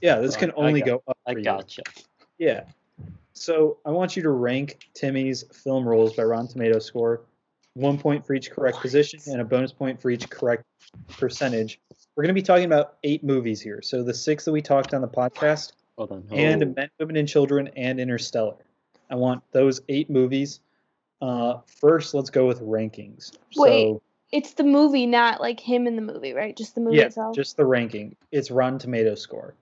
yeah, 0.00 0.18
this 0.20 0.34
oh, 0.34 0.36
I- 0.36 0.40
can 0.40 0.52
only 0.56 0.80
got- 0.80 0.86
go 0.86 1.02
up. 1.08 1.18
I 1.26 1.32
for 1.32 1.38
you. 1.38 1.44
gotcha. 1.44 1.82
Yeah. 2.38 2.64
So 3.32 3.78
I 3.84 3.90
want 3.90 4.16
you 4.16 4.22
to 4.22 4.30
rank 4.30 4.88
Timmy's 4.94 5.44
film 5.52 5.86
roles 5.86 6.14
by 6.14 6.22
Rotten 6.22 6.48
Tomato 6.48 6.78
score. 6.78 7.22
One 7.74 7.98
point 7.98 8.26
for 8.26 8.32
each 8.34 8.50
correct 8.50 8.78
position 8.80 9.20
and 9.26 9.42
a 9.42 9.44
bonus 9.44 9.72
point 9.72 10.00
for 10.00 10.10
each 10.10 10.30
correct 10.30 10.64
percentage. 11.10 11.78
We're 12.14 12.22
going 12.22 12.34
to 12.34 12.40
be 12.40 12.42
talking 12.42 12.64
about 12.64 12.96
eight 13.04 13.22
movies 13.22 13.60
here. 13.60 13.82
So 13.82 14.02
the 14.02 14.14
six 14.14 14.46
that 14.46 14.52
we 14.52 14.62
talked 14.62 14.94
on 14.94 15.02
the 15.02 15.08
podcast, 15.08 15.72
Hold 15.98 16.12
on. 16.12 16.24
Hold 16.28 16.40
and 16.40 16.62
on. 16.62 16.74
Men, 16.74 16.90
Women, 16.98 17.16
and 17.16 17.28
Children, 17.28 17.68
and 17.76 18.00
Interstellar. 18.00 18.56
I 19.10 19.14
want 19.14 19.42
those 19.52 19.80
eight 19.88 20.10
movies. 20.10 20.60
Uh, 21.22 21.58
first, 21.80 22.14
let's 22.14 22.30
go 22.30 22.46
with 22.46 22.60
rankings. 22.60 23.32
Wait. 23.56 23.94
So 23.94 24.02
It's 24.32 24.52
the 24.54 24.64
movie, 24.64 25.06
not 25.06 25.40
like 25.40 25.60
him 25.60 25.86
in 25.86 25.96
the 25.96 26.02
movie, 26.02 26.32
right? 26.32 26.56
Just 26.56 26.74
the 26.74 26.80
movie 26.80 26.98
yeah, 26.98 27.06
itself. 27.06 27.34
just 27.34 27.56
the 27.56 27.64
ranking. 27.64 28.16
It's 28.32 28.50
Rotten 28.50 28.78
Tomato 28.78 29.14
score. 29.14 29.54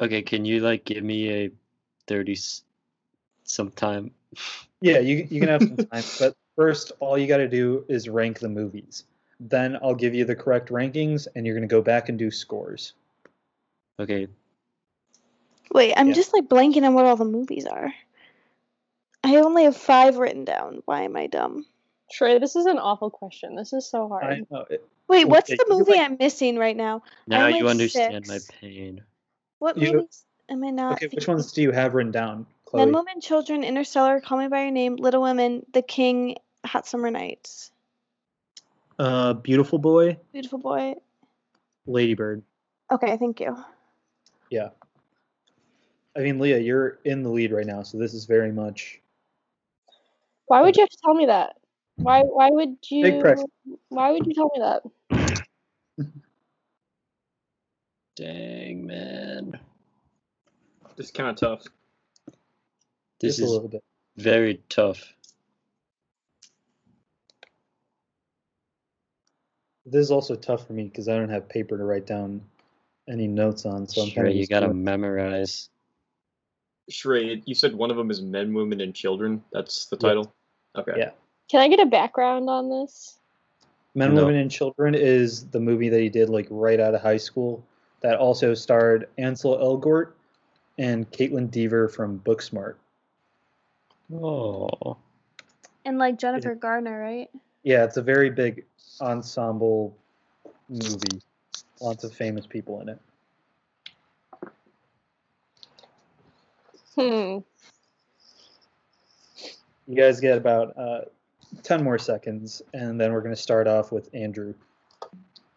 Okay, 0.00 0.22
can 0.22 0.44
you 0.44 0.60
like 0.60 0.84
give 0.84 1.04
me 1.04 1.30
a 1.30 1.50
thirty 2.06 2.32
s- 2.32 2.62
sometime? 3.44 4.10
Yeah, 4.80 4.98
you 4.98 5.26
you 5.30 5.40
can 5.40 5.48
have 5.48 5.62
some 5.62 5.76
time, 5.92 6.04
but 6.18 6.34
first, 6.56 6.92
all 7.00 7.16
you 7.18 7.26
got 7.26 7.38
to 7.38 7.48
do 7.48 7.84
is 7.88 8.08
rank 8.08 8.38
the 8.38 8.48
movies. 8.48 9.04
Then 9.40 9.78
I'll 9.82 9.94
give 9.94 10.14
you 10.14 10.24
the 10.24 10.34
correct 10.36 10.70
rankings, 10.70 11.26
and 11.34 11.44
you're 11.46 11.54
gonna 11.54 11.66
go 11.66 11.82
back 11.82 12.08
and 12.08 12.18
do 12.18 12.30
scores. 12.30 12.94
Okay, 14.00 14.26
Wait, 15.72 15.92
I'm 15.96 16.08
Yeah. 16.08 16.14
just 16.14 16.32
like 16.32 16.44
blanking 16.48 16.86
on 16.86 16.94
what 16.94 17.04
all 17.04 17.16
the 17.16 17.24
movies 17.24 17.66
are. 17.66 17.92
I 19.24 19.36
only 19.36 19.64
have 19.64 19.76
five 19.76 20.18
written 20.18 20.44
down. 20.44 20.82
Why 20.84 21.02
am 21.02 21.16
I 21.16 21.26
dumb? 21.26 21.64
Shrey, 22.12 22.38
this 22.38 22.56
is 22.56 22.66
an 22.66 22.78
awful 22.78 23.10
question. 23.10 23.56
This 23.56 23.72
is 23.72 23.88
so 23.88 24.06
hard. 24.08 24.24
I 24.24 24.42
know. 24.50 24.66
it- 24.70 24.86
Wait, 25.08 25.26
what's 25.26 25.50
Okay, 25.50 25.56
the 25.56 25.66
movie 25.74 25.92
like- 25.92 26.00
I'm 26.00 26.16
missing 26.18 26.56
right 26.58 26.76
now? 26.76 27.02
now 27.26 27.46
you 27.46 27.64
have 27.64 27.66
understand 27.66 28.26
my 28.26 28.38
pain. 28.60 29.02
What 29.58 29.76
You- 29.76 29.92
movies 29.94 30.24
am 30.48 30.62
I 30.64 30.70
not? 30.70 30.92
Okay, 30.94 31.08
which 31.08 31.26
ones 31.28 31.52
do 31.52 31.62
you 31.62 31.72
have 31.72 31.94
written 31.94 32.12
down, 32.12 32.46
Chloe? 32.66 32.84
Men, 32.86 32.94
Women, 32.94 33.20
Children, 33.20 33.64
Interstellar, 33.64 34.20
Call 34.20 34.38
Me 34.38 34.48
by 34.48 34.62
Your 34.62 34.70
Name, 34.70 34.96
Little 34.96 35.20
Women, 35.22 35.64
The 35.72 35.82
King, 35.82 36.36
Hot 36.64 36.86
Summer 36.86 37.10
Nights, 37.10 37.70
Uh, 38.98 39.32
Beautiful 39.34 39.78
Boy, 39.78 40.18
Beautiful 40.32 40.58
Boy. 40.58 40.94
Ladybird. 41.86 42.42
Okay, 42.92 43.16
thank 43.16 43.40
you. 43.40 43.56
Yeah. 44.50 44.70
I 46.16 46.20
mean, 46.20 46.38
Leah, 46.38 46.58
you're 46.60 46.98
in 47.04 47.22
the 47.22 47.28
lead 47.28 47.50
right 47.52 47.66
now, 47.66 47.82
so 47.82 47.98
this 47.98 48.14
is 48.14 48.24
very 48.24 48.52
much 48.52 49.00
Why 50.46 50.62
would 50.62 50.76
you 50.76 50.82
have 50.82 50.88
to 50.90 50.98
tell 51.04 51.14
me 51.14 51.26
that? 51.26 51.56
Why 51.96 52.22
why 52.22 52.50
would 52.50 52.76
you 52.90 53.02
Big 53.02 53.20
press. 53.20 53.44
why 53.88 54.10
would 54.10 54.26
you 54.26 54.34
tell 54.34 54.50
me 54.54 54.60
that? 54.60 54.82
Dang 58.16 58.86
man, 58.86 59.58
This 60.96 61.06
is 61.06 61.12
kind 61.12 61.30
of 61.30 61.36
tough. 61.36 61.64
this 63.20 63.36
just 63.36 63.40
a 63.40 63.44
is 63.44 63.50
little 63.50 63.68
bit. 63.68 63.82
very 64.16 64.62
tough. 64.68 65.12
This 69.86 70.00
is 70.02 70.10
also 70.12 70.34
tough 70.36 70.66
for 70.66 70.72
me 70.74 70.84
because 70.84 71.08
I 71.08 71.16
don't 71.16 71.28
have 71.28 71.48
paper 71.48 71.76
to 71.76 71.84
write 71.84 72.06
down 72.06 72.40
any 73.08 73.26
notes 73.26 73.66
on. 73.66 73.86
So 73.88 74.00
I'm 74.02 74.06
kind 74.08 74.14
Sure, 74.14 74.26
of 74.26 74.34
you 74.36 74.46
gotta 74.46 74.66
doing- 74.66 74.84
memorize. 74.84 75.68
Shrey, 76.90 77.42
you 77.46 77.54
said 77.54 77.74
one 77.74 77.90
of 77.90 77.96
them 77.96 78.10
is 78.10 78.20
Men, 78.20 78.52
Women, 78.52 78.80
and 78.80 78.94
Children. 78.94 79.42
That's 79.52 79.86
the 79.86 79.96
Yeah. 79.96 80.08
title. 80.08 80.34
Okay. 80.76 80.92
Yeah. 80.96 81.10
Can 81.48 81.60
I 81.60 81.68
get 81.68 81.80
a 81.80 81.86
background 81.86 82.48
on 82.48 82.68
this? 82.68 83.18
Men, 83.94 84.14
No. 84.14 84.22
Women, 84.26 84.40
and 84.40 84.50
Children 84.50 84.94
is 84.94 85.48
the 85.50 85.60
movie 85.60 85.88
that 85.88 86.00
he 86.00 86.08
did 86.08 86.28
like 86.28 86.46
right 86.50 86.80
out 86.80 86.94
of 86.94 87.00
high 87.00 87.16
school. 87.16 87.64
That 88.00 88.18
also 88.18 88.52
starred 88.54 89.08
Ansel 89.18 89.56
Elgort 89.56 90.12
and 90.78 91.10
Kaitlyn 91.10 91.50
Dever 91.50 91.88
from 91.88 92.20
Booksmart. 92.20 92.74
Oh, 94.12 94.98
And 95.86 95.98
like 95.98 96.18
Jennifer 96.18 96.54
Garner, 96.54 97.00
right? 97.00 97.30
Yeah, 97.62 97.84
it's 97.84 97.96
a 97.96 98.02
very 98.02 98.28
big 98.30 98.66
ensemble 99.00 99.96
movie. 100.68 101.20
Lots 101.80 102.04
of 102.04 102.12
famous 102.12 102.46
people 102.46 102.80
in 102.80 102.90
it. 102.90 102.98
Hmm. 106.94 107.38
You 109.86 109.96
guys 109.96 110.20
get 110.20 110.38
about 110.38 110.76
uh, 110.78 111.00
10 111.62 111.82
more 111.84 111.98
seconds, 111.98 112.62
and 112.72 113.00
then 113.00 113.12
we're 113.12 113.20
going 113.20 113.34
to 113.34 113.40
start 113.40 113.66
off 113.66 113.92
with 113.92 114.08
Andrew. 114.14 114.54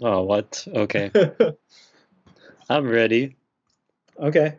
oh, 0.02 0.24
what? 0.24 0.66
Okay, 0.68 1.12
I'm 2.70 2.88
ready. 2.88 3.36
Okay. 4.20 4.56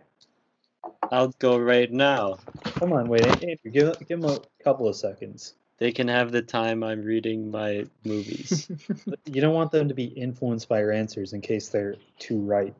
I'll 1.10 1.32
go 1.38 1.59
right 1.59 1.90
now. 1.90 2.38
Come 2.64 2.92
on, 2.92 3.09
wait. 3.09 3.24
Andrew, 3.26 3.70
give, 3.70 3.98
give 4.06 4.18
him 4.18 4.24
a 4.26 4.38
couple 4.62 4.86
of 4.88 4.94
seconds. 4.96 5.55
They 5.78 5.90
can 5.92 6.09
have 6.09 6.32
the 6.32 6.42
time 6.42 6.82
I'm 6.82 7.02
reading 7.02 7.50
my 7.50 7.86
movies. 8.05 8.70
You 9.26 9.40
don't 9.42 9.55
want 9.55 9.70
them 9.70 9.88
to 9.88 9.94
be 9.94 10.05
influenced 10.05 10.68
by 10.68 10.80
your 10.80 10.90
answers 10.92 11.32
in 11.34 11.40
case 11.42 11.68
they're 11.68 11.96
too 12.18 12.40
right. 12.40 12.74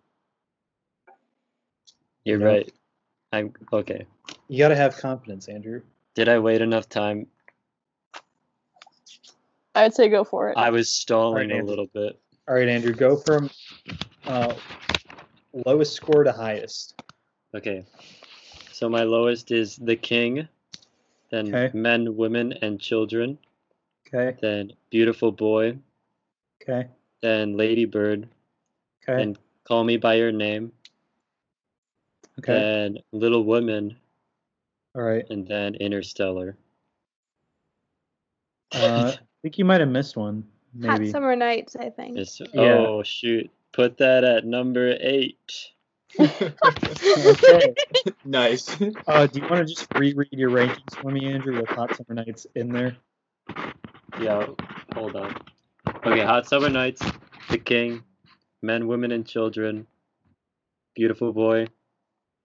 You're 2.25 2.39
No. 2.39 2.47
right. 2.47 2.73
I'm 3.33 3.53
okay. 3.73 4.07
You 4.49 4.59
got 4.59 4.69
to 4.69 4.77
have 4.77 4.97
confidence, 4.97 5.49
Andrew. 5.49 5.83
Did 6.15 6.29
I 6.29 6.39
wait 6.39 6.61
enough 6.63 6.89
time? 6.89 7.27
I 9.75 9.85
would 9.85 9.95
say 9.95 10.09
go 10.09 10.25
for 10.25 10.51
it. 10.51 10.57
I 10.57 10.71
was 10.71 10.91
stalling 10.91 11.53
a 11.53 11.63
little 11.63 11.87
bit. 11.93 12.19
All 12.49 12.55
right, 12.55 12.69
Andrew, 12.69 12.93
go 12.93 13.17
from 13.17 13.51
uh, 14.27 14.55
lowest 15.67 15.95
score 15.95 16.25
to 16.25 16.33
highest. 16.33 17.01
Okay. 17.55 17.85
So 18.73 18.89
my 18.89 19.03
lowest 19.03 19.51
is 19.51 19.77
The 19.77 19.97
King, 19.97 20.49
then 21.31 21.55
Okay. 21.55 21.71
Men, 21.77 22.17
Women, 22.17 22.55
and 22.63 22.81
Children, 22.81 23.39
Okay. 24.07 24.37
then 24.41 24.73
Beautiful 24.91 25.31
Boy, 25.31 25.77
Okay. 26.63 26.89
then 27.21 27.57
Lady 27.57 27.85
Bird, 27.85 28.29
Okay. 29.03 29.23
and 29.23 29.39
Call 29.65 29.85
Me 29.85 29.97
by 29.97 30.15
Your 30.15 30.33
Name, 30.33 30.73
Okay. 32.39 32.53
then 32.53 32.99
Little 33.13 33.45
Women, 33.45 33.97
All 34.95 35.03
right. 35.03 35.25
and 35.31 35.47
then 35.47 35.75
Interstellar. 35.75 36.57
Uh, 38.75 39.13
I 39.15 39.19
think 39.43 39.59
you 39.59 39.65
might 39.65 39.81
have 39.81 39.89
missed 39.89 40.17
one. 40.17 40.45
Maybe. 40.75 41.07
Hot 41.07 41.13
Summer 41.13 41.35
Nights, 41.35 41.75
I 41.77 41.91
think. 41.91 42.19
It's, 42.19 42.41
Yeah. 42.53 42.63
Oh 42.63 43.03
shoot! 43.03 43.51
Put 43.73 43.99
that 43.99 44.25
at 44.25 44.45
number 44.45 44.97
eight. 45.01 45.37
Okay. 46.21 47.75
nice. 48.25 48.77
Uh, 49.07 49.27
do 49.27 49.41
you 49.41 49.49
want 49.49 49.67
to 49.67 49.75
just 49.75 49.87
reread 49.95 50.29
your 50.33 50.51
rankings 50.51 50.95
for 50.97 51.11
me, 51.11 51.31
Andrew, 51.33 51.57
with 51.61 51.69
Hot 51.71 51.95
Summer 51.97 52.23
Nights 52.25 52.47
in 52.55 52.71
there? 52.73 52.97
Yeah, 54.21 54.47
hold 54.95 55.17
on. 55.17 55.35
Okay, 56.05 56.25
Hot 56.25 56.47
Summer 56.47 56.69
Nights, 56.69 57.03
The 57.51 57.59
King, 57.59 58.03
Men, 58.63 58.87
Women, 58.87 59.13
and 59.13 59.27
Children, 59.27 59.87
Beautiful 60.95 61.33
Boy, 61.33 61.67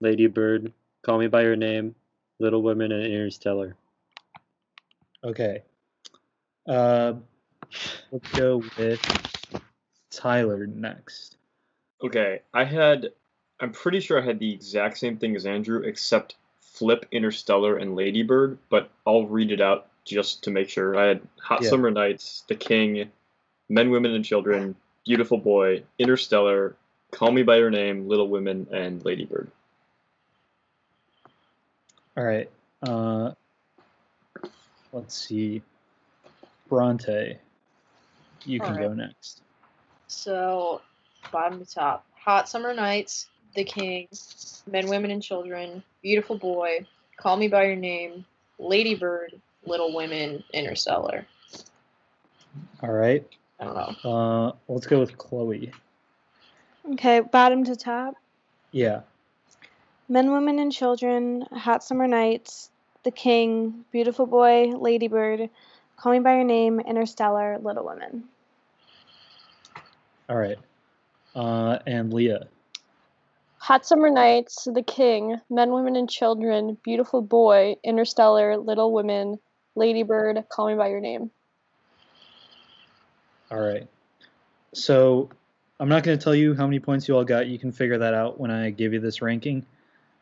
Lady 0.00 0.26
Bird, 0.26 0.72
Call 1.02 1.18
Me 1.18 1.26
by 1.26 1.42
Your 1.42 1.56
Name, 1.56 1.94
Little 2.38 2.62
Women, 2.62 2.92
and 2.92 3.04
Interstellar. 3.04 3.76
Okay. 5.22 5.62
Uh, 6.66 7.14
let's 8.10 8.30
go 8.32 8.62
with 8.78 9.00
Tyler 10.10 10.66
next. 10.66 11.36
Okay, 12.02 12.40
I 12.52 12.64
had. 12.64 13.12
I'm 13.60 13.72
pretty 13.72 14.00
sure 14.00 14.20
I 14.20 14.24
had 14.24 14.38
the 14.38 14.52
exact 14.52 14.98
same 14.98 15.16
thing 15.16 15.36
as 15.36 15.46
Andrew, 15.46 15.80
except 15.82 16.34
flip 16.60 17.06
Interstellar 17.12 17.76
and 17.76 17.94
Ladybird, 17.94 18.58
but 18.68 18.90
I'll 19.06 19.26
read 19.26 19.52
it 19.52 19.60
out 19.60 19.86
just 20.04 20.42
to 20.44 20.50
make 20.50 20.68
sure. 20.68 20.98
I 20.98 21.06
had 21.06 21.20
Hot 21.40 21.62
Yeah. 21.62 21.70
Summer 21.70 21.90
Nights, 21.90 22.44
The 22.48 22.56
King, 22.56 23.10
Men, 23.68 23.90
Women, 23.90 24.12
and 24.12 24.24
Children, 24.24 24.74
Beautiful 25.06 25.38
Boy, 25.38 25.84
Interstellar, 25.98 26.74
Call 27.12 27.30
Me 27.30 27.42
by 27.42 27.58
Your 27.58 27.70
Name, 27.70 28.08
Little 28.08 28.28
Women, 28.28 28.66
and 28.72 29.04
Ladybird. 29.04 29.50
All 32.16 32.24
right. 32.24 32.50
Uh, 32.82 33.32
let's 34.92 35.14
see. 35.14 35.62
Bronte, 36.68 37.38
you 38.44 38.60
can 38.60 38.76
go 38.76 38.92
next. 38.92 39.42
So, 40.06 40.80
bottom 41.32 41.64
to 41.64 41.70
top. 41.70 42.06
Hot 42.14 42.48
Summer 42.48 42.72
Nights, 42.72 43.28
The 43.54 43.64
King, 43.64 44.08
Men, 44.70 44.88
Women, 44.88 45.10
and 45.10 45.22
Children, 45.22 45.82
Beautiful 46.02 46.38
Boy, 46.38 46.86
Call 47.16 47.36
Me 47.36 47.48
by 47.48 47.64
Your 47.64 47.76
Name, 47.76 48.24
Lady 48.58 48.94
Bird, 48.94 49.40
Little 49.66 49.94
Women, 49.94 50.42
Interstellar. 50.52 51.26
All 52.82 52.92
right. 52.92 53.26
I 53.60 53.64
don't 53.64 53.74
know. 54.04 54.10
Uh, 54.10 54.52
let's 54.68 54.86
go 54.86 55.00
with 55.00 55.16
Chloe. 55.18 55.72
Okay, 56.92 57.20
bottom 57.20 57.64
to 57.64 57.76
top. 57.76 58.14
Yeah. 58.72 59.00
Men, 60.08 60.32
Women, 60.32 60.58
and 60.58 60.70
Children, 60.70 61.46
Hot 61.52 61.82
Summer 61.82 62.06
Nights, 62.06 62.70
The 63.04 63.10
King, 63.10 63.84
Beautiful 63.90 64.26
Boy, 64.26 64.66
Ladybird, 64.76 65.48
Call 65.96 66.12
Me 66.12 66.18
by 66.18 66.34
Your 66.34 66.44
Name, 66.44 66.78
Interstellar, 66.80 67.58
Little 67.58 67.86
Women. 67.86 68.24
All 70.28 70.36
right. 70.36 70.58
Uh, 71.34 71.78
and 71.86 72.12
Leah. 72.12 72.48
Hot 73.58 73.86
Summer 73.86 74.10
Nights, 74.10 74.68
The 74.70 74.82
King, 74.82 75.40
Men, 75.48 75.72
Women, 75.72 75.96
and 75.96 76.10
Children, 76.10 76.76
Beautiful 76.84 77.22
Boy, 77.22 77.76
Interstellar, 77.82 78.58
Little 78.58 78.92
Women, 78.92 79.38
Ladybird, 79.74 80.44
Call 80.50 80.68
Me 80.68 80.74
by 80.74 80.88
Your 80.88 81.00
Name. 81.00 81.30
All 83.50 83.60
right. 83.60 83.88
So 84.74 85.30
I'm 85.80 85.88
not 85.88 86.02
going 86.02 86.18
to 86.18 86.22
tell 86.22 86.34
you 86.34 86.54
how 86.54 86.66
many 86.66 86.78
points 86.78 87.08
you 87.08 87.16
all 87.16 87.24
got. 87.24 87.46
You 87.46 87.58
can 87.58 87.72
figure 87.72 87.96
that 87.96 88.12
out 88.12 88.38
when 88.38 88.50
I 88.50 88.68
give 88.68 88.92
you 88.92 89.00
this 89.00 89.22
ranking. 89.22 89.64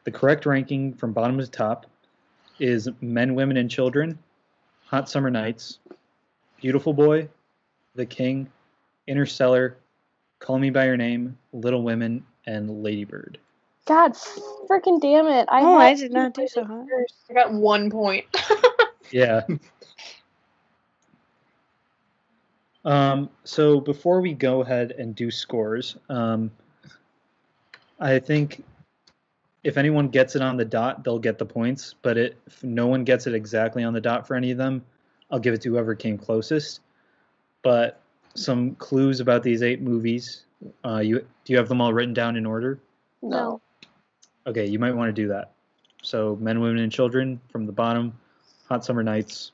The 0.05 0.11
correct 0.11 0.47
ranking 0.47 0.95
from 0.95 1.13
bottom 1.13 1.39
to 1.39 1.47
top 1.47 1.87
is 2.59 2.89
Men, 3.01 3.35
Women, 3.35 3.57
and 3.57 3.71
Children, 3.71 4.19
Hot 4.87 5.09
Summer 5.09 5.31
Nights, 5.31 5.79
Beautiful 6.61 6.93
Boy, 6.93 7.29
The 7.95 8.07
King, 8.07 8.51
Interstellar, 9.07 9.77
Call 10.39 10.59
Me 10.59 10.71
by 10.71 10.87
Your 10.87 10.97
Name, 10.97 11.39
Little 11.53 11.83
Women, 11.83 12.25
and 12.47 12.83
Ladybird. 12.83 13.39
God 13.87 14.13
freaking 14.69 15.01
damn 15.01 15.27
it. 15.27 15.49
I 15.49 15.61
Oh, 15.63 15.77
I 15.77 15.95
did 15.95 16.13
not 16.13 16.35
do 16.35 16.47
so 16.47 16.65
hot. 16.65 16.87
I 17.31 17.33
got 17.35 17.53
one 17.53 17.91
point. 17.91 18.25
Yeah. 19.11 19.43
um, 22.87 23.29
so 23.45 23.79
before 23.79 24.23
we 24.23 24.33
go 24.33 24.63
ahead 24.63 24.93
and 24.93 25.15
do 25.15 25.31
scores, 25.31 25.97
um, 26.09 26.51
I 28.01 28.19
think 28.19 28.65
if 29.65 29.77
anyone 29.77 30.09
gets 30.09 30.35
it 30.35 30.43
on 30.43 30.57
the 30.57 30.65
dot, 30.65 31.05
they'll 31.05 31.19
get 31.19 31.39
the 31.39 31.47
points. 31.47 31.95
But 32.03 32.19
it, 32.19 32.37
if 32.47 32.63
no 32.65 32.87
one 32.87 33.05
gets 33.05 33.27
it 33.27 33.35
exactly 33.35 33.85
on 33.85 33.93
the 33.93 34.01
dot 34.01 34.27
for 34.27 34.35
any 34.35 34.51
of 34.51 34.59
them, 34.59 34.85
I'll 35.31 35.39
give 35.39 35.55
it 35.55 35.63
to 35.63 35.71
whoever 35.71 35.95
came 35.95 36.19
closest. 36.19 36.81
But 37.63 38.01
some 38.35 38.75
clues 38.77 39.21
about 39.21 39.43
these 39.43 39.63
eight 39.63 39.81
movies. 39.81 40.45
Uh, 40.85 40.99
you 40.99 41.21
do 41.45 41.53
you 41.53 41.57
have 41.57 41.69
them 41.69 41.81
all 41.81 41.93
written 41.93 42.15
down 42.15 42.37
in 42.37 42.47
order? 42.47 42.81
No. 43.21 43.61
Okay, 44.47 44.67
you 44.67 44.79
might 44.79 44.95
want 44.95 45.09
to 45.09 45.23
do 45.23 45.29
that. 45.29 45.53
So, 46.03 46.37
Men, 46.41 46.61
Women, 46.61 46.83
and 46.83 46.91
Children 46.91 47.41
from 47.49 47.65
the 47.65 47.73
bottom, 47.73 48.19
Hot 48.69 48.85
Summer 48.85 49.05
Nights, 49.05 49.53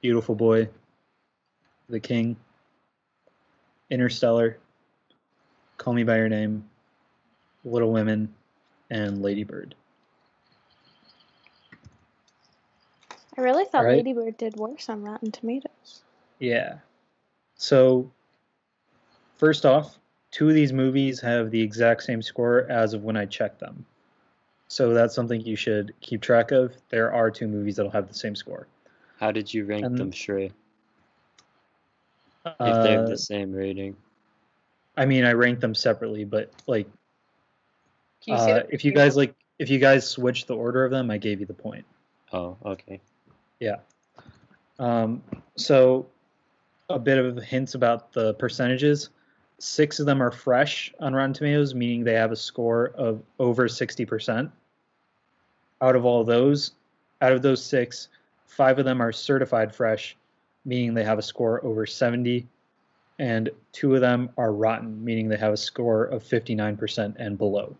Beautiful 0.00 0.34
Boy, 0.34 0.68
The 1.88 2.00
King, 2.00 2.36
Interstellar, 3.88 4.58
Call 5.78 5.94
Me 5.94 6.02
by 6.02 6.16
Your 6.16 6.28
Name, 6.28 6.68
Little 7.64 7.92
Women, 7.92 8.34
and 8.90 9.22
Ladybird. 9.22 9.74
I 13.38 13.40
really 13.42 13.64
thought 13.64 13.82
Alright. 13.84 13.98
Ladybird 13.98 14.36
did 14.36 14.56
worse 14.56 14.88
on 14.88 15.02
Rotten 15.02 15.30
Tomatoes. 15.30 16.02
Yeah. 16.38 16.78
So, 17.56 18.10
first 19.36 19.64
off, 19.64 19.98
two 20.30 20.48
of 20.48 20.54
these 20.54 20.72
movies 20.72 21.20
have 21.20 21.50
the 21.50 21.60
exact 21.60 22.02
same 22.02 22.22
score 22.22 22.66
as 22.68 22.92
of 22.92 23.04
when 23.04 23.16
I 23.16 23.26
checked 23.26 23.60
them. 23.60 23.86
So 24.68 24.92
that's 24.94 25.14
something 25.14 25.40
you 25.40 25.56
should 25.56 25.94
keep 26.00 26.20
track 26.22 26.52
of. 26.52 26.74
There 26.90 27.12
are 27.12 27.30
two 27.30 27.48
movies 27.48 27.76
that'll 27.76 27.90
have 27.90 28.08
the 28.08 28.14
same 28.14 28.36
score. 28.36 28.66
How 29.18 29.32
did 29.32 29.52
you 29.52 29.64
rank 29.64 29.84
Um, 29.84 29.96
them, 29.96 30.12
Shrey? 30.12 30.52
If 32.46 32.58
they 32.58 32.92
have 32.92 33.04
Uh, 33.04 33.08
the 33.08 33.18
same 33.18 33.52
rating. 33.52 33.96
I 34.96 35.06
mean, 35.06 35.24
I 35.24 35.32
ranked 35.32 35.60
them 35.60 35.74
separately, 35.74 36.24
but 36.24 36.50
like, 36.66 36.86
Can 36.86 36.99
you 38.26 38.36
say 38.38 38.52
uh, 38.52 38.62
if 38.70 38.84
you 38.84 38.92
guys 38.92 39.16
like, 39.16 39.34
if 39.58 39.70
you 39.70 39.78
guys 39.78 40.08
switch 40.08 40.46
the 40.46 40.54
order 40.54 40.84
of 40.84 40.90
them, 40.90 41.10
I 41.10 41.18
gave 41.18 41.40
you 41.40 41.46
the 41.46 41.54
point. 41.54 41.84
Oh, 42.32 42.56
okay. 42.64 43.00
Yeah. 43.58 43.76
Um, 44.78 45.22
so, 45.56 46.06
a 46.88 46.98
bit 46.98 47.18
of 47.18 47.42
hints 47.42 47.74
about 47.74 48.12
the 48.12 48.34
percentages. 48.34 49.10
Six 49.58 50.00
of 50.00 50.06
them 50.06 50.22
are 50.22 50.30
fresh 50.30 50.92
on 51.00 51.14
Rotten 51.14 51.34
Tomatoes, 51.34 51.74
meaning 51.74 52.02
they 52.02 52.14
have 52.14 52.32
a 52.32 52.36
score 52.36 52.92
of 52.96 53.22
over 53.38 53.68
60%. 53.68 54.50
Out 55.82 55.96
of 55.96 56.04
all 56.04 56.24
those, 56.24 56.72
out 57.20 57.32
of 57.32 57.42
those 57.42 57.62
six, 57.62 58.08
five 58.46 58.78
of 58.78 58.86
them 58.86 59.02
are 59.02 59.12
certified 59.12 59.74
fresh, 59.74 60.16
meaning 60.64 60.94
they 60.94 61.04
have 61.04 61.18
a 61.18 61.22
score 61.22 61.64
over 61.64 61.84
70. 61.84 62.46
And 63.18 63.50
two 63.72 63.94
of 63.94 64.00
them 64.00 64.30
are 64.38 64.52
rotten, 64.52 65.04
meaning 65.04 65.28
they 65.28 65.36
have 65.36 65.52
a 65.52 65.58
score 65.58 66.04
of 66.04 66.24
59% 66.24 67.16
and 67.18 67.36
below. 67.36 67.76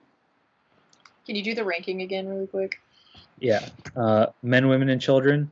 Can 1.31 1.37
you 1.37 1.45
do 1.45 1.55
the 1.55 1.65
ranking 1.65 2.03
again 2.03 2.29
really 2.29 2.49
quick? 2.49 2.81
Yeah. 3.39 3.65
Uh, 3.95 4.27
Men, 4.43 4.67
Women, 4.67 4.89
and 4.89 5.01
Children, 5.01 5.49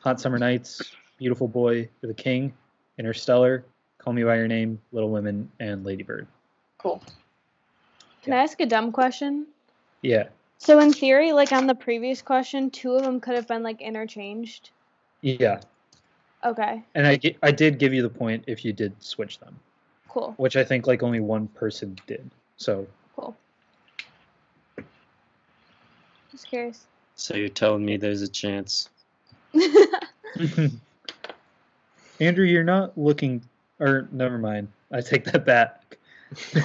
Hot 0.00 0.20
Summer 0.20 0.36
Nights, 0.36 0.96
Beautiful 1.16 1.46
Boy, 1.46 1.88
The 2.00 2.12
King, 2.12 2.52
Interstellar, 2.98 3.64
Call 3.98 4.14
Me 4.14 4.24
by 4.24 4.34
Your 4.34 4.48
Name, 4.48 4.80
Little 4.90 5.10
Women, 5.10 5.48
and 5.60 5.84
Ladybird. 5.84 6.26
Cool. 6.78 7.00
Can 8.24 8.32
I 8.32 8.38
ask 8.38 8.58
a 8.58 8.66
dumb 8.66 8.90
question? 8.90 9.46
Yeah. 10.00 10.26
So 10.58 10.80
in 10.80 10.92
theory, 10.92 11.30
like 11.30 11.52
on 11.52 11.68
the 11.68 11.76
previous 11.76 12.20
question, 12.20 12.68
two 12.68 12.94
of 12.94 13.04
them 13.04 13.20
could 13.20 13.36
have 13.36 13.46
been 13.46 13.62
like 13.62 13.80
interchanged. 13.80 14.70
Yeah. 15.20 15.60
Okay, 16.44 16.82
And 16.96 17.06
I, 17.06 17.20
I 17.44 17.52
did 17.52 17.78
give 17.78 17.94
you 17.94 18.02
the 18.02 18.10
point 18.10 18.42
if 18.48 18.64
you 18.64 18.72
did 18.72 19.00
switch 19.00 19.38
them, 19.38 19.54
cool, 20.08 20.34
which 20.38 20.56
I 20.56 20.64
think 20.64 20.88
like 20.88 21.04
only 21.04 21.20
one 21.20 21.46
person 21.46 21.96
did. 22.08 22.28
So, 22.56 22.88
cool. 23.14 23.36
Just 26.42 26.50
curious. 26.50 26.86
So 27.14 27.36
you're 27.36 27.48
telling 27.48 27.84
me 27.84 27.96
there's 27.96 28.22
a 28.22 28.28
chance. 28.28 28.88
Andrew, 32.20 32.44
you're 32.44 32.64
not 32.64 32.98
looking, 32.98 33.42
or 33.78 34.08
never 34.10 34.38
mind. 34.38 34.66
I 34.90 35.02
take 35.02 35.24
that 35.26 35.46
back. 35.46 35.98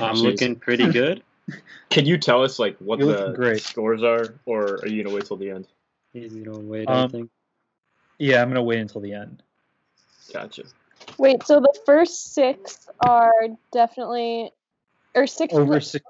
I'm 0.01 0.15
Jeez. 0.15 0.23
looking 0.23 0.55
pretty 0.55 0.91
good. 0.91 1.21
Can 1.91 2.07
you 2.07 2.17
tell 2.17 2.43
us 2.43 2.57
like 2.57 2.75
what 2.79 2.97
You're 2.97 3.13
the 3.13 3.33
great. 3.35 3.61
scores 3.61 4.01
are, 4.01 4.33
or 4.47 4.79
are 4.81 4.87
you 4.87 5.03
gonna 5.03 5.13
wait 5.13 5.27
till 5.27 5.37
the 5.37 5.51
end? 5.51 5.67
Easy 6.15 6.43
to 6.43 6.57
wait, 6.57 6.89
I 6.89 7.03
Um, 7.03 7.09
think. 7.09 7.29
Yeah, 8.17 8.41
I'm 8.41 8.47
going 8.47 8.55
to 8.55 8.63
wait 8.63 8.79
until 8.79 9.01
the 9.01 9.13
end. 9.13 9.43
Gotcha. 10.33 10.63
Wait, 11.19 11.45
so 11.45 11.59
the 11.59 11.79
first 11.85 12.33
six 12.33 12.89
are 12.99 13.31
definitely, 13.71 14.51
or 15.13 15.27
six. 15.27 15.53
Over 15.53 15.79
six, 15.79 16.03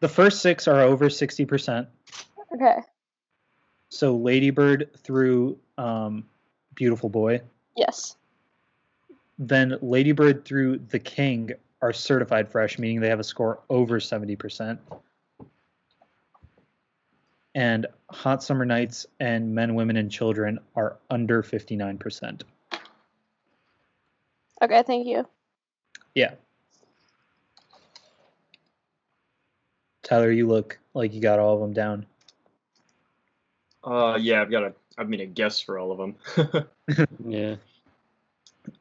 the 0.00 0.08
first 0.08 0.42
six 0.42 0.66
are 0.66 0.80
over 0.80 1.08
60%. 1.08 1.86
Okay. 2.54 2.78
So 3.92 4.16
Ladybird 4.16 4.88
through 4.96 5.58
um, 5.76 6.24
Beautiful 6.74 7.10
Boy. 7.10 7.42
Yes. 7.76 8.16
Then 9.38 9.76
Ladybird 9.82 10.46
through 10.46 10.78
The 10.88 10.98
King 10.98 11.50
are 11.82 11.92
certified 11.92 12.48
fresh, 12.50 12.78
meaning 12.78 13.02
they 13.02 13.10
have 13.10 13.20
a 13.20 13.24
score 13.24 13.60
over 13.68 14.00
70%. 14.00 14.78
And 17.54 17.86
Hot 18.08 18.42
Summer 18.42 18.64
Nights 18.64 19.04
and 19.20 19.54
Men, 19.54 19.74
Women, 19.74 19.98
and 19.98 20.10
Children 20.10 20.58
are 20.74 20.96
under 21.10 21.42
59%. 21.42 22.40
Okay. 24.62 24.82
Thank 24.86 25.06
you. 25.06 25.28
Yeah. 26.14 26.32
Tyler, 30.02 30.30
you 30.30 30.48
look 30.48 30.78
like 30.94 31.12
you 31.12 31.20
got 31.20 31.38
all 31.38 31.56
of 31.56 31.60
them 31.60 31.74
down. 31.74 32.06
Uh, 33.84 34.18
yeah, 34.20 34.42
I've 34.42 34.50
got 34.50 34.62
a, 34.62 34.74
I 34.96 35.04
mean, 35.04 35.20
a 35.20 35.26
guess 35.26 35.60
for 35.60 35.78
all 35.78 35.92
of 35.92 35.98
them. 35.98 36.68
Yeah. 37.26 37.56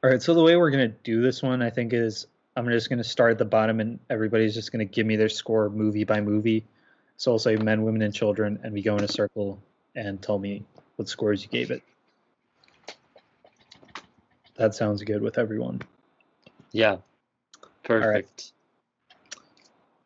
All 0.04 0.10
right, 0.10 0.22
so 0.22 0.34
the 0.34 0.44
way 0.44 0.56
we're 0.56 0.70
gonna 0.70 0.90
do 0.90 1.22
this 1.22 1.42
one, 1.42 1.62
I 1.62 1.70
think, 1.70 1.94
is 1.94 2.28
I'm 2.56 2.68
just 2.68 2.90
gonna 2.90 3.04
start 3.04 3.32
at 3.32 3.38
the 3.38 3.46
bottom, 3.46 3.80
and 3.80 4.00
everybody's 4.10 4.54
just 4.54 4.72
gonna 4.72 4.86
give 4.86 5.08
me 5.08 5.16
their 5.16 5.30
score 5.30 5.70
movie 5.70 6.04
by 6.04 6.22
movie. 6.22 6.66
So 7.18 7.32
I'll 7.32 7.40
say 7.40 7.56
men, 7.56 7.84
women, 7.84 8.02
and 8.02 8.14
children, 8.14 8.60
and 8.64 8.74
we 8.74 8.82
go 8.82 8.96
in 8.98 9.04
a 9.04 9.08
circle 9.08 9.62
and 9.96 10.22
tell 10.22 10.38
me 10.38 10.64
what 10.96 11.08
scores 11.08 11.44
you 11.44 11.50
gave 11.50 11.72
it. 11.72 11.82
That 14.56 14.76
sounds 14.76 15.02
good 15.04 15.22
with 15.22 15.38
everyone. 15.38 15.82
Yeah. 16.72 16.98
Perfect. 17.84 18.54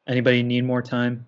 Anybody 0.08 0.44
need 0.44 0.64
more 0.64 0.82
time? 0.82 1.28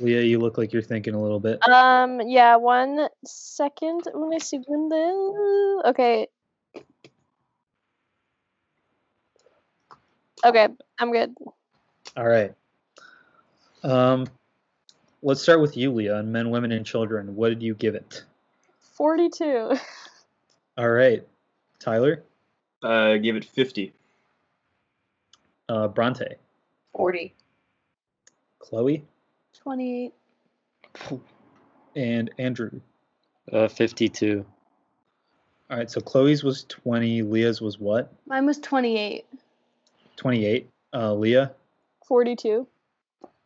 Leah, 0.00 0.22
you 0.22 0.38
look 0.38 0.58
like 0.58 0.72
you're 0.72 0.82
thinking 0.82 1.14
a 1.14 1.20
little 1.22 1.40
bit. 1.40 1.66
Um. 1.68 2.20
Yeah. 2.22 2.56
One 2.56 3.08
second. 3.24 4.02
Let 4.12 4.28
me 4.28 4.38
see. 4.38 4.58
when 4.66 4.88
the- 4.88 5.82
Okay. 5.86 6.28
Okay. 10.44 10.68
I'm 10.98 11.12
good. 11.12 11.34
All 12.16 12.26
right. 12.28 12.54
Um, 13.82 14.26
let's 15.22 15.40
start 15.42 15.60
with 15.60 15.76
you, 15.76 15.92
Leah, 15.92 16.16
on 16.18 16.32
men, 16.32 16.50
women, 16.50 16.72
and 16.72 16.84
children. 16.84 17.36
What 17.36 17.50
did 17.50 17.62
you 17.62 17.74
give 17.74 17.94
it? 17.94 18.24
Forty-two. 18.96 19.72
All 20.78 20.90
right, 20.90 21.26
Tyler. 21.78 22.22
uh, 22.82 23.16
give 23.16 23.36
it 23.36 23.44
fifty. 23.44 23.92
Uh, 25.68 25.88
Bronte, 25.88 26.36
40. 26.94 27.34
Chloe, 28.60 29.04
28. 29.66 30.12
and 31.96 32.30
Andrew. 32.38 32.80
Uh, 33.52 33.66
52. 33.66 34.46
All 35.68 35.76
right, 35.76 35.90
so 35.90 36.00
Chloe's 36.00 36.44
was 36.44 36.62
20, 36.68 37.22
Leah's 37.22 37.60
was 37.60 37.76
what? 37.76 38.12
Mine 38.28 38.46
was 38.46 38.58
28. 38.58 39.26
28. 40.14 40.70
Uh, 40.94 41.14
Leah. 41.14 41.50
42. 42.06 42.64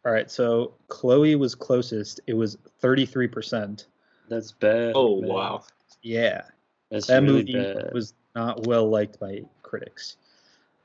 All 0.05 0.13
right, 0.13 0.31
so 0.31 0.75
Chloe 0.89 1.37
was 1.37 1.55
closest. 1.55 2.21
It 2.27 2.35
was 2.35 2.59
33%. 2.83 3.87
That's 4.29 4.53
bad. 4.53 4.93
Oh 4.95 5.23
man. 5.23 5.31
wow. 5.31 5.65
Yeah, 6.03 6.43
That's 6.91 7.07
that 7.07 7.23
really 7.23 7.45
movie 7.47 7.55
bad. 7.55 7.95
was 7.95 8.13
not 8.35 8.67
well 8.67 8.91
liked 8.91 9.19
by 9.19 9.41
critics. 9.63 10.19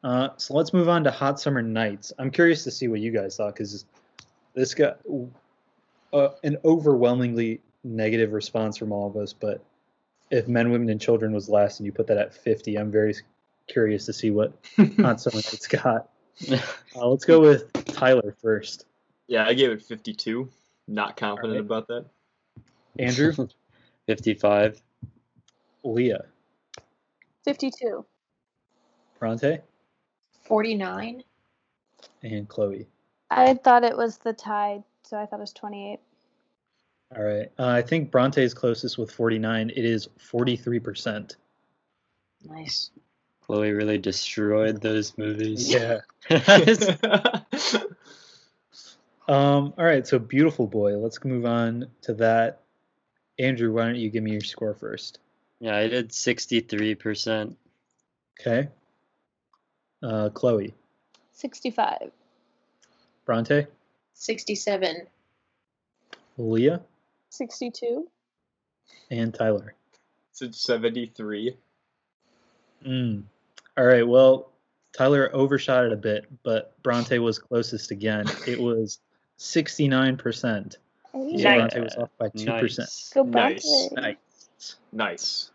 Uh, 0.02 0.30
so 0.38 0.54
let's 0.54 0.72
move 0.74 0.88
on 0.88 1.04
to 1.04 1.12
Hot 1.12 1.42
Summer 1.42 1.62
Nights. 1.62 2.14
I'm 2.20 2.32
curious 2.32 2.64
to 2.64 2.72
see 2.72 2.88
what 2.88 3.02
you 3.02 3.12
guys 3.12 3.36
thought 3.36 3.54
because 3.54 3.86
this 4.56 4.74
got 4.74 5.00
uh, 6.14 6.30
an 6.44 6.58
overwhelmingly 6.66 7.62
negative 7.84 8.34
response 8.34 8.78
from 8.78 8.92
all 8.92 9.08
of 9.08 9.16
us. 9.18 9.34
But 9.34 9.64
if 10.32 10.48
Men, 10.48 10.72
Women, 10.72 10.90
and 10.90 11.00
Children 11.00 11.34
was 11.34 11.50
last 11.50 11.80
and 11.80 11.86
you 11.86 11.92
put 11.92 12.08
that 12.08 12.18
at 12.18 12.34
50, 12.34 12.78
I'm 12.78 12.92
very 12.92 13.14
curious 13.68 14.06
to 14.08 14.14
see 14.14 14.32
what 14.32 14.54
Hot 15.00 15.22
Summer 15.22 15.36
Nights 15.36 15.68
got. 15.68 16.10
Uh, 16.98 17.08
let's 17.08 17.24
go 17.24 17.40
with 17.40 17.72
Tyler 17.86 18.36
first. 18.42 18.86
Yeah, 19.28 19.46
I 19.46 19.54
gave 19.54 19.70
it 19.72 19.82
52. 19.82 20.50
Not 20.88 21.16
confident 21.16 21.54
Alright. 21.54 21.66
about 21.66 21.88
that. 21.88 22.06
Andrew, 23.00 23.34
55. 24.08 24.82
Leah, 25.84 26.26
52. 27.46 28.06
Bronte, 29.18 29.60
49. 30.44 31.24
and 32.24 32.50
Chloe. 32.50 32.86
I 33.30 33.54
thought 33.56 33.84
it 33.84 33.98
was 33.98 34.18
the 34.18 34.34
tide, 34.34 34.84
so 35.04 35.18
I 35.18 35.26
thought 35.26 35.40
it 35.40 35.42
was 35.42 35.54
28. 35.54 36.00
All 37.16 37.24
right. 37.24 37.52
Uh, 37.58 37.68
I 37.68 37.82
think 37.82 38.12
Bronte 38.12 38.44
is 38.44 38.54
closest 38.54 38.98
with 38.98 39.12
49. 39.12 39.70
It 39.70 39.86
is 39.86 40.08
43%. 40.32 41.36
Nice. 42.44 42.92
Chloe 43.42 43.72
really 43.72 43.98
destroyed 43.98 44.82
those 44.82 45.18
movies. 45.18 45.72
Yeah. 45.72 46.00
Um, 49.28 49.74
all 49.78 49.86
right. 49.86 50.06
So, 50.06 50.20
Beautiful 50.20 50.68
Boy. 50.68 50.98
Let's 50.98 51.24
move 51.24 51.46
on 51.46 51.88
to 52.02 52.14
that. 52.16 52.62
Andrew, 53.40 53.74
why 53.74 53.86
don't 53.86 53.96
you 53.96 54.10
give 54.10 54.24
me 54.24 54.32
your 54.32 54.42
score 54.42 54.74
first? 54.74 55.20
yeah, 55.60 55.76
I 55.76 55.88
did 55.88 56.10
63%. 56.10 57.56
Okay. 58.40 58.70
Uh, 60.04 60.30
Chloe, 60.30 60.74
65. 61.32 62.12
Bronte, 63.26 63.66
67. 64.14 65.08
Leah, 66.38 66.82
62. 67.30 68.08
and 69.10 69.34
Tyler. 69.34 69.74
It's 70.40 70.62
73. 70.62 71.56
Mm. 72.86 73.24
All 73.78 73.86
right. 73.86 74.08
Well, 74.08 74.52
Tyler 74.96 75.30
overshot 75.34 75.86
it 75.86 75.94
a 75.94 75.98
bit, 75.98 76.26
but 76.44 76.82
Bronte 76.84 77.18
was 77.20 77.40
closest 77.40 77.92
again. 77.92 78.26
It 78.46 78.60
was 78.60 79.00
69%. 79.40 80.74
So 81.14 81.28
Yeah. 81.28 81.56
Bronte 81.56 81.80
was 81.80 81.96
off 81.96 82.10
by 82.18 82.30
2%. 82.30 82.78
Nice. 82.80 83.12
Go 83.14 83.24
Nice. 83.24 83.90
Bronte. 83.90 83.96
Nice. 84.02 84.76
Nice. 84.92 85.52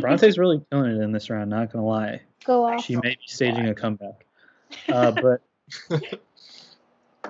Bronte's 0.00 0.38
really 0.38 0.60
killing 0.70 0.92
it 0.96 1.00
in 1.02 1.12
this 1.12 1.28
round, 1.28 1.50
not 1.50 1.72
going 1.72 1.82
to 1.82 1.88
lie. 1.88 2.22
Go 2.44 2.64
off. 2.64 2.84
She 2.84 2.96
may 2.96 3.10
be 3.10 3.18
staging 3.26 3.68
a 3.68 3.74
comeback. 3.74 4.24
Uh, 4.88 5.10
but 5.22 5.40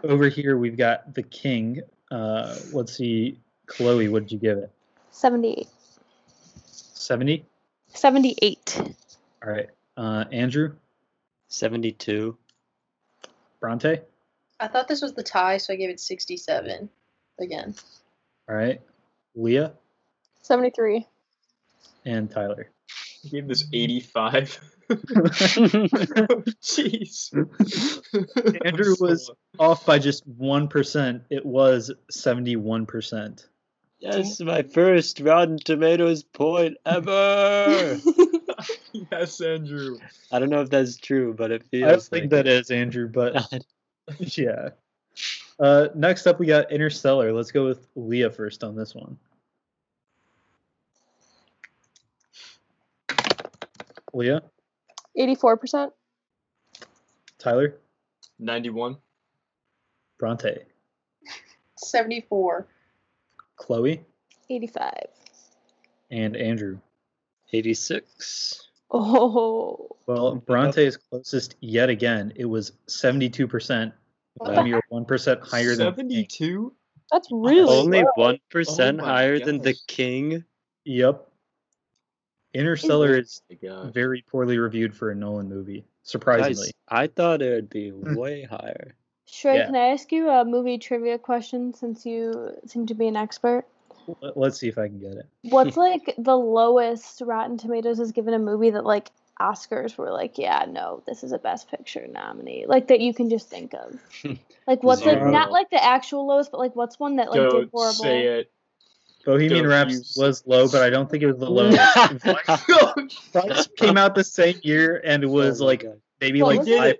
over 0.05 0.29
here, 0.29 0.57
we've 0.57 0.77
got 0.77 1.15
the 1.15 1.23
king. 1.23 1.81
Uh, 2.11 2.57
let's 2.73 2.97
see. 2.97 3.39
Chloe, 3.67 4.09
what 4.09 4.23
did 4.25 4.33
you 4.33 4.39
give 4.39 4.59
it? 4.59 4.71
78. 5.11 5.69
70? 6.65 7.45
78. 7.95 8.81
All 9.45 9.53
right. 9.53 9.69
Uh, 9.97 10.25
Andrew, 10.33 10.75
72. 11.49 12.37
Bronte? 13.61 14.01
I 14.61 14.69
thought 14.69 14.89
this 14.89 15.03
was 15.03 15.15
the 15.15 15.23
tie, 15.23 15.59
so 15.59 15.73
I 15.73 15.77
gave 15.77 15.91
it 15.91 16.01
67 16.01 16.89
again. 17.41 17.75
All 18.49 18.57
right. 18.57 18.81
Leah 19.35 19.73
73. 20.43 21.07
and 22.05 22.31
Tyler. 22.31 22.71
I 23.25 23.29
gave 23.29 23.49
this 23.49 23.65
85. 23.73 24.61
Jeez. 26.63 27.35
Andrew 28.65 28.95
was 28.99 29.31
off 29.59 29.85
by 29.85 29.99
just 29.99 30.29
1%. 30.39 31.23
It 31.31 31.45
was 31.45 31.93
71%. 32.13 33.47
yes, 34.01 34.41
my 34.41 34.63
first 34.63 35.21
Rotten 35.21 35.59
Tomatoes 35.59 36.23
point 36.23 36.77
ever. 36.87 37.99
yes, 39.13 39.41
Andrew. 39.41 39.99
I 40.33 40.39
don't 40.39 40.51
know 40.51 40.63
if 40.63 40.71
that's 40.71 40.97
true, 40.97 41.35
but 41.35 41.51
it 41.51 41.65
feels 41.71 41.85
I 41.89 41.91
don't 41.93 42.03
think 42.03 42.23
like 42.25 42.31
that 42.31 42.47
it. 42.47 42.61
is, 42.61 42.71
Andrew, 42.71 43.09
but 43.09 43.53
yeah. 44.19 44.71
Uh, 45.59 45.89
next 45.95 46.27
up, 46.27 46.39
we 46.39 46.47
got 46.47 46.71
Interstellar. 46.73 47.33
Let's 47.33 47.51
go 47.51 47.65
with 47.67 47.87
Leah 47.97 48.31
first 48.31 48.63
on 48.65 48.77
this 48.77 48.95
one. 48.95 49.19
Leah, 54.15 54.43
84%. 55.19 55.91
Tyler, 57.39 57.79
91. 58.39 58.97
Bronte, 60.19 60.59
74. 61.77 62.67
Chloe, 63.57 64.01
85. 64.51 64.93
and 66.11 66.37
Andrew. 66.37 66.79
86. 67.53 68.69
Oh. 68.91 69.89
Well, 70.07 70.37
Bronte 70.37 70.85
is 70.85 70.97
closest 70.97 71.57
yet 71.61 71.89
again. 71.89 72.33
It 72.37 72.45
was 72.47 72.73
72%. 72.89 73.93
What 74.35 74.59
Um, 74.59 74.67
you're 74.67 74.83
1% 74.93 75.41
higher 75.43 75.75
than 75.77 75.95
the 75.95 76.25
72? 76.27 76.73
That's 77.11 77.29
really 77.31 77.77
Only 77.77 78.03
low. 78.03 78.35
1% 78.53 78.95
Oh 78.95 78.97
my 78.99 79.05
higher 79.05 79.39
than 79.39 79.61
the 79.61 79.75
king. 79.87 80.45
Yep. 80.85 81.27
Interstellar 82.55 83.15
oh 83.15 83.19
is 83.19 83.43
My 83.63 83.91
very 83.91 84.23
poorly 84.23 84.59
reviewed 84.59 84.95
for 84.95 85.11
a 85.11 85.15
Nolan 85.15 85.49
movie, 85.49 85.81
Guys, 85.81 85.87
surprisingly. 86.03 86.71
I 86.89 87.07
thought 87.07 87.43
it 87.43 87.55
would 87.55 87.71
be 87.71 87.93
way 87.95 88.45
higher. 88.45 88.95
Shrey, 89.27 89.57
Yeah. 89.57 89.67
can 89.67 89.77
I 89.77 89.89
ask 89.89 90.11
you 90.11 90.29
a 90.29 90.45
movie 90.45 90.79
trivia 90.79 91.19
question 91.19 91.75
since 91.75 92.07
you 92.07 92.55
seem 92.67 92.87
to 92.87 92.95
be 92.95 93.07
an 93.09 93.17
expert? 93.17 93.67
Let- 94.23 94.37
Let's 94.37 94.59
see 94.59 94.69
if 94.69 94.79
I 94.79 94.89
can 94.89 94.99
get 94.99 95.13
it. 95.13 95.27
What's 95.43 95.77
like 95.77 96.15
the 96.17 96.37
lowest 96.37 97.21
Rotten 97.21 97.59
Tomatoes 97.59 97.99
has 97.99 98.13
given 98.13 98.33
a 98.35 98.39
movie 98.39 98.71
that 98.71 98.85
like 98.85 99.11
Oscars 99.39 99.97
were 99.97 100.11
like, 100.11 100.39
yeah, 100.39 100.65
no, 100.69 101.03
this 101.07 101.23
is 101.23 101.33
a 101.33 101.39
Best 101.39 101.71
Picture 101.71 102.07
nominee, 102.09 102.65
like 102.67 102.89
that 102.89 103.01
you 103.01 103.13
can 103.13 103.29
just 103.31 103.49
think 103.49 103.75
of. 103.75 104.01
Like 104.67 104.83
what's 104.83 105.03
like 105.07 105.23
not 105.23 105.51
like 105.51 105.71
the 105.71 105.83
actual 105.83 106.27
lowest, 106.27 106.51
but 106.51 106.61
like 106.61 106.77
what's 106.77 107.01
one 107.01 107.17
that 107.17 107.31
like 107.31 107.37
Don't 107.37 107.71
horrible? 107.71 107.95
say 107.95 108.25
it. 108.27 108.53
Bohemian 109.29 109.65
Don't 109.65 109.73
Rhapsody 109.73 109.95
use- 109.99 110.17
was 110.19 110.43
low, 110.47 110.69
but 110.69 110.83
I 110.83 110.89
don't 110.89 111.11
think 111.11 111.23
it 111.23 111.27
was 111.27 111.37
the 111.39 111.51
lowest. 111.51 111.77
Vice 113.35 113.67
came 113.77 113.99
out 113.99 114.15
the 114.15 114.25
same 114.25 114.59
year 114.63 115.03
and 115.05 115.23
it 115.23 115.27
was 115.27 115.61
Oh 115.61 115.67
like 115.67 115.83
God. 115.83 116.01
maybe 116.19 116.41
What 116.43 116.49
like 116.57 116.59
was 116.61 116.69
it? 116.69 116.79
five 116.79 116.97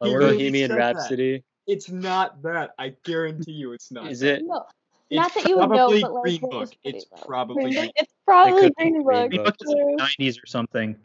lower. 0.00 0.18
really 0.18 0.32
Bohemian 0.34 0.70
said 0.70 0.78
that. 0.78 0.94
Rhapsody. 0.96 1.42
It's 1.66 1.90
not 1.90 2.40
that. 2.42 2.70
I 2.78 2.94
guarantee 3.04 3.50
you 3.50 3.72
it's 3.72 3.90
not. 3.90 4.12
Is 4.12 4.22
it? 4.22 4.42
No, 4.44 4.64
It's 5.10 5.16
not 5.20 5.34
that 5.34 5.48
you 5.48 5.58
would 5.58 5.70
know, 5.70 5.76
probably 5.76 6.02
but, 6.02 6.12
like, 6.12 6.22
Green 6.22 6.40
what 6.42 6.50
Book. 6.52 6.68
pretty 6.82 6.96
It's 6.98 7.06
probably 7.26 7.54
Green 7.64 7.72
Green 7.74 7.84
Book? 7.86 7.92
It's 7.96 8.12
probably 8.24 8.60
could 8.62 8.74
be 8.76 8.82
Green 8.90 9.02
Green 9.02 9.30
Book. 9.30 9.30
Book. 9.32 9.44
Book 9.44 9.56
is 9.62 9.70
in 9.72 9.96
the 9.96 10.02
90s 10.02 10.42
or 10.42 10.46
something. 10.46 10.96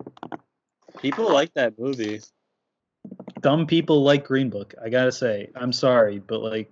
People 1.02 1.34
like 1.34 1.52
that 1.56 1.80
movie. 1.80 2.22
Dumb 3.42 3.66
people 3.66 4.04
like 4.04 4.26
Green 4.26 4.52
Book. 4.52 4.76
I 4.84 4.90
gotta 4.90 5.12
say, 5.12 5.50
I'm 5.56 5.74
sorry, 5.74 6.20
but 6.20 6.42
like, 6.42 6.72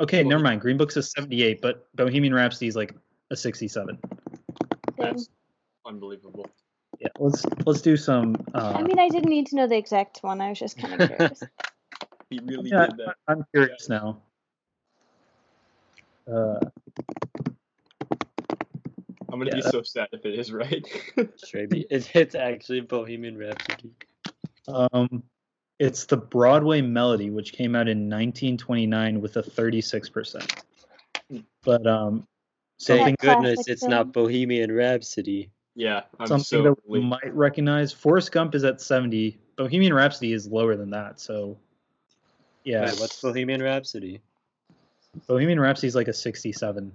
okay, 0.00 0.24
never 0.24 0.42
mind. 0.42 0.60
Green 0.60 0.76
Book's 0.76 0.96
a 0.96 1.02
78, 1.04 1.60
but 1.60 1.86
Bohemian 1.94 2.34
Rhapsody 2.34 2.66
is 2.66 2.74
like 2.76 2.94
a 3.30 3.36
67. 3.36 3.98
That's 4.98 5.28
unbelievable. 5.86 6.46
Yeah, 6.98 7.08
let's 7.18 7.44
let's 7.64 7.80
do 7.80 7.96
some. 7.96 8.34
Uh, 8.54 8.72
I 8.76 8.82
mean, 8.82 8.98
I 8.98 9.08
didn't 9.08 9.28
need 9.30 9.46
to 9.48 9.56
know 9.56 9.68
the 9.68 9.76
exact 9.76 10.18
one. 10.22 10.40
I 10.40 10.48
was 10.48 10.58
just 10.58 10.78
kind 10.78 11.00
of 11.00 11.08
curious. 11.16 11.42
He 12.30 12.40
really 12.40 12.70
yeah, 12.70 12.86
did 12.86 12.96
that. 12.98 13.16
I'm 13.28 13.44
curious 13.52 13.88
now. 13.88 14.20
Uh, 16.30 16.58
I'm 19.30 19.38
gonna 19.38 19.46
Yeah, 19.46 19.56
be 19.56 19.62
so 19.62 19.82
sad 19.82 20.08
if 20.12 20.24
it 20.24 20.38
is 20.38 20.52
right. 20.52 20.86
It's, 21.52 22.08
it's 22.14 22.34
actually 22.34 22.80
Bohemian 22.80 23.38
Rhapsody. 23.38 23.90
Um, 24.66 25.22
it's 25.78 26.06
the 26.06 26.16
Broadway 26.16 26.80
Melody, 26.80 27.30
which 27.30 27.52
came 27.52 27.76
out 27.76 27.88
in 27.88 28.10
1929 28.10 29.20
with 29.20 29.36
a 29.36 29.42
36%. 29.42 30.62
But 31.62 31.86
um, 31.86 32.26
Thank 32.80 33.00
something 33.00 33.16
That 33.20 33.40
goodness 33.42 33.66
it's 33.68 33.80
film. 33.82 33.90
not 33.90 34.12
Bohemian 34.12 34.70
Rhapsody. 34.72 35.50
yeah, 35.74 36.02
I'm 36.20 36.26
something 36.28 36.44
so 36.44 36.62
that 36.62 36.74
we 36.86 36.98
relieved. 37.00 37.10
might 37.22 37.34
recognize. 37.34 37.92
Forrest 37.92 38.30
Gump 38.32 38.54
is 38.54 38.64
at 38.64 38.80
70. 38.80 39.38
Bohemian 39.56 39.92
Rhapsody 39.94 40.32
is 40.32 40.46
lower 40.46 40.76
than 40.76 40.90
that. 40.90 41.18
So 41.20 41.58
Yeah, 42.64 42.82
Wait, 42.84 43.00
what's 43.00 43.20
Bohemian 43.20 43.62
Rhapsody? 43.62 44.20
Bohemian 45.26 45.58
Rhapsody's 45.58 45.96
like 45.96 46.08
a 46.08 46.12
67. 46.12 46.92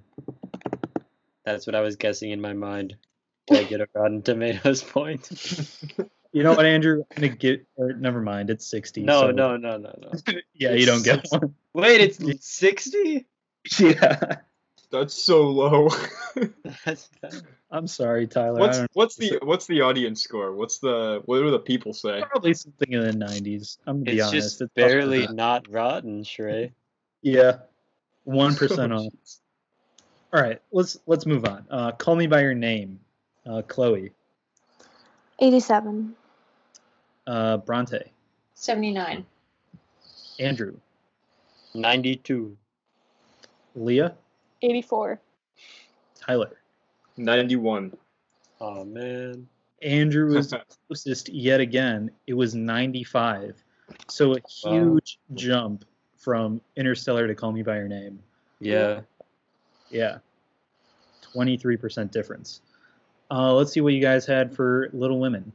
That's 1.45 1.65
what 1.67 1.75
I 1.75 1.81
was 1.81 1.95
guessing 1.97 2.31
in 2.31 2.39
my 2.39 2.53
mind. 2.53 2.95
Did 3.47 3.57
I 3.59 3.63
get 3.63 3.81
a 3.81 3.87
Rotten 3.93 4.21
Tomatoes 4.23 4.81
point? 4.83 5.29
You 6.31 6.43
know 6.43 6.53
what, 6.53 6.65
Andrew? 6.65 7.03
I'm 7.11 7.21
gonna 7.21 7.35
get. 7.35 7.65
Or 7.75 7.91
never 7.93 8.21
mind. 8.21 8.49
It's 8.49 8.65
60. 8.67 9.03
No, 9.03 9.21
so- 9.21 9.31
no, 9.31 9.57
no, 9.57 9.77
no, 9.77 9.93
no. 10.01 10.11
Yeah, 10.53 10.71
you 10.73 10.85
don't 10.85 11.03
get 11.03 11.25
one. 11.29 11.53
Wait, 11.73 11.99
it's, 11.99 12.19
it's 12.19 12.47
60? 12.55 13.25
Yeah. 13.79 14.37
That's 14.93 15.15
so 15.15 15.49
low. 15.49 15.89
That's. 16.85 17.09
I'm 17.71 17.87
sorry, 17.87 18.27
Tyler. 18.27 18.59
What's 18.59 18.77
don't 18.77 18.89
what's 18.93 19.15
the 19.15 19.39
what's 19.41 19.65
the 19.65 19.81
audience 19.81 20.21
score? 20.21 20.53
What's 20.53 20.77
the 20.77 21.23
what 21.25 21.39
do 21.39 21.49
the 21.49 21.57
people 21.57 21.93
say? 21.93 22.21
probably 22.29 22.53
something 22.53 22.91
in 22.91 23.01
the 23.01 23.25
90s. 23.25 23.79
I'm 23.87 24.03
gonna 24.03 24.11
be 24.11 24.19
It's 24.19 24.27
honest. 24.27 24.59
just 24.59 24.61
It's 24.61 24.73
barely 24.75 25.25
not 25.29 25.65
rotten, 25.67 26.23
Shrey. 26.23 26.73
Yeah, 27.23 27.57
one 28.25 28.53
percent 28.55 28.93
off. 28.93 29.11
All 30.31 30.39
right, 30.39 30.61
let's 30.71 30.99
let's 31.07 31.25
move 31.25 31.45
on. 31.45 31.65
Uh, 31.71 31.91
call 31.93 32.15
me 32.15 32.27
by 32.27 32.41
your 32.41 32.53
name, 32.53 32.99
uh, 33.47 33.63
Chloe, 33.63 34.11
87. 35.39 36.15
uh, 37.25 37.57
Bronte, 37.57 38.11
79. 38.53 39.25
Andrew, 40.37 40.77
92. 41.73 42.55
Leah, 43.75 44.13
84. 44.63 45.19
Tyler. 46.19 46.57
Ninety-one. 47.17 47.95
Oh, 48.61 48.83
man. 48.85 49.47
Andrew 49.81 50.33
was 50.33 50.53
closest 50.87 51.29
yet 51.29 51.59
again. 51.59 52.09
It 52.27 52.33
was 52.33 52.55
95. 52.55 53.61
So 54.07 54.33
a 54.33 54.37
Wow. 54.63 54.71
huge 54.71 55.19
jump 55.33 55.83
from 56.17 56.61
Interstellar 56.77 57.27
to 57.27 57.35
Call 57.35 57.51
Me 57.51 57.61
by 57.61 57.75
Your 57.75 57.89
Name. 57.89 58.19
Yeah. 58.59 59.01
Yeah. 59.89 60.19
23% 61.35 62.09
difference. 62.11 62.61
Uh, 63.29 63.53
let's 63.53 63.71
see 63.73 63.81
what 63.81 63.93
you 63.93 63.99
guys 64.01 64.25
had 64.25 64.55
for 64.55 64.89
Little 64.93 65.19
Women. 65.19 65.51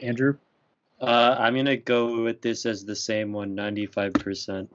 Andrew? 0.00 0.36
Uh, 1.00 1.36
I'm 1.38 1.54
going 1.54 1.66
to 1.66 1.76
go 1.76 2.22
with 2.22 2.42
this 2.42 2.66
as 2.66 2.84
the 2.84 2.94
same 2.96 3.32
one, 3.32 3.56
95%. 3.56 4.68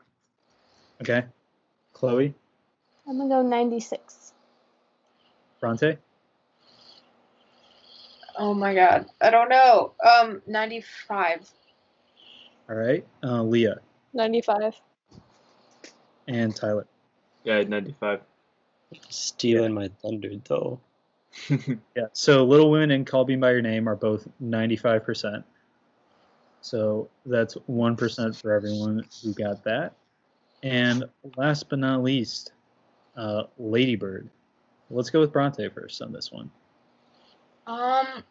Okay. 1.01 1.25
Chloe? 1.93 2.33
I'm 3.07 3.17
going 3.17 3.30
to 3.30 3.35
go 3.35 3.41
96. 3.41 4.34
Bronte? 5.59 5.97
Oh 8.38 8.53
my 8.53 8.73
god. 8.73 9.07
I 9.21 9.30
don't 9.30 9.49
know. 9.49 9.93
Um, 10.03 10.41
95. 10.47 11.49
All 12.69 12.75
right. 12.75 13.05
Uh, 13.23 13.43
Leah 13.43 13.80
95. 14.13 14.73
and 16.27 16.55
Tyler. 16.55 16.88
Yeah, 17.43 17.61
ninety-five. 17.63 18.21
Stealing 19.09 19.73
my 19.73 19.89
thunder, 20.01 20.31
though. 20.47 20.80
Yeah. 21.95 22.05
So 22.13 22.45
Little 22.45 22.71
Women 22.71 22.91
and 22.91 23.07
Call 23.07 23.25
Me 23.25 23.35
by 23.35 23.51
Your 23.51 23.61
Name 23.61 23.89
are 23.89 23.95
both 23.95 24.27
95%. 24.41 25.43
So 26.61 27.09
that's 27.25 27.55
1% 27.69 28.41
for 28.41 28.53
everyone 28.53 29.03
who 29.21 29.34
got 29.34 29.63
that. 29.65 29.93
And 30.61 31.03
last 31.35 31.69
but 31.69 31.80
not 31.80 32.03
least, 32.03 32.53
uh, 33.15 33.44
Ladybird. 33.57 34.30
Let's 34.90 35.10
go 35.10 35.19
with 35.19 35.31
Bronte 35.31 35.68
first 35.69 36.02
on 36.02 36.11
this 36.11 36.31
one. 36.31 36.52
Um, 37.68 38.23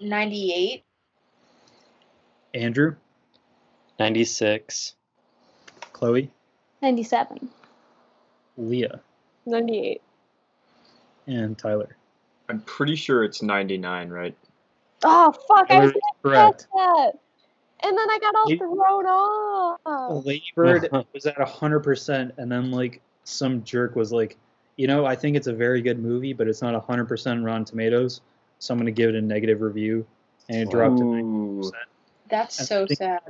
98. 0.00 0.82
Andrew, 2.54 2.96
96. 3.98 4.94
Chloe, 5.92 6.30
97. 6.82 7.48
Leah, 8.56 9.00
98. 9.46 10.00
and 11.26 11.56
Tyler. 11.58 11.96
I'm 12.48 12.60
pretty 12.62 12.94
sure 12.96 13.24
it's 13.24 13.42
ninety-nine, 13.42 14.10
right? 14.10 14.36
Oh 15.02 15.32
fuck! 15.32 15.66
I 15.70 15.74
Tyler 15.74 15.80
was 15.86 15.90
is 15.92 15.96
gonna 16.22 16.36
correct. 16.36 16.66
that, 16.74 17.12
and 17.82 17.96
then 17.96 18.10
I 18.10 18.18
got 18.20 18.34
all 18.36 18.50
You- 18.50 18.58
thrown 18.58 19.06
off. 19.06 20.24
Ladybird 20.26 20.88
was 21.14 21.26
at 21.26 21.36
100%, 21.36 22.32
and 22.38 22.52
then 22.52 22.70
like 22.70 23.00
some 23.24 23.62
jerk 23.64 23.96
was 23.96 24.12
like, 24.12 24.36
you 24.76 24.86
know, 24.86 25.04
I 25.06 25.14
think 25.16 25.36
it's 25.36 25.46
a 25.46 25.52
very 25.52 25.82
good 25.82 25.98
movie, 25.98 26.32
but 26.32 26.48
it's 26.48 26.62
not 26.62 26.74
100% 26.86 27.44
Rotten 27.44 27.64
Tomatoes, 27.64 28.20
so 28.58 28.72
I'm 28.74 28.78
going 28.78 28.86
to 28.86 28.92
give 28.92 29.08
it 29.10 29.14
a 29.16 29.22
negative 29.22 29.60
review. 29.60 30.06
And 30.48 30.58
it 30.62 30.70
dropped 30.70 30.98
to 30.98 31.04
90%. 31.04 31.70
That's 32.28 32.60
I 32.60 32.64
so 32.64 32.86
think- 32.86 32.98
sad. 32.98 33.20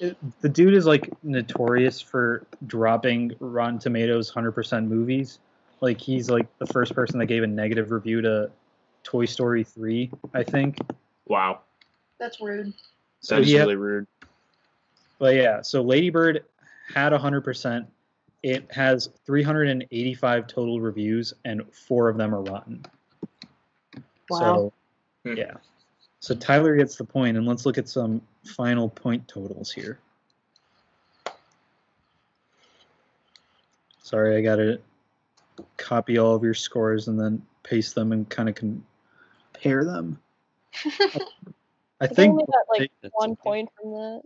It- 0.00 0.16
the 0.40 0.48
dude 0.48 0.74
is 0.74 0.86
like 0.86 1.08
notorious 1.22 2.00
for 2.00 2.46
dropping 2.66 3.36
Rotten 3.38 3.78
Tomatoes 3.78 4.32
100% 4.32 4.88
movies. 4.88 5.38
Like 5.80 6.00
he's 6.00 6.28
like 6.30 6.46
the 6.58 6.66
first 6.66 6.94
person 6.94 7.18
that 7.20 7.26
gave 7.26 7.42
a 7.42 7.46
negative 7.46 7.90
review 7.92 8.20
to 8.22 8.50
Toy 9.04 9.24
Story 9.26 9.62
3, 9.62 10.10
I 10.32 10.42
think. 10.42 10.78
Wow. 11.28 11.60
That's 12.18 12.40
rude. 12.40 12.72
So 13.20 13.36
That 13.36 13.42
is 13.42 13.48
he 13.48 13.54
had- 13.54 13.62
really 13.62 13.76
rude. 13.76 14.06
But 15.18 15.36
yeah, 15.36 15.62
so 15.62 15.82
Ladybird 15.82 16.44
had 16.94 17.12
100%. 17.12 17.86
It 18.44 18.70
has 18.72 19.08
385 19.24 20.46
total 20.46 20.78
reviews, 20.78 21.32
and 21.46 21.62
four 21.72 22.10
of 22.10 22.18
them 22.18 22.34
are 22.34 22.42
rotten. 22.42 22.84
Wow. 24.28 24.38
So, 24.38 24.72
Hmm. 25.24 25.36
yeah. 25.38 25.54
So 26.20 26.34
Tyler 26.34 26.76
gets 26.76 26.96
the 26.96 27.04
point, 27.04 27.38
and 27.38 27.46
let's 27.46 27.64
look 27.64 27.78
at 27.78 27.88
some 27.88 28.20
final 28.44 28.90
point 28.90 29.26
totals 29.28 29.72
here. 29.72 29.98
Sorry, 34.02 34.36
I 34.36 34.42
got 34.42 34.56
to 34.56 34.78
copy 35.78 36.18
all 36.18 36.34
of 36.34 36.44
your 36.44 36.52
scores 36.52 37.08
and 37.08 37.18
then 37.18 37.40
paste 37.62 37.94
them 37.94 38.12
and 38.12 38.28
kind 38.28 38.50
of 38.50 38.54
compare 38.54 39.86
them. 39.86 40.20
I 40.84 41.20
I 42.02 42.06
think 42.08 42.32
only 42.32 42.44
got 42.44 42.78
like 42.78 42.92
one 43.12 43.30
okay. 43.30 43.40
point 43.42 43.70
from 43.80 43.92
that. 43.92 44.22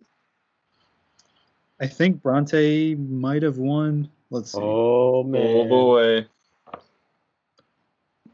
I 1.81 1.87
think 1.87 2.23
Bronte 2.23 2.95
might 2.97 3.43
have 3.43 3.59
won. 3.59 4.09
Let's 4.31 4.53
see. 4.53 4.59
Oh, 4.61 5.21
oh 5.21 5.23
man. 5.25 5.57
Oh 5.57 5.69
boy. 5.69 6.27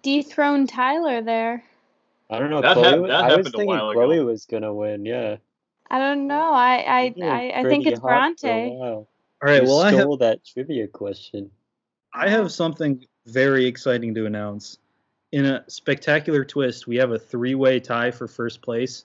Dethrone 0.02 0.66
Tyler 0.66 1.22
there. 1.22 1.64
I 2.30 2.38
don't 2.38 2.50
know. 2.50 2.62
That 2.62 2.74
Chloe, 2.74 2.88
hap- 2.88 3.00
was- 3.00 3.08
that 3.10 3.24
I 3.24 3.36
was 3.36 3.46
a 3.46 3.50
thinking 3.50 3.66
while 3.66 3.90
ago. 3.90 4.06
Chloe 4.06 4.20
was 4.20 4.46
going 4.46 4.62
to 4.62 4.72
win, 4.72 5.04
yeah. 5.04 5.36
I 5.90 5.98
don't 5.98 6.26
know. 6.26 6.52
I 6.52 6.76
I 6.76 7.14
I, 7.22 7.52
I 7.56 7.62
think 7.64 7.86
it's 7.86 8.00
hot 8.00 8.40
for 8.40 8.46
a 8.48 8.50
Bronte. 8.50 8.80
All 8.80 9.06
right. 9.42 9.62
You 9.62 9.68
Well, 9.68 9.80
I 9.80 9.90
have 9.90 10.00
stole 10.00 10.16
that 10.18 10.44
trivia 10.44 10.88
question. 10.88 11.50
I 12.14 12.28
have 12.28 12.50
something 12.50 13.04
very 13.26 13.66
exciting 13.66 14.14
to 14.14 14.26
announce. 14.26 14.78
In 15.32 15.46
a 15.46 15.64
spectacular 15.68 16.44
twist, 16.44 16.86
we 16.86 16.96
have 16.96 17.10
a 17.10 17.18
three-way 17.18 17.80
tie 17.80 18.10
for 18.10 18.26
first 18.28 18.62
place 18.62 19.04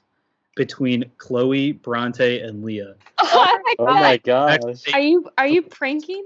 between 0.55 1.09
Chloe, 1.17 1.71
Bronte, 1.73 2.39
and 2.41 2.63
Leah. 2.63 2.95
Oh 3.21 3.59
my 3.63 3.75
Oh 3.79 3.85
god. 3.85 4.01
my 4.01 4.17
gosh. 4.17 4.53
Actually- 4.65 4.93
Are 4.93 4.99
you 5.01 5.29
are 5.37 5.47
you 5.47 5.61
pranking? 5.61 6.25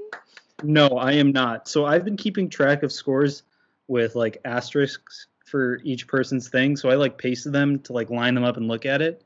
No, 0.64 0.88
I 0.98 1.14
am 1.14 1.32
not. 1.32 1.68
So 1.68 1.86
I've 1.86 2.06
been 2.06 2.16
keeping 2.18 2.50
track 2.50 2.84
of 2.84 2.92
scores 2.92 3.44
with 3.88 4.16
like 4.16 4.38
asterisks 4.46 5.28
for 5.46 5.80
each 5.84 6.08
person's 6.08 6.48
thing. 6.50 6.78
So 6.78 6.90
I 6.90 6.96
like 6.96 7.18
pasted 7.18 7.52
them 7.52 7.80
to 7.82 7.94
like 7.94 8.10
line 8.10 8.36
them 8.36 8.44
up 8.44 8.56
and 8.58 8.68
look 8.68 8.86
at 8.86 9.02
it. 9.02 9.24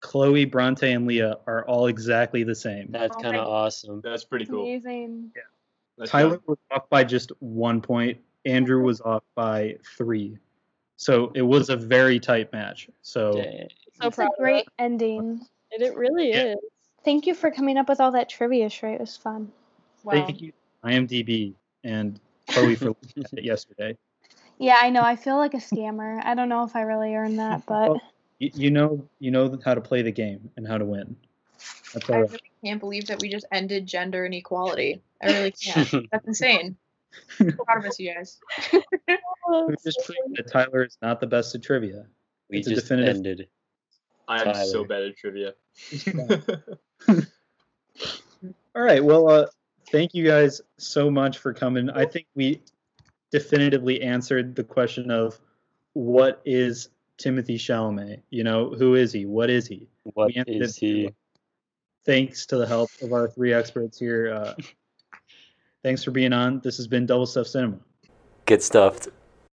Chloe, 0.00 0.44
Bronte, 0.44 0.92
and 0.92 1.06
Leah 1.06 1.38
are 1.48 1.64
all 1.66 1.86
exactly 1.88 2.44
the 2.44 2.54
same. 2.54 2.86
That's 2.90 3.16
Oh 3.16 3.20
kind 3.20 3.36
of 3.36 3.46
awesome. 3.46 4.00
That's 4.04 4.24
pretty 4.24 4.46
cool. 4.46 4.62
Amazing. 4.62 5.32
That's 5.96 6.10
Tyler 6.12 6.36
good. 6.36 6.46
was 6.46 6.58
off 6.70 6.88
by 6.88 7.02
just 7.02 7.32
one 7.40 7.80
point. 7.80 8.18
Andrew 8.44 8.80
was 8.82 9.00
off 9.00 9.24
by 9.34 9.76
three. 9.96 10.38
So 10.96 11.32
it 11.34 11.42
was 11.42 11.68
a 11.68 11.76
very 11.76 12.20
tight 12.20 12.52
match. 12.52 12.88
So 13.02 13.32
Dang. 13.32 13.68
So 14.00 14.08
It's 14.08 14.16
a 14.16 14.20
proud 14.20 14.30
of 14.30 14.38
great 14.38 14.66
us. 14.66 14.72
ending. 14.78 15.46
And 15.72 15.82
it 15.82 15.94
really 15.96 16.30
Yeah. 16.30 16.52
is. 16.54 16.58
Thank 17.04 17.26
you 17.26 17.34
for 17.34 17.50
coming 17.50 17.76
up 17.76 17.88
with 17.88 18.00
all 18.00 18.12
that 18.12 18.28
trivia, 18.28 18.66
Shrey. 18.68 18.94
It 18.94 19.00
was 19.00 19.16
fun. 19.16 19.52
Wow. 20.04 20.12
thank 20.26 20.40
you, 20.40 20.52
IMDb 20.84 21.54
and 21.84 22.20
Chloe 22.48 22.76
for 22.76 22.90
it 23.16 23.44
yesterday. 23.44 23.96
Yeah, 24.60 24.76
I 24.82 24.90
know. 24.90 25.02
I 25.02 25.14
feel 25.14 25.36
like 25.36 25.54
a 25.54 25.58
scammer. 25.58 26.20
I 26.24 26.34
don't 26.34 26.48
know 26.48 26.64
if 26.64 26.74
I 26.74 26.80
really 26.80 27.14
earned 27.14 27.38
that, 27.38 27.64
but 27.64 27.90
Well, 27.90 28.02
You, 28.40 28.50
you 28.54 28.70
know, 28.72 29.08
you 29.20 29.30
know 29.30 29.56
how 29.64 29.72
to 29.74 29.80
play 29.80 30.02
the 30.02 30.10
game 30.10 30.50
and 30.56 30.66
how 30.66 30.78
to 30.78 30.84
win. 30.84 31.14
That's 31.94 32.10
I 32.10 32.14
all. 32.14 32.20
right. 32.22 32.28
really 32.30 32.50
can't 32.64 32.80
believe 32.80 33.06
that 33.06 33.20
we 33.20 33.28
just 33.28 33.46
ended 33.52 33.86
gender 33.86 34.26
inequality. 34.26 35.00
I 35.22 35.26
really 35.26 35.52
can't. 35.52 35.88
That's 36.10 36.26
insane. 36.26 36.76
I'm 37.38 37.52
proud 37.66 37.78
of 37.78 37.84
us, 37.84 38.00
you 38.00 38.12
guys. 38.12 38.40
We 38.72 39.76
just 39.84 40.00
proved 40.04 40.36
that 40.36 40.50
Tyler 40.50 40.82
is 40.82 40.98
not 41.02 41.20
the 41.20 41.28
best 41.28 41.54
at 41.54 41.62
trivia. 41.62 42.06
We 42.50 42.58
It's 42.58 42.66
a 42.66 42.70
just 42.74 42.82
definitive- 42.88 43.14
ended. 43.14 43.48
I 44.28 44.42
am 44.42 44.54
so 44.66 44.84
bad 44.84 45.02
at 45.02 45.16
trivia. 45.16 45.54
All 48.74 48.82
right. 48.82 49.02
Well, 49.02 49.28
uh, 49.28 49.46
thank 49.90 50.14
you 50.14 50.24
guys 50.24 50.60
so 50.76 51.10
much 51.10 51.38
for 51.38 51.52
coming. 51.54 51.90
I 51.90 52.04
think 52.04 52.26
we 52.34 52.62
definitively 53.30 54.02
answered 54.02 54.54
the 54.54 54.64
question 54.64 55.10
of 55.10 55.38
what 55.94 56.40
is 56.44 56.90
Timothée 57.18 57.56
Chalamet? 57.56 58.20
You 58.30 58.44
know, 58.44 58.70
who 58.70 58.94
is 58.94 59.12
he? 59.12 59.26
What 59.26 59.50
is 59.50 59.66
he? 59.66 59.88
What 60.04 60.28
We 60.28 60.42
is 60.46 60.76
he? 60.76 61.10
thanks 62.04 62.46
to 62.46 62.56
the 62.56 62.66
help 62.66 62.90
of 63.02 63.12
our 63.12 63.28
three 63.28 63.52
experts 63.52 63.98
here. 63.98 64.32
Uh, 64.32 64.54
thanks 65.82 66.04
for 66.04 66.10
being 66.10 66.32
on. 66.32 66.60
This 66.60 66.76
has 66.76 66.86
been 66.86 67.06
Double 67.06 67.26
Stuff 67.26 67.46
Cinema. 67.46 67.78
Get 68.46 68.62
stuffed. 68.62 69.08